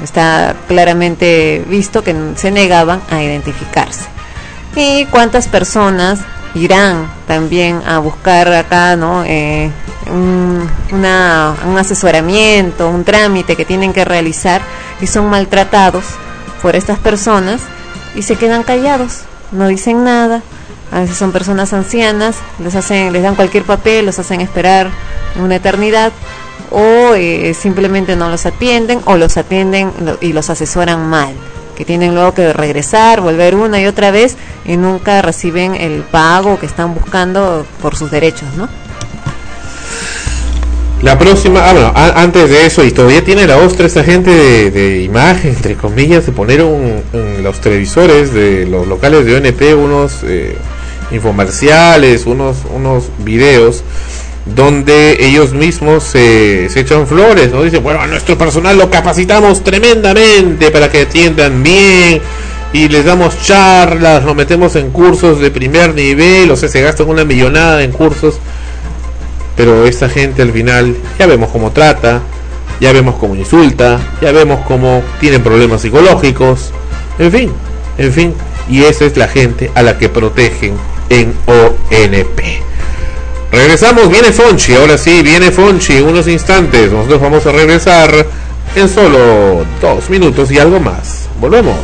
Está 0.03 0.55
claramente 0.69 1.65
visto 1.69 2.05
que 2.05 2.15
se 2.37 2.51
negaban 2.51 3.01
a 3.11 3.23
identificarse. 3.23 4.05
¿Y 4.77 5.07
cuántas 5.07 5.49
personas 5.49 6.21
irán 6.55 7.11
también 7.27 7.83
a 7.87 7.99
buscar 7.99 8.53
acá, 8.53 8.97
¿no? 8.97 9.25
Eh, 9.27 9.71
un, 10.11 10.69
una- 10.93 11.55
un 11.67 11.79
asesoramiento, 11.79 12.89
un 12.89 13.05
trámite 13.05 13.57
que 13.57 13.65
tienen 13.65 13.93
que 13.93 14.05
realizar 14.05 14.61
y 15.01 15.07
son 15.07 15.29
maltratados 15.31 16.05
por 16.63 16.77
estas 16.77 16.99
personas 16.99 17.61
y 18.15 18.23
se 18.23 18.37
quedan 18.37 18.63
callados, 18.63 19.21
no 19.53 19.67
dicen 19.69 20.05
nada. 20.05 20.43
A 20.93 21.01
veces 21.01 21.17
son 21.17 21.33
personas 21.33 21.73
ancianas, 21.73 22.37
les 22.61 22.75
hacen, 22.77 23.13
les 23.13 23.23
dan 23.23 23.35
cualquier 23.35 23.65
papel, 23.65 24.07
los 24.07 24.19
hacen 24.21 24.41
esperar 24.41 24.89
una 25.43 25.57
eternidad 25.57 26.13
o 26.71 27.15
eh, 27.15 27.53
simplemente 27.55 28.15
no 28.15 28.29
los 28.29 28.47
atienden 28.47 29.01
o 29.07 29.17
los 29.17 29.37
atienden 29.37 29.93
y 30.21 30.33
los 30.33 30.51
asesoran 30.51 31.09
mal, 31.09 31.35
que 31.77 31.85
tienen 31.85 32.15
luego 32.15 32.35
que 32.35 32.53
regresar, 32.53 33.21
volver 33.21 33.55
una 33.55 33.81
y 33.81 33.87
otra 33.87 34.11
vez 34.11 34.37
y 34.65 34.77
nunca 34.77 35.21
reciben 35.23 35.75
el 35.75 36.03
pago 36.03 36.59
que 36.59 36.67
están 36.67 36.95
buscando 36.95 37.67
por 37.83 37.97
sus 37.97 38.11
derechos, 38.11 38.49
¿no? 38.57 38.69
La 41.03 41.19
próxima, 41.19 41.69
ah, 41.69 41.73
bueno, 41.75 41.93
antes 41.95 42.49
de 42.49 42.65
eso, 42.65 42.83
y 42.83 42.91
todavía 42.91 43.23
tiene 43.23 43.47
la 43.47 43.59
ostra 43.59 43.87
esa 43.87 44.03
gente 44.03 44.31
de, 44.31 44.71
de 44.71 45.03
imagen, 45.03 45.51
entre 45.51 45.75
comillas, 45.75 46.25
de 46.25 46.33
poner 46.33 46.63
un- 46.63 47.03
en 47.13 47.43
los 47.43 47.61
televisores 47.61 48.33
de 48.33 48.65
los 48.65 48.87
locales 48.87 49.27
de 49.27 49.35
ONP 49.37 49.75
unos 49.75 50.21
eh, 50.23 50.57
infomerciales, 51.11 52.25
unos, 52.25 52.57
unos 52.75 53.05
videos 53.19 53.83
donde 54.45 55.17
ellos 55.21 55.53
mismos 55.53 56.05
se, 56.05 56.67
echan 56.67 57.07
flores, 57.07 57.53
¿no? 57.53 57.63
Dicen, 57.63 57.83
bueno, 57.83 58.01
a 58.01 58.07
nuestro 58.07 58.37
personal 58.37 58.77
lo 58.77 58.91
capacitamos 58.91 59.65
tremendamente 59.65 60.71
para 60.71 60.91
que 60.91 61.03
atiendan 61.03 61.63
bien 61.63 62.21
y 62.73 62.89
les 62.89 63.05
damos 63.05 63.41
charlas, 63.43 64.25
lo 64.25 64.35
metemos 64.35 64.77
en 64.77 64.91
cursos 64.91 65.41
de 65.41 65.51
primer 65.51 65.95
nivel, 65.95 66.51
o 66.51 66.57
sea, 66.57 66.69
se 66.69 66.83
gastan 66.83 67.09
una 67.09 67.25
millonada 67.25 67.83
en 67.83 67.93
cursos 67.93 68.39
pero 69.57 69.87
esta 69.87 70.09
gente 70.09 70.43
al 70.43 70.53
final 70.53 70.97
ya 71.19 71.27
vemos 71.27 71.51
cómo 71.51 71.71
trata, 71.71 72.21
ya 72.81 72.93
vemos 72.93 73.17
cómo 73.17 73.35
insulta, 73.35 74.01
ya 74.21 74.33
vemos 74.33 74.61
cómo 74.67 75.03
tienen 75.21 75.43
problemas 75.43 75.83
psicológicos, 75.83 76.73
en 77.19 77.31
fin, 77.33 77.53
en 77.99 78.13
fin, 78.13 78.35
y 78.69 78.83
esa 78.85 79.05
es 79.05 79.17
la 79.17 79.29
gente 79.29 79.71
a 79.75 79.83
la 79.83 79.99
que 79.99 80.09
protegen 80.09 80.75
en 81.09 81.33
ONP. 81.47 82.41
Regresamos, 83.55 84.11
viene 84.11 84.33
Fonchi, 84.33 84.75
ahora 84.75 84.99
sí, 84.99 85.23
viene 85.23 85.53
Fonchi 85.53 86.01
unos 86.01 86.27
instantes, 86.27 86.91
nosotros 86.91 87.21
vamos 87.21 87.47
a 87.47 87.53
regresar 87.53 88.27
en 88.75 88.89
solo 88.89 89.65
dos 89.81 90.11
minutos 90.11 90.51
y 90.51 90.59
algo 90.59 90.81
más. 90.81 91.29
Volvemos. 91.41 91.77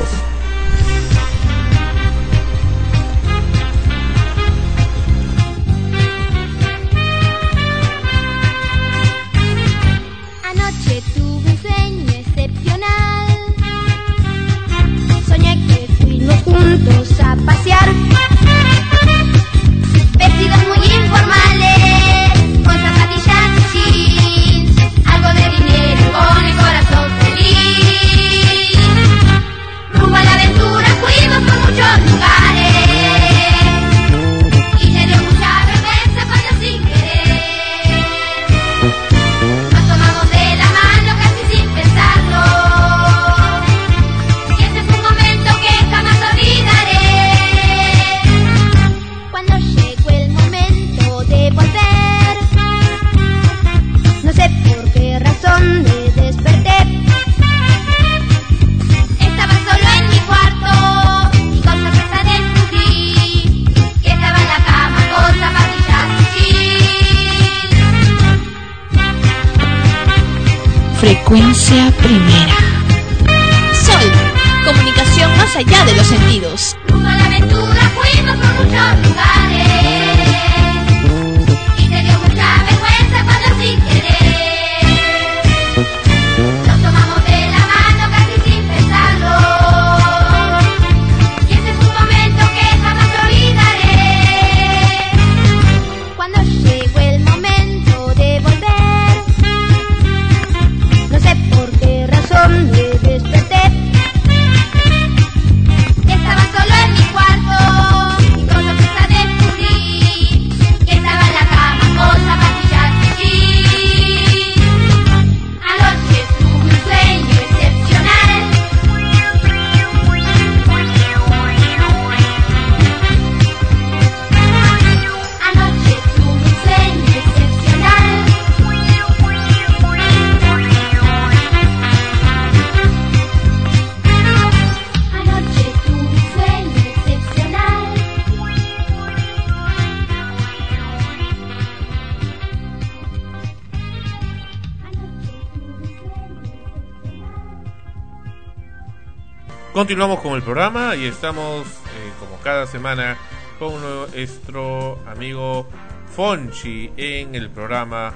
Continuamos 149.91 150.21
con 150.21 150.35
el 150.35 150.43
programa 150.45 150.95
y 150.95 151.05
estamos, 151.05 151.67
eh, 151.67 152.13
como 152.21 152.39
cada 152.45 152.69
semana, 152.69 153.19
con 153.59 153.75
nuestro 153.83 155.01
amigo 155.05 155.67
Fonchi 156.15 156.93
en 156.97 157.35
el 157.35 157.51
programa, 157.51 158.15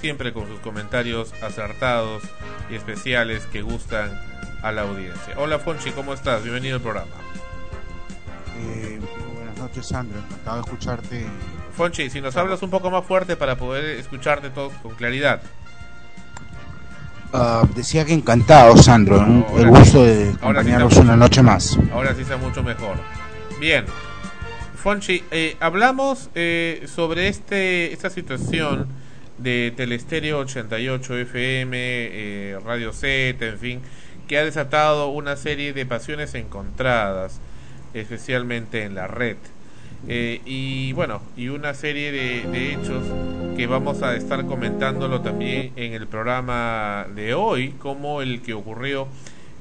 siempre 0.00 0.32
con 0.32 0.48
sus 0.48 0.60
comentarios 0.60 1.34
acertados 1.42 2.22
y 2.70 2.76
especiales 2.76 3.44
que 3.52 3.60
gustan 3.60 4.18
a 4.62 4.72
la 4.72 4.80
audiencia. 4.80 5.34
Hola 5.36 5.58
Fonchi, 5.58 5.90
¿cómo 5.90 6.14
estás? 6.14 6.42
Bienvenido 6.42 6.76
al 6.76 6.82
programa. 6.82 7.16
Eh, 8.56 8.98
buenas 9.34 9.58
noches, 9.58 9.84
Sandro. 9.84 10.20
Encantado 10.20 10.56
de 10.56 10.62
escucharte. 10.62 11.26
Fonchi, 11.76 12.08
si 12.08 12.22
nos 12.22 12.34
hablas 12.36 12.62
un 12.62 12.70
poco 12.70 12.90
más 12.90 13.04
fuerte 13.04 13.36
para 13.36 13.58
poder 13.58 13.98
escucharte 13.98 14.48
todos 14.48 14.72
con 14.82 14.94
claridad. 14.94 15.42
Ah, 17.32 17.66
decía 17.74 18.04
que 18.04 18.12
encantado, 18.12 18.76
Sandro. 18.76 19.24
No, 19.24 19.46
el 19.58 19.68
gusto 19.68 20.04
sí. 20.04 20.10
de 20.10 20.30
sí 20.30 20.36
acompañarnos 20.36 20.92
está 20.92 21.02
una 21.02 21.16
noche 21.16 21.42
más. 21.42 21.78
Ahora 21.92 22.14
sí 22.14 22.22
está 22.22 22.36
mucho 22.36 22.62
mejor. 22.62 22.96
Bien. 23.58 23.84
Fonchi, 24.76 25.22
eh, 25.30 25.56
hablamos 25.60 26.28
eh, 26.34 26.86
sobre 26.92 27.28
este 27.28 27.92
esta 27.92 28.10
situación 28.10 28.88
de 29.38 29.72
Telestereo 29.76 30.40
88 30.40 31.18
FM, 31.18 31.76
eh, 31.80 32.58
Radio 32.64 32.92
Z, 32.92 33.46
en 33.46 33.58
fin, 33.58 33.80
que 34.26 34.38
ha 34.38 34.44
desatado 34.44 35.08
una 35.08 35.36
serie 35.36 35.72
de 35.72 35.86
pasiones 35.86 36.34
encontradas, 36.34 37.40
especialmente 37.94 38.82
en 38.82 38.94
la 38.94 39.06
red. 39.06 39.36
Eh, 40.06 40.42
y 40.44 40.92
bueno, 40.94 41.22
y 41.36 41.48
una 41.48 41.74
serie 41.74 42.10
de, 42.12 42.48
de 42.48 42.72
hechos 42.72 43.16
que 43.54 43.66
vamos 43.66 44.02
a 44.02 44.16
estar 44.16 44.46
comentándolo 44.46 45.22
también 45.22 45.72
en 45.76 45.92
el 45.92 46.08
programa 46.08 47.06
de 47.14 47.34
hoy, 47.34 47.74
como 47.78 48.22
el 48.22 48.42
que 48.42 48.54
ocurrió 48.54 49.08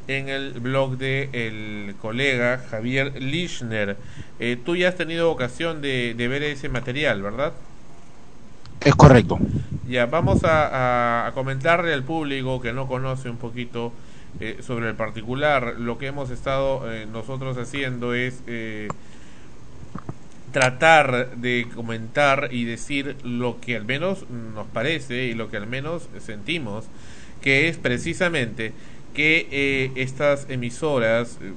en 0.08 0.30
el 0.30 0.60
blog 0.60 0.98
de 0.98 1.30
el 1.34 1.96
colega 1.98 2.58
Javier 2.70 3.22
Lischner. 3.22 4.00
Eh, 4.40 4.58
tú 4.64 4.76
ya 4.76 4.90
has 4.90 4.96
tenido 4.96 5.32
ocasión 5.32 5.82
de, 5.82 6.16
de 6.16 6.28
ver 6.28 6.44
ese 6.44 6.70
material, 6.70 7.22
¿verdad? 7.22 7.54
Es 8.84 8.96
correcto. 8.96 9.40
Ya, 9.84 10.06
vamos 10.06 10.44
a, 10.44 11.24
a- 11.26 11.28
a 11.28 11.34
comentarle 11.34 11.94
al 11.94 12.04
público 12.06 12.62
que 12.62 12.72
no 12.74 12.88
conoce 12.88 13.30
un 13.30 13.38
poquito 13.38 13.98
eh, 14.40 14.60
sobre 14.62 14.88
el 14.90 14.96
particular. 14.96 15.76
Lo 15.80 15.98
que 15.98 16.08
hemos 16.08 16.30
estado 16.30 16.92
eh, 16.92 17.06
nosotros 17.08 17.58
haciendo 17.58 18.14
es 18.14 18.44
eh, 18.48 18.94
tratar 20.52 21.36
de 21.38 21.68
comentar 21.74 22.50
y 22.52 22.66
decir 22.66 23.16
lo 23.24 23.60
que 23.60 23.76
al 23.76 23.86
menos 23.86 24.30
nos 24.30 24.68
parece 24.68 25.26
y 25.26 25.34
lo 25.34 25.50
que 25.50 25.58
al 25.58 25.68
menos 25.68 26.10
sentimos, 26.20 26.86
que 27.42 27.68
es 27.68 27.78
precisamente 27.78 28.74
que 29.14 29.48
eh, 29.52 29.92
estas 29.96 30.50
emisoras 30.50 31.38
eh, 31.42 31.54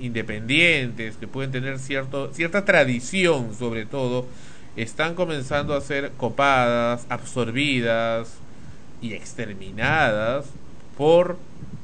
independientes 0.00 1.16
que 1.16 1.28
pueden 1.28 1.52
tener 1.52 1.78
cierto 1.78 2.32
cierta 2.32 2.64
tradición 2.64 3.54
sobre 3.54 3.84
todo 3.84 4.26
están 4.76 5.14
comenzando 5.14 5.74
a 5.74 5.80
ser 5.80 6.12
copadas, 6.16 7.06
absorbidas 7.08 8.34
y 9.02 9.12
exterminadas 9.12 10.46
por 10.96 11.36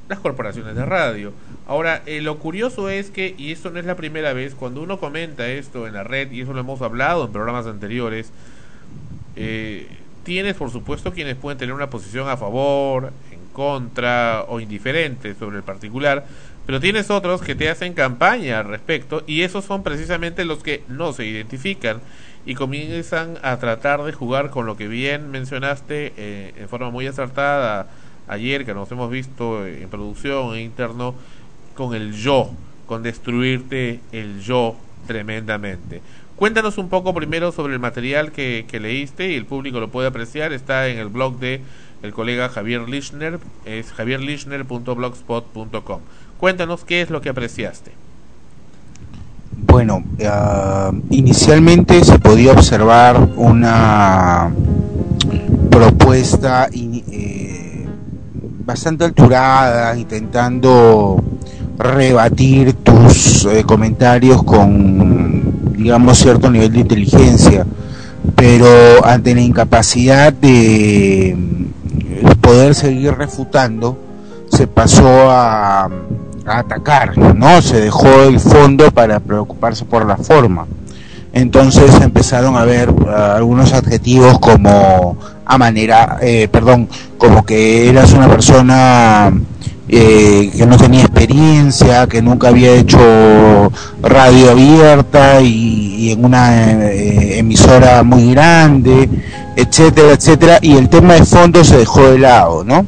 las 0.09 0.21
corporaciones 0.21 0.77
de 0.77 0.85
radio. 0.85 1.33
Ahora, 1.67 2.03
eh, 2.07 2.21
lo 2.21 2.39
curioso 2.39 2.89
es 2.89 3.11
que, 3.11 3.35
y 3.37 3.53
esto 3.53 3.71
no 3.71 3.79
es 3.79 3.87
la 3.87 3.97
primera 3.97 4.33
vez, 4.33 4.55
cuando 4.55 4.83
uno 4.83 4.99
comenta 4.99 5.49
esto 5.49 5.87
en 5.87 5.95
la 5.95 6.05
red, 6.05 6.31
y 6.31 6.43
eso 6.43 6.53
lo 6.53 6.61
hemos 6.61 6.83
hablado 6.83 7.25
en 7.25 7.33
programas 7.33 7.67
anteriores, 7.67 8.31
eh, 9.35 9.89
tienes 10.23 10.57
por 10.57 10.71
supuesto 10.71 11.13
quienes 11.13 11.37
pueden 11.37 11.59
tener 11.59 11.75
una 11.75 11.91
posición 11.91 12.29
a 12.29 12.37
favor, 12.37 13.13
en 13.31 13.39
contra 13.53 14.45
o 14.49 14.61
indiferente 14.61 15.35
sobre 15.35 15.59
el 15.59 15.63
particular, 15.63 16.27
pero 16.67 16.81
tienes 16.81 17.11
otros 17.11 17.43
que 17.43 17.55
te 17.55 17.71
hacen 17.71 17.95
campaña 17.95 18.59
al 18.59 18.65
respecto 18.67 19.23
y 19.27 19.43
esos 19.43 19.65
son 19.65 19.85
precisamente 19.85 20.45
los 20.45 20.65
que 20.65 20.83
no 20.89 21.13
se 21.13 21.25
identifican 21.25 22.01
y 22.45 22.55
comienzan 22.55 23.39
a 23.43 23.57
tratar 23.59 24.03
de 24.03 24.13
jugar 24.13 24.51
con 24.51 24.67
lo 24.67 24.77
que 24.77 24.89
bien 24.89 25.31
mencionaste 25.31 26.13
eh, 26.17 26.55
en 26.57 26.69
forma 26.69 26.91
muy 26.91 27.07
acertada 27.07 27.89
ayer 28.29 28.65
que 28.65 28.75
nos 28.75 28.91
hemos 28.93 29.11
visto 29.11 29.67
en 29.67 29.89
producción 29.89 30.55
e 30.55 30.63
interno 30.63 31.15
con 31.75 31.95
el 31.95 32.13
yo, 32.13 32.51
con 32.87 33.03
destruirte 33.03 34.01
el 34.13 34.41
yo 34.41 34.77
tremendamente. 35.07 36.01
Cuéntanos 36.37 36.79
un 36.79 36.89
poco 36.89 37.15
primero 37.15 37.53
sobre 37.53 37.73
el 37.73 37.79
material 37.79 38.33
que, 38.33 38.67
que 38.69 38.81
leíste 38.81 39.33
y 39.33 39.37
el 39.37 39.47
público 39.47 39.81
lo 39.81 39.89
puede 39.89 40.09
apreciar. 40.09 40.53
Está 40.53 40.89
en 40.89 40.99
el 40.99 41.09
blog 41.09 41.39
de 41.39 41.63
el 42.03 42.13
colega 42.13 42.49
Javier 42.49 42.89
Lischner, 42.89 43.39
es 43.65 43.93
javierlischner.blogspot.com. 43.93 46.01
Cuéntanos 46.39 46.85
qué 46.85 47.01
es 47.01 47.11
lo 47.11 47.21
que 47.21 47.31
apreciaste. 47.31 47.93
Bueno, 49.59 50.05
ah, 50.27 50.93
inicialmente 51.11 52.05
se 52.05 52.19
podía 52.19 52.53
observar 52.53 53.17
una 53.37 54.53
propuesta 55.71 56.69
eh, 56.73 57.66
bastante 58.67 59.05
alturada, 59.05 59.97
intentando 59.97 61.23
rebatir 61.79 62.73
tus 62.75 63.45
eh, 63.45 63.63
comentarios 63.65 64.43
con, 64.43 65.73
digamos, 65.77 66.19
cierto 66.19 66.51
nivel 66.51 66.73
de 66.73 66.81
inteligencia, 66.81 67.65
pero 68.35 68.67
ante 69.05 69.37
la 69.37 69.41
incapacidad 69.41 70.33
de 70.33 71.37
mm, 71.39 72.41
poder 72.41 72.75
seguir 72.75 73.15
refutando, 73.15 73.97
se 74.51 74.67
pasó 74.67 75.31
a, 75.31 75.85
a 75.85 76.59
atacar, 76.59 77.17
¿no? 77.17 77.63
Se 77.63 77.81
dejó 77.81 78.25
el 78.25 78.41
fondo 78.41 78.91
para 78.91 79.21
preocuparse 79.21 79.85
por 79.85 80.05
la 80.05 80.17
forma. 80.17 80.67
Entonces 81.37 81.95
empezaron 82.01 82.57
a 82.57 82.65
ver 82.65 82.89
ah, 83.11 83.35
algunos 83.37 83.75
adjetivos 83.75 84.39
como 84.39 85.19
a 85.45 85.59
manera, 85.59 86.17
eh, 86.23 86.49
perdón, 86.51 86.89
como 87.19 87.45
que 87.45 87.91
eras 87.91 88.15
una 88.15 88.27
persona 88.27 89.31
eh, 89.87 90.51
que 90.57 90.65
no 90.65 90.79
tenía 90.79 91.03
experiencia, 91.03 92.07
que 92.07 92.23
nunca 92.23 92.49
había 92.49 92.73
hecho 92.73 92.99
radio 94.01 94.53
abierta 94.53 95.43
y, 95.43 96.07
y 96.07 96.13
en 96.13 96.25
una 96.25 96.91
eh, 96.91 97.41
emisora 97.41 98.03
muy 98.03 98.33
grande, 98.33 99.07
etcétera, 99.57 100.13
etcétera, 100.13 100.59
y 100.63 100.79
el 100.79 100.89
tema 100.89 101.15
de 101.15 101.27
fondo 101.27 101.63
se 101.65 101.77
dejó 101.77 102.13
de 102.13 102.19
lado, 102.19 102.65
¿no? 102.65 102.87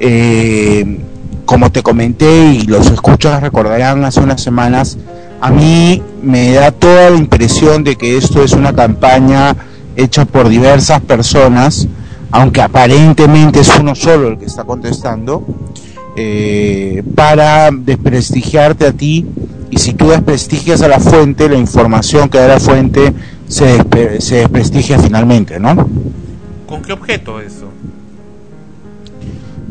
Eh, 0.00 0.98
como 1.44 1.70
te 1.70 1.84
comenté 1.84 2.46
y 2.46 2.62
los 2.62 2.90
escuchas 2.90 3.40
recordarán 3.40 4.04
hace 4.04 4.18
unas 4.18 4.42
semanas, 4.42 4.98
a 5.40 5.50
mí 5.50 6.02
me 6.22 6.52
da 6.52 6.70
toda 6.72 7.10
la 7.10 7.16
impresión 7.16 7.84
de 7.84 7.96
que 7.96 8.16
esto 8.16 8.42
es 8.42 8.52
una 8.52 8.72
campaña 8.74 9.54
hecha 9.96 10.24
por 10.24 10.48
diversas 10.48 11.00
personas 11.00 11.86
aunque 12.32 12.60
aparentemente 12.60 13.60
es 13.60 13.70
uno 13.78 13.94
solo 13.94 14.28
el 14.28 14.36
que 14.38 14.46
está 14.46 14.64
contestando, 14.64 15.46
eh, 16.16 17.02
para 17.14 17.70
desprestigiarte 17.70 18.84
a 18.86 18.92
ti 18.92 19.24
y 19.70 19.78
si 19.78 19.94
tú 19.94 20.08
desprestigias 20.08 20.82
a 20.82 20.88
la 20.88 20.98
fuente, 20.98 21.48
la 21.48 21.56
información 21.56 22.28
que 22.28 22.38
da 22.38 22.48
la 22.48 22.60
fuente 22.60 23.12
se, 23.48 23.78
despe- 23.78 24.20
se 24.20 24.34
desprestigia 24.36 24.98
finalmente, 24.98 25.58
¿no? 25.60 25.88
¿Con 26.66 26.82
qué 26.82 26.92
objeto 26.92 27.40
eso? 27.40 27.68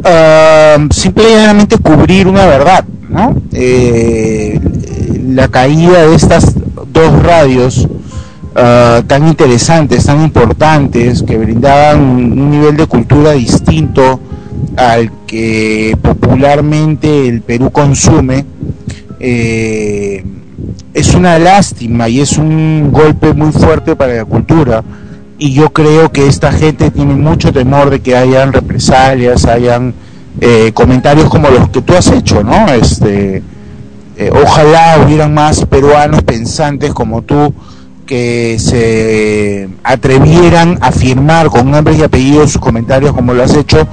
Ah, 0.03 0.77
simplemente 0.91 1.77
cubrir 1.77 2.27
una 2.27 2.45
verdad, 2.45 2.85
¿no? 3.09 3.35
Eh, 3.51 4.59
la 5.35 5.49
caída 5.49 6.07
de 6.07 6.15
estas 6.15 6.55
dos 6.93 7.21
radios 7.21 7.87
ah, 8.55 9.03
tan 9.05 9.27
interesantes, 9.27 10.05
tan 10.05 10.23
importantes, 10.23 11.21
que 11.23 11.37
brindaban 11.37 11.99
un 11.99 12.51
nivel 12.51 12.77
de 12.77 12.87
cultura 12.87 13.33
distinto 13.33 14.21
al 14.77 15.11
que 15.27 15.97
popularmente 16.01 17.27
el 17.27 17.41
Perú 17.41 17.69
consume, 17.69 18.45
eh, 19.19 20.23
es 20.93 21.13
una 21.13 21.37
lástima 21.37 22.07
y 22.07 22.21
es 22.21 22.37
un 22.37 22.89
golpe 22.93 23.33
muy 23.33 23.51
fuerte 23.51 23.97
para 23.97 24.13
la 24.13 24.25
cultura 24.25 24.83
y 25.37 25.51
yo 25.51 25.73
creo 25.73 26.13
que 26.13 26.27
esta 26.27 26.53
gente 26.53 26.91
tiene 26.91 27.13
mucho 27.13 27.51
temor 27.51 27.89
de 27.89 27.99
que 27.99 28.15
hayan 28.15 28.53
represalias, 28.53 29.45
hayan 29.45 29.93
eh, 30.39 30.71
comentarios 30.73 31.29
como 31.29 31.49
los 31.49 31.69
que 31.69 31.81
tú 31.81 31.93
has 31.93 32.09
hecho, 32.11 32.41
¿no? 32.41 32.67
Este, 32.71 33.43
eh, 34.17 34.31
ojalá 34.31 35.03
hubieran 35.05 35.33
más 35.33 35.65
peruanos 35.65 36.23
pensantes 36.23 36.93
como 36.93 37.21
tú 37.21 37.53
que 38.05 38.57
se 38.59 39.67
atrevieran 39.83 40.77
a 40.81 40.91
firmar 40.91 41.47
con 41.47 41.71
nombres 41.71 41.97
y 41.97 42.03
apellidos 42.03 42.51
sus 42.51 42.61
comentarios 42.61 43.13
como 43.13 43.33
lo 43.33 43.43
has 43.43 43.55
hecho 43.55 43.87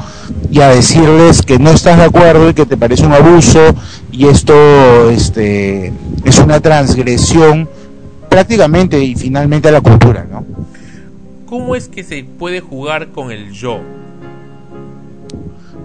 y 0.51 0.60
a 0.60 0.68
decirles 0.68 1.42
que 1.42 1.59
no 1.59 1.70
estás 1.70 1.97
de 1.97 2.05
acuerdo 2.05 2.51
y 2.51 2.55
que 2.55 2.67
te 2.67 2.76
parece 2.76 3.07
un 3.07 3.12
abuso 3.12 3.59
y 4.12 4.26
esto 4.26 5.10
este, 5.10 5.92
es 6.25 6.39
una 6.39 6.60
transgresión 6.60 7.68
prácticamente 8.28 9.02
y 9.02 9.15
finalmente 9.15 9.68
a 9.68 9.73
la 9.73 9.81
cultura, 9.81 10.26
¿no? 10.31 10.44
¿Cómo 11.47 11.75
es 11.75 11.89
que 11.89 12.05
se 12.05 12.25
puede 12.25 12.60
jugar 12.60 13.09
con 13.09 13.31
el 13.31 13.52
yo? 13.52 13.81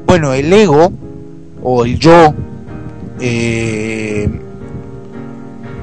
Bueno, 0.05 0.33
el 0.33 0.51
ego 0.53 0.91
o 1.61 1.85
el 1.85 1.97
yo 1.97 2.33
eh, 3.19 4.29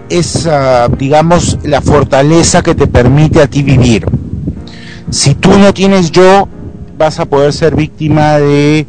es, 0.08 0.48
digamos, 0.98 1.58
la 1.64 1.80
fortaleza 1.80 2.62
que 2.62 2.74
te 2.74 2.86
permite 2.86 3.40
a 3.40 3.46
ti 3.46 3.62
vivir. 3.62 4.06
Si 5.10 5.34
tú 5.34 5.58
no 5.58 5.72
tienes 5.72 6.10
yo, 6.10 6.48
vas 6.98 7.20
a 7.20 7.24
poder 7.24 7.52
ser 7.52 7.74
víctima 7.74 8.38
de 8.38 8.86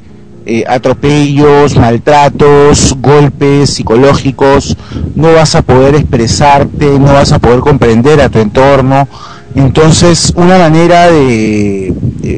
eh, 0.47 0.63
atropellos, 0.67 1.75
maltratos, 1.75 2.95
golpes 2.99 3.71
psicológicos, 3.71 4.77
no 5.15 5.33
vas 5.33 5.55
a 5.55 5.63
poder 5.63 5.95
expresarte, 5.95 6.99
no 6.99 7.13
vas 7.13 7.31
a 7.31 7.39
poder 7.39 7.61
comprender 7.61 8.21
a 8.21 8.29
tu 8.29 8.39
entorno. 8.39 9.07
Entonces, 9.55 10.33
una 10.35 10.59
manera 10.59 11.09
de, 11.09 11.93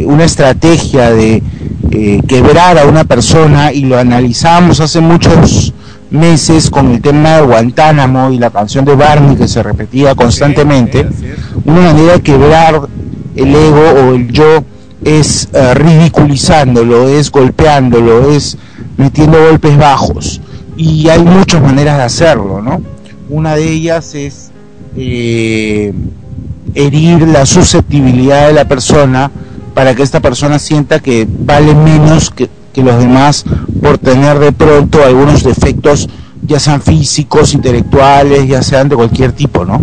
una 0.05 0.23
estrategia 0.23 1.11
de 1.11 1.43
eh, 1.91 2.21
quebrar 2.27 2.77
a 2.77 2.85
una 2.85 3.03
persona, 3.03 3.73
y 3.73 3.81
lo 3.81 3.97
analizamos 3.97 4.79
hace 4.79 5.01
muchos 5.01 5.73
meses 6.09 6.69
con 6.69 6.91
el 6.91 7.01
tema 7.01 7.37
de 7.37 7.41
Guantánamo 7.43 8.31
y 8.31 8.39
la 8.39 8.49
canción 8.49 8.85
de 8.85 8.95
Barney 8.95 9.35
que 9.35 9.47
se 9.47 9.61
repetía 9.61 10.15
constantemente, 10.15 11.07
una 11.65 11.81
manera 11.81 12.13
de 12.13 12.21
quebrar 12.21 12.81
el 13.35 13.55
ego 13.55 13.81
o 13.81 14.13
el 14.13 14.31
yo 14.31 14.63
es 15.03 15.49
eh, 15.53 15.73
ridiculizándolo, 15.73 17.07
es 17.07 17.31
golpeándolo, 17.31 18.31
es 18.31 18.57
metiendo 18.97 19.39
golpes 19.39 19.77
bajos. 19.77 20.41
Y 20.75 21.09
hay 21.09 21.23
muchas 21.23 21.61
maneras 21.61 21.97
de 21.97 22.03
hacerlo, 22.03 22.61
¿no? 22.61 22.81
Una 23.29 23.55
de 23.55 23.71
ellas 23.71 24.13
es 24.15 24.51
eh, 24.95 25.93
herir 26.73 27.27
la 27.27 27.45
susceptibilidad 27.45 28.47
de 28.47 28.53
la 28.53 28.65
persona 28.65 29.31
para 29.73 29.93
que 29.95 30.03
esta 30.03 30.19
persona 30.19 30.59
sienta 30.59 30.99
que 30.99 31.27
vale 31.29 31.75
menos 31.75 32.31
que, 32.31 32.49
que 32.77 32.83
los 32.83 32.99
demás 32.99 33.43
por 33.81 33.97
tener 33.97 34.37
de 34.37 34.51
pronto 34.51 35.03
algunos 35.03 35.43
defectos, 35.43 36.07
ya 36.43 36.59
sean 36.59 36.79
físicos, 36.79 37.55
intelectuales, 37.55 38.47
ya 38.47 38.61
sean 38.61 38.87
de 38.87 38.95
cualquier 38.95 39.31
tipo, 39.31 39.65
¿no? 39.65 39.79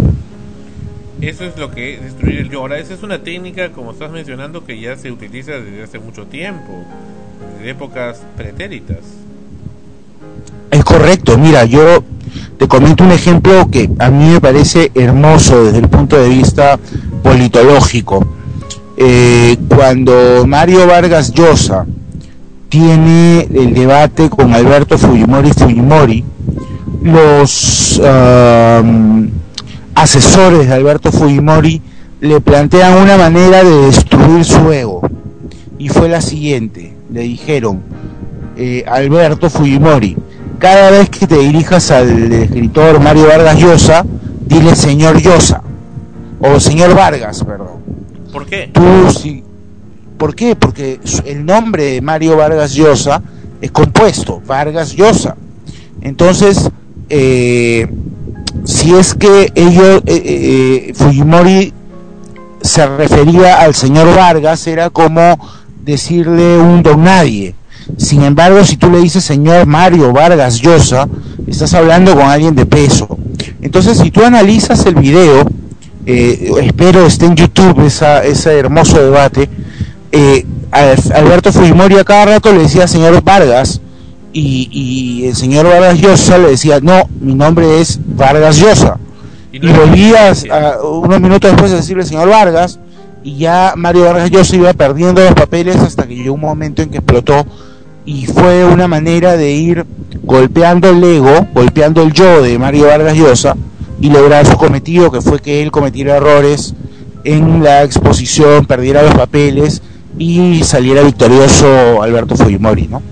Eso 1.21 1.45
es 1.45 1.59
lo 1.59 1.73
que 1.73 1.95
es 1.95 2.03
destruir 2.03 2.39
el 2.39 2.51
yo. 2.51 2.61
Ahora, 2.61 2.79
esa 2.79 2.95
es 2.95 3.03
una 3.03 3.19
técnica, 3.19 3.73
como 3.73 3.91
estás 3.91 4.13
mencionando, 4.13 4.65
que 4.65 4.79
ya 4.79 4.95
se 4.95 5.11
utiliza 5.11 5.55
desde 5.55 5.83
hace 5.83 5.99
mucho 5.99 6.27
tiempo, 6.27 6.85
desde 7.57 7.71
épocas 7.71 8.23
pretéritas. 8.37 8.99
Es 10.71 10.85
correcto, 10.85 11.37
mira, 11.37 11.65
yo 11.65 12.05
te 12.59 12.69
comento 12.69 13.03
un 13.03 13.11
ejemplo 13.11 13.69
que 13.73 13.91
a 13.99 14.09
mí 14.11 14.35
me 14.35 14.41
parece 14.41 14.93
hermoso 14.95 15.65
desde 15.65 15.79
el 15.79 15.89
punto 15.89 16.17
de 16.17 16.29
vista 16.29 16.79
politológico. 17.25 18.25
Eh, 18.97 19.57
cuando 19.69 20.47
Mario 20.47 20.87
Vargas 20.87 21.33
Llosa 21.33 21.87
tiene 22.75 23.47
el 23.55 23.73
debate 23.73 24.29
con 24.29 24.53
Alberto 24.53 24.99
Fujimori 24.99 25.53
Fujimori, 25.53 26.25
los 27.05 28.01
asesores 29.95 30.67
de 30.67 30.75
Alberto 30.75 31.13
Fujimori 31.13 31.81
le 32.21 32.41
plantean 32.41 33.01
una 33.01 33.17
manera 33.17 33.63
de 33.63 33.77
destruir 33.83 34.45
su 34.45 34.73
ego. 34.73 35.09
Y 35.79 35.89
fue 35.89 36.09
la 36.09 36.21
siguiente, 36.21 36.97
le 37.13 37.21
dijeron, 37.21 37.81
eh, 38.57 38.85
Alberto 38.89 39.49
Fujimori, 39.51 40.17
cada 40.59 40.91
vez 40.91 41.11
que 41.11 41.29
te 41.29 41.39
dirijas 41.39 41.93
al 41.93 42.33
escritor 42.33 42.99
Mario 42.99 43.29
Vargas 43.29 43.57
Llosa, 43.57 44.05
dile 44.47 44.75
señor 44.75 45.23
Llosa, 45.23 45.63
o 46.41 46.59
señor 46.59 46.93
Vargas, 46.97 47.45
perdón. 47.45 47.85
¿Por 48.33 48.47
qué? 48.47 48.69
Tú 48.73 48.83
sí. 49.17 49.45
¿Por 50.25 50.35
qué? 50.35 50.57
Porque 50.57 51.01
el 51.27 51.45
nombre 51.45 51.85
de 51.85 52.01
Mario 52.01 52.39
Vargas 52.39 52.73
Llosa 52.73 53.21
es 53.61 53.71
compuesto, 53.71 54.41
Vargas 54.47 54.97
Llosa. 54.97 55.37
Entonces, 56.01 56.71
eh, 57.11 57.87
si 58.65 58.95
es 58.95 59.13
que 59.13 59.53
ellos, 59.55 60.03
eh, 60.07 60.23
eh, 60.87 60.93
Fujimori 60.95 61.75
se 62.63 62.87
refería 62.87 63.61
al 63.61 63.75
señor 63.75 64.17
Vargas, 64.17 64.67
era 64.67 64.89
como 64.89 65.39
decirle 65.85 66.57
un 66.57 66.83
don 66.83 67.05
nadie. 67.05 67.55
Sin 67.99 68.23
embargo, 68.23 68.65
si 68.65 68.79
tú 68.79 68.89
le 68.89 69.01
dices 69.01 69.23
señor 69.23 69.67
Mario 69.67 70.11
Vargas 70.15 70.59
Llosa, 70.59 71.07
estás 71.47 71.75
hablando 71.75 72.15
con 72.15 72.25
alguien 72.25 72.55
de 72.55 72.65
peso. 72.65 73.19
Entonces, 73.61 73.99
si 73.99 74.11
tú 74.11 74.25
analizas 74.25 74.87
el 74.87 74.95
video, 74.95 75.45
eh, 76.07 76.51
espero 76.63 77.05
esté 77.05 77.27
en 77.27 77.37
YouTube 77.37 77.85
ese 77.85 78.59
hermoso 78.59 79.03
debate, 79.03 79.51
eh, 80.15 80.47
Al- 80.71 80.97
Alberto 81.15 81.53
Fujimori 81.53 81.97
a 81.99 82.05
cada 82.05 82.25
rato 82.27 82.53
le 82.53 82.61
decía 82.63 82.87
señor 82.89 83.23
Vargas 83.23 83.81
y, 84.33 84.69
y 84.73 85.27
el 85.29 85.37
señor 85.37 85.67
Vargas 85.67 85.99
Llosa 86.01 86.39
le 86.39 86.49
decía, 86.51 86.81
no, 86.81 87.09
mi 87.21 87.35
nombre 87.35 87.81
es 87.81 88.01
Vargas 88.05 88.59
Llosa. 88.59 88.99
Y, 89.53 89.59
volvía 89.61 90.33
a- 90.51 90.83
unos 90.83 91.21
minutos 91.21 91.51
después 91.53 91.73
a 91.73 91.77
decirle 91.77 92.05
señor 92.05 92.29
Vargas 92.29 92.81
y 93.23 93.37
ya 93.39 93.75
Mario 93.77 94.05
Vargas 94.07 94.31
Llosa 94.31 94.57
iba 94.57 94.73
perdiendo 94.73 95.23
los 95.23 95.35
papeles 95.35 95.77
hasta 95.77 96.07
que 96.09 96.17
llegó 96.17 96.35
un 96.35 96.41
momento 96.41 96.83
en 96.83 96.91
que 96.91 96.99
explotó 96.99 97.47
y 98.05 98.27
fue 98.27 98.65
una 98.65 98.87
manera 98.89 99.37
de 99.37 99.53
ir 99.53 99.87
golpeando 100.25 100.91
el 100.91 101.03
ego, 101.05 101.47
golpeando 101.55 102.03
el 102.03 102.13
yo 102.13 102.43
de 102.43 102.59
Mario 102.59 102.87
Vargas 102.89 103.17
Llosa 103.17 103.57
y 104.01 104.11
lograr 104.11 104.45
su 104.45 104.57
cometido 104.57 105.11
que 105.13 105.21
fue 105.21 105.39
que 105.39 105.63
él 105.63 105.71
cometiera 105.71 106.17
errores 106.17 106.75
en 107.23 107.63
la 107.63 107.83
exposición, 107.85 108.67
perdiera 108.67 109.03
los 109.03 109.15
papeles 109.15 109.81
y 110.19 110.63
saliera 110.65 111.03
victorioso 111.03 112.03
Alberto 112.03 112.37
Fujimori, 112.37 112.89
¿no? 112.89 113.03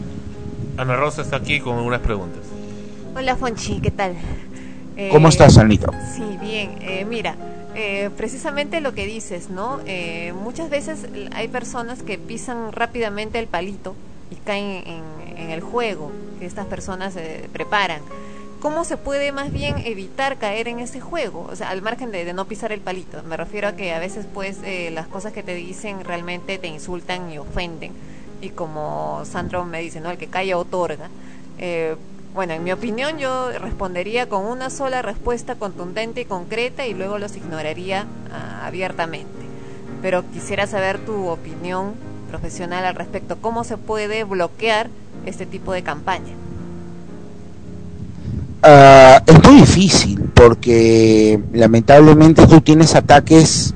Ana 0.76 0.96
Rosa 0.96 1.22
está 1.22 1.36
aquí 1.36 1.60
con 1.60 1.76
unas 1.78 2.00
preguntas. 2.00 2.40
Hola 3.16 3.36
Fonchi, 3.36 3.80
¿qué 3.80 3.90
tal? 3.90 4.14
Eh, 4.96 5.08
¿Cómo 5.10 5.28
estás, 5.28 5.58
Anita? 5.58 5.88
Sí, 6.14 6.22
bien. 6.40 6.76
Eh, 6.80 7.04
mira, 7.08 7.36
eh, 7.74 8.10
precisamente 8.16 8.80
lo 8.80 8.94
que 8.94 9.06
dices, 9.06 9.50
¿no? 9.50 9.80
Eh, 9.86 10.32
muchas 10.42 10.70
veces 10.70 11.06
hay 11.34 11.48
personas 11.48 12.02
que 12.02 12.18
pisan 12.18 12.72
rápidamente 12.72 13.38
el 13.38 13.46
palito 13.46 13.94
y 14.30 14.36
caen 14.36 14.82
en, 14.86 15.38
en 15.38 15.50
el 15.50 15.60
juego 15.60 16.10
que 16.38 16.46
estas 16.46 16.66
personas 16.66 17.16
eh, 17.16 17.48
preparan. 17.52 18.00
¿Cómo 18.62 18.84
se 18.84 18.96
puede 18.96 19.32
más 19.32 19.52
bien 19.52 19.78
evitar 19.84 20.38
caer 20.38 20.68
en 20.68 20.78
ese 20.78 21.00
juego? 21.00 21.48
O 21.50 21.56
sea, 21.56 21.70
al 21.70 21.82
margen 21.82 22.12
de, 22.12 22.32
no 22.32 22.44
pisar 22.44 22.70
el 22.70 22.80
palito. 22.80 23.20
Me 23.24 23.36
refiero 23.36 23.66
a 23.66 23.72
que 23.72 23.92
a 23.92 23.98
veces, 23.98 24.24
pues, 24.32 24.58
eh, 24.62 24.92
las 24.92 25.08
cosas 25.08 25.32
que 25.32 25.42
te 25.42 25.56
dicen 25.56 26.04
realmente 26.04 26.58
te 26.58 26.68
insultan 26.68 27.32
y 27.32 27.38
ofenden. 27.38 27.90
Y 28.40 28.50
como 28.50 29.22
Sandro 29.24 29.64
me 29.64 29.80
dice, 29.80 30.00
¿no? 30.00 30.12
El 30.12 30.16
que 30.16 30.28
calla 30.28 30.56
otorga. 30.58 31.10
Eh, 31.58 31.96
bueno, 32.34 32.52
en 32.52 32.62
mi 32.62 32.70
opinión 32.70 33.18
yo 33.18 33.50
respondería 33.58 34.28
con 34.28 34.46
una 34.46 34.70
sola 34.70 35.02
respuesta 35.02 35.56
contundente 35.56 36.20
y 36.20 36.24
concreta 36.24 36.86
y 36.86 36.94
luego 36.94 37.18
los 37.18 37.36
ignoraría 37.36 38.06
ah, 38.30 38.64
abiertamente. 38.64 39.42
Pero 40.02 40.22
quisiera 40.30 40.68
saber 40.68 41.00
tu 41.04 41.26
opinión 41.26 41.94
profesional 42.30 42.84
al 42.84 42.94
respecto. 42.94 43.38
¿Cómo 43.40 43.64
se 43.64 43.76
puede 43.76 44.22
bloquear 44.22 44.88
este 45.26 45.46
tipo 45.46 45.72
de 45.72 45.82
campaña? 45.82 46.41
Ah, 48.64 49.20
es 49.26 49.42
muy 49.42 49.60
difícil 49.60 50.30
porque 50.34 51.40
lamentablemente 51.52 52.46
tú 52.46 52.60
tienes 52.60 52.94
ataques 52.94 53.74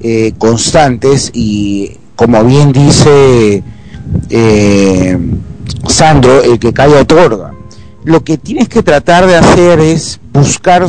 eh, 0.00 0.34
constantes 0.36 1.30
y 1.32 1.96
como 2.14 2.44
bien 2.44 2.72
dice 2.72 3.62
eh, 4.28 5.18
Sandro, 5.86 6.42
el 6.42 6.58
que 6.58 6.74
cae 6.74 6.94
otorga. 6.94 7.54
Lo 8.04 8.22
que 8.22 8.36
tienes 8.36 8.68
que 8.68 8.82
tratar 8.82 9.26
de 9.26 9.36
hacer 9.36 9.80
es 9.80 10.20
buscar 10.30 10.86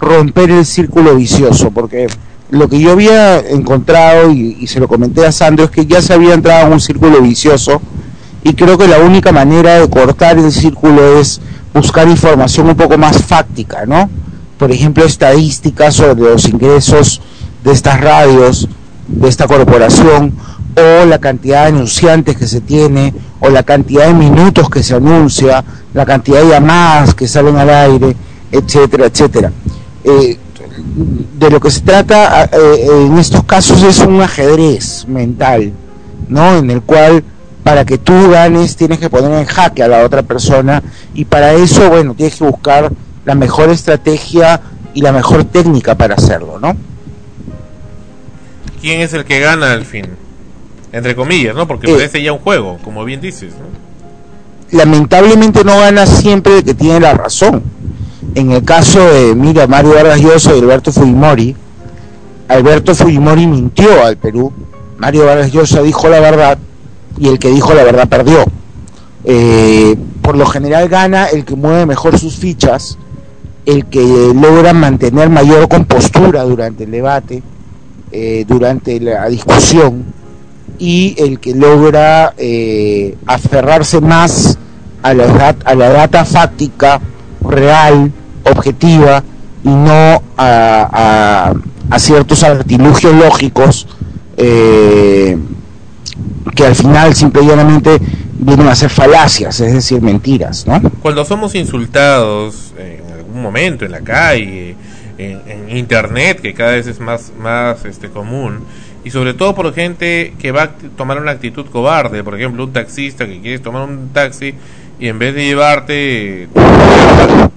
romper 0.00 0.50
el 0.50 0.64
círculo 0.64 1.16
vicioso, 1.16 1.70
porque 1.70 2.06
lo 2.50 2.68
que 2.68 2.80
yo 2.80 2.92
había 2.92 3.40
encontrado 3.40 4.30
y, 4.30 4.56
y 4.58 4.66
se 4.68 4.80
lo 4.80 4.88
comenté 4.88 5.26
a 5.26 5.32
Sandro 5.32 5.66
es 5.66 5.70
que 5.70 5.84
ya 5.84 6.00
se 6.00 6.14
había 6.14 6.32
entrado 6.32 6.66
en 6.66 6.72
un 6.72 6.80
círculo 6.80 7.20
vicioso 7.20 7.82
y 8.42 8.54
creo 8.54 8.78
que 8.78 8.88
la 8.88 8.98
única 8.98 9.32
manera 9.32 9.80
de 9.80 9.88
cortar 9.88 10.38
el 10.38 10.52
círculo 10.52 11.18
es 11.18 11.40
buscar 11.74 12.08
información 12.08 12.68
un 12.68 12.76
poco 12.76 12.96
más 12.96 13.22
fáctica, 13.22 13.84
¿no? 13.84 14.08
Por 14.56 14.70
ejemplo, 14.70 15.04
estadísticas 15.04 15.96
sobre 15.96 16.30
los 16.30 16.48
ingresos 16.48 17.20
de 17.64 17.72
estas 17.72 18.00
radios, 18.00 18.68
de 19.08 19.28
esta 19.28 19.48
corporación, 19.48 20.32
o 20.76 21.04
la 21.04 21.18
cantidad 21.18 21.62
de 21.62 21.68
anunciantes 21.68 22.36
que 22.36 22.46
se 22.46 22.60
tiene, 22.60 23.12
o 23.40 23.50
la 23.50 23.64
cantidad 23.64 24.06
de 24.06 24.14
minutos 24.14 24.70
que 24.70 24.82
se 24.82 24.94
anuncia, 24.94 25.64
la 25.92 26.06
cantidad 26.06 26.40
de 26.40 26.50
llamadas 26.50 27.14
que 27.14 27.26
salen 27.26 27.56
al 27.56 27.70
aire, 27.70 28.16
etcétera, 28.52 29.06
etcétera. 29.06 29.52
Eh, 30.04 30.38
de 31.38 31.50
lo 31.50 31.60
que 31.60 31.70
se 31.70 31.80
trata 31.80 32.44
eh, 32.44 33.06
en 33.06 33.18
estos 33.18 33.44
casos 33.44 33.82
es 33.82 33.98
un 34.00 34.20
ajedrez 34.20 35.06
mental, 35.08 35.72
¿no? 36.28 36.56
En 36.56 36.70
el 36.70 36.82
cual 36.82 37.24
para 37.64 37.84
que 37.84 37.98
tú 37.98 38.30
ganes 38.30 38.76
tienes 38.76 38.98
que 38.98 39.10
poner 39.10 39.32
en 39.32 39.46
jaque 39.46 39.82
a 39.82 39.88
la 39.88 40.04
otra 40.04 40.22
persona 40.22 40.82
y 41.14 41.24
para 41.24 41.54
eso, 41.54 41.88
bueno, 41.90 42.14
tienes 42.14 42.36
que 42.36 42.44
buscar 42.44 42.92
la 43.24 43.34
mejor 43.34 43.70
estrategia 43.70 44.60
y 44.92 45.00
la 45.00 45.10
mejor 45.10 45.44
técnica 45.44 45.96
para 45.96 46.14
hacerlo, 46.14 46.58
¿no? 46.60 46.76
¿Quién 48.80 49.00
es 49.00 49.14
el 49.14 49.24
que 49.24 49.40
gana 49.40 49.72
al 49.72 49.84
fin? 49.86 50.06
Entre 50.92 51.16
comillas, 51.16 51.56
¿no? 51.56 51.66
Porque 51.66 51.90
Eh. 51.90 51.94
parece 51.94 52.22
ya 52.22 52.32
un 52.32 52.38
juego, 52.38 52.78
como 52.84 53.04
bien 53.04 53.20
dices, 53.20 53.52
¿no? 53.54 53.84
lamentablemente 54.70 55.62
no 55.62 55.78
gana 55.78 56.04
siempre 56.04 56.58
el 56.58 56.64
que 56.64 56.74
tiene 56.74 56.98
la 56.98 57.14
razón. 57.14 57.62
En 58.34 58.50
el 58.50 58.64
caso 58.64 58.98
de, 58.98 59.34
mira, 59.34 59.68
Mario 59.68 59.94
Vargas 59.94 60.20
Llosa 60.20 60.54
y 60.54 60.58
Alberto 60.58 60.90
Fujimori, 60.90 61.54
Alberto 62.48 62.92
Fujimori 62.94 63.46
mintió 63.46 64.04
al 64.04 64.16
Perú, 64.16 64.52
Mario 64.98 65.26
Vargas 65.26 65.52
Llosa 65.52 65.80
dijo 65.82 66.08
la 66.08 66.18
verdad 66.18 66.58
y 67.18 67.28
el 67.28 67.38
que 67.38 67.48
dijo 67.50 67.74
la 67.74 67.84
verdad 67.84 68.08
perdió. 68.08 68.44
Eh, 69.24 69.96
por 70.22 70.36
lo 70.36 70.46
general 70.46 70.88
gana 70.88 71.26
el 71.26 71.44
que 71.44 71.54
mueve 71.56 71.86
mejor 71.86 72.18
sus 72.18 72.36
fichas, 72.36 72.98
el 73.66 73.86
que 73.86 74.32
logra 74.34 74.72
mantener 74.72 75.30
mayor 75.30 75.68
compostura 75.68 76.42
durante 76.44 76.84
el 76.84 76.90
debate, 76.90 77.42
eh, 78.12 78.44
durante 78.46 79.00
la 79.00 79.26
discusión 79.28 80.04
y 80.78 81.14
el 81.18 81.40
que 81.40 81.54
logra 81.54 82.34
eh, 82.36 83.16
aferrarse 83.26 84.00
más 84.00 84.58
a 85.02 85.14
la, 85.14 85.54
a 85.64 85.74
la 85.74 85.88
data 85.90 86.24
fáctica, 86.24 87.00
real, 87.42 88.10
objetiva 88.50 89.22
y 89.62 89.68
no 89.68 90.22
a, 90.36 91.52
a- 91.90 91.98
ciertos 91.98 92.42
artilugios 92.42 93.14
lógicos 93.14 93.86
que 96.54 96.64
al 96.64 96.74
final 96.74 97.14
simplemente 97.14 97.98
vienen 98.38 98.68
a 98.68 98.74
ser 98.74 98.90
falacias, 98.90 99.60
es 99.60 99.72
decir, 99.72 100.00
mentiras, 100.02 100.66
¿no? 100.66 100.80
Cuando 101.02 101.24
somos 101.24 101.54
insultados 101.54 102.72
en 102.78 103.12
algún 103.12 103.42
momento 103.42 103.84
en 103.84 103.92
la 103.92 104.00
calle, 104.00 104.76
en, 105.18 105.76
internet, 105.76 106.40
que 106.40 106.54
cada 106.54 106.72
vez 106.72 106.86
es 106.86 107.00
más, 107.00 107.32
más 107.38 107.84
este, 107.84 108.08
común, 108.08 108.60
y 109.04 109.10
sobre 109.10 109.34
todo 109.34 109.54
por 109.54 109.72
gente 109.74 110.34
que 110.38 110.52
va 110.52 110.62
a 110.62 110.70
tomar 110.96 111.20
una 111.20 111.32
actitud 111.32 111.66
cobarde, 111.66 112.22
por 112.22 112.34
ejemplo, 112.34 112.64
un 112.64 112.72
taxista 112.72 113.26
que 113.26 113.40
quiere 113.40 113.58
tomar 113.58 113.88
un 113.88 114.10
taxi 114.10 114.54
y 114.98 115.08
en 115.08 115.18
vez 115.18 115.34
de 115.34 115.44
llevarte, 115.44 116.48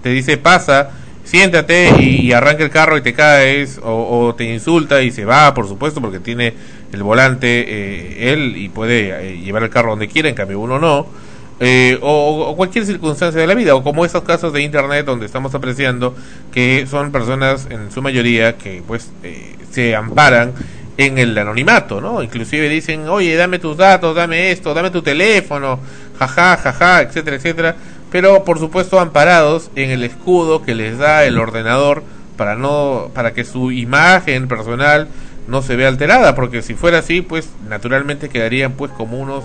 te 0.01 0.09
dice 0.09 0.37
pasa, 0.37 0.89
siéntate 1.23 1.93
y, 1.99 2.27
y 2.27 2.33
arranca 2.33 2.63
el 2.63 2.69
carro 2.69 2.97
y 2.97 3.01
te 3.01 3.13
caes, 3.13 3.79
o 3.83 4.33
te 4.35 4.51
insulta 4.51 5.01
y 5.01 5.11
se 5.11 5.25
va, 5.25 5.53
por 5.53 5.67
supuesto, 5.67 6.01
porque 6.01 6.19
tiene 6.19 6.53
el 6.91 7.03
volante 7.03 7.65
eh, 7.67 8.33
él 8.33 8.55
y 8.57 8.69
puede 8.69 9.31
eh, 9.31 9.37
llevar 9.37 9.63
el 9.63 9.69
carro 9.69 9.91
donde 9.91 10.07
quiera, 10.07 10.29
en 10.29 10.35
cambio 10.35 10.59
uno 10.59 10.79
no. 10.79 11.07
Eh, 11.59 11.97
o, 12.01 12.53
cualquier 12.55 12.85
circunstancia 12.85 13.41
de 13.41 13.47
la 13.47 13.55
vida, 13.55 13.73
o 13.73 13.81
como 13.81 14.05
esos 14.05 14.21
casos 14.21 14.53
de 14.53 14.61
internet 14.61 15.07
donde 15.07 15.25
estamos 15.25 15.55
apreciando 15.55 16.15
que 16.51 16.85
son 16.87 17.11
personas 17.11 17.67
en 17.71 17.91
su 17.91 18.03
mayoría 18.03 18.57
que 18.57 18.83
pues 18.85 19.09
eh, 19.23 19.55
se 19.71 19.95
amparan 19.95 20.53
en 20.97 21.17
el 21.17 21.35
anonimato, 21.35 21.99
¿no? 21.99 22.21
Inclusive 22.21 22.69
dicen, 22.69 23.09
oye, 23.09 23.35
dame 23.35 23.57
tus 23.57 23.75
datos, 23.75 24.15
dame 24.15 24.51
esto, 24.51 24.75
dame 24.75 24.91
tu 24.91 25.01
teléfono, 25.01 25.79
jaja, 26.19 26.57
jaja, 26.57 27.01
etcétera, 27.01 27.37
etcétera, 27.37 27.75
pero 28.11 28.43
por 28.43 28.59
supuesto 28.59 28.99
amparados 28.99 29.71
en 29.75 29.89
el 29.89 30.03
escudo 30.03 30.61
que 30.61 30.75
les 30.75 30.99
da 30.99 31.25
el 31.25 31.39
ordenador 31.39 32.03
para 32.37 32.55
no, 32.55 33.09
para 33.15 33.33
que 33.33 33.43
su 33.43 33.71
imagen 33.71 34.47
personal 34.47 35.07
no 35.47 35.61
se 35.61 35.75
vea 35.75 35.87
alterada, 35.87 36.35
porque 36.35 36.61
si 36.61 36.73
fuera 36.75 36.99
así, 36.99 37.21
pues 37.21 37.49
naturalmente 37.67 38.29
quedarían 38.29 38.73
pues 38.73 38.91
como 38.91 39.19
unos 39.19 39.43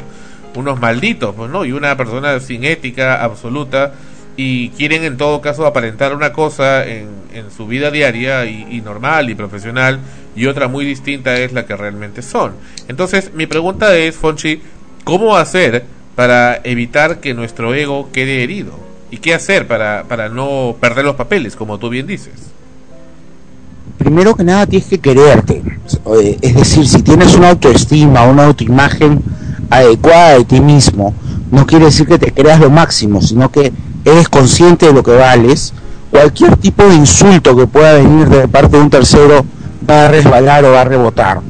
unos 0.54 0.78
malditos, 0.80 1.34
pues 1.34 1.50
no, 1.50 1.64
y 1.64 1.72
una 1.72 1.96
persona 1.96 2.38
sin 2.40 2.64
ética 2.64 3.22
absoluta 3.22 3.94
y 4.36 4.70
quieren 4.70 5.04
en 5.04 5.16
todo 5.16 5.40
caso 5.40 5.66
aparentar 5.66 6.14
una 6.14 6.32
cosa 6.32 6.86
en, 6.86 7.08
en 7.32 7.50
su 7.50 7.66
vida 7.66 7.90
diaria 7.90 8.44
y, 8.46 8.66
y 8.70 8.80
normal 8.80 9.30
y 9.30 9.34
profesional 9.34 10.00
y 10.34 10.46
otra 10.46 10.68
muy 10.68 10.84
distinta 10.84 11.36
es 11.36 11.52
la 11.52 11.66
que 11.66 11.76
realmente 11.76 12.22
son. 12.22 12.54
Entonces 12.88 13.32
mi 13.34 13.46
pregunta 13.46 13.96
es, 13.96 14.16
Fonchi, 14.16 14.62
¿cómo 15.04 15.36
hacer 15.36 15.84
para 16.14 16.60
evitar 16.64 17.20
que 17.20 17.34
nuestro 17.34 17.74
ego 17.74 18.10
quede 18.12 18.42
herido? 18.42 18.78
¿Y 19.10 19.18
qué 19.18 19.34
hacer 19.34 19.66
para, 19.66 20.04
para 20.04 20.30
no 20.30 20.76
perder 20.80 21.04
los 21.04 21.16
papeles, 21.16 21.54
como 21.54 21.78
tú 21.78 21.90
bien 21.90 22.06
dices? 22.06 22.51
Primero 23.98 24.34
que 24.34 24.44
nada 24.44 24.66
tienes 24.66 24.88
que 24.88 24.98
quererte. 24.98 25.62
Eh, 26.20 26.38
Es 26.40 26.54
decir, 26.54 26.86
si 26.86 27.02
tienes 27.02 27.34
una 27.34 27.50
autoestima, 27.50 28.24
una 28.24 28.46
autoimagen 28.46 29.22
adecuada 29.70 30.38
de 30.38 30.44
ti 30.44 30.60
mismo, 30.60 31.14
no 31.50 31.66
quiere 31.66 31.86
decir 31.86 32.06
que 32.06 32.18
te 32.18 32.32
creas 32.32 32.60
lo 32.60 32.70
máximo, 32.70 33.20
sino 33.22 33.50
que 33.50 33.72
eres 34.04 34.28
consciente 34.28 34.86
de 34.86 34.92
lo 34.92 35.02
que 35.02 35.12
vales. 35.12 35.72
Cualquier 36.10 36.56
tipo 36.56 36.84
de 36.84 36.94
insulto 36.94 37.56
que 37.56 37.66
pueda 37.66 37.94
venir 37.94 38.28
de 38.28 38.48
parte 38.48 38.76
de 38.76 38.82
un 38.82 38.90
tercero 38.90 39.44
va 39.88 40.06
a 40.06 40.08
resbalar 40.08 40.64
o 40.64 40.72
va 40.72 40.82
a 40.82 40.84
rebotar. 40.84 41.40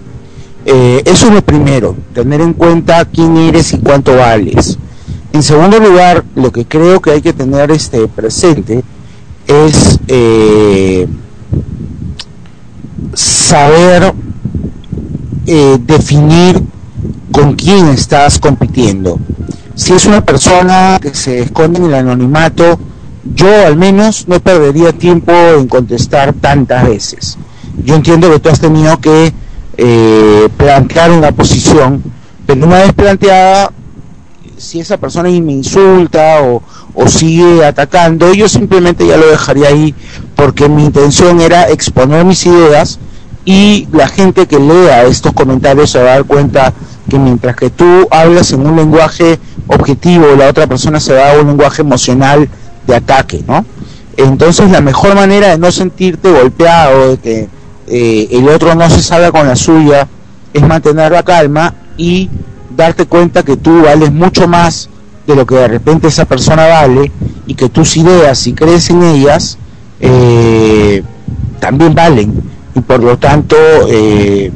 Eh, 0.64 1.02
eso 1.04 1.26
es 1.26 1.34
lo 1.34 1.42
primero, 1.42 1.96
tener 2.14 2.40
en 2.40 2.52
cuenta 2.52 3.04
quién 3.04 3.36
eres 3.36 3.72
y 3.72 3.78
cuánto 3.78 4.16
vales. 4.16 4.78
En 5.32 5.42
segundo 5.42 5.80
lugar, 5.80 6.22
lo 6.36 6.52
que 6.52 6.64
creo 6.66 7.00
que 7.00 7.10
hay 7.10 7.22
que 7.22 7.32
tener 7.32 7.70
este 7.72 8.06
presente 8.06 8.82
es 9.46 9.98
eh, 10.06 11.08
saber 13.14 14.14
eh, 15.46 15.78
definir 15.80 16.62
con 17.32 17.54
quién 17.54 17.88
estás 17.88 18.38
compitiendo. 18.38 19.18
Si 19.74 19.92
es 19.92 20.04
una 20.04 20.24
persona 20.24 20.98
que 21.00 21.14
se 21.14 21.40
esconde 21.40 21.78
en 21.78 21.86
el 21.86 21.94
anonimato, 21.94 22.78
yo 23.34 23.66
al 23.66 23.76
menos 23.76 24.28
no 24.28 24.40
perdería 24.40 24.92
tiempo 24.92 25.32
en 25.32 25.66
contestar 25.68 26.32
tantas 26.34 26.86
veces. 26.86 27.38
Yo 27.84 27.94
entiendo 27.94 28.30
que 28.30 28.38
tú 28.38 28.48
has 28.48 28.60
tenido 28.60 28.98
que 28.98 29.32
eh, 29.76 30.48
plantear 30.56 31.10
una 31.10 31.32
posición, 31.32 32.02
pero 32.46 32.66
una 32.66 32.78
vez 32.80 32.92
planteada, 32.92 33.72
si 34.56 34.80
esa 34.80 34.98
persona 34.98 35.30
me 35.30 35.52
insulta 35.52 36.42
o, 36.42 36.62
o 36.94 37.08
sigue 37.08 37.64
atacando, 37.64 38.32
yo 38.34 38.48
simplemente 38.48 39.06
ya 39.06 39.16
lo 39.16 39.26
dejaría 39.26 39.68
ahí 39.68 39.94
porque 40.36 40.68
mi 40.68 40.84
intención 40.84 41.40
era 41.40 41.68
exponer 41.70 42.24
mis 42.24 42.44
ideas 42.46 42.98
y 43.44 43.88
la 43.92 44.08
gente 44.08 44.46
que 44.46 44.58
lea 44.58 45.04
estos 45.04 45.32
comentarios 45.32 45.90
se 45.90 45.98
va 45.98 46.10
a 46.10 46.14
dar 46.14 46.24
cuenta 46.24 46.72
que 47.08 47.18
mientras 47.18 47.56
que 47.56 47.70
tú 47.70 48.06
hablas 48.10 48.52
en 48.52 48.66
un 48.66 48.76
lenguaje 48.76 49.38
objetivo, 49.66 50.26
la 50.36 50.48
otra 50.48 50.66
persona 50.66 51.00
se 51.00 51.14
va 51.14 51.32
a 51.32 51.40
un 51.40 51.48
lenguaje 51.48 51.82
emocional 51.82 52.48
de 52.86 52.94
ataque, 52.94 53.42
¿no? 53.46 53.64
Entonces 54.16 54.70
la 54.70 54.80
mejor 54.80 55.14
manera 55.14 55.48
de 55.48 55.58
no 55.58 55.72
sentirte 55.72 56.30
golpeado, 56.30 57.10
de 57.10 57.16
que 57.18 57.48
eh, 57.88 58.28
el 58.30 58.48
otro 58.48 58.74
no 58.74 58.88
se 58.88 59.02
salga 59.02 59.32
con 59.32 59.46
la 59.46 59.56
suya, 59.56 60.06
es 60.52 60.62
mantener 60.62 61.12
la 61.12 61.22
calma 61.22 61.74
y 61.96 62.28
darte 62.76 63.06
cuenta 63.06 63.42
que 63.42 63.56
tú 63.56 63.82
vales 63.82 64.12
mucho 64.12 64.46
más 64.46 64.88
de 65.26 65.36
lo 65.36 65.46
que 65.46 65.54
de 65.56 65.68
repente 65.68 66.08
esa 66.08 66.24
persona 66.24 66.66
vale 66.66 67.10
y 67.46 67.54
que 67.54 67.68
tus 67.68 67.96
ideas, 67.96 68.38
si 68.38 68.52
crees 68.54 68.90
en 68.90 69.02
ellas, 69.02 69.58
eh, 70.00 71.02
también 71.60 71.94
valen 71.94 72.32
y 72.74 72.80
por 72.80 73.02
lo 73.02 73.16
tanto 73.18 73.56
eh, 73.88 74.50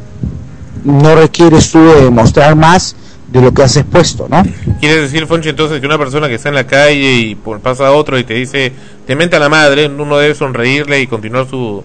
no 0.83 1.15
requieres 1.15 1.71
tú 1.71 1.79
de 1.79 2.03
demostrar 2.03 2.55
más 2.55 2.95
de 3.31 3.41
lo 3.41 3.53
que 3.53 3.63
has 3.63 3.75
expuesto, 3.75 4.27
¿no? 4.29 4.41
¿Quieres 4.79 5.01
decir, 5.11 5.27
Fonchi, 5.27 5.49
entonces 5.49 5.79
que 5.81 5.85
una 5.85 5.97
persona 5.97 6.27
que 6.29 6.35
está 6.35 6.49
en 6.49 6.55
la 6.55 6.65
calle 6.65 7.13
y 7.13 7.35
por- 7.35 7.59
pasa 7.59 7.87
a 7.87 7.91
otro 7.91 8.17
y 8.17 8.23
te 8.23 8.33
dice, 8.33 8.71
te 9.05 9.15
menta 9.15 9.37
la 9.39 9.49
madre, 9.49 9.87
uno 9.87 10.17
debe 10.17 10.33
sonreírle 10.33 11.01
y 11.01 11.07
continuar 11.07 11.47
su, 11.49 11.83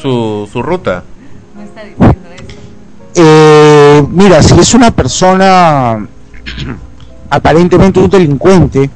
su, 0.00 0.48
su 0.52 0.62
ruta? 0.62 1.04
Eh, 3.14 4.02
mira, 4.10 4.42
si 4.42 4.58
es 4.58 4.74
una 4.74 4.90
persona 4.90 6.06
aparentemente 7.30 8.00
un 8.00 8.10
delincuente 8.10 8.90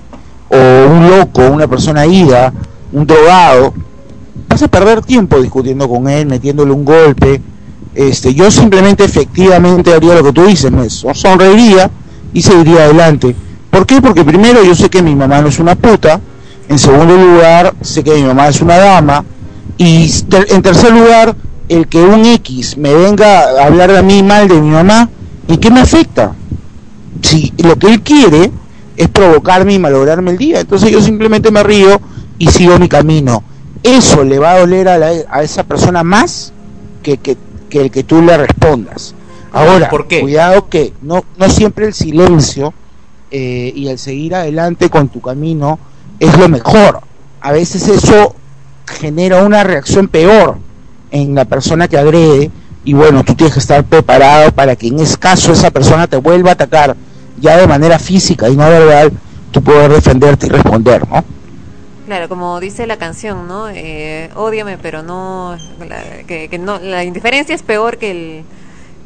o 0.48 0.90
un 0.90 1.08
loco, 1.10 1.42
una 1.48 1.66
persona 1.66 2.04
ida, 2.06 2.52
un 2.92 3.06
drogado, 3.06 3.74
vas 4.48 4.62
a 4.62 4.68
perder 4.68 5.02
tiempo 5.02 5.40
discutiendo 5.40 5.88
con 5.88 6.08
él, 6.08 6.26
metiéndole 6.26 6.72
un 6.72 6.84
golpe. 6.84 7.40
Este, 7.94 8.34
yo 8.34 8.50
simplemente 8.50 9.04
efectivamente 9.04 9.94
haría 9.94 10.14
lo 10.14 10.24
que 10.24 10.32
tú 10.32 10.44
dices, 10.46 10.70
me 10.70 10.90
so- 10.90 11.14
sonreiría 11.14 11.90
y 12.32 12.42
seguiría 12.42 12.84
adelante. 12.84 13.34
¿Por 13.70 13.86
qué? 13.86 14.00
Porque 14.00 14.24
primero 14.24 14.62
yo 14.64 14.74
sé 14.74 14.90
que 14.90 15.02
mi 15.02 15.14
mamá 15.14 15.40
no 15.40 15.48
es 15.48 15.58
una 15.58 15.74
puta, 15.76 16.20
en 16.68 16.78
segundo 16.78 17.16
lugar 17.16 17.74
sé 17.82 18.02
que 18.02 18.14
mi 18.14 18.22
mamá 18.22 18.48
es 18.48 18.60
una 18.60 18.78
dama 18.78 19.24
y 19.76 20.10
en 20.48 20.62
tercer 20.62 20.92
lugar 20.92 21.36
el 21.68 21.86
que 21.88 21.98
un 22.02 22.24
X 22.26 22.76
me 22.76 22.94
venga 22.94 23.44
a 23.60 23.66
hablar 23.66 23.90
a 23.96 24.02
mí 24.02 24.22
mal 24.22 24.48
de 24.48 24.60
mi 24.60 24.70
mamá, 24.70 25.08
¿y 25.48 25.56
qué 25.56 25.70
me 25.70 25.80
afecta? 25.80 26.34
Si 27.24 27.52
lo 27.58 27.76
que 27.76 27.86
él 27.88 28.02
quiere 28.02 28.50
es 28.96 29.08
provocarme 29.08 29.72
y 29.74 29.78
malograrme 29.78 30.30
el 30.32 30.38
día, 30.38 30.60
entonces 30.60 30.90
yo 30.90 31.00
simplemente 31.00 31.50
me 31.50 31.62
río 31.62 32.00
y 32.38 32.48
sigo 32.48 32.78
mi 32.78 32.88
camino. 32.88 33.42
Eso 33.82 34.24
le 34.24 34.38
va 34.38 34.52
a 34.52 34.58
doler 34.60 34.88
a, 34.88 34.98
la- 34.98 35.24
a 35.30 35.42
esa 35.42 35.64
persona 35.64 36.04
más 36.04 36.52
que, 37.02 37.16
que, 37.16 37.36
que 37.70 37.80
el 37.80 37.90
que 37.90 38.04
tú 38.04 38.20
le 38.22 38.36
respondas. 38.36 39.14
Ahora, 39.52 39.88
cuidado 40.20 40.68
que 40.68 40.92
no, 41.00 41.24
no 41.38 41.48
siempre 41.48 41.86
el 41.86 41.94
silencio 41.94 42.74
eh, 43.30 43.72
y 43.74 43.88
el 43.88 43.98
seguir 43.98 44.34
adelante 44.34 44.90
con 44.90 45.08
tu 45.08 45.20
camino 45.20 45.78
es 46.20 46.36
lo 46.38 46.48
mejor. 46.48 47.00
A 47.40 47.52
veces 47.52 47.88
eso 47.88 48.34
genera 48.86 49.42
una 49.44 49.64
reacción 49.64 50.08
peor 50.08 50.58
en 51.10 51.34
la 51.34 51.44
persona 51.46 51.88
que 51.88 51.96
agrede 51.98 52.50
y 52.84 52.92
bueno, 52.92 53.24
tú 53.24 53.34
tienes 53.34 53.54
que 53.54 53.60
estar 53.60 53.82
preparado 53.84 54.52
para 54.52 54.76
que 54.76 54.88
en 54.88 54.98
ese 55.00 55.16
caso 55.16 55.52
esa 55.52 55.70
persona 55.70 56.06
te 56.06 56.16
vuelva 56.18 56.50
a 56.50 56.54
atacar 56.54 56.94
ya 57.40 57.56
de 57.56 57.66
manera 57.66 57.98
física 57.98 58.48
y 58.48 58.56
no 58.56 58.68
verbal, 58.68 59.12
tú 59.50 59.62
poder 59.62 59.92
defenderte 59.92 60.46
y 60.46 60.50
responder, 60.50 61.06
¿no? 61.08 61.24
Claro, 62.06 62.28
como 62.28 62.60
dice 62.60 62.86
la 62.86 62.98
canción, 62.98 63.48
¿no? 63.48 63.68
Eh, 63.70 64.30
ódiame, 64.34 64.76
pero 64.76 65.02
no 65.02 65.56
la, 65.86 66.02
que, 66.26 66.48
que 66.48 66.58
no 66.58 66.78
la 66.78 67.02
indiferencia 67.04 67.54
es 67.54 67.62
peor 67.62 67.96
que 67.96 68.10
el 68.10 68.44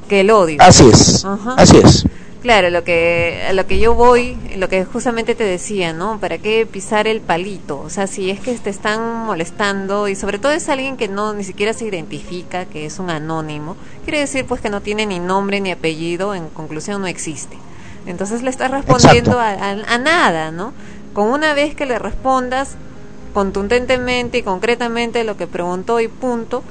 que 0.09 0.21
el 0.21 0.31
odio. 0.31 0.57
Así 0.61 0.89
es, 0.89 1.25
Ajá. 1.25 1.55
así 1.57 1.77
es. 1.77 2.07
Claro, 2.43 2.71
lo 2.71 2.85
que 2.85 3.45
a 3.49 3.53
lo 3.53 3.67
que 3.67 3.79
yo 3.79 3.95
voy, 3.95 4.37
lo 4.57 4.69
que 4.69 4.85
justamente 4.85 5.35
te 5.35 5.45
decía, 5.45 5.93
¿no? 5.93 6.19
¿Para 6.19 6.39
qué 6.39 6.67
pisar 6.67 7.07
el 7.07 7.21
palito? 7.21 7.81
O 7.81 7.91
sea, 7.91 8.07
si 8.07 8.31
es 8.31 8.41
que 8.41 8.53
te 8.55 8.71
están 8.71 9.27
molestando 9.27 10.09
y 10.09 10.15
sobre 10.15 10.39
todo 10.39 10.53
es 10.53 10.69
alguien 10.69 10.97
que 10.97 11.09
no 11.09 11.35
ni 11.35 11.45
siquiera 11.45 11.73
se 11.73 11.85
identifica, 11.85 12.65
que 12.65 12.87
es 12.87 12.99
un 13.01 13.11
anónimo, 13.11 13.77
quiere 14.05 14.21
decir 14.21 14.45
pues 14.47 14.61
que 14.61 14.71
no 14.71 14.81
tiene 14.81 15.05
ni 15.07 15.19
nombre 15.19 15.61
ni 15.61 15.73
apellido, 15.73 16.35
en 16.35 16.49
conclusión 16.49 17.01
no 17.01 17.09
existe. 17.09 17.57
Entonces 18.09 18.43
le 18.43 18.51
estás 18.51 18.71
respondiendo 18.71 19.39
a, 19.39 19.51
a- 19.51 19.95
a 19.95 19.99
nada, 19.99 20.51
¿no? 20.51 20.73
Con 21.15 21.29
una 21.31 21.55
vez 21.55 21.75
que 21.75 21.87
le 21.87 21.99
respondas 21.99 22.77
contundentemente 23.35 24.39
y 24.39 24.43
concretamente 24.43 25.25
lo 25.25 25.37
que 25.37 25.47
preguntó 25.47 26.01
y 26.01 26.09
punto, 26.09 26.63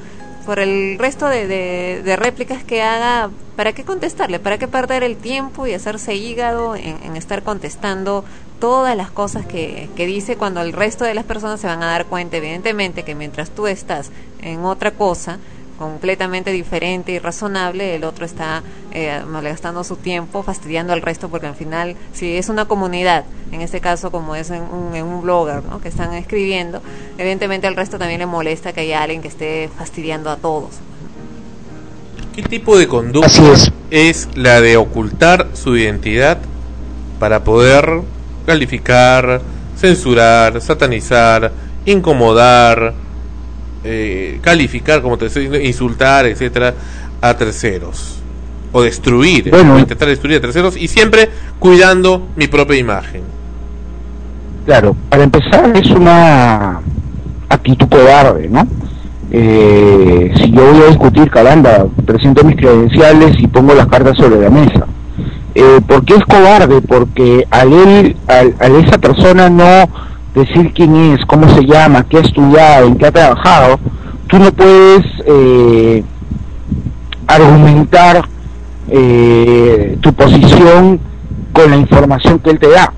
por 0.45 0.59
el 0.59 0.97
resto 0.97 1.27
de, 1.27 1.45
de- 1.47 2.01
de 2.03 2.15
réplicas 2.15 2.63
que 2.63 2.81
haga, 2.81 3.29
¿para 3.55 3.73
qué 3.73 3.83
contestarle? 3.83 4.39
¿Para 4.39 4.57
qué 4.57 4.67
perder 4.67 5.03
el 5.03 5.17
tiempo 5.17 5.67
y 5.67 5.73
hacerse 5.73 6.15
hígado 6.15 6.75
en, 6.75 6.97
en 7.03 7.17
estar 7.17 7.43
contestando 7.43 8.23
todas 8.59 8.95
las 8.97 9.11
cosas 9.11 9.45
que, 9.45 9.89
que 9.95 10.05
dice 10.07 10.35
cuando 10.37 10.61
el 10.61 10.73
resto 10.73 11.03
de 11.05 11.13
las 11.13 11.25
personas 11.25 11.59
se 11.59 11.67
van 11.67 11.83
a 11.83 11.87
dar 11.87 12.05
cuenta, 12.05 12.37
evidentemente, 12.37 13.03
que 13.03 13.13
mientras 13.13 13.49
tú 13.51 13.67
estás 13.67 14.09
en 14.41 14.63
otra 14.65 14.91
cosa, 14.91 15.37
completamente 15.77 16.51
diferente 16.51 17.11
y 17.11 17.19
razonable, 17.19 17.95
el 17.95 18.03
otro 18.03 18.25
está 18.25 18.63
eh, 18.91 19.21
malgastando 19.27 19.83
su 19.83 19.95
tiempo, 19.95 20.43
fastidiando 20.43 20.93
al 20.93 21.01
resto, 21.01 21.29
porque 21.29 21.47
al 21.47 21.55
final, 21.55 21.95
si 22.13 22.35
es 22.35 22.49
una 22.49 22.65
comunidad, 22.65 23.25
en 23.51 23.61
este 23.61 23.79
caso 23.79 24.11
como 24.11 24.35
es 24.35 24.49
en 24.49 24.63
un, 24.63 24.95
en 24.95 25.05
un 25.05 25.21
blogger, 25.21 25.63
¿no? 25.63 25.79
que 25.79 25.89
están 25.89 26.13
escribiendo, 26.13 26.81
evidentemente 27.17 27.67
al 27.67 27.75
resto 27.75 27.97
también 27.97 28.19
le 28.19 28.25
molesta 28.25 28.73
que 28.73 28.81
haya 28.81 29.03
alguien 29.03 29.21
que 29.21 29.27
esté 29.27 29.69
fastidiando 29.77 30.29
a 30.29 30.37
todos. 30.37 30.75
¿Qué 32.37 32.43
tipo 32.43 32.77
de 32.77 32.87
conducta 32.87 33.31
es. 33.89 34.29
la 34.35 34.61
de 34.61 34.77
ocultar 34.77 35.47
su 35.53 35.75
identidad 35.75 36.37
para 37.19 37.43
poder 37.43 38.01
calificar, 38.45 39.41
censurar, 39.75 40.61
satanizar, 40.61 41.51
incomodar, 41.85 42.93
eh, 43.89 44.39
calificar, 44.41 45.01
como 45.01 45.17
te 45.17 45.27
estoy 45.27 45.43
diciendo, 45.43 45.67
insultar, 45.67 46.25
etcétera, 46.25 46.73
a 47.21 47.33
terceros? 47.35 48.19
O 48.73 48.81
destruir, 48.81 49.49
Bueno. 49.49 49.75
o 49.75 49.79
intentar 49.79 50.07
destruir 50.09 50.37
a 50.37 50.41
terceros 50.41 50.75
y 50.75 50.87
siempre 50.87 51.29
cuidando 51.57 52.27
mi 52.35 52.47
propia 52.47 52.77
imagen. 52.77 53.21
Claro, 54.65 54.95
para 55.09 55.23
empezar 55.23 55.71
es 55.77 55.89
una 55.91 56.81
actitud 57.47 57.87
cobarde, 57.87 58.49
¿no? 58.49 58.67
Eh, 59.31 60.33
si 60.37 60.51
yo 60.51 60.71
voy 60.73 60.81
a 60.83 60.87
discutir, 60.87 61.29
caramba, 61.29 61.85
presento 62.05 62.43
mis 62.43 62.57
credenciales 62.57 63.39
y 63.39 63.47
pongo 63.47 63.73
las 63.73 63.87
cartas 63.87 64.17
sobre 64.17 64.41
la 64.41 64.49
mesa. 64.49 64.85
Eh, 65.55 65.79
¿Por 65.87 66.03
qué 66.05 66.15
es 66.15 66.23
cobarde? 66.25 66.81
Porque 66.81 67.45
al 67.49 67.73
él, 67.73 68.15
al, 68.27 68.55
al 68.59 68.75
esa 68.75 68.97
persona 68.97 69.49
no 69.49 69.89
decir 70.37 70.73
quién 70.73 70.95
es, 70.95 71.25
cómo 71.25 71.49
se 71.49 71.65
llama, 71.65 72.03
qué 72.03 72.17
ha 72.17 72.21
estudiado, 72.21 72.87
en 72.87 72.95
qué 72.95 73.07
ha 73.07 73.11
trabajado, 73.11 73.79
tú 74.27 74.37
no 74.39 74.51
puedes 74.51 75.05
eh, 75.25 76.03
argumentar 77.27 78.27
eh, 78.89 79.97
tu 80.01 80.13
posición 80.13 80.99
con 81.51 81.71
la 81.71 81.77
información 81.77 82.39
que 82.39 82.51
él 82.51 82.59
te 82.59 82.69
da. 82.69 82.93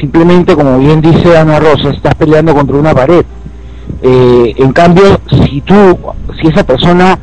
Simplemente, 0.00 0.54
como 0.54 0.78
bien 0.78 1.00
dice 1.00 1.36
Ana 1.36 1.60
Rosa, 1.60 1.90
estás 1.90 2.14
peleando 2.14 2.54
contra 2.54 2.76
una 2.76 2.94
pared. 2.94 3.24
Eh, 4.02 4.54
en 4.56 4.72
cambio, 4.72 5.20
si 5.30 5.60
tú, 5.60 5.98
si 6.40 6.48
esa 6.48 6.64
persona 6.64 7.18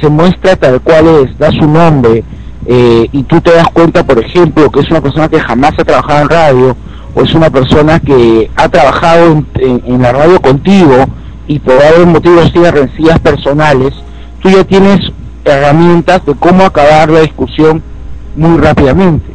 se 0.00 0.08
muestra 0.08 0.56
tal 0.56 0.80
cual 0.80 1.06
es, 1.22 1.38
da 1.38 1.50
su 1.50 1.66
nombre, 1.66 2.24
eh, 2.66 3.08
y 3.12 3.22
tú 3.24 3.40
te 3.40 3.52
das 3.52 3.68
cuenta, 3.68 4.04
por 4.04 4.18
ejemplo, 4.18 4.70
que 4.70 4.80
es 4.80 4.90
una 4.90 5.00
persona 5.00 5.28
que 5.28 5.40
jamás 5.40 5.72
ha 5.78 5.84
trabajado 5.84 6.22
en 6.22 6.28
radio, 6.28 6.76
o 7.14 7.22
es 7.22 7.34
una 7.34 7.50
persona 7.50 8.00
que 8.00 8.50
ha 8.56 8.68
trabajado 8.68 9.44
en, 9.54 10.02
la 10.02 10.12
radio 10.12 10.40
contigo 10.40 11.06
y 11.46 11.58
por 11.58 11.76
varios 11.76 12.06
motivos 12.06 12.52
tiene 12.52 12.70
rencillas 12.70 13.18
personales, 13.20 13.92
tú 14.42 14.50
ya 14.50 14.64
tienes 14.64 15.00
herramientas 15.44 16.24
de 16.26 16.34
cómo 16.34 16.64
acabar 16.64 17.10
la 17.10 17.20
discusión 17.20 17.82
muy 18.36 18.58
rápidamente. 18.58 19.32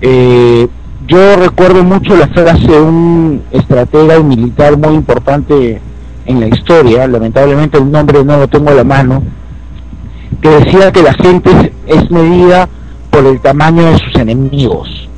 Eh, 0.00 0.66
yo 1.06 1.36
recuerdo 1.36 1.84
mucho 1.84 2.16
la 2.16 2.28
frase 2.28 2.66
de 2.66 2.80
un 2.80 3.42
estratega 3.50 4.16
y 4.18 4.24
militar 4.24 4.76
muy 4.76 4.94
importante 4.94 5.80
en 6.26 6.40
la 6.40 6.48
historia, 6.48 7.06
lamentablemente 7.06 7.78
el 7.78 7.90
nombre 7.90 8.24
no 8.24 8.38
lo 8.38 8.48
tengo 8.48 8.70
a 8.70 8.74
la 8.74 8.84
mano, 8.84 9.22
que 10.40 10.48
decía 10.48 10.90
que 10.90 11.02
la 11.02 11.12
gente 11.12 11.72
es 11.86 12.10
medida 12.10 12.68
por 13.10 13.26
el 13.26 13.40
tamaño 13.40 13.84
de 13.84 13.98
sus 13.98 14.14
enemigos. 14.16 15.08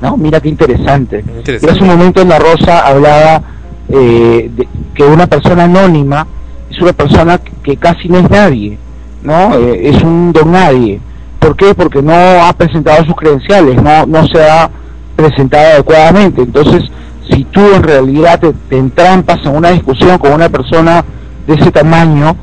¿No? 0.00 0.16
Mira 0.16 0.40
qué 0.40 0.48
interesante. 0.48 1.24
Y 1.46 1.66
hace 1.66 1.82
un 1.82 1.88
momento 1.88 2.22
en 2.22 2.28
La 2.28 2.38
Rosa 2.38 2.86
hablaba 2.86 3.42
eh, 3.88 4.50
de 4.54 4.68
que 4.94 5.04
una 5.04 5.26
persona 5.26 5.64
anónima 5.64 6.26
es 6.70 6.80
una 6.80 6.92
persona 6.92 7.38
que, 7.38 7.52
que 7.62 7.76
casi 7.76 8.08
no 8.08 8.18
es 8.18 8.30
nadie, 8.30 8.78
¿no? 9.22 9.54
Eh, 9.54 9.88
es 9.88 10.02
un 10.02 10.32
don 10.32 10.52
nadie. 10.52 11.00
¿Por 11.38 11.56
qué? 11.56 11.74
Porque 11.74 12.02
no 12.02 12.12
ha 12.12 12.52
presentado 12.52 13.04
sus 13.04 13.16
credenciales, 13.16 13.82
no, 13.82 14.06
no 14.06 14.26
se 14.26 14.42
ha 14.42 14.70
presentado 15.16 15.64
adecuadamente. 15.74 16.42
Entonces, 16.42 16.84
si 17.30 17.44
tú 17.44 17.60
en 17.74 17.82
realidad 17.82 18.38
te, 18.40 18.52
te 18.68 18.78
entrampas 18.78 19.44
en 19.44 19.56
una 19.56 19.70
discusión 19.70 20.18
con 20.18 20.32
una 20.32 20.48
persona 20.48 21.04
de 21.46 21.54
ese 21.54 21.70
tamaño, 21.70 22.36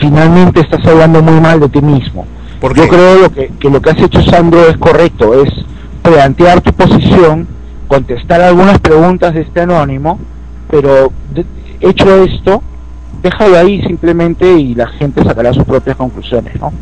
finalmente 0.00 0.60
estás 0.60 0.84
hablando 0.86 1.22
muy 1.22 1.40
mal 1.40 1.60
de 1.60 1.68
ti 1.68 1.80
mismo. 1.80 2.26
Yo 2.62 2.88
creo 2.88 3.18
lo 3.22 3.30
que, 3.30 3.52
que 3.60 3.70
lo 3.70 3.80
que 3.80 3.90
has 3.90 4.00
hecho, 4.00 4.22
Sandro, 4.22 4.66
es 4.68 4.76
correcto, 4.78 5.42
es 5.42 5.52
plantear 6.06 6.60
tu 6.60 6.72
posición, 6.72 7.48
contestar 7.88 8.40
algunas 8.40 8.78
preguntas 8.78 9.34
de 9.34 9.40
este 9.42 9.60
anónimo, 9.60 10.18
pero 10.70 11.12
hecho 11.80 12.24
esto, 12.24 12.62
déjalo 13.22 13.58
ahí 13.58 13.82
simplemente 13.82 14.50
y 14.52 14.74
la 14.74 14.86
gente 14.86 15.22
sacará 15.24 15.52
sus 15.52 15.64
propias 15.64 15.96
conclusiones, 15.96 16.58
¿no? 16.60 16.72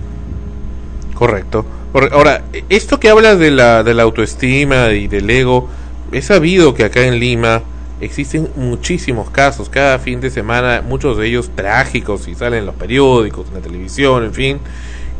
Correcto. 1.14 1.64
Ahora, 2.12 2.42
esto 2.68 2.98
que 2.98 3.08
hablas 3.08 3.38
de 3.38 3.50
la, 3.50 3.82
de 3.82 3.94
la 3.94 4.02
autoestima 4.02 4.90
y 4.90 5.06
del 5.06 5.30
ego, 5.30 5.68
he 6.12 6.22
sabido 6.22 6.74
que 6.74 6.84
acá 6.84 7.02
en 7.02 7.20
Lima 7.20 7.62
existen 8.00 8.48
muchísimos 8.56 9.30
casos, 9.30 9.68
cada 9.68 9.98
fin 9.98 10.20
de 10.20 10.30
semana, 10.30 10.82
muchos 10.86 11.16
de 11.16 11.28
ellos 11.28 11.50
trágicos 11.54 12.28
y 12.28 12.34
salen 12.34 12.60
en 12.60 12.66
los 12.66 12.74
periódicos, 12.74 13.46
en 13.48 13.54
la 13.54 13.60
televisión, 13.60 14.24
en 14.24 14.34
fin, 14.34 14.58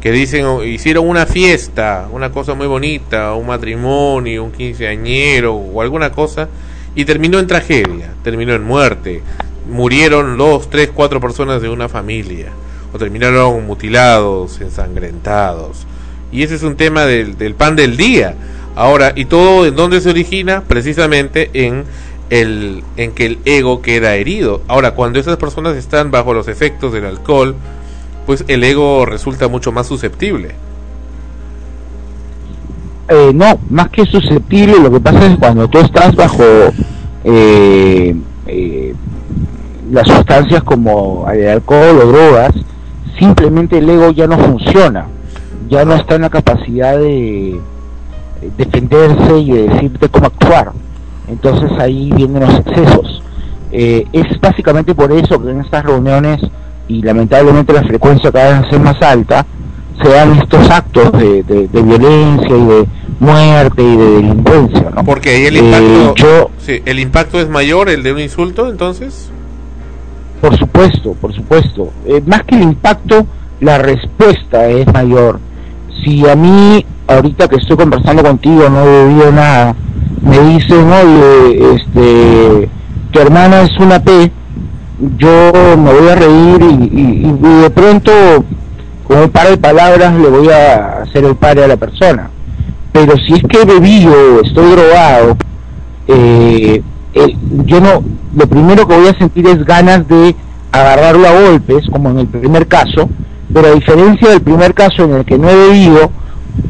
que 0.05 0.12
dicen 0.12 0.47
hicieron 0.66 1.08
una 1.08 1.24
fiesta, 1.24 2.08
una 2.12 2.31
cosa 2.31 2.52
muy 2.52 2.66
bonita, 2.66 3.33
un 3.33 3.47
matrimonio, 3.47 4.44
un 4.44 4.52
quinceañero 4.52 5.55
o 5.55 5.81
alguna 5.81 6.12
cosa 6.12 6.50
y 6.94 7.07
terminó 7.07 7.39
en 7.39 7.47
tragedia, 7.47 8.12
terminó 8.23 8.52
en 8.52 8.65
muerte, 8.65 9.23
murieron 9.66 10.36
dos, 10.36 10.68
tres, 10.68 10.91
cuatro 10.94 11.23
personas 11.23 11.62
de 11.62 11.70
una 11.70 11.89
familia 11.89 12.52
o 12.92 12.99
terminaron 12.99 13.66
mutilados, 13.66 14.60
ensangrentados 14.60 15.86
y 16.31 16.42
ese 16.42 16.57
es 16.57 16.62
un 16.65 16.76
tema 16.76 17.07
del, 17.07 17.39
del 17.39 17.55
pan 17.55 17.74
del 17.74 17.97
día. 17.97 18.34
Ahora, 18.76 19.15
¿y 19.16 19.24
todo 19.24 19.65
en 19.65 19.74
dónde 19.74 20.02
se 20.02 20.10
origina? 20.10 20.65
Precisamente 20.68 21.49
en 21.55 21.84
el 22.28 22.84
en 22.99 23.12
que 23.12 23.24
el 23.24 23.39
ego 23.47 23.81
queda 23.81 24.16
herido. 24.16 24.60
Ahora, 24.68 24.91
cuando 24.91 25.18
esas 25.18 25.39
personas 25.39 25.76
están 25.76 26.10
bajo 26.10 26.34
los 26.34 26.47
efectos 26.49 26.92
del 26.92 27.07
alcohol, 27.07 27.57
pues 28.27 28.44
el 28.49 28.65
ego 28.65 29.07
resulta 29.07 29.49
mucho 29.49 29.73
más 29.73 29.86
susceptible. 29.86 30.55
Eh, 33.09 33.33
no, 33.35 33.59
más 33.69 33.91
que 33.91 34.07
susceptible, 34.07 34.78
lo 34.81 34.91
que 34.91 35.01
pasa 35.01 35.27
es 35.27 35.36
cuando 35.39 35.69
tú 35.69 35.78
estás 35.78 36.15
bajo 36.17 36.43
eh, 37.25 38.17
eh, 38.47 38.94
las 39.91 40.07
sustancias 40.09 40.62
como 40.62 41.27
el 41.31 41.49
alcohol 41.49 42.01
o 42.03 42.07
drogas, 42.07 42.53
simplemente 43.19 43.78
el 43.78 43.91
ego 43.91 44.11
ya 44.11 44.27
no 44.27 44.39
funciona, 44.39 45.07
ya 45.69 45.85
no 45.85 45.94
está 45.94 46.15
en 46.15 46.23
la 46.23 46.31
capacidad 46.31 46.97
de 46.99 47.61
defenderse 48.57 49.39
y 49.39 49.51
de 49.53 49.69
decirte 49.69 50.09
cómo 50.09 50.27
actuar. 50.27 50.73
Entonces 51.28 51.70
ahí 51.78 52.11
vienen 52.12 52.43
los 52.43 52.59
excesos. 52.61 53.23
Eh, 53.73 54.07
es 54.12 54.41
básicamente 54.41 54.94
por 54.94 55.11
eso 55.12 55.43
que 55.43 55.51
en 55.51 55.61
estas 55.61 55.85
reuniones, 55.85 56.41
y 56.89 57.03
lamentablemente 57.03 57.73
la 57.73 57.83
frecuencia 57.83 58.31
cada 58.33 58.61
vez 58.61 58.73
es 58.73 58.81
más 58.81 59.01
alta, 59.03 59.47
se 60.03 60.09
dan 60.09 60.33
estos 60.39 60.69
actos 60.71 61.13
de, 61.13 61.43
de- 61.45 61.69
de 61.69 61.83
violencia 61.83 62.57
y 62.57 62.65
de 62.67 62.87
muerte 63.21 63.83
y 63.83 63.97
de 63.97 64.11
delincuencia. 64.11 64.91
¿no? 64.95 65.05
Porque 65.05 65.31
ahí 65.31 65.45
el 65.47 65.57
Eh, 65.57 65.61
impacto, 65.61 66.15
yo, 66.17 66.51
sí, 66.59 66.83
el 66.85 66.99
impacto 66.99 67.41
es 67.41 67.49
mayor, 67.49 67.89
el 67.89 68.03
de 68.03 68.13
un 68.13 68.21
insulto, 68.21 68.69
entonces. 68.69 69.31
Por 70.41 70.57
supuesto, 70.59 71.15
por 71.15 71.33
supuesto. 71.35 71.91
Eh, 72.07 72.23
más 72.27 72.43
que 72.43 72.57
el 72.57 72.63
impacto, 72.63 73.27
la 73.61 73.79
respuesta 73.79 74.67
es 74.69 74.87
mayor. 74.93 75.41
Si 76.05 76.29
a 76.29 76.35
mí, 76.37 76.85
ahorita 77.07 77.49
que 77.49 77.57
estoy 77.57 77.77
conversando 77.77 78.23
contigo, 78.23 78.69
no 78.69 78.83
he 78.83 79.05
bebido 79.05 79.33
nada, 79.33 79.75
me 80.21 80.39
dicen, 80.41 80.87
oye, 80.93 81.75
este, 81.77 82.69
tu 83.11 83.21
hermana 83.21 83.63
es 83.63 83.79
una 83.79 84.03
P, 84.03 84.31
yo 85.19 85.53
me 85.77 85.93
voy 85.93 86.09
a 86.09 86.15
reír 86.15 86.63
y, 86.63 87.27
y- 87.27 87.63
de 87.63 87.71
pronto, 87.71 88.13
con 89.07 89.19
un 89.19 89.29
par 89.31 89.49
de 89.49 89.57
palabras, 89.57 90.15
le 90.15 90.29
voy 90.29 90.49
a 90.51 91.03
hacer 91.03 91.25
el 91.25 91.35
padre 91.37 91.65
a 91.65 91.69
la 91.69 91.77
persona. 91.77 92.31
Pero 92.93 93.15
si 93.27 93.35
es 93.35 93.43
que 93.43 93.63
he 93.63 93.65
bebido, 93.65 94.41
estoy 94.43 94.71
drogado, 94.71 95.37
eh, 96.07 96.83
yo 97.65 97.81
no, 97.81 98.05
lo 98.37 98.47
primero 98.47 98.87
que 98.87 98.97
voy 98.97 99.09
a 99.09 99.19
sentir 99.19 99.47
es 99.47 99.65
ganas 99.65 100.07
de 100.09 100.35
agarrarlo 100.73 101.27
a 101.29 101.41
golpes, 101.51 101.87
como 101.91 102.11
en 102.11 102.19
el 102.21 102.27
primer 102.27 102.67
caso, 102.67 103.09
pero 103.53 103.69
a 103.69 103.73
diferencia 103.73 104.29
del 104.31 104.41
primer 104.43 104.75
caso 104.75 105.05
en 105.05 105.15
el 105.15 105.25
que 105.25 105.39
no 105.39 105.49
he 105.49 105.55
bebido, 105.57 106.11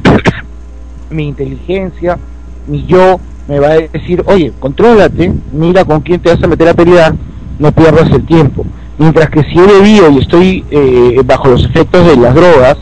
mi 1.11 1.29
inteligencia, 1.29 2.19
mi 2.67 2.85
yo, 2.87 3.21
me 3.49 3.59
va 3.61 3.69
a 3.69 3.79
decir, 3.79 4.23
oye, 4.27 4.53
contrólate, 4.59 5.33
mira 5.53 5.85
con 5.85 6.01
quién 6.01 6.21
te 6.21 6.35
vas 6.35 6.43
a 6.43 6.47
meter 6.47 6.69
a 6.69 6.75
pelear, 6.75 7.15
no 7.59 7.73
pierdas 7.73 8.11
el 8.11 8.25
tiempo. 8.27 8.65
Mientras 8.99 9.29
que 9.31 9.43
si 9.45 9.59
he 9.59 9.67
bebido 9.67 10.11
y 10.11 10.19
estoy 10.19 10.65
eh, 10.71 11.21
bajo 11.25 11.49
los 11.49 11.65
efectos 11.65 12.07
de 12.07 12.17
las 12.17 12.35
drogas, 12.35 12.77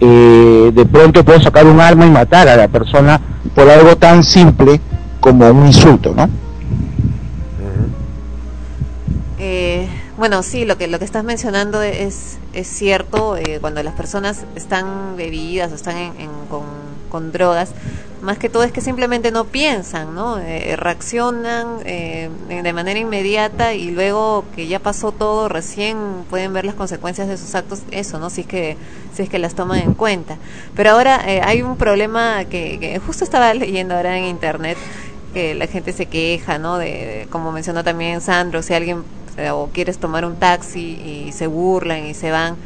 eh, 0.00 0.70
de 0.74 0.86
pronto 0.86 1.24
puedo 1.24 1.40
sacar 1.40 1.66
un 1.66 1.80
arma 1.80 2.06
y 2.06 2.10
matar 2.10 2.48
a 2.48 2.56
la 2.56 2.68
persona 2.68 3.20
por 3.54 3.68
algo 3.68 3.96
tan 3.96 4.22
simple 4.24 4.80
como 5.20 5.48
un 5.50 5.66
insulto, 5.66 6.12
¿no? 6.14 6.28
Eh, 9.38 9.88
bueno, 10.16 10.42
sí, 10.42 10.64
lo 10.64 10.76
que 10.76 10.88
lo 10.88 10.98
que 10.98 11.04
estás 11.04 11.24
mencionando 11.24 11.82
es 11.82 12.38
es 12.52 12.66
cierto. 12.66 13.36
eh, 13.36 13.58
cuando 13.60 13.82
las 13.82 13.94
personas 13.94 14.44
están 14.56 15.16
bebidas 15.16 15.70
o 15.70 15.74
están 15.76 15.96
en- 15.96 16.12
con 17.08 17.32
drogas, 17.32 17.70
más 18.20 18.38
que 18.38 18.48
todo 18.48 18.64
es 18.64 18.72
que 18.72 18.80
simplemente 18.80 19.30
no 19.30 19.50
piensan, 19.50 20.14
¿no? 20.14 20.38
Eh, 20.38 20.74
reaccionan 20.76 21.78
eh, 21.84 22.30
de 22.48 22.72
manera 22.72 22.98
inmediata 22.98 23.74
y 23.74 23.90
luego 23.90 24.50
que 24.50 24.66
ya 24.66 24.80
pasó 24.80 25.12
todo, 25.12 25.48
recién 25.48 26.24
pueden 26.28 26.52
ver 26.52 26.64
las 26.64 26.74
consecuencias 26.74 27.28
de 27.28 27.36
sus 27.36 27.54
actos. 27.54 27.84
Eso, 27.90 28.18
¿no? 28.18 28.30
Si 28.30 28.42
es 28.42 28.46
que 28.46 28.78
si 29.10 29.22
es 29.22 29.28
que 29.28 29.38
las 29.38 29.54
toman 29.54 29.78
en 29.80 29.94
cuenta. 29.94 30.38
Pero 30.74 30.90
ahora 30.90 31.20
eh, 31.26 31.40
hay 31.44 31.62
un 31.62 31.76
problema 31.76 32.44
que, 32.46 32.78
que 32.80 32.98
justo 32.98 33.24
estaba 33.24 33.54
leyendo 33.54 33.94
ahora 33.94 34.16
en 34.18 34.24
internet 34.24 34.78
que 35.32 35.54
la 35.54 35.66
gente 35.66 35.92
se 35.92 36.06
queja, 36.08 36.58
¿no? 36.58 36.78
De, 36.78 36.86
de- 36.86 37.26
como 37.30 37.52
mencionó 37.52 37.84
también 37.84 38.20
Sandro, 38.20 38.62
si 38.62 38.74
alguien 38.74 39.04
eh, 39.36 39.50
o 39.50 39.70
quieres 39.72 39.98
tomar 39.98 40.24
un 40.24 40.36
taxi 40.38 40.98
y 41.28 41.32
se 41.32 41.46
burlan 41.46 42.04
y 42.06 42.14
se 42.14 42.30
van. 42.30 42.58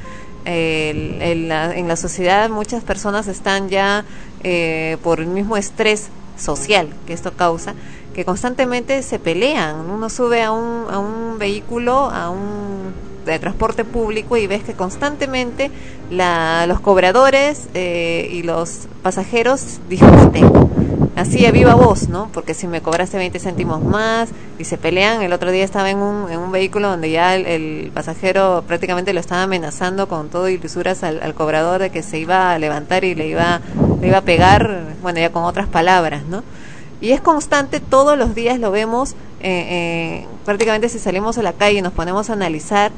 El- 0.44 1.20
el- 1.22 1.48
la- 1.48 1.74
en 1.76 1.86
la 1.88 1.96
sociedad 1.96 2.50
muchas 2.50 2.82
personas 2.84 3.28
están 3.28 3.68
ya 3.68 4.04
eh, 4.42 4.96
por 5.02 5.20
el 5.20 5.26
mismo 5.28 5.56
estrés 5.56 6.08
social 6.36 6.88
que 7.06 7.12
esto 7.12 7.32
causa, 7.36 7.74
que 8.14 8.24
constantemente 8.24 9.02
se 9.02 9.18
pelean. 9.18 9.88
Uno 9.90 10.08
sube 10.10 10.42
a 10.42 10.50
un, 10.52 10.86
a 10.90 10.98
un 10.98 11.38
vehículo, 11.38 12.10
a 12.10 12.30
un 12.30 12.92
de 13.24 13.38
transporte 13.38 13.84
público 13.84 14.36
y 14.36 14.48
ves 14.48 14.64
que 14.64 14.74
constantemente 14.74 15.70
la, 16.10 16.66
los 16.66 16.80
cobradores 16.80 17.68
eh, 17.74 18.28
y 18.32 18.42
los 18.42 18.88
pasajeros 19.02 19.78
discuten 19.88 20.50
así 21.22 21.46
a 21.46 21.52
viva 21.52 21.74
voz, 21.74 22.08
¿no? 22.08 22.28
Porque 22.32 22.52
si 22.52 22.66
me 22.66 22.82
cobraste 22.82 23.16
20 23.16 23.38
céntimos 23.38 23.82
más 23.82 24.30
y 24.58 24.64
se 24.64 24.76
pelean, 24.76 25.22
el 25.22 25.32
otro 25.32 25.50
día 25.50 25.64
estaba 25.64 25.88
en 25.88 25.98
un, 25.98 26.30
en 26.30 26.38
un 26.38 26.50
vehículo 26.50 26.88
donde 26.88 27.10
ya 27.10 27.36
el, 27.36 27.46
el 27.46 27.90
pasajero 27.94 28.64
prácticamente 28.66 29.12
lo 29.12 29.20
estaba 29.20 29.44
amenazando 29.44 30.08
con 30.08 30.28
todo 30.28 30.48
y 30.48 30.58
lisuras 30.58 31.02
al, 31.04 31.34
cobrador 31.34 31.80
de 31.80 31.90
que 31.90 32.02
se 32.02 32.18
iba 32.18 32.52
a 32.52 32.58
levantar 32.58 33.04
y 33.04 33.14
le 33.14 33.28
iba, 33.28 33.60
le 34.00 34.08
iba 34.08 34.18
a 34.18 34.22
pegar, 34.22 34.94
bueno, 35.00 35.20
ya 35.20 35.30
con 35.30 35.44
otras 35.44 35.68
palabras, 35.68 36.24
¿no? 36.24 36.42
Y 37.00 37.12
es 37.12 37.20
constante, 37.20 37.80
todos 37.80 38.18
los 38.18 38.34
días 38.34 38.58
lo 38.58 38.70
vemos, 38.70 39.12
eh, 39.40 40.24
eh, 40.24 40.26
prácticamente 40.44 40.88
si 40.88 40.98
salimos 40.98 41.38
a 41.38 41.42
la 41.42 41.52
calle 41.52 41.78
y 41.78 41.82
nos 41.82 41.92
ponemos 41.92 42.30
a 42.30 42.32
analizar 42.32 42.92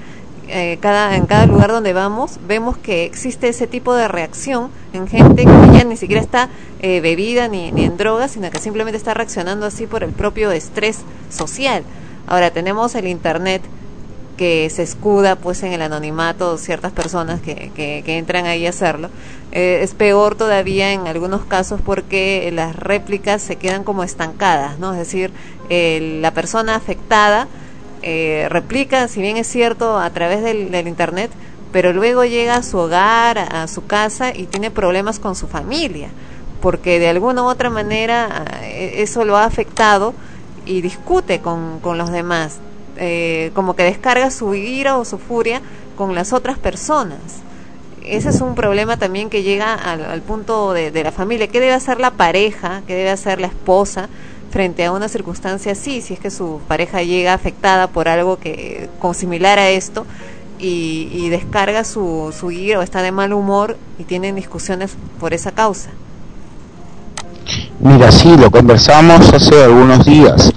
eh, 0.49 0.79
cada, 0.81 1.17
en 1.17 1.27
cada 1.27 1.47
lugar 1.47 1.71
donde 1.71 1.93
vamos, 1.93 2.39
vemos 2.47 2.77
que 2.77 3.05
existe 3.05 3.49
ese 3.49 3.67
tipo 3.67 3.95
de 3.95 4.09
reacción 4.09 4.71
en 4.93 5.07
gente 5.09 5.45
que 5.45 5.51
ya 5.73 5.85
ni 5.85 5.97
siquiera 5.97 6.21
está 6.23 6.49
eh, 6.81 7.01
bebida 7.01 7.49
ni, 7.49 7.73
ni 7.73 7.85
en 7.85 7.97
drogas, 7.97 8.33
sino 8.33 8.51
que 8.51 8.59
simplemente 8.59 8.97
está 8.97 9.15
reaccionando 9.15 9.67
así 9.67 9.87
por 9.87 10.03
el 10.05 10.11
propio 10.13 10.51
estrés 10.53 11.01
social. 11.31 11.83
Ahora 12.27 12.51
tenemos 12.51 12.95
el 12.95 13.07
Internet 13.09 13.63
que 14.37 14.69
se 14.69 14.83
escuda 14.83 15.37
pues 15.37 15.63
en 15.63 15.73
el 15.73 15.81
anonimato 15.83 16.59
ciertas 16.59 16.91
personas 16.91 17.41
que, 17.41 17.71
que, 17.77 18.03
que 18.05 18.19
entran 18.19 18.47
ahí 18.47 18.67
a 18.67 18.71
hacerlo. 18.71 19.09
Eh, 19.53 19.79
es 19.83 19.95
peor 19.95 20.35
todavía 20.35 20.93
en 20.93 21.07
algunos 21.07 21.45
casos 21.45 21.81
porque 21.85 22.51
las 22.53 22.75
réplicas 22.75 23.43
se 23.43 23.57
quedan 23.57 23.85
como 23.85 24.03
estancadas, 24.03 24.81
¿no? 24.81 24.91
Es 24.93 24.99
decir, 24.99 25.31
el- 25.69 26.21
la 26.21 26.33
persona 26.33 26.75
afectada 26.75 27.47
eh, 28.07 28.49
replica, 28.51 29.09
si 29.09 29.23
bien 29.23 29.39
es 29.39 29.47
cierto, 29.47 29.99
a 29.99 30.11
través 30.11 30.43
del, 30.43 30.71
del 30.71 30.87
Internet, 30.87 31.31
pero 31.73 31.93
luego 31.93 32.25
llega 32.25 32.57
a 32.57 32.63
su 32.63 32.77
hogar, 32.79 33.39
a, 33.39 33.67
su 33.67 33.87
casa 33.87 34.33
y 34.35 34.45
tiene 34.45 34.71
problemas 34.71 35.19
con 35.19 35.35
su 35.35 35.49
familia, 35.49 36.11
porque 36.61 36.99
de 36.99 37.09
alguna 37.09 37.43
u 37.43 37.47
otra 37.47 37.71
manera 37.71 38.29
ah, 38.31 38.67
e- 38.67 39.03
eso 39.03 39.25
lo 39.25 39.37
ha 39.37 39.45
afectado 39.45 40.15
y 40.67 40.83
discute 40.83 41.41
con, 41.41 41.81
con 41.81 41.97
los 41.97 42.13
demás, 42.13 42.59
eh, 42.97 43.51
como 43.55 43.75
que 43.75 43.85
descarga 43.85 44.31
su 44.31 44.55
ira 44.55 44.99
o 44.99 45.05
su 45.05 45.19
furia 45.19 45.63
con 45.97 46.15
las 46.15 46.33
otras 46.33 46.59
personas. 46.59 47.19
Ese 48.05 48.29
es 48.29 48.43
un 48.43 48.55
problema 48.55 48.99
también 48.99 49.31
que 49.31 49.43
llega 49.43 49.73
al, 49.75 50.05
al 50.05 50.21
punto 50.21 50.75
de, 50.75 50.91
de 50.91 51.03
la 51.03 51.11
familia. 51.11 51.49
¿Qué 51.49 51.59
debe 51.59 51.73
hacer 51.73 52.01
la 52.01 52.11
pareja? 52.11 52.83
¿Qué 52.87 52.95
debe 52.95 53.11
hacer 53.11 53.41
la 53.41 53.47
esposa 53.47 54.11
frente 54.55 54.85
a 54.85 54.93
una 54.93 55.09
circunstancia 55.09 55.73
así? 55.73 56.01
Si 56.01 56.15
es 56.15 56.21
que 56.21 56.31
su 56.31 56.61
pareja 56.69 57.03
llega 57.03 57.35
afectada 57.35 57.89
por 57.89 58.07
algo 58.09 58.39
que 58.39 58.89
con 59.01 59.13
similar 59.13 59.59
a 59.59 59.69
esto 59.69 60.07
y, 60.61 61.09
y 61.13 61.29
descarga 61.29 61.83
su, 61.83 62.33
su 62.39 62.53
ira 62.53 62.79
o 62.79 62.83
está 62.83 63.03
de 63.03 63.11
mal 63.11 63.33
humor 63.33 63.77
y 63.99 64.05
tienen 64.05 64.37
discusiones 64.37 64.93
por 65.19 65.35
esa 65.35 65.51
causa. 65.51 65.91
Mira, 67.81 68.13
sí, 68.13 68.37
lo 68.37 68.49
conversamos 68.53 69.29
hace 69.35 69.65
algunos 69.65 70.07
días. 70.07 70.53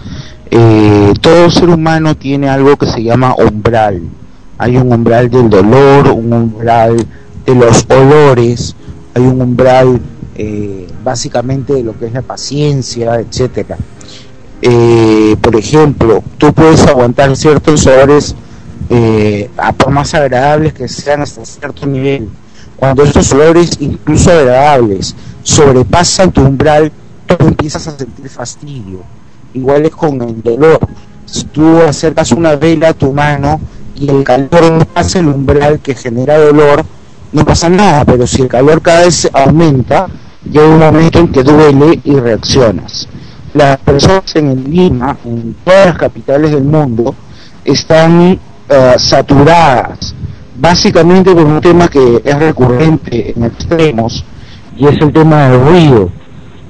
Eh, 0.52 1.14
todo 1.20 1.50
ser 1.50 1.70
humano 1.70 2.16
tiene 2.16 2.50
algo 2.50 2.78
que 2.78 2.86
se 2.86 3.02
llama 3.02 3.34
umbral. 3.36 4.04
Hay 4.60 4.78
un 4.78 4.94
umbral 4.94 5.28
del 5.32 5.50
dolor, 5.50 6.10
un 6.10 6.32
umbral 6.32 7.04
de 7.48 7.56
los 7.56 7.84
olores, 7.90 8.76
hay 9.16 9.24
un 9.24 9.42
umbral 9.42 10.00
eh, 10.38 10.88
básicamente 11.04 11.82
lo 11.82 11.98
que 11.98 12.06
es 12.06 12.14
la 12.14 12.22
paciencia, 12.22 13.16
etcétera. 13.20 13.78
Eh, 14.62 15.36
por 15.42 15.56
ejemplo, 15.56 16.24
tú 16.38 16.54
puedes 16.54 16.86
aguantar 16.86 17.36
ciertos 17.36 17.86
olores, 17.88 18.36
eh, 18.90 19.50
a 19.58 19.74
por 19.74 19.92
más 19.92 20.14
agradables 20.14 20.74
que 20.74 20.88
sean 20.88 21.22
hasta 21.22 21.44
cierto 21.44 21.86
nivel, 21.86 22.30
Cuando 22.76 23.04
estos 23.04 23.32
olores, 23.34 23.72
incluso 23.80 24.32
agradables, 24.32 25.16
sobrepasan 25.42 26.32
tu 26.32 26.42
umbral, 26.42 26.92
tú 27.26 27.36
empiezas 27.40 27.88
a 27.88 27.98
sentir 27.98 28.30
fastidio. 28.30 29.02
Igual 29.56 29.88
es 29.88 29.96
con 29.96 30.22
el 30.22 30.44
dolor. 30.44 30.80
Si 31.26 31.46
tú 31.46 31.82
acercas 31.82 32.32
una 32.32 32.56
vela 32.56 32.90
a 32.90 32.94
tu 32.94 33.12
mano 33.12 33.60
y 33.96 34.08
el 34.08 34.24
calor 34.24 34.72
no 34.72 34.86
pasa 34.86 35.18
el 35.18 35.28
umbral 35.28 35.80
que 35.80 35.96
genera 35.96 36.38
dolor, 36.38 36.86
no 37.32 37.44
pasa 37.44 37.68
nada, 37.68 38.06
pero 38.06 38.28
si 38.28 38.44
el 38.44 38.48
calor 38.48 38.82
cada 38.82 39.02
vez 39.02 39.28
aumenta, 39.34 40.08
llega 40.44 40.68
un 40.68 40.80
momento 40.80 41.20
en 41.20 41.28
que 41.30 41.44
duele 41.44 42.00
y 42.04 42.16
reaccionas. 42.16 43.08
Las 43.54 43.78
personas 43.78 44.36
en 44.36 44.70
Lima, 44.70 45.18
en 45.26 45.56
todas 45.64 45.88
las 45.88 45.98
capitales 45.98 46.52
del 46.52 46.64
mundo, 46.64 47.16
están 47.64 48.40
eh, 48.70 48.96
saturadas, 48.98 50.14
básicamente 50.58 51.34
por 51.34 51.46
un 51.46 51.62
tema 51.62 51.88
que 51.88 52.22
es 52.24 52.40
recurrente 52.40 53.34
en 53.36 53.46
extremos, 53.46 54.24
y 54.78 54.86
es 54.86 55.02
el 55.02 55.12
tema 55.12 55.48
del 55.48 55.62
ruido, 55.62 56.12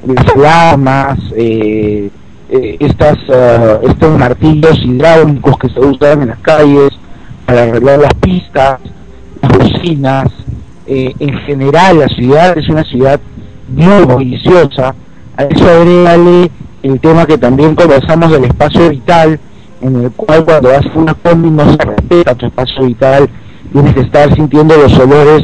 las 0.06 0.26
alarmas, 0.36 1.20
eh, 1.36 2.10
eh, 2.50 2.78
estas, 2.80 3.18
eh, 3.28 3.80
estos 3.84 4.18
martillos 4.18 4.80
hidráulicos 4.84 5.58
que 5.58 5.70
se 5.70 5.80
usan 5.80 6.22
en 6.22 6.28
las 6.30 6.40
calles 6.40 6.90
para 7.46 7.64
arreglar 7.64 8.00
las 8.00 8.14
pistas, 8.16 8.80
las 9.42 9.52
bocinas, 9.58 10.28
en 10.90 11.34
general 11.40 12.00
la 12.00 12.08
ciudad 12.08 12.58
es 12.58 12.70
una 12.70 12.86
ciudad 12.86 13.20
muy 13.68 14.06
bulliciosa, 14.06 14.96
a 15.36 15.44
eso 15.44 15.70
agrégale 15.70 16.52
el 16.84 17.00
tema 17.00 17.26
que 17.26 17.38
también 17.38 17.76
conversamos 17.76 18.32
del 18.32 18.46
espacio 18.46 18.90
vital, 18.90 19.40
en 19.82 20.04
el 20.06 20.12
cual 20.12 20.46
cuando 20.46 20.70
a 20.70 20.80
una 20.96 21.14
combi 21.14 21.50
no 21.50 21.72
se 21.72 21.78
respeta 21.78 22.36
tu 22.36 22.48
espacio 22.48 22.86
vital, 22.86 23.30
tienes 23.72 23.94
que 23.94 24.02
estar 24.02 24.34
sintiendo 24.34 24.76
los 24.76 24.98
olores 24.98 25.44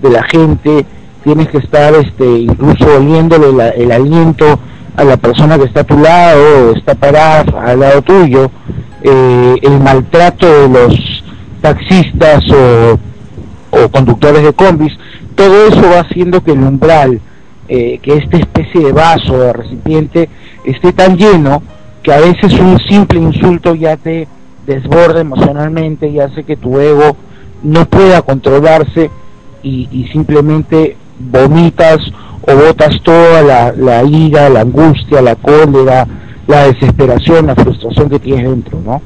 de 0.00 0.10
la 0.10 0.22
gente, 0.24 0.84
tienes 1.24 1.48
que 1.48 1.58
estar 1.58 1.94
este, 1.94 2.24
incluso 2.24 2.84
oliéndole 2.96 3.72
el 3.76 3.92
aliento 3.92 4.58
a 4.96 5.04
la 5.04 5.16
persona 5.16 5.58
que 5.58 5.64
está 5.64 5.80
a 5.80 5.84
tu 5.84 5.98
lado, 5.98 6.72
está 6.76 6.94
parada 6.94 7.44
al 7.64 7.80
lado 7.80 8.02
tuyo, 8.02 8.50
eh, 9.02 9.54
el 9.62 9.80
maltrato 9.80 10.46
de 10.46 10.68
los 10.68 11.24
taxistas 11.60 12.44
o, 12.50 12.98
o 13.70 13.88
conductores 13.88 14.42
de 14.42 14.52
combis, 14.52 14.92
todo 15.34 15.66
eso 15.66 15.82
va 15.82 16.00
haciendo 16.00 16.42
que 16.42 16.52
el 16.52 16.62
umbral, 16.62 17.20
eh, 17.74 18.00
que 18.02 18.18
esta 18.18 18.36
especie 18.36 18.82
de 18.82 18.92
vaso, 18.92 19.38
de 19.38 19.50
recipiente, 19.54 20.28
esté 20.62 20.92
tan 20.92 21.16
lleno 21.16 21.62
que 22.02 22.12
a 22.12 22.20
veces 22.20 22.52
un 22.60 22.78
simple 22.80 23.18
insulto 23.18 23.74
ya 23.74 23.96
te 23.96 24.28
desborda 24.66 25.22
emocionalmente 25.22 26.06
y 26.06 26.20
hace 26.20 26.44
que 26.44 26.58
tu 26.58 26.78
ego 26.78 27.16
no 27.62 27.86
pueda 27.86 28.20
controlarse 28.20 29.10
y, 29.62 30.06
simplemente 30.12 30.98
vomitas 31.18 31.96
o 32.46 32.54
botas 32.54 33.00
toda 33.02 33.40
la, 33.40 34.04
ira, 34.04 34.50
la 34.50 34.60
angustia, 34.60 35.22
la 35.22 35.36
cólera, 35.36 36.06
la 36.46 36.66
desesperación, 36.66 37.46
la 37.46 37.54
frustración 37.54 38.10
que 38.10 38.18
tienes 38.18 38.50
dentro, 38.50 38.80
¿no? 38.84 39.00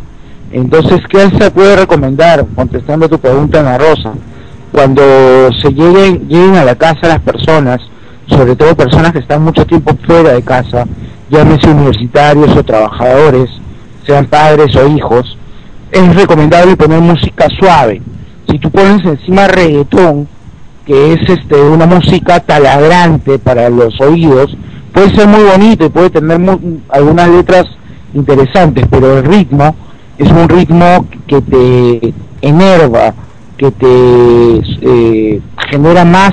Entonces, 0.51 1.03
¿qué 1.09 1.31
se 1.39 1.53
puede 1.53 1.77
recomendar? 1.77 2.45
Contestando 2.57 3.09
tu 3.09 3.21
pregunta, 3.21 3.61
Ana 3.61 3.79
Rosa, 3.79 4.15
cuando 4.73 5.03
se 5.63 5.71
lleguen, 5.71 6.27
lleguen 6.27 6.57
a 6.57 6.65
la 6.65 6.75
casa 6.75 7.07
las 7.07 7.21
personas, 7.21 7.81
sobre 8.27 8.57
todo 8.57 8.77
personas 8.77 9.13
que 9.13 9.21
están 9.21 9.43
mucho 9.43 9.65
tiempo 9.67 9.97
fuera 10.07 10.33
de 10.33 10.43
casa, 10.43 10.87
llámese 11.31 11.71
universitarios 11.71 12.57
o 12.57 12.65
trabajadores, 12.65 13.51
sean 14.05 14.27
padres 14.27 14.75
o 14.77 14.89
hijos, 14.89 15.37
es 15.91 16.17
recomendable 16.17 16.77
poner 16.77 17.01
música 17.01 17.49
suave. 17.59 18.03
Si 18.49 18.59
tú 18.59 18.71
pones 18.71 19.05
encima 19.05 19.49
reggaetón, 19.49 20.29
que 20.85 21.13
es 21.15 21.29
este 21.29 21.61
una 21.61 21.87
música 21.87 22.41
taladrante 22.41 23.39
para 23.39 23.69
los 23.69 24.01
oídos, 24.01 24.57
puede 24.93 25.15
ser 25.15 25.27
muy 25.27 25.43
bonito 25.43 25.87
y 25.87 25.89
puede 25.89 26.11
tener 26.11 26.41
algunas 26.89 27.29
letras 27.29 27.67
interesantes, 28.15 28.87
pero 28.91 29.19
el 29.19 29.25
ritmo 29.25 29.75
es 30.17 30.31
un 30.31 30.49
ritmo 30.49 31.07
que 31.27 31.41
te 31.43 32.15
enerva, 32.41 33.15
que 33.57 33.71
te 33.73 34.61
eh, 34.81 35.41
genera 35.71 36.05
más 36.05 36.33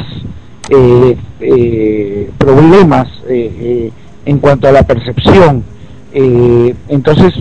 eh, 0.70 1.18
eh, 1.44 2.32
problemas 2.38 3.08
eh, 3.28 3.52
eh, 3.60 3.92
en 4.26 4.40
cuanto 4.40 4.68
a 4.68 4.72
la 4.72 4.84
percepción. 4.84 5.64
Entonces, 6.90 7.34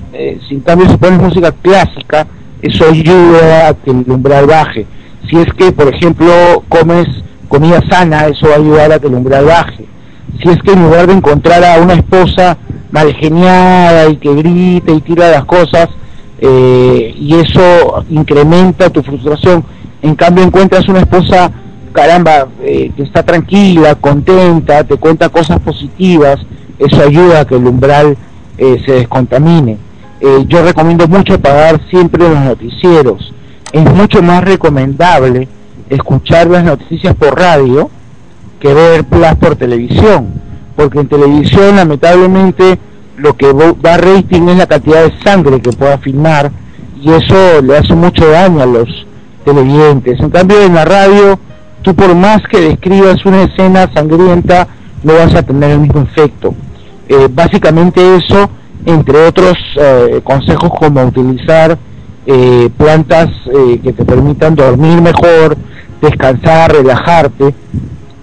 si 0.49 0.55
en 0.55 0.61
cambio 0.61 0.89
se 0.89 0.97
pone 0.97 1.19
música 1.19 1.53
clásica, 1.53 2.27
eso 2.63 2.89
ayuda 2.89 3.69
a 3.69 3.75
que 3.75 3.91
el 3.91 4.11
umbral 4.11 4.47
baje. 4.47 4.87
Si 5.29 5.37
es 5.37 5.53
que, 5.53 5.73
por 5.73 5.95
ejemplo, 5.95 6.33
comes 6.69 7.07
comida 7.49 7.83
sana, 7.91 8.27
eso 8.29 8.49
va 8.49 8.55
a 8.55 8.57
ayudar 8.57 8.93
a 8.93 8.99
que 8.99 9.09
el 9.09 9.15
umbral 9.15 9.45
baje. 9.45 9.85
Si 10.43 10.49
es 10.49 10.57
que 10.63 10.73
en 10.73 10.85
lugar 10.85 11.07
de 11.07 11.13
encontrar 11.13 11.63
a 11.63 11.83
una 11.83 11.95
esposa 11.95 12.57
mal 12.91 13.13
geniada 13.15 14.09
y 14.09 14.17
que 14.17 14.35
grita 14.35 14.91
y 14.91 15.01
tira 15.03 15.31
las 15.31 15.45
cosas, 15.45 15.91
y 16.41 17.35
eso 17.35 18.05
incrementa 18.09 18.89
tu 18.89 19.03
frustración, 19.03 19.65
en 20.01 20.15
cambio 20.15 20.45
encuentras 20.45 20.89
una 20.89 21.01
esposa, 21.01 21.53
caramba, 21.93 22.49
eh, 22.63 22.91
que 22.97 23.03
está 23.03 23.23
tranquila, 23.23 23.95
contenta, 23.95 24.85
te 24.85 24.97
cuenta 24.97 25.29
cosas 25.29 25.61
positivas, 25.61 26.39
eso 26.79 27.03
ayuda 27.03 27.41
a 27.41 27.45
que 27.45 27.57
el 27.57 27.67
umbral 27.67 28.17
eh, 28.59 28.83
se 28.85 28.93
descontamine. 28.93 29.79
Eh, 30.21 30.45
yo 30.47 30.63
recomiendo 30.63 31.07
mucho 31.09 31.35
apagar 31.35 31.81
siempre 31.91 32.29
los 32.29 32.39
noticieros. 32.39 33.33
Es 33.73 33.85
mucho 33.95 34.23
más 34.23 34.45
recomendable 34.45 35.49
escuchar 35.89 36.47
las 36.49 36.65
noticias 36.65 37.15
por 37.15 37.39
radio 37.39 37.91
que 38.61 38.73
ver 38.73 39.05
plus 39.05 39.35
por 39.41 39.57
televisión, 39.57 40.29
porque 40.77 41.01
en 41.01 41.09
televisión 41.09 41.77
lamentablemente 41.77 42.79
lo 43.17 43.37
que 43.37 43.53
da 43.81 43.97
rating 43.97 44.49
es 44.49 44.57
la 44.57 44.67
cantidad 44.67 45.05
de 45.05 45.21
sangre 45.23 45.61
que 45.61 45.73
pueda 45.73 45.99
filmar 45.99 46.51
y 47.01 47.11
eso 47.11 47.61
le 47.63 47.77
hace 47.77 47.95
mucho 47.95 48.29
daño 48.31 48.63
a 48.63 48.67
los 48.67 48.89
televidentes. 49.45 50.21
En 50.21 50.31
cambio 50.31 50.63
en 50.63 50.75
la 50.75 50.85
radio, 50.85 51.39
tú 51.83 51.95
por 51.95 52.15
más 52.15 52.43
que 52.51 52.61
describas 52.61 53.25
una 53.25 53.43
escena 53.43 53.91
sangrienta, 53.93 54.69
no 55.03 55.15
vas 55.15 55.35
a 55.35 55.43
tener 55.43 55.71
el 55.73 55.81
mismo 55.81 56.03
efecto. 56.03 56.55
Eh, 57.09 57.29
básicamente 57.31 58.17
eso, 58.17 58.49
entre 58.87 59.27
otros 59.27 59.55
eh, 59.81 60.21
consejos 60.25 60.71
como 60.79 61.03
utilizar 61.05 61.79
eh, 62.25 62.71
plantas 62.77 63.31
eh, 63.53 63.81
que 63.83 63.93
te 63.93 64.05
permitan 64.05 64.55
dormir 64.55 65.01
mejor, 65.03 65.57
descansar, 66.01 66.73
relajarte, 66.73 67.55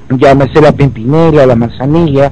llámese 0.10 0.62
la 0.62 0.72
pimpinela, 0.72 1.46
la 1.46 1.56
manzanilla, 1.56 2.32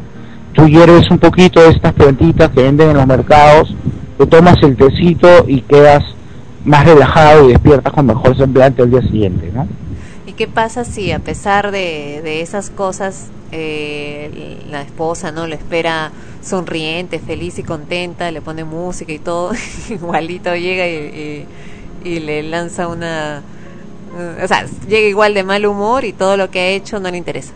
tú 0.54 0.66
hierves 0.66 1.10
un 1.12 1.20
poquito 1.20 1.62
de 1.62 1.70
estas 1.70 1.94
plantitas 1.94 2.50
que 2.52 2.64
venden 2.64 2.92
en 2.92 2.98
los 2.98 3.08
mercados, 3.08 3.76
te 4.18 4.26
tomas 4.26 4.56
el 4.64 4.78
tecito 4.78 5.28
y 5.48 5.62
quedas 5.62 6.04
más 6.64 6.86
relajado 6.86 7.46
y 7.46 7.54
despiertas 7.54 7.94
con 7.94 8.06
mejor 8.06 8.38
semblante 8.38 8.82
al 8.82 8.90
día 8.90 9.02
siguiente, 9.02 9.52
¿no? 9.54 9.68
¿Y 10.38 10.46
qué 10.46 10.48
pasa 10.48 10.86
si 10.86 11.12
a 11.12 11.20
pesar 11.20 11.72
de, 11.72 12.42
esas 12.42 12.70
cosas 12.70 13.34
eh, 13.52 14.64
la 14.70 14.84
esposa 14.84 15.32
no 15.32 15.48
lo 15.48 15.56
espera 15.56 16.12
sonriente, 16.42 17.20
feliz 17.20 17.58
y 17.58 17.64
contenta, 17.64 18.30
le 18.30 18.44
pone 18.44 18.64
música 18.64 19.12
y 19.12 19.18
todo, 19.20 19.52
igualito 19.90 20.56
llega 20.56 20.88
y, 20.88 20.94
y- 22.04 22.08
y 22.10 22.20
le 22.20 22.44
lanza 22.44 22.88
una... 22.88 23.40
eh, 24.18 24.44
O 24.44 24.48
sea, 24.48 24.66
llega 24.88 25.08
igual 25.08 25.34
de 25.34 25.44
mal 25.44 25.66
humor 25.66 26.06
y 26.06 26.14
todo 26.14 26.38
lo 26.38 26.52
que 26.52 26.60
ha 26.60 26.68
hecho 26.70 27.00
no 27.00 27.10
le 27.10 27.18
interesa. 27.18 27.56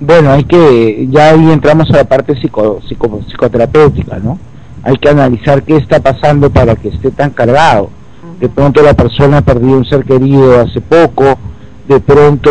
Bueno, 0.00 0.32
hay 0.32 0.44
que, 0.44 1.06
ya 1.10 1.30
ahí 1.30 1.50
entramos 1.52 1.88
a 1.90 1.98
la 1.98 2.04
parte 2.04 2.34
psico, 2.40 2.80
psico- 2.82 3.22
psicoterapéutica, 3.28 4.18
¿no? 4.18 4.40
Hay 4.82 4.96
que 4.96 5.08
analizar 5.08 5.64
qué 5.64 5.76
está 5.76 6.00
pasando 6.00 6.50
para 6.52 6.76
que 6.76 6.88
esté 6.88 7.12
tan 7.12 7.30
cargado. 7.32 7.92
De 8.42 8.48
pronto 8.48 8.82
la 8.82 8.94
persona 8.94 9.38
ha 9.38 9.42
perdido 9.42 9.78
un 9.78 9.84
ser 9.84 10.04
querido 10.04 10.60
hace 10.60 10.80
poco, 10.80 11.38
de 11.86 12.00
pronto 12.00 12.50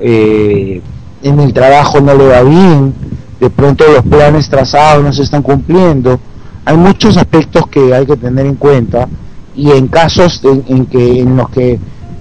eh, 0.00 0.80
en 1.24 1.40
el 1.40 1.52
trabajo 1.52 2.00
no 2.00 2.14
le 2.14 2.28
va 2.28 2.42
bien, 2.42 2.94
de 3.40 3.50
pronto 3.50 3.84
los 3.92 4.04
planes 4.04 4.48
trazados 4.48 5.02
no 5.02 5.12
se 5.12 5.24
están 5.24 5.42
cumpliendo. 5.42 6.20
Hay 6.64 6.76
muchos 6.76 7.16
aspectos 7.16 7.66
que 7.66 7.92
hay 7.92 8.06
que 8.06 8.16
tener 8.16 8.46
en 8.46 8.54
cuenta 8.54 9.08
y 9.56 9.72
en 9.72 9.88
casos 9.88 10.40
en, 10.44 10.62
en 10.68 10.86
que 10.86 11.18
en 11.18 11.36
los 11.36 11.50
que 11.50 11.80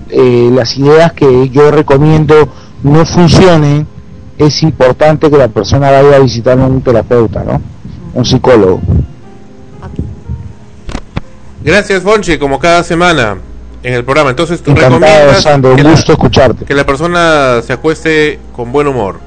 eh, 0.10 0.50
las 0.52 0.76
ideas 0.76 1.14
que 1.14 1.48
yo 1.50 1.70
recomiendo 1.70 2.34
no 2.82 3.06
funcionen, 3.06 3.86
es 4.40 4.64
importante 4.64 5.30
que 5.30 5.38
la 5.38 5.50
persona 5.50 5.92
vaya 5.92 6.16
a 6.16 6.20
visitar 6.20 6.60
a 6.60 6.66
un 6.66 6.82
terapeuta, 6.82 7.44
¿no? 7.44 7.62
Un 8.16 8.26
psicólogo. 8.26 8.82
Gracias, 11.64 12.04
Fonchi, 12.04 12.38
como 12.38 12.60
cada 12.60 12.84
semana 12.84 13.38
en 13.84 13.94
el 13.94 14.04
programa. 14.04 14.30
Entonces, 14.32 14.62
tú 14.62 14.72
Encantado, 14.72 15.00
recomiendas 15.00 15.44
Sandro, 15.44 15.72
un 15.72 15.78
que, 15.78 15.84
gusto 15.84 16.12
la, 16.12 16.14
escucharte. 16.14 16.66
que 16.66 16.74
la 16.74 16.86
persona 16.86 17.62
se 17.66 17.74
acueste 17.74 18.40
con 18.56 18.72
buen 18.72 18.88
humor. 18.88 19.20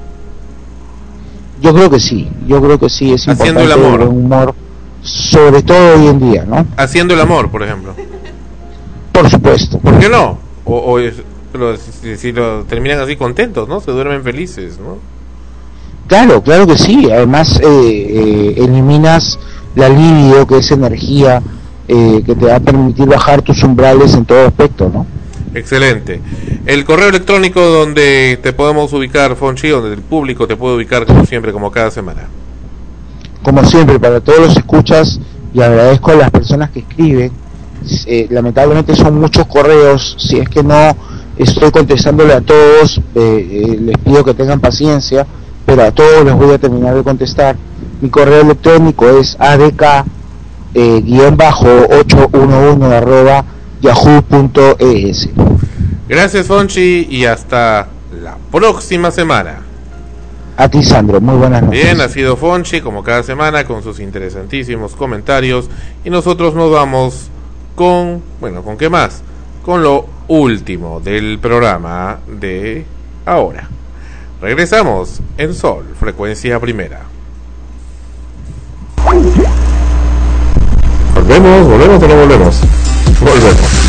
Yo 1.61 1.73
creo 1.73 1.89
que 1.89 1.99
sí, 1.99 2.29
yo 2.47 2.61
creo 2.61 2.79
que 2.79 2.89
sí, 2.89 3.13
es 3.13 3.27
Haciendo 3.27 3.61
importante 3.61 3.65
el 3.65 3.71
amor. 3.87 4.01
el 4.01 4.07
buen 4.07 4.25
humor, 4.25 4.55
sobre 5.01 5.61
todo 5.61 5.95
hoy 5.99 6.07
en 6.07 6.19
día, 6.31 6.45
¿no? 6.45 6.65
Haciendo 6.77 7.13
el 7.13 7.21
amor, 7.21 7.49
por 7.49 7.63
ejemplo. 7.63 7.93
Por 9.11 9.29
supuesto. 9.29 9.77
¿Por 9.79 9.97
qué 9.99 10.09
no? 10.09 10.39
O, 10.65 10.75
o 10.77 10.99
es- 10.99 11.21
pero 11.51 11.77
si, 11.77 12.17
si 12.17 12.31
lo 12.31 12.63
terminan 12.63 12.99
así 12.99 13.15
contentos, 13.15 13.69
¿no? 13.69 13.79
Se 13.79 13.91
duermen 13.91 14.23
felices, 14.23 14.79
¿no? 14.79 14.97
Claro, 16.07 16.41
claro 16.41 16.65
que 16.65 16.77
sí. 16.77 17.09
Además, 17.11 17.59
eh, 17.61 17.65
eh, 17.67 18.53
eliminas 18.57 19.37
la 19.75 19.87
libido, 19.87 20.47
que 20.47 20.57
es 20.57 20.71
energía 20.71 21.41
eh, 21.87 22.23
que 22.25 22.35
te 22.35 22.45
va 22.45 22.55
a 22.55 22.59
permitir 22.59 23.05
bajar 23.05 23.41
tus 23.41 23.63
umbrales 23.63 24.13
en 24.13 24.25
todo 24.25 24.47
aspecto, 24.47 24.89
¿no? 24.93 25.05
Excelente. 25.53 26.19
El 26.65 26.83
correo 26.83 27.09
electrónico 27.09 27.61
donde 27.61 28.39
te 28.41 28.53
podemos 28.53 28.91
ubicar, 28.93 29.35
Fonchi, 29.35 29.69
donde 29.69 29.93
el 29.93 30.01
público 30.01 30.47
te 30.47 30.55
puede 30.55 30.75
ubicar 30.75 31.05
como 31.05 31.25
siempre, 31.25 31.51
como 31.51 31.71
cada 31.71 31.91
semana. 31.91 32.23
Como 33.43 33.63
siempre, 33.65 33.99
para 33.99 34.19
todos 34.19 34.39
los 34.39 34.57
escuchas, 34.57 35.19
y 35.53 35.61
agradezco 35.61 36.11
a 36.11 36.15
las 36.15 36.31
personas 36.31 36.71
que 36.71 36.79
escriben. 36.79 37.31
Eh, 38.05 38.27
lamentablemente 38.29 38.95
son 38.95 39.19
muchos 39.19 39.45
correos. 39.45 40.15
Si 40.17 40.39
es 40.39 40.49
que 40.49 40.63
no 40.63 40.95
estoy 41.37 41.69
contestándole 41.71 42.33
a 42.33 42.41
todos, 42.41 42.97
eh, 42.97 43.01
eh, 43.15 43.77
les 43.79 43.97
pido 43.97 44.23
que 44.23 44.33
tengan 44.33 44.59
paciencia, 44.59 45.27
pero 45.65 45.83
a 45.83 45.91
todos 45.91 46.25
les 46.25 46.33
voy 46.33 46.53
a 46.53 46.57
terminar 46.57 46.95
de 46.95 47.03
contestar. 47.03 47.55
Mi 48.01 48.09
correo 48.09 48.41
electrónico 48.41 49.07
es 49.09 49.37
adk 49.39 50.05
eh, 50.73 51.01
guion 51.03 51.37
bajo 51.37 51.67
811 51.67 52.95
arroba 52.95 53.45
yahoo.es. 53.81 55.29
Gracias, 56.07 56.47
Fonchi, 56.47 57.07
y 57.09 57.25
hasta 57.25 57.87
la 58.21 58.37
próxima 58.51 59.11
semana. 59.11 59.61
A 60.55 60.69
ti, 60.69 60.83
Sandro, 60.83 61.19
muy 61.19 61.35
buenas 61.35 61.63
noches. 61.63 61.83
Bien, 61.83 62.01
ha 62.01 62.09
sido 62.09 62.37
Fonchi, 62.37 62.81
como 62.81 63.03
cada 63.03 63.23
semana, 63.23 63.65
con 63.65 63.81
sus 63.81 63.99
interesantísimos 63.99 64.95
comentarios. 64.95 65.69
Y 66.05 66.09
nosotros 66.09 66.53
nos 66.53 66.71
vamos 66.71 67.29
con, 67.75 68.21
bueno, 68.39 68.61
¿con 68.61 68.77
qué 68.77 68.89
más? 68.89 69.23
Con 69.65 69.81
lo 69.81 70.05
último 70.27 70.99
del 70.99 71.39
programa 71.39 72.19
de 72.27 72.85
ahora. 73.25 73.69
Regresamos 74.41 75.21
en 75.37 75.53
Sol, 75.53 75.85
frecuencia 75.99 76.59
primera. 76.59 77.01
Volvemos, 81.23 81.67
volvemos 81.67 82.03
o 82.03 82.07
no 82.07 82.15
volvemos. 82.15 82.61
Volvemos. 83.21 83.82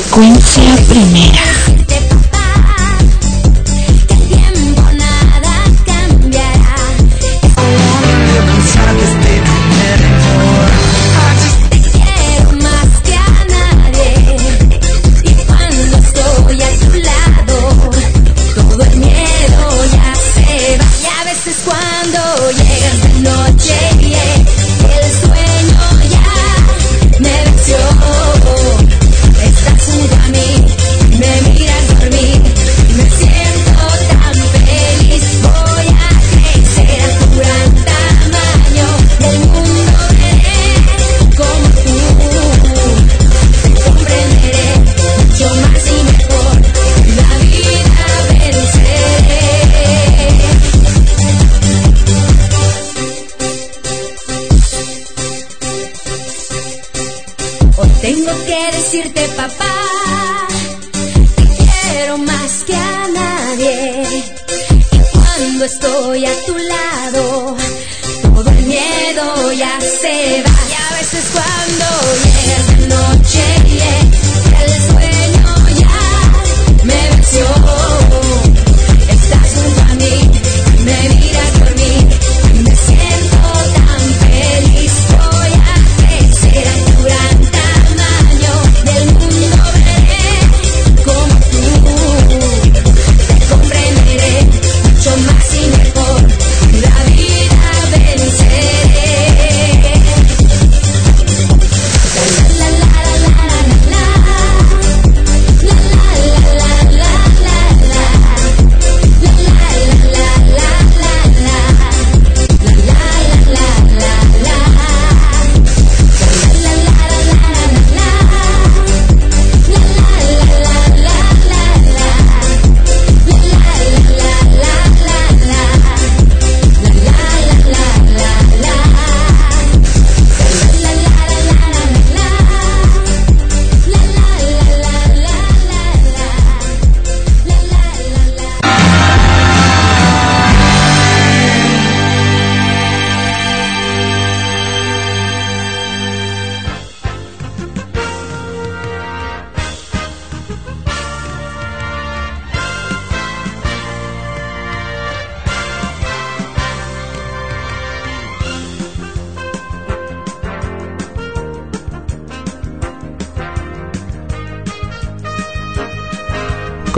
Frecuencia 0.00 0.76
primera. 0.86 1.57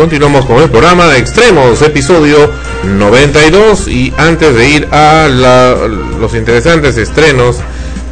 Continuamos 0.04 0.46
con 0.46 0.62
el 0.62 0.70
programa 0.70 1.14
Extremos, 1.18 1.82
episodio 1.82 2.50
92. 2.84 3.86
Y 3.86 4.10
antes 4.16 4.54
de 4.54 4.66
ir 4.70 4.88
a 4.90 5.28
la- 5.28 5.74
los 6.18 6.32
interesantes 6.34 6.96
estrenos 6.96 7.56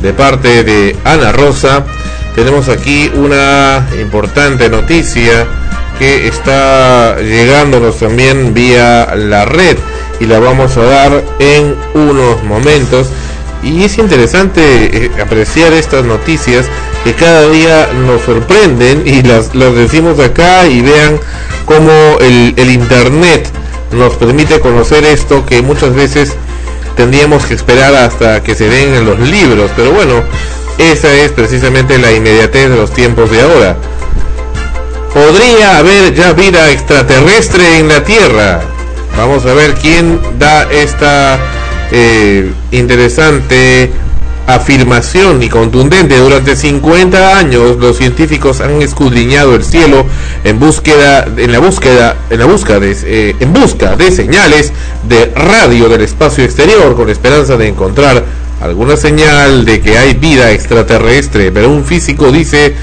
de 0.02 0.12
parte 0.12 0.64
de 0.64 0.94
Ana 1.04 1.32
Rosa, 1.32 1.86
tenemos 2.34 2.68
aquí 2.68 3.10
una 3.14 3.88
importante 3.98 4.68
noticia 4.68 5.46
que 5.98 6.28
está 6.28 7.16
llegándonos 7.22 7.96
también 7.98 8.52
vía 8.52 9.14
la 9.16 9.46
red 9.46 9.78
y 10.20 10.26
la 10.26 10.40
vamos 10.40 10.76
a 10.76 10.82
dar 10.82 11.24
en 11.38 11.74
unos 11.94 12.42
momentos. 12.44 13.06
Y 13.62 13.82
es 13.82 13.96
interesante 13.96 14.60
eh, 15.06 15.10
apreciar 15.22 15.72
estas 15.72 16.04
noticias 16.04 16.66
que 17.02 17.14
cada 17.14 17.48
día 17.48 17.88
nos 18.06 18.20
sorprenden 18.22 19.04
y 19.06 19.22
las, 19.22 19.54
las 19.54 19.74
decimos 19.74 20.20
acá 20.20 20.66
y 20.68 20.82
vean 20.82 21.18
cómo 21.68 21.92
el, 22.20 22.70
internet 22.70 23.46
nos 23.92 24.14
permite 24.14 24.58
conocer 24.58 25.04
esto 25.04 25.44
que 25.44 25.60
muchas 25.60 25.94
veces 25.94 26.34
tendríamos 26.96 27.44
que 27.44 27.54
esperar 27.54 27.94
hasta 27.94 28.42
que 28.42 28.54
se 28.54 28.68
den 28.68 28.94
en 28.94 29.04
los 29.04 29.20
libros. 29.20 29.70
Pero 29.76 29.92
bueno, 29.92 30.14
esa 30.78 31.12
es 31.12 31.30
precisamente 31.32 31.98
la 31.98 32.10
inmediatez 32.12 32.70
de 32.70 32.76
los 32.76 32.90
tiempos 32.92 33.30
de 33.30 33.42
ahora. 33.42 33.76
¿Podría 35.12 35.78
haber 35.78 36.14
ya 36.14 36.32
vida 36.32 36.70
extraterrestre 36.70 37.78
en 37.78 37.88
la 37.88 38.02
Tierra? 38.02 38.60
Vamos 39.16 39.44
a 39.44 39.52
ver 39.52 39.74
quién 39.74 40.20
da 40.38 40.62
esta 40.72 41.38
eh, 41.92 42.50
interesante 42.70 43.90
afirmación 44.48 45.42
y 45.42 45.48
contundente. 45.48 46.16
Durante 46.16 46.56
50 46.56 47.38
años 47.38 47.76
los 47.76 47.98
científicos 47.98 48.60
han 48.60 48.80
escudriñado 48.82 49.54
el 49.54 49.62
cielo 49.62 50.06
en 50.42 50.58
búsqueda, 50.58 51.28
en 51.36 51.52
la 51.52 51.58
búsqueda, 51.58 52.16
en 52.30 52.40
la 52.40 52.46
búsqueda 52.46 52.80
de, 52.80 52.96
eh, 53.04 53.36
en 53.38 53.52
busca 53.52 53.94
de 53.94 54.10
señales 54.10 54.72
de 55.06 55.26
radio 55.26 55.88
del 55.90 56.00
espacio 56.00 56.44
exterior 56.44 56.96
con 56.96 57.10
esperanza 57.10 57.58
de 57.58 57.68
encontrar 57.68 58.24
alguna 58.62 58.96
señal 58.96 59.66
de 59.66 59.82
que 59.82 59.98
hay 59.98 60.14
vida 60.14 60.50
extraterrestre. 60.50 61.52
Pero 61.52 61.68
un 61.68 61.84
físico 61.84 62.32
dice 62.32 62.74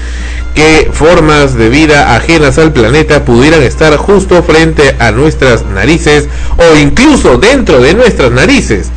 que 0.54 0.88
formas 0.92 1.54
de 1.54 1.68
vida 1.68 2.14
ajenas 2.14 2.58
al 2.58 2.72
planeta 2.72 3.24
pudieran 3.24 3.62
estar 3.62 3.96
justo 3.96 4.42
frente 4.44 4.94
a 5.00 5.10
nuestras 5.10 5.66
narices 5.66 6.28
o 6.56 6.76
incluso 6.78 7.38
dentro 7.38 7.80
de 7.80 7.92
nuestras 7.92 8.30
narices. 8.30 8.90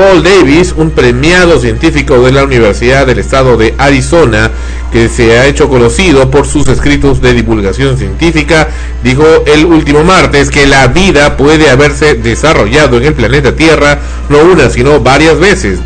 Paul 0.00 0.22
Davis, 0.22 0.72
un 0.78 0.92
premiado 0.92 1.60
científico 1.60 2.22
de 2.22 2.32
la 2.32 2.44
Universidad 2.44 3.06
del 3.06 3.18
Estado 3.18 3.58
de 3.58 3.74
Arizona, 3.76 4.50
que 4.90 5.10
se 5.10 5.38
ha 5.38 5.44
hecho 5.44 5.68
conocido 5.68 6.30
por 6.30 6.46
sus 6.46 6.66
escritos 6.68 7.20
de 7.20 7.34
divulgación 7.34 7.98
científica, 7.98 8.68
dijo 9.04 9.26
el 9.44 9.66
último 9.66 10.02
martes 10.02 10.48
que 10.48 10.66
la 10.66 10.86
vida 10.86 11.36
puede 11.36 11.68
haberse 11.68 12.14
desarrollado 12.14 12.96
en 12.96 13.04
el 13.04 13.12
planeta 13.12 13.54
Tierra 13.54 13.98
no 14.30 14.38
una, 14.38 14.70
sino 14.70 15.00
varias 15.00 15.38
veces. 15.38 15.80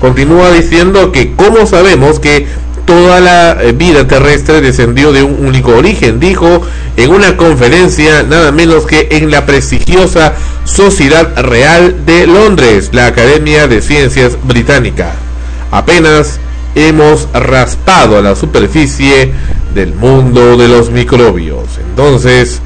Continúa 0.00 0.52
diciendo 0.52 1.10
que 1.10 1.34
cómo 1.34 1.66
sabemos 1.66 2.20
que 2.20 2.46
toda 2.86 3.18
la 3.18 3.58
eh, 3.60 3.72
vida 3.72 4.06
terrestre 4.06 4.60
descendió 4.60 5.10
de 5.10 5.24
un 5.24 5.44
único 5.44 5.72
origen, 5.72 6.20
dijo 6.20 6.62
en 6.98 7.12
una 7.12 7.36
conferencia 7.36 8.24
nada 8.24 8.50
menos 8.50 8.84
que 8.84 9.06
en 9.12 9.30
la 9.30 9.46
prestigiosa 9.46 10.34
Sociedad 10.64 11.32
Real 11.36 12.04
de 12.04 12.26
Londres, 12.26 12.90
la 12.92 13.06
Academia 13.06 13.68
de 13.68 13.80
Ciencias 13.82 14.36
Británica. 14.42 15.12
Apenas 15.70 16.40
hemos 16.74 17.28
raspado 17.32 18.18
a 18.18 18.20
la 18.20 18.34
superficie 18.34 19.32
del 19.76 19.94
mundo 19.94 20.56
de 20.56 20.66
los 20.66 20.90
microbios. 20.90 21.78
Entonces, 21.88 22.60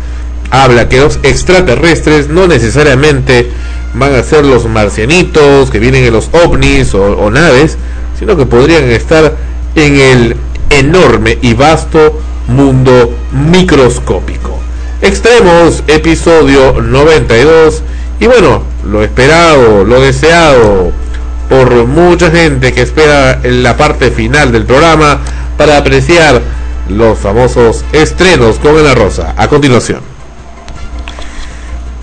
habla 0.50 0.88
que 0.88 1.00
los 1.00 1.18
extraterrestres 1.22 2.30
no 2.30 2.46
necesariamente 2.46 3.50
van 3.92 4.14
a 4.14 4.22
ser 4.22 4.46
los 4.46 4.64
marcianitos 4.64 5.70
que 5.70 5.78
vienen 5.78 6.04
en 6.04 6.12
los 6.14 6.30
ovnis 6.32 6.94
o, 6.94 7.30
naves, 7.30 7.76
sino 8.18 8.34
que 8.38 8.46
podrían 8.46 8.84
estar 8.84 9.36
en 9.74 10.00
el 10.00 10.36
enorme 10.70 11.36
y 11.42 11.52
vasto 11.52 12.18
mundo 12.48 13.14
microscópico. 13.32 14.58
Extremos, 15.00 15.82
episodio 15.88 16.80
92. 16.80 17.82
Y 18.20 18.26
bueno, 18.26 18.62
lo 18.84 19.02
esperado, 19.02 19.84
lo 19.84 20.00
deseado 20.00 20.92
por 21.48 21.86
mucha 21.86 22.30
gente 22.30 22.72
que 22.72 22.82
espera 22.82 23.40
en 23.42 23.62
la 23.62 23.76
parte 23.76 24.10
final 24.10 24.52
del 24.52 24.64
programa 24.64 25.20
para 25.56 25.76
apreciar 25.76 26.40
los 26.88 27.18
famosos 27.18 27.84
estrenos 27.92 28.58
con 28.58 28.78
Ana 28.78 28.94
Rosa. 28.94 29.34
A 29.36 29.48
continuación. 29.48 30.00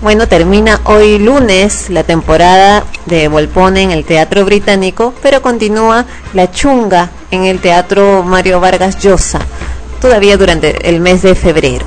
Bueno, 0.02 0.28
termina 0.28 0.80
hoy 0.84 1.18
lunes 1.18 1.90
la 1.90 2.04
temporada 2.04 2.84
de 3.04 3.28
Volpone 3.28 3.82
en 3.82 3.90
el 3.90 4.06
Teatro 4.06 4.46
Británico, 4.46 5.12
pero 5.20 5.42
continúa 5.42 6.06
La 6.32 6.50
Chunga 6.50 7.10
en 7.30 7.44
el 7.44 7.58
Teatro 7.58 8.22
Mario 8.22 8.60
Vargas 8.60 8.98
Llosa, 8.98 9.40
todavía 10.00 10.36
durante 10.36 10.88
el 10.88 11.00
mes 11.00 11.22
de 11.22 11.34
febrero. 11.34 11.86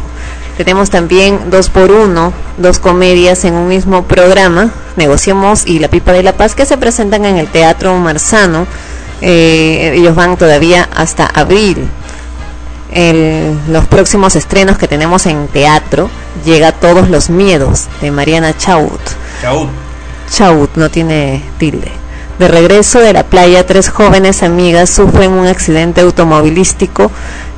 Tenemos 0.58 0.90
también 0.92 1.50
dos 1.50 1.70
por 1.70 1.92
uno, 1.92 2.32
dos 2.58 2.78
comedias 2.80 3.44
en 3.44 3.56
un 3.56 3.68
mismo 3.68 4.04
programa, 4.04 4.70
Negociamos 4.96 5.66
y 5.66 5.80
La 5.80 5.88
Pipa 5.88 6.12
de 6.12 6.22
la 6.22 6.34
Paz, 6.34 6.54
que 6.54 6.66
se 6.68 6.78
presentan 6.78 7.26
en 7.26 7.38
el 7.38 7.48
Teatro 7.48 7.96
Marzano. 7.98 8.68
Eh, 9.22 9.94
ellos 9.96 10.16
van 10.16 10.38
todavía 10.38 10.88
hasta 10.96 11.26
abril. 11.26 11.88
El- 12.92 13.58
los 13.70 13.86
próximos 13.88 14.36
estrenos 14.36 14.78
que 14.78 14.88
tenemos 14.88 15.26
en 15.26 15.48
teatro 15.48 16.10
llega 16.46 16.72
Todos 16.74 17.10
los 17.10 17.30
Miedos 17.32 17.88
de 18.02 18.12
Mariana 18.12 18.56
Chaut. 18.56 19.02
Chau. 19.42 19.68
Chaut 20.30 20.76
no 20.76 20.90
tiene 20.92 21.44
tilde. 21.58 21.92
De 22.40 22.48
regreso 22.48 23.00
de 23.00 23.14
la 23.14 23.24
playa, 23.24 23.66
tres 23.66 23.90
jóvenes 23.90 24.42
amigas 24.42 24.90
sufren 24.90 25.32
un 25.32 25.46
accidente 25.46 26.02
automovilístico 26.02 27.12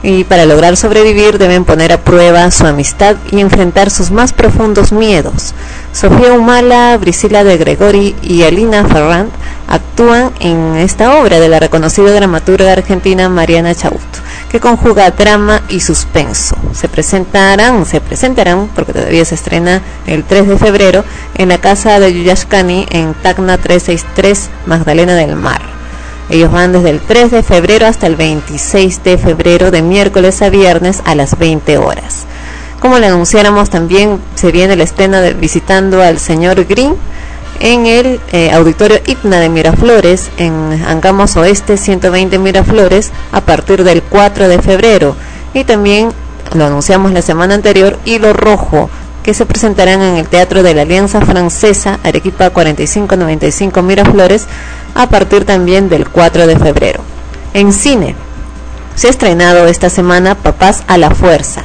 y 0.04 0.26
para 0.26 0.46
lograr 0.46 0.76
sobrevivir 0.76 1.38
deben 1.38 1.64
poner 1.64 1.94
a 1.94 2.02
prueba 2.02 2.52
su 2.52 2.68
amistad 2.68 3.16
y 3.32 3.40
enfrentar 3.40 3.90
sus 3.90 4.12
más 4.12 4.34
profundos 4.34 4.92
miedos. 4.92 5.54
Sofía 5.94 6.34
Humala, 6.34 6.98
Brisila 6.98 7.46
de 7.46 7.58
Gregori 7.58 8.16
y 8.22 8.44
Alina 8.44 8.86
Ferrand 8.86 9.32
actúan 9.70 10.32
en 10.42 10.76
esta 10.76 11.20
obra 11.22 11.40
de 11.40 11.48
la 11.48 11.60
reconocida 11.60 12.12
dramaturga 12.12 12.74
argentina 12.74 13.30
Mariana 13.30 13.74
Chaut, 13.74 14.02
que 14.50 14.60
conjuga 14.60 15.12
drama 15.12 15.62
y 15.70 15.80
suspenso. 15.80 16.56
Se 16.74 16.88
presentarán, 16.88 17.86
se 17.86 18.02
presentarán, 18.02 18.70
porque 18.74 18.94
todavía 18.94 19.26
se 19.26 19.36
estrena 19.36 19.82
el 20.08 20.24
3 20.24 20.48
de 20.48 20.58
febrero, 20.58 21.04
en 21.36 21.50
la 21.50 21.60
casa 21.60 22.00
de 22.00 22.14
Yuyashkani 22.14 22.88
en 22.90 23.14
Tacna 23.16 23.58
363, 23.58 24.50
Magdalena 24.66 25.16
del 25.16 25.36
Mar. 25.36 25.62
Ellos 26.30 26.52
van 26.52 26.72
desde 26.72 26.90
el 26.90 27.02
3 27.02 27.32
de 27.32 27.44
febrero 27.44 27.86
hasta 27.86 28.08
el 28.08 28.16
26 28.16 29.04
de 29.04 29.18
febrero, 29.18 29.70
de 29.72 29.82
miércoles 29.82 30.42
a 30.42 30.50
viernes 30.50 31.02
a 31.06 31.16
las 31.16 31.38
20 31.38 31.78
horas. 31.78 32.26
Como 32.80 33.00
le 33.00 33.08
anunciáramos 33.08 33.70
también, 33.70 34.20
se 34.36 34.52
viene 34.52 34.74
el 34.74 34.82
estreno 34.82 35.22
de 35.22 35.34
Visitando 35.34 36.02
al 36.02 36.20
Señor 36.20 36.66
Green 36.66 36.96
en 37.60 37.86
el 37.86 38.20
eh, 38.32 38.52
Auditorio 38.52 39.00
Hipna 39.06 39.40
de 39.40 39.50
Miraflores, 39.50 40.30
en 40.38 40.84
Angamos 40.88 41.36
Oeste 41.36 41.78
120 41.78 42.38
Miraflores, 42.40 43.12
a 43.32 43.42
partir 43.42 43.84
del 43.84 44.04
4 44.04 44.48
de 44.48 44.62
febrero. 44.62 45.16
Y 45.54 45.64
también 45.64 46.10
lo 46.54 46.66
anunciamos 46.66 47.12
la 47.12 47.22
semana 47.22 47.56
anterior, 47.56 48.00
Hilo 48.06 48.34
Rojo, 48.34 48.90
que 49.24 49.34
se 49.34 49.46
presentarán 49.46 50.02
en 50.02 50.18
el 50.18 50.28
Teatro 50.28 50.62
de 50.62 50.74
la 50.74 50.84
Alianza 50.84 51.22
Francesa, 51.22 52.00
Arequipa 52.04 52.52
4595 52.52 53.82
Miraflores, 53.82 54.46
a 54.94 55.10
partir 55.10 55.46
también 55.46 55.90
del 55.90 56.08
4 56.08 56.48
de 56.48 56.60
febrero. 56.60 57.02
En 57.54 57.74
cine, 57.74 58.16
se 58.96 59.08
ha 59.08 59.10
estrenado 59.10 59.68
esta 59.68 59.90
semana 59.90 60.36
Papás 60.36 60.84
a 60.88 60.98
la 60.98 61.12
Fuerza. 61.12 61.64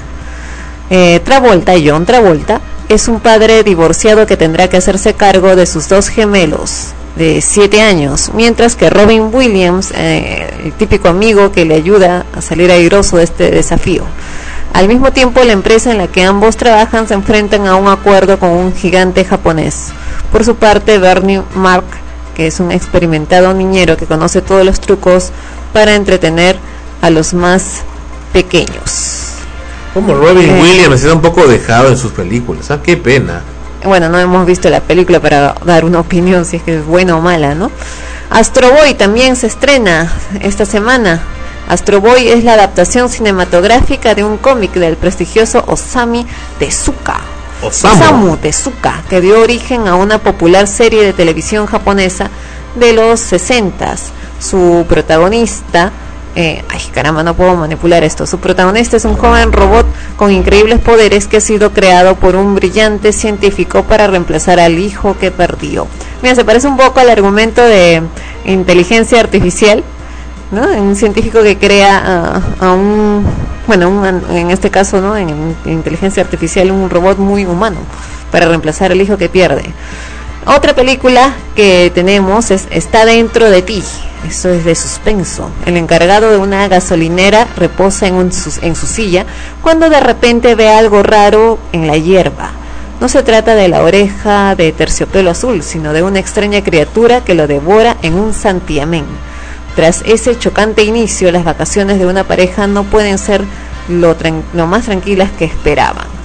Eh, 0.88 1.20
Travolta, 1.24 1.74
John 1.84 2.06
Travolta, 2.06 2.60
es 2.90 3.06
un 3.06 3.20
padre 3.20 3.62
divorciado 3.62 4.26
que 4.26 4.36
tendrá 4.36 4.68
que 4.68 4.76
hacerse 4.76 5.14
cargo 5.14 5.54
de 5.54 5.64
sus 5.64 5.88
dos 5.88 6.08
gemelos 6.08 6.88
de 7.14 7.40
7 7.40 7.80
años, 7.82 8.32
mientras 8.34 8.74
que 8.74 8.90
Robin 8.90 9.30
Williams, 9.32 9.92
eh, 9.94 10.50
el 10.64 10.72
típico 10.72 11.08
amigo 11.08 11.52
que 11.52 11.64
le 11.64 11.76
ayuda 11.76 12.26
a 12.34 12.42
salir 12.42 12.68
airoso 12.72 13.18
de 13.18 13.24
este 13.24 13.52
desafío. 13.52 14.02
Al 14.72 14.88
mismo 14.88 15.12
tiempo, 15.12 15.44
la 15.44 15.52
empresa 15.52 15.92
en 15.92 15.98
la 15.98 16.08
que 16.08 16.24
ambos 16.24 16.56
trabajan 16.56 17.06
se 17.06 17.14
enfrentan 17.14 17.68
a 17.68 17.76
un 17.76 17.86
acuerdo 17.86 18.40
con 18.40 18.50
un 18.50 18.74
gigante 18.74 19.24
japonés. 19.24 19.92
Por 20.32 20.44
su 20.44 20.56
parte, 20.56 20.98
Bernie 20.98 21.42
Mark, 21.54 21.84
que 22.34 22.48
es 22.48 22.58
un 22.58 22.72
experimentado 22.72 23.54
niñero 23.54 23.96
que 23.96 24.06
conoce 24.06 24.42
todos 24.42 24.66
los 24.66 24.80
trucos 24.80 25.30
para 25.72 25.94
entretener 25.94 26.56
a 27.02 27.10
los 27.10 27.34
más 27.34 27.82
pequeños. 28.32 29.29
Como 29.94 30.14
Robin 30.14 30.48
Eh. 30.48 30.60
Williams 30.62 31.02
está 31.02 31.12
un 31.14 31.20
poco 31.20 31.46
dejado 31.46 31.88
en 31.88 31.96
sus 31.96 32.12
películas. 32.12 32.70
Ah, 32.70 32.80
qué 32.82 32.96
pena. 32.96 33.42
Bueno, 33.84 34.08
no 34.08 34.18
hemos 34.18 34.46
visto 34.46 34.68
la 34.68 34.80
película 34.80 35.20
para 35.20 35.54
dar 35.64 35.84
una 35.84 36.00
opinión 36.00 36.44
si 36.44 36.56
es 36.56 36.62
que 36.62 36.76
es 36.78 36.84
buena 36.84 37.16
o 37.16 37.20
mala, 37.20 37.54
¿no? 37.54 37.70
Astro 38.30 38.70
Boy 38.70 38.94
también 38.94 39.36
se 39.36 39.46
estrena 39.46 40.12
esta 40.42 40.64
semana. 40.64 41.20
Astro 41.68 42.00
Boy 42.00 42.28
es 42.28 42.44
la 42.44 42.54
adaptación 42.54 43.08
cinematográfica 43.08 44.14
de 44.14 44.22
un 44.22 44.36
cómic 44.36 44.72
del 44.74 44.96
prestigioso 44.96 45.64
Osami 45.66 46.26
Tezuka. 46.58 47.20
Osamu 47.62 48.36
Tezuka, 48.36 49.02
que 49.08 49.20
dio 49.20 49.40
origen 49.40 49.86
a 49.88 49.94
una 49.94 50.18
popular 50.18 50.66
serie 50.66 51.02
de 51.02 51.12
televisión 51.12 51.66
japonesa 51.66 52.30
de 52.76 52.92
los 52.92 53.20
60 53.20 53.96
Su 54.40 54.86
protagonista, 54.88 55.90
eh, 56.36 56.64
ay 56.68 56.80
caramba, 56.94 57.22
no 57.22 57.34
puedo 57.34 57.56
manipular 57.56 58.04
esto. 58.04 58.26
Su 58.26 58.38
protagonista 58.38 58.96
es 58.96 59.04
un 59.04 59.16
joven 59.16 59.52
robot 59.52 59.86
con 60.16 60.30
increíbles 60.30 60.78
poderes 60.80 61.26
que 61.26 61.38
ha 61.38 61.40
sido 61.40 61.72
creado 61.72 62.16
por 62.16 62.36
un 62.36 62.54
brillante 62.54 63.12
científico 63.12 63.84
para 63.84 64.06
reemplazar 64.06 64.60
al 64.60 64.78
hijo 64.78 65.16
que 65.18 65.30
perdió. 65.30 65.86
Mira, 66.22 66.34
se 66.34 66.44
parece 66.44 66.68
un 66.68 66.76
poco 66.76 67.00
al 67.00 67.10
argumento 67.10 67.62
de 67.62 68.02
inteligencia 68.44 69.20
artificial, 69.20 69.82
¿no? 70.50 70.62
Un 70.82 70.96
científico 70.96 71.42
que 71.42 71.56
crea 71.58 72.40
a, 72.60 72.72
un, 72.72 73.24
bueno, 73.66 73.88
un- 73.88 74.36
en 74.36 74.50
este 74.50 74.70
caso, 74.70 75.00
¿no? 75.00 75.16
En 75.16 75.56
inteligencia 75.64 76.22
artificial, 76.22 76.70
un 76.70 76.90
robot 76.90 77.18
muy 77.18 77.46
humano 77.46 77.78
para 78.30 78.46
reemplazar 78.46 78.92
al 78.92 79.00
hijo 79.00 79.16
que 79.16 79.28
pierde. 79.28 79.64
Otra 80.46 80.74
película 80.74 81.34
que 81.54 81.92
tenemos 81.94 82.50
es 82.50 82.66
Está 82.70 83.04
dentro 83.04 83.50
de 83.50 83.62
ti. 83.62 83.82
Eso 84.26 84.50
es 84.50 84.64
de 84.64 84.74
suspenso. 84.74 85.50
El 85.66 85.76
encargado 85.76 86.30
de 86.30 86.38
una 86.38 86.66
gasolinera 86.68 87.46
reposa 87.56 88.06
en, 88.06 88.14
un 88.14 88.30
en 88.62 88.74
su 88.74 88.86
silla 88.86 89.26
cuando 89.62 89.90
de 89.90 90.00
repente 90.00 90.54
ve 90.54 90.68
algo 90.68 91.02
raro 91.02 91.58
en 91.72 91.86
la 91.86 91.96
hierba. 91.96 92.50
No 93.00 93.08
se 93.08 93.22
trata 93.22 93.54
de 93.54 93.68
la 93.68 93.82
oreja 93.82 94.54
de 94.54 94.72
terciopelo 94.72 95.30
azul, 95.30 95.62
sino 95.62 95.92
de 95.92 96.02
una 96.02 96.18
extraña 96.18 96.62
criatura 96.62 97.22
que 97.24 97.34
lo 97.34 97.46
devora 97.46 97.96
en 98.02 98.14
un 98.14 98.34
santiamén. 98.34 99.06
Tras 99.74 100.02
ese 100.04 100.38
chocante 100.38 100.84
inicio, 100.84 101.32
las 101.32 101.44
vacaciones 101.44 101.98
de 101.98 102.06
una 102.06 102.24
pareja 102.24 102.66
no 102.66 102.84
pueden 102.84 103.16
ser 103.16 103.42
lo, 103.88 104.16
lo 104.52 104.66
más 104.66 104.84
tranquilas 104.84 105.30
que 105.38 105.46
esperaban. 105.46 106.19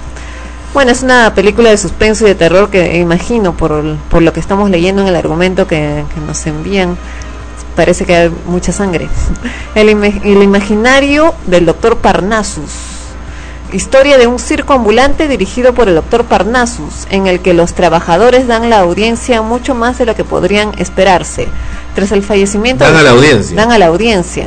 Bueno, 0.76 0.90
es 0.92 1.02
una 1.02 1.32
película 1.34 1.70
de 1.70 1.78
suspenso 1.78 2.26
y 2.26 2.28
de 2.28 2.34
terror 2.34 2.68
que 2.68 2.98
imagino 2.98 3.56
por, 3.56 3.82
por 4.10 4.20
lo 4.20 4.34
que 4.34 4.40
estamos 4.40 4.68
leyendo 4.68 5.00
en 5.00 5.08
el 5.08 5.16
argumento 5.16 5.66
que, 5.66 6.04
que 6.14 6.20
nos 6.20 6.44
envían. 6.46 6.98
Parece 7.74 8.04
que 8.04 8.14
hay 8.14 8.30
mucha 8.44 8.72
sangre. 8.72 9.08
El, 9.74 9.88
ima- 9.88 10.20
el 10.22 10.42
imaginario 10.42 11.32
del 11.46 11.64
doctor 11.64 11.96
Parnassus. 11.96 12.70
Historia 13.72 14.18
de 14.18 14.26
un 14.26 14.38
circo 14.38 14.74
ambulante 14.74 15.28
dirigido 15.28 15.72
por 15.72 15.88
el 15.88 15.94
doctor 15.94 16.24
Parnassus, 16.26 17.06
en 17.08 17.26
el 17.26 17.40
que 17.40 17.54
los 17.54 17.72
trabajadores 17.72 18.46
dan 18.46 18.68
la 18.68 18.80
audiencia 18.80 19.40
mucho 19.40 19.74
más 19.74 19.96
de 19.96 20.04
lo 20.04 20.14
que 20.14 20.24
podrían 20.24 20.72
esperarse. 20.78 21.48
Tras 21.94 22.12
el 22.12 22.22
fallecimiento 22.22 22.84
Dan 22.84 22.96
a 22.96 23.02
la 23.02 23.10
audiencia. 23.12 23.56
Dan 23.56 23.72
a 23.72 23.78
la 23.78 23.86
audiencia. 23.86 24.46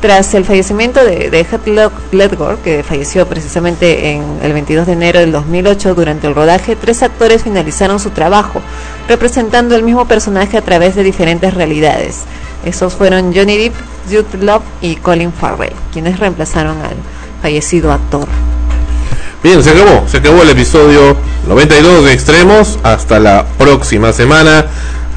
Tras 0.00 0.32
el 0.34 0.44
fallecimiento 0.44 1.04
de, 1.04 1.28
de 1.28 1.90
Ledger, 2.12 2.56
que 2.62 2.84
falleció 2.84 3.26
precisamente 3.26 4.10
en 4.10 4.22
el 4.42 4.52
22 4.52 4.86
de 4.86 4.92
enero 4.92 5.18
del 5.18 5.32
2008 5.32 5.94
durante 5.94 6.28
el 6.28 6.36
rodaje, 6.36 6.76
tres 6.76 7.02
actores 7.02 7.42
finalizaron 7.42 7.98
su 7.98 8.10
trabajo, 8.10 8.62
representando 9.08 9.74
el 9.74 9.82
mismo 9.82 10.06
personaje 10.06 10.56
a 10.56 10.62
través 10.62 10.94
de 10.94 11.02
diferentes 11.02 11.52
realidades. 11.52 12.20
Esos 12.64 12.94
fueron 12.94 13.34
Johnny 13.34 13.56
Depp, 13.56 13.74
Jude 14.08 14.44
Love 14.44 14.62
y 14.80 14.96
Colin 14.96 15.32
Farrell, 15.32 15.72
quienes 15.92 16.20
reemplazaron 16.20 16.76
al 16.80 16.96
fallecido 17.42 17.92
actor. 17.92 18.28
Bien, 19.42 19.62
se 19.62 19.70
acabó, 19.70 20.06
se 20.08 20.16
acabó 20.16 20.42
el 20.42 20.50
episodio 20.50 21.16
92 21.46 22.04
de 22.04 22.12
Extremos. 22.12 22.78
Hasta 22.82 23.20
la 23.20 23.46
próxima 23.56 24.12
semana. 24.12 24.66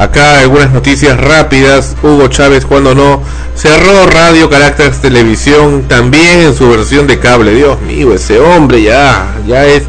Acá 0.02 0.40
algunas 0.40 0.72
noticias 0.72 1.16
rápidas. 1.16 1.96
Hugo 2.02 2.28
Chávez, 2.28 2.66
cuando 2.66 2.96
no, 2.96 3.22
cerró 3.56 4.08
Radio 4.08 4.50
Caracas 4.50 5.00
Televisión 5.00 5.84
también 5.88 6.40
en 6.40 6.56
su 6.56 6.68
versión 6.72 7.06
de 7.06 7.20
cable. 7.20 7.54
Dios 7.54 7.80
mío, 7.82 8.12
ese 8.12 8.40
hombre 8.40 8.82
ya, 8.82 9.36
ya 9.46 9.64
es 9.64 9.84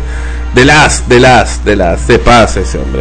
de 0.54 0.66
las, 0.66 1.08
de 1.08 1.18
las, 1.18 1.64
de 1.64 1.76
las. 1.76 2.02
Se 2.02 2.18
pasa 2.18 2.60
ese 2.60 2.76
hombre. 2.76 3.00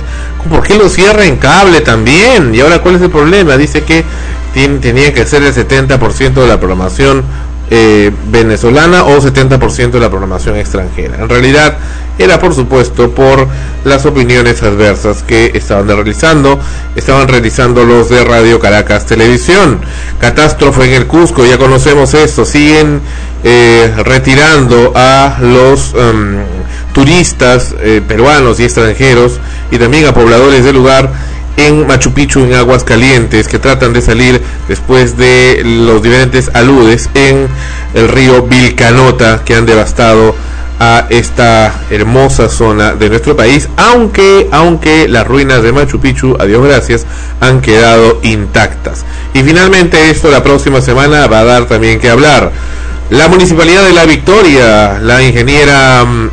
¿Por 0.50 0.64
qué 0.64 0.78
lo 0.78 0.88
cierra 0.88 1.26
en 1.26 1.36
cable 1.36 1.82
también? 1.82 2.56
¿Y 2.56 2.62
ahora 2.62 2.80
cuál 2.80 2.96
es 2.96 3.02
el 3.02 3.10
problema? 3.10 3.58
Dice 3.58 3.84
que 3.84 4.06
tenía 4.54 5.14
que 5.14 5.26
ser 5.26 5.44
el 5.44 5.54
70% 5.54 6.34
de 6.34 6.48
la 6.48 6.60
programación 6.62 7.26
eh, 7.74 8.12
venezolana 8.30 9.06
o 9.06 9.22
70% 9.22 9.92
de 9.92 10.00
la 10.02 10.10
programación 10.10 10.58
extranjera. 10.58 11.16
En 11.16 11.30
realidad 11.30 11.78
era 12.20 12.38
por 12.38 12.54
supuesto 12.54 13.12
por 13.12 13.48
las 13.86 14.06
opiniones 14.06 14.62
adversas 14.62 15.24
que 15.24 15.52
estaban 15.56 15.88
realizando, 15.88 16.60
estaban 16.98 17.30
realizando 17.30 17.86
los 17.86 18.10
de 18.10 18.26
Radio 18.26 18.60
Caracas 18.60 19.06
Televisión. 19.06 19.80
Catástrofe 20.20 20.84
en 20.84 21.02
el 21.02 21.08
Cusco, 21.08 21.46
ya 21.46 21.58
conocemos 21.58 22.14
esto, 22.14 22.44
siguen 22.44 23.00
eh, 23.46 23.92
retirando 24.04 24.92
a 24.94 25.38
los 25.42 25.94
em, 25.96 26.44
turistas 26.94 27.74
eh, 27.80 28.02
peruanos 28.06 28.60
y 28.60 28.66
extranjeros 28.66 29.40
y 29.72 29.78
también 29.78 30.06
a 30.08 30.14
pobladores 30.14 30.66
del 30.66 30.76
lugar 30.76 31.10
en 31.58 31.88
Machu 31.88 32.14
Picchu, 32.14 32.42
en 32.42 32.54
Aguas 32.54 32.84
Calientes, 32.84 33.48
que 33.48 33.60
tratan 33.60 33.94
de 33.94 34.02
salir 34.02 34.42
después 34.68 35.18
de 35.18 35.62
los 35.64 36.02
diferentes 36.02 36.50
aludes 36.54 37.10
en 37.14 37.48
el 37.94 38.08
río 38.08 38.44
Vilcanota, 38.44 39.44
que 39.44 39.56
han 39.56 39.66
devastado 39.66 40.36
a 40.80 41.06
esta 41.10 41.74
hermosa 41.92 42.50
zona 42.50 42.94
de 42.94 43.10
nuestro 43.10 43.36
país, 43.36 43.70
aunque, 43.78 44.48
aunque 44.52 45.08
las 45.08 45.28
ruinas 45.28 45.62
de 45.62 45.72
Machu 45.72 46.00
Picchu, 46.00 46.36
a 46.40 46.46
Dios 46.46 46.66
gracias, 46.66 47.06
han 47.40 47.62
quedado 47.62 48.20
intactas. 48.24 49.06
Y 49.36 49.44
finalmente 49.44 50.10
esto 50.10 50.32
la 50.32 50.42
próxima 50.42 50.82
semana 50.82 51.28
va 51.28 51.42
a 51.42 51.44
dar 51.44 51.66
también 51.66 52.00
que 52.00 52.10
hablar. 52.10 52.52
La 53.12 53.28
Municipalidad 53.28 53.86
de 53.86 53.94
La 53.94 54.06
Victoria, 54.06 54.98
la 55.00 55.22
ingeniera 55.22 56.04
mm, 56.04 56.30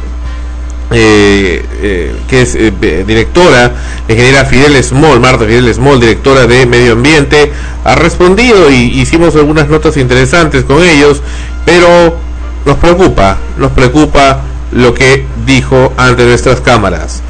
eh, 0.90 1.64
eh, 1.82 2.16
que 2.28 2.42
es 2.42 2.54
eh, 2.54 2.72
directora, 3.06 3.72
ingeniera 4.08 4.46
Fidel 4.46 4.82
Small, 4.82 5.20
Marta 5.20 5.44
Fidel 5.44 5.72
Small, 5.74 6.00
directora 6.00 6.46
de 6.46 6.64
Medio 6.64 6.92
Ambiente, 6.92 7.52
ha 7.84 7.94
respondido 7.94 8.70
y 8.70 8.98
hicimos 8.98 9.36
algunas 9.36 9.68
notas 9.68 9.96
interesantes 9.98 10.64
con 10.64 10.82
ellos, 10.82 11.20
pero 11.66 12.16
nos 12.64 12.76
preocupa, 12.78 13.36
nos 13.58 13.72
preocupa 13.72 14.40
lo 14.72 14.94
que 14.94 15.26
dijo 15.44 15.92
ante 15.96 16.24
nuestras 16.24 16.60
cámaras. 16.60 17.22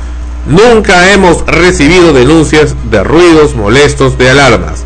Nunca 0.46 1.12
hemos 1.12 1.44
recibido 1.46 2.12
denuncias 2.12 2.76
de 2.90 3.02
ruidos 3.02 3.54
molestos 3.54 4.16
de 4.18 4.30
alarmas. 4.30 4.84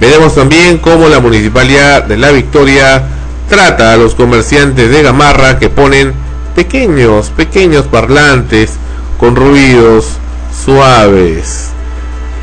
Veremos 0.00 0.34
también 0.34 0.78
cómo 0.78 1.08
la 1.08 1.20
Municipalidad 1.20 2.04
de 2.04 2.16
La 2.18 2.30
Victoria 2.30 3.04
trata 3.48 3.92
a 3.92 3.96
los 3.96 4.14
comerciantes 4.14 4.90
de 4.90 5.02
Gamarra 5.02 5.58
que 5.58 5.70
ponen 5.70 6.25
pequeños, 6.56 7.30
pequeños 7.30 7.86
parlantes 7.86 8.72
con 9.18 9.36
ruidos 9.36 10.16
suaves. 10.64 11.68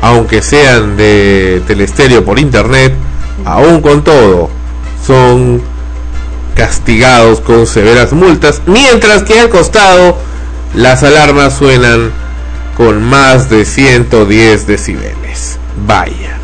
Aunque 0.00 0.40
sean 0.40 0.96
de 0.96 1.62
telestéreo 1.66 2.24
por 2.24 2.38
internet, 2.38 2.94
aún 3.44 3.80
con 3.80 4.04
todo, 4.04 4.48
son 5.04 5.60
castigados 6.54 7.40
con 7.40 7.66
severas 7.66 8.12
multas, 8.12 8.62
mientras 8.66 9.24
que 9.24 9.40
al 9.40 9.50
costado 9.50 10.16
las 10.74 11.02
alarmas 11.02 11.56
suenan 11.58 12.12
con 12.76 13.02
más 13.02 13.50
de 13.50 13.64
110 13.64 14.66
decibeles. 14.66 15.58
Vaya. 15.86 16.43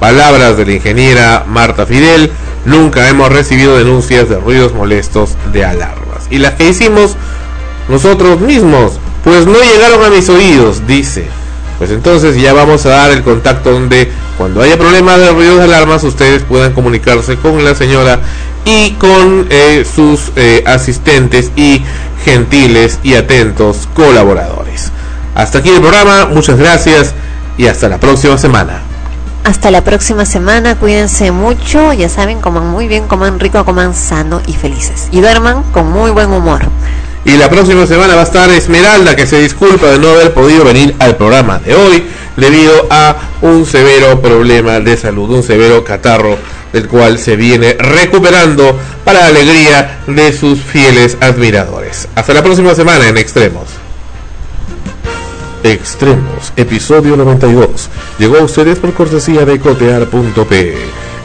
Palabras 0.00 0.56
de 0.56 0.66
la 0.66 0.72
ingeniera 0.72 1.44
Marta 1.48 1.86
Fidel, 1.86 2.30
nunca 2.64 3.08
hemos 3.08 3.32
recibido 3.32 3.78
denuncias 3.78 4.28
de 4.28 4.38
ruidos 4.38 4.74
molestos 4.74 5.36
de 5.52 5.64
alarmas. 5.64 6.26
Y 6.30 6.38
las 6.38 6.54
que 6.54 6.68
hicimos 6.68 7.16
nosotros 7.88 8.40
mismos, 8.40 8.98
pues 9.24 9.46
no 9.46 9.58
llegaron 9.60 10.04
a 10.04 10.10
mis 10.10 10.28
oídos, 10.28 10.86
dice. 10.86 11.26
Pues 11.78 11.90
entonces 11.90 12.36
ya 12.40 12.52
vamos 12.52 12.86
a 12.86 12.90
dar 12.90 13.10
el 13.10 13.22
contacto 13.22 13.72
donde 13.72 14.10
cuando 14.38 14.62
haya 14.62 14.78
problemas 14.78 15.18
de 15.18 15.30
ruidos 15.30 15.58
de 15.58 15.64
alarmas 15.64 16.04
ustedes 16.04 16.42
puedan 16.42 16.72
comunicarse 16.72 17.36
con 17.36 17.64
la 17.64 17.74
señora 17.74 18.18
y 18.64 18.92
con 18.92 19.46
eh, 19.50 19.86
sus 19.94 20.32
eh, 20.36 20.62
asistentes 20.66 21.52
y 21.54 21.82
gentiles 22.24 22.98
y 23.02 23.14
atentos 23.14 23.88
colaboradores. 23.94 24.90
Hasta 25.34 25.58
aquí 25.58 25.70
el 25.70 25.80
programa, 25.80 26.26
muchas 26.26 26.58
gracias 26.58 27.14
y 27.58 27.66
hasta 27.66 27.88
la 27.88 28.00
próxima 28.00 28.38
semana. 28.38 28.82
Hasta 29.46 29.70
la 29.70 29.84
próxima 29.84 30.26
semana, 30.26 30.74
cuídense 30.74 31.30
mucho, 31.30 31.92
ya 31.92 32.08
saben, 32.08 32.40
coman 32.40 32.66
muy 32.66 32.88
bien, 32.88 33.06
coman 33.06 33.38
rico, 33.38 33.64
coman 33.64 33.94
sano 33.94 34.42
y 34.44 34.54
felices. 34.54 35.06
Y 35.12 35.20
duerman 35.20 35.62
con 35.70 35.88
muy 35.88 36.10
buen 36.10 36.32
humor. 36.32 36.62
Y 37.24 37.36
la 37.36 37.48
próxima 37.48 37.86
semana 37.86 38.16
va 38.16 38.22
a 38.22 38.24
estar 38.24 38.50
Esmeralda, 38.50 39.14
que 39.14 39.24
se 39.24 39.38
disculpa 39.38 39.86
de 39.86 40.00
no 40.00 40.08
haber 40.08 40.34
podido 40.34 40.64
venir 40.64 40.96
al 40.98 41.14
programa 41.14 41.60
de 41.60 41.76
hoy 41.76 42.04
debido 42.36 42.88
a 42.90 43.14
un 43.40 43.64
severo 43.66 44.20
problema 44.20 44.80
de 44.80 44.96
salud, 44.96 45.30
un 45.30 45.44
severo 45.44 45.84
catarro 45.84 46.36
del 46.72 46.88
cual 46.88 47.16
se 47.16 47.36
viene 47.36 47.74
recuperando 47.74 48.76
para 49.04 49.20
la 49.20 49.26
alegría 49.26 50.00
de 50.08 50.32
sus 50.32 50.60
fieles 50.60 51.18
admiradores. 51.20 52.08
Hasta 52.16 52.34
la 52.34 52.42
próxima 52.42 52.74
semana 52.74 53.06
en 53.06 53.16
Extremos. 53.16 53.85
Extremos, 55.66 56.52
episodio 56.54 57.16
92. 57.16 57.90
Llegó 58.20 58.36
a 58.36 58.44
ustedes 58.44 58.78
por 58.78 58.94
cortesía 58.94 59.44
de 59.44 59.58
cotear.p. 59.58 60.76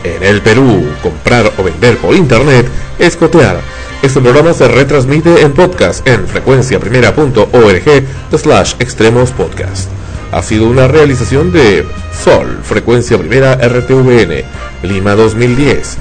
En 0.03 0.23
el 0.23 0.41
Perú, 0.41 0.83
comprar 1.03 1.51
o 1.59 1.63
vender 1.63 1.97
por 1.97 2.15
internet 2.15 2.67
es 2.97 3.15
cotear. 3.15 3.61
Este 4.01 4.19
programa 4.19 4.55
se 4.55 4.67
retransmite 4.67 5.43
en 5.43 5.53
podcast 5.53 6.07
en 6.07 6.27
frecuenciaprimera.org 6.27 8.03
slash 8.35 8.73
extremos 8.79 9.29
podcast. 9.29 9.91
Ha 10.31 10.41
sido 10.41 10.67
una 10.67 10.87
realización 10.87 11.51
de 11.51 11.85
Sol, 12.11 12.61
Frecuencia 12.63 13.19
Primera 13.19 13.57
RTVN, 13.57 14.43
Lima 14.81 15.13
2010. 15.13 15.97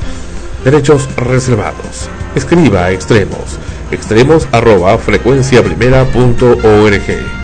Derechos 0.65 1.15
reservados. 1.17 2.09
Escriba 2.35 2.87
a 2.87 2.93
extremos. 2.93 3.59
Extremos 3.91 4.49
arroba 4.51 4.97
frecuenciaprimera.org. 4.97 7.40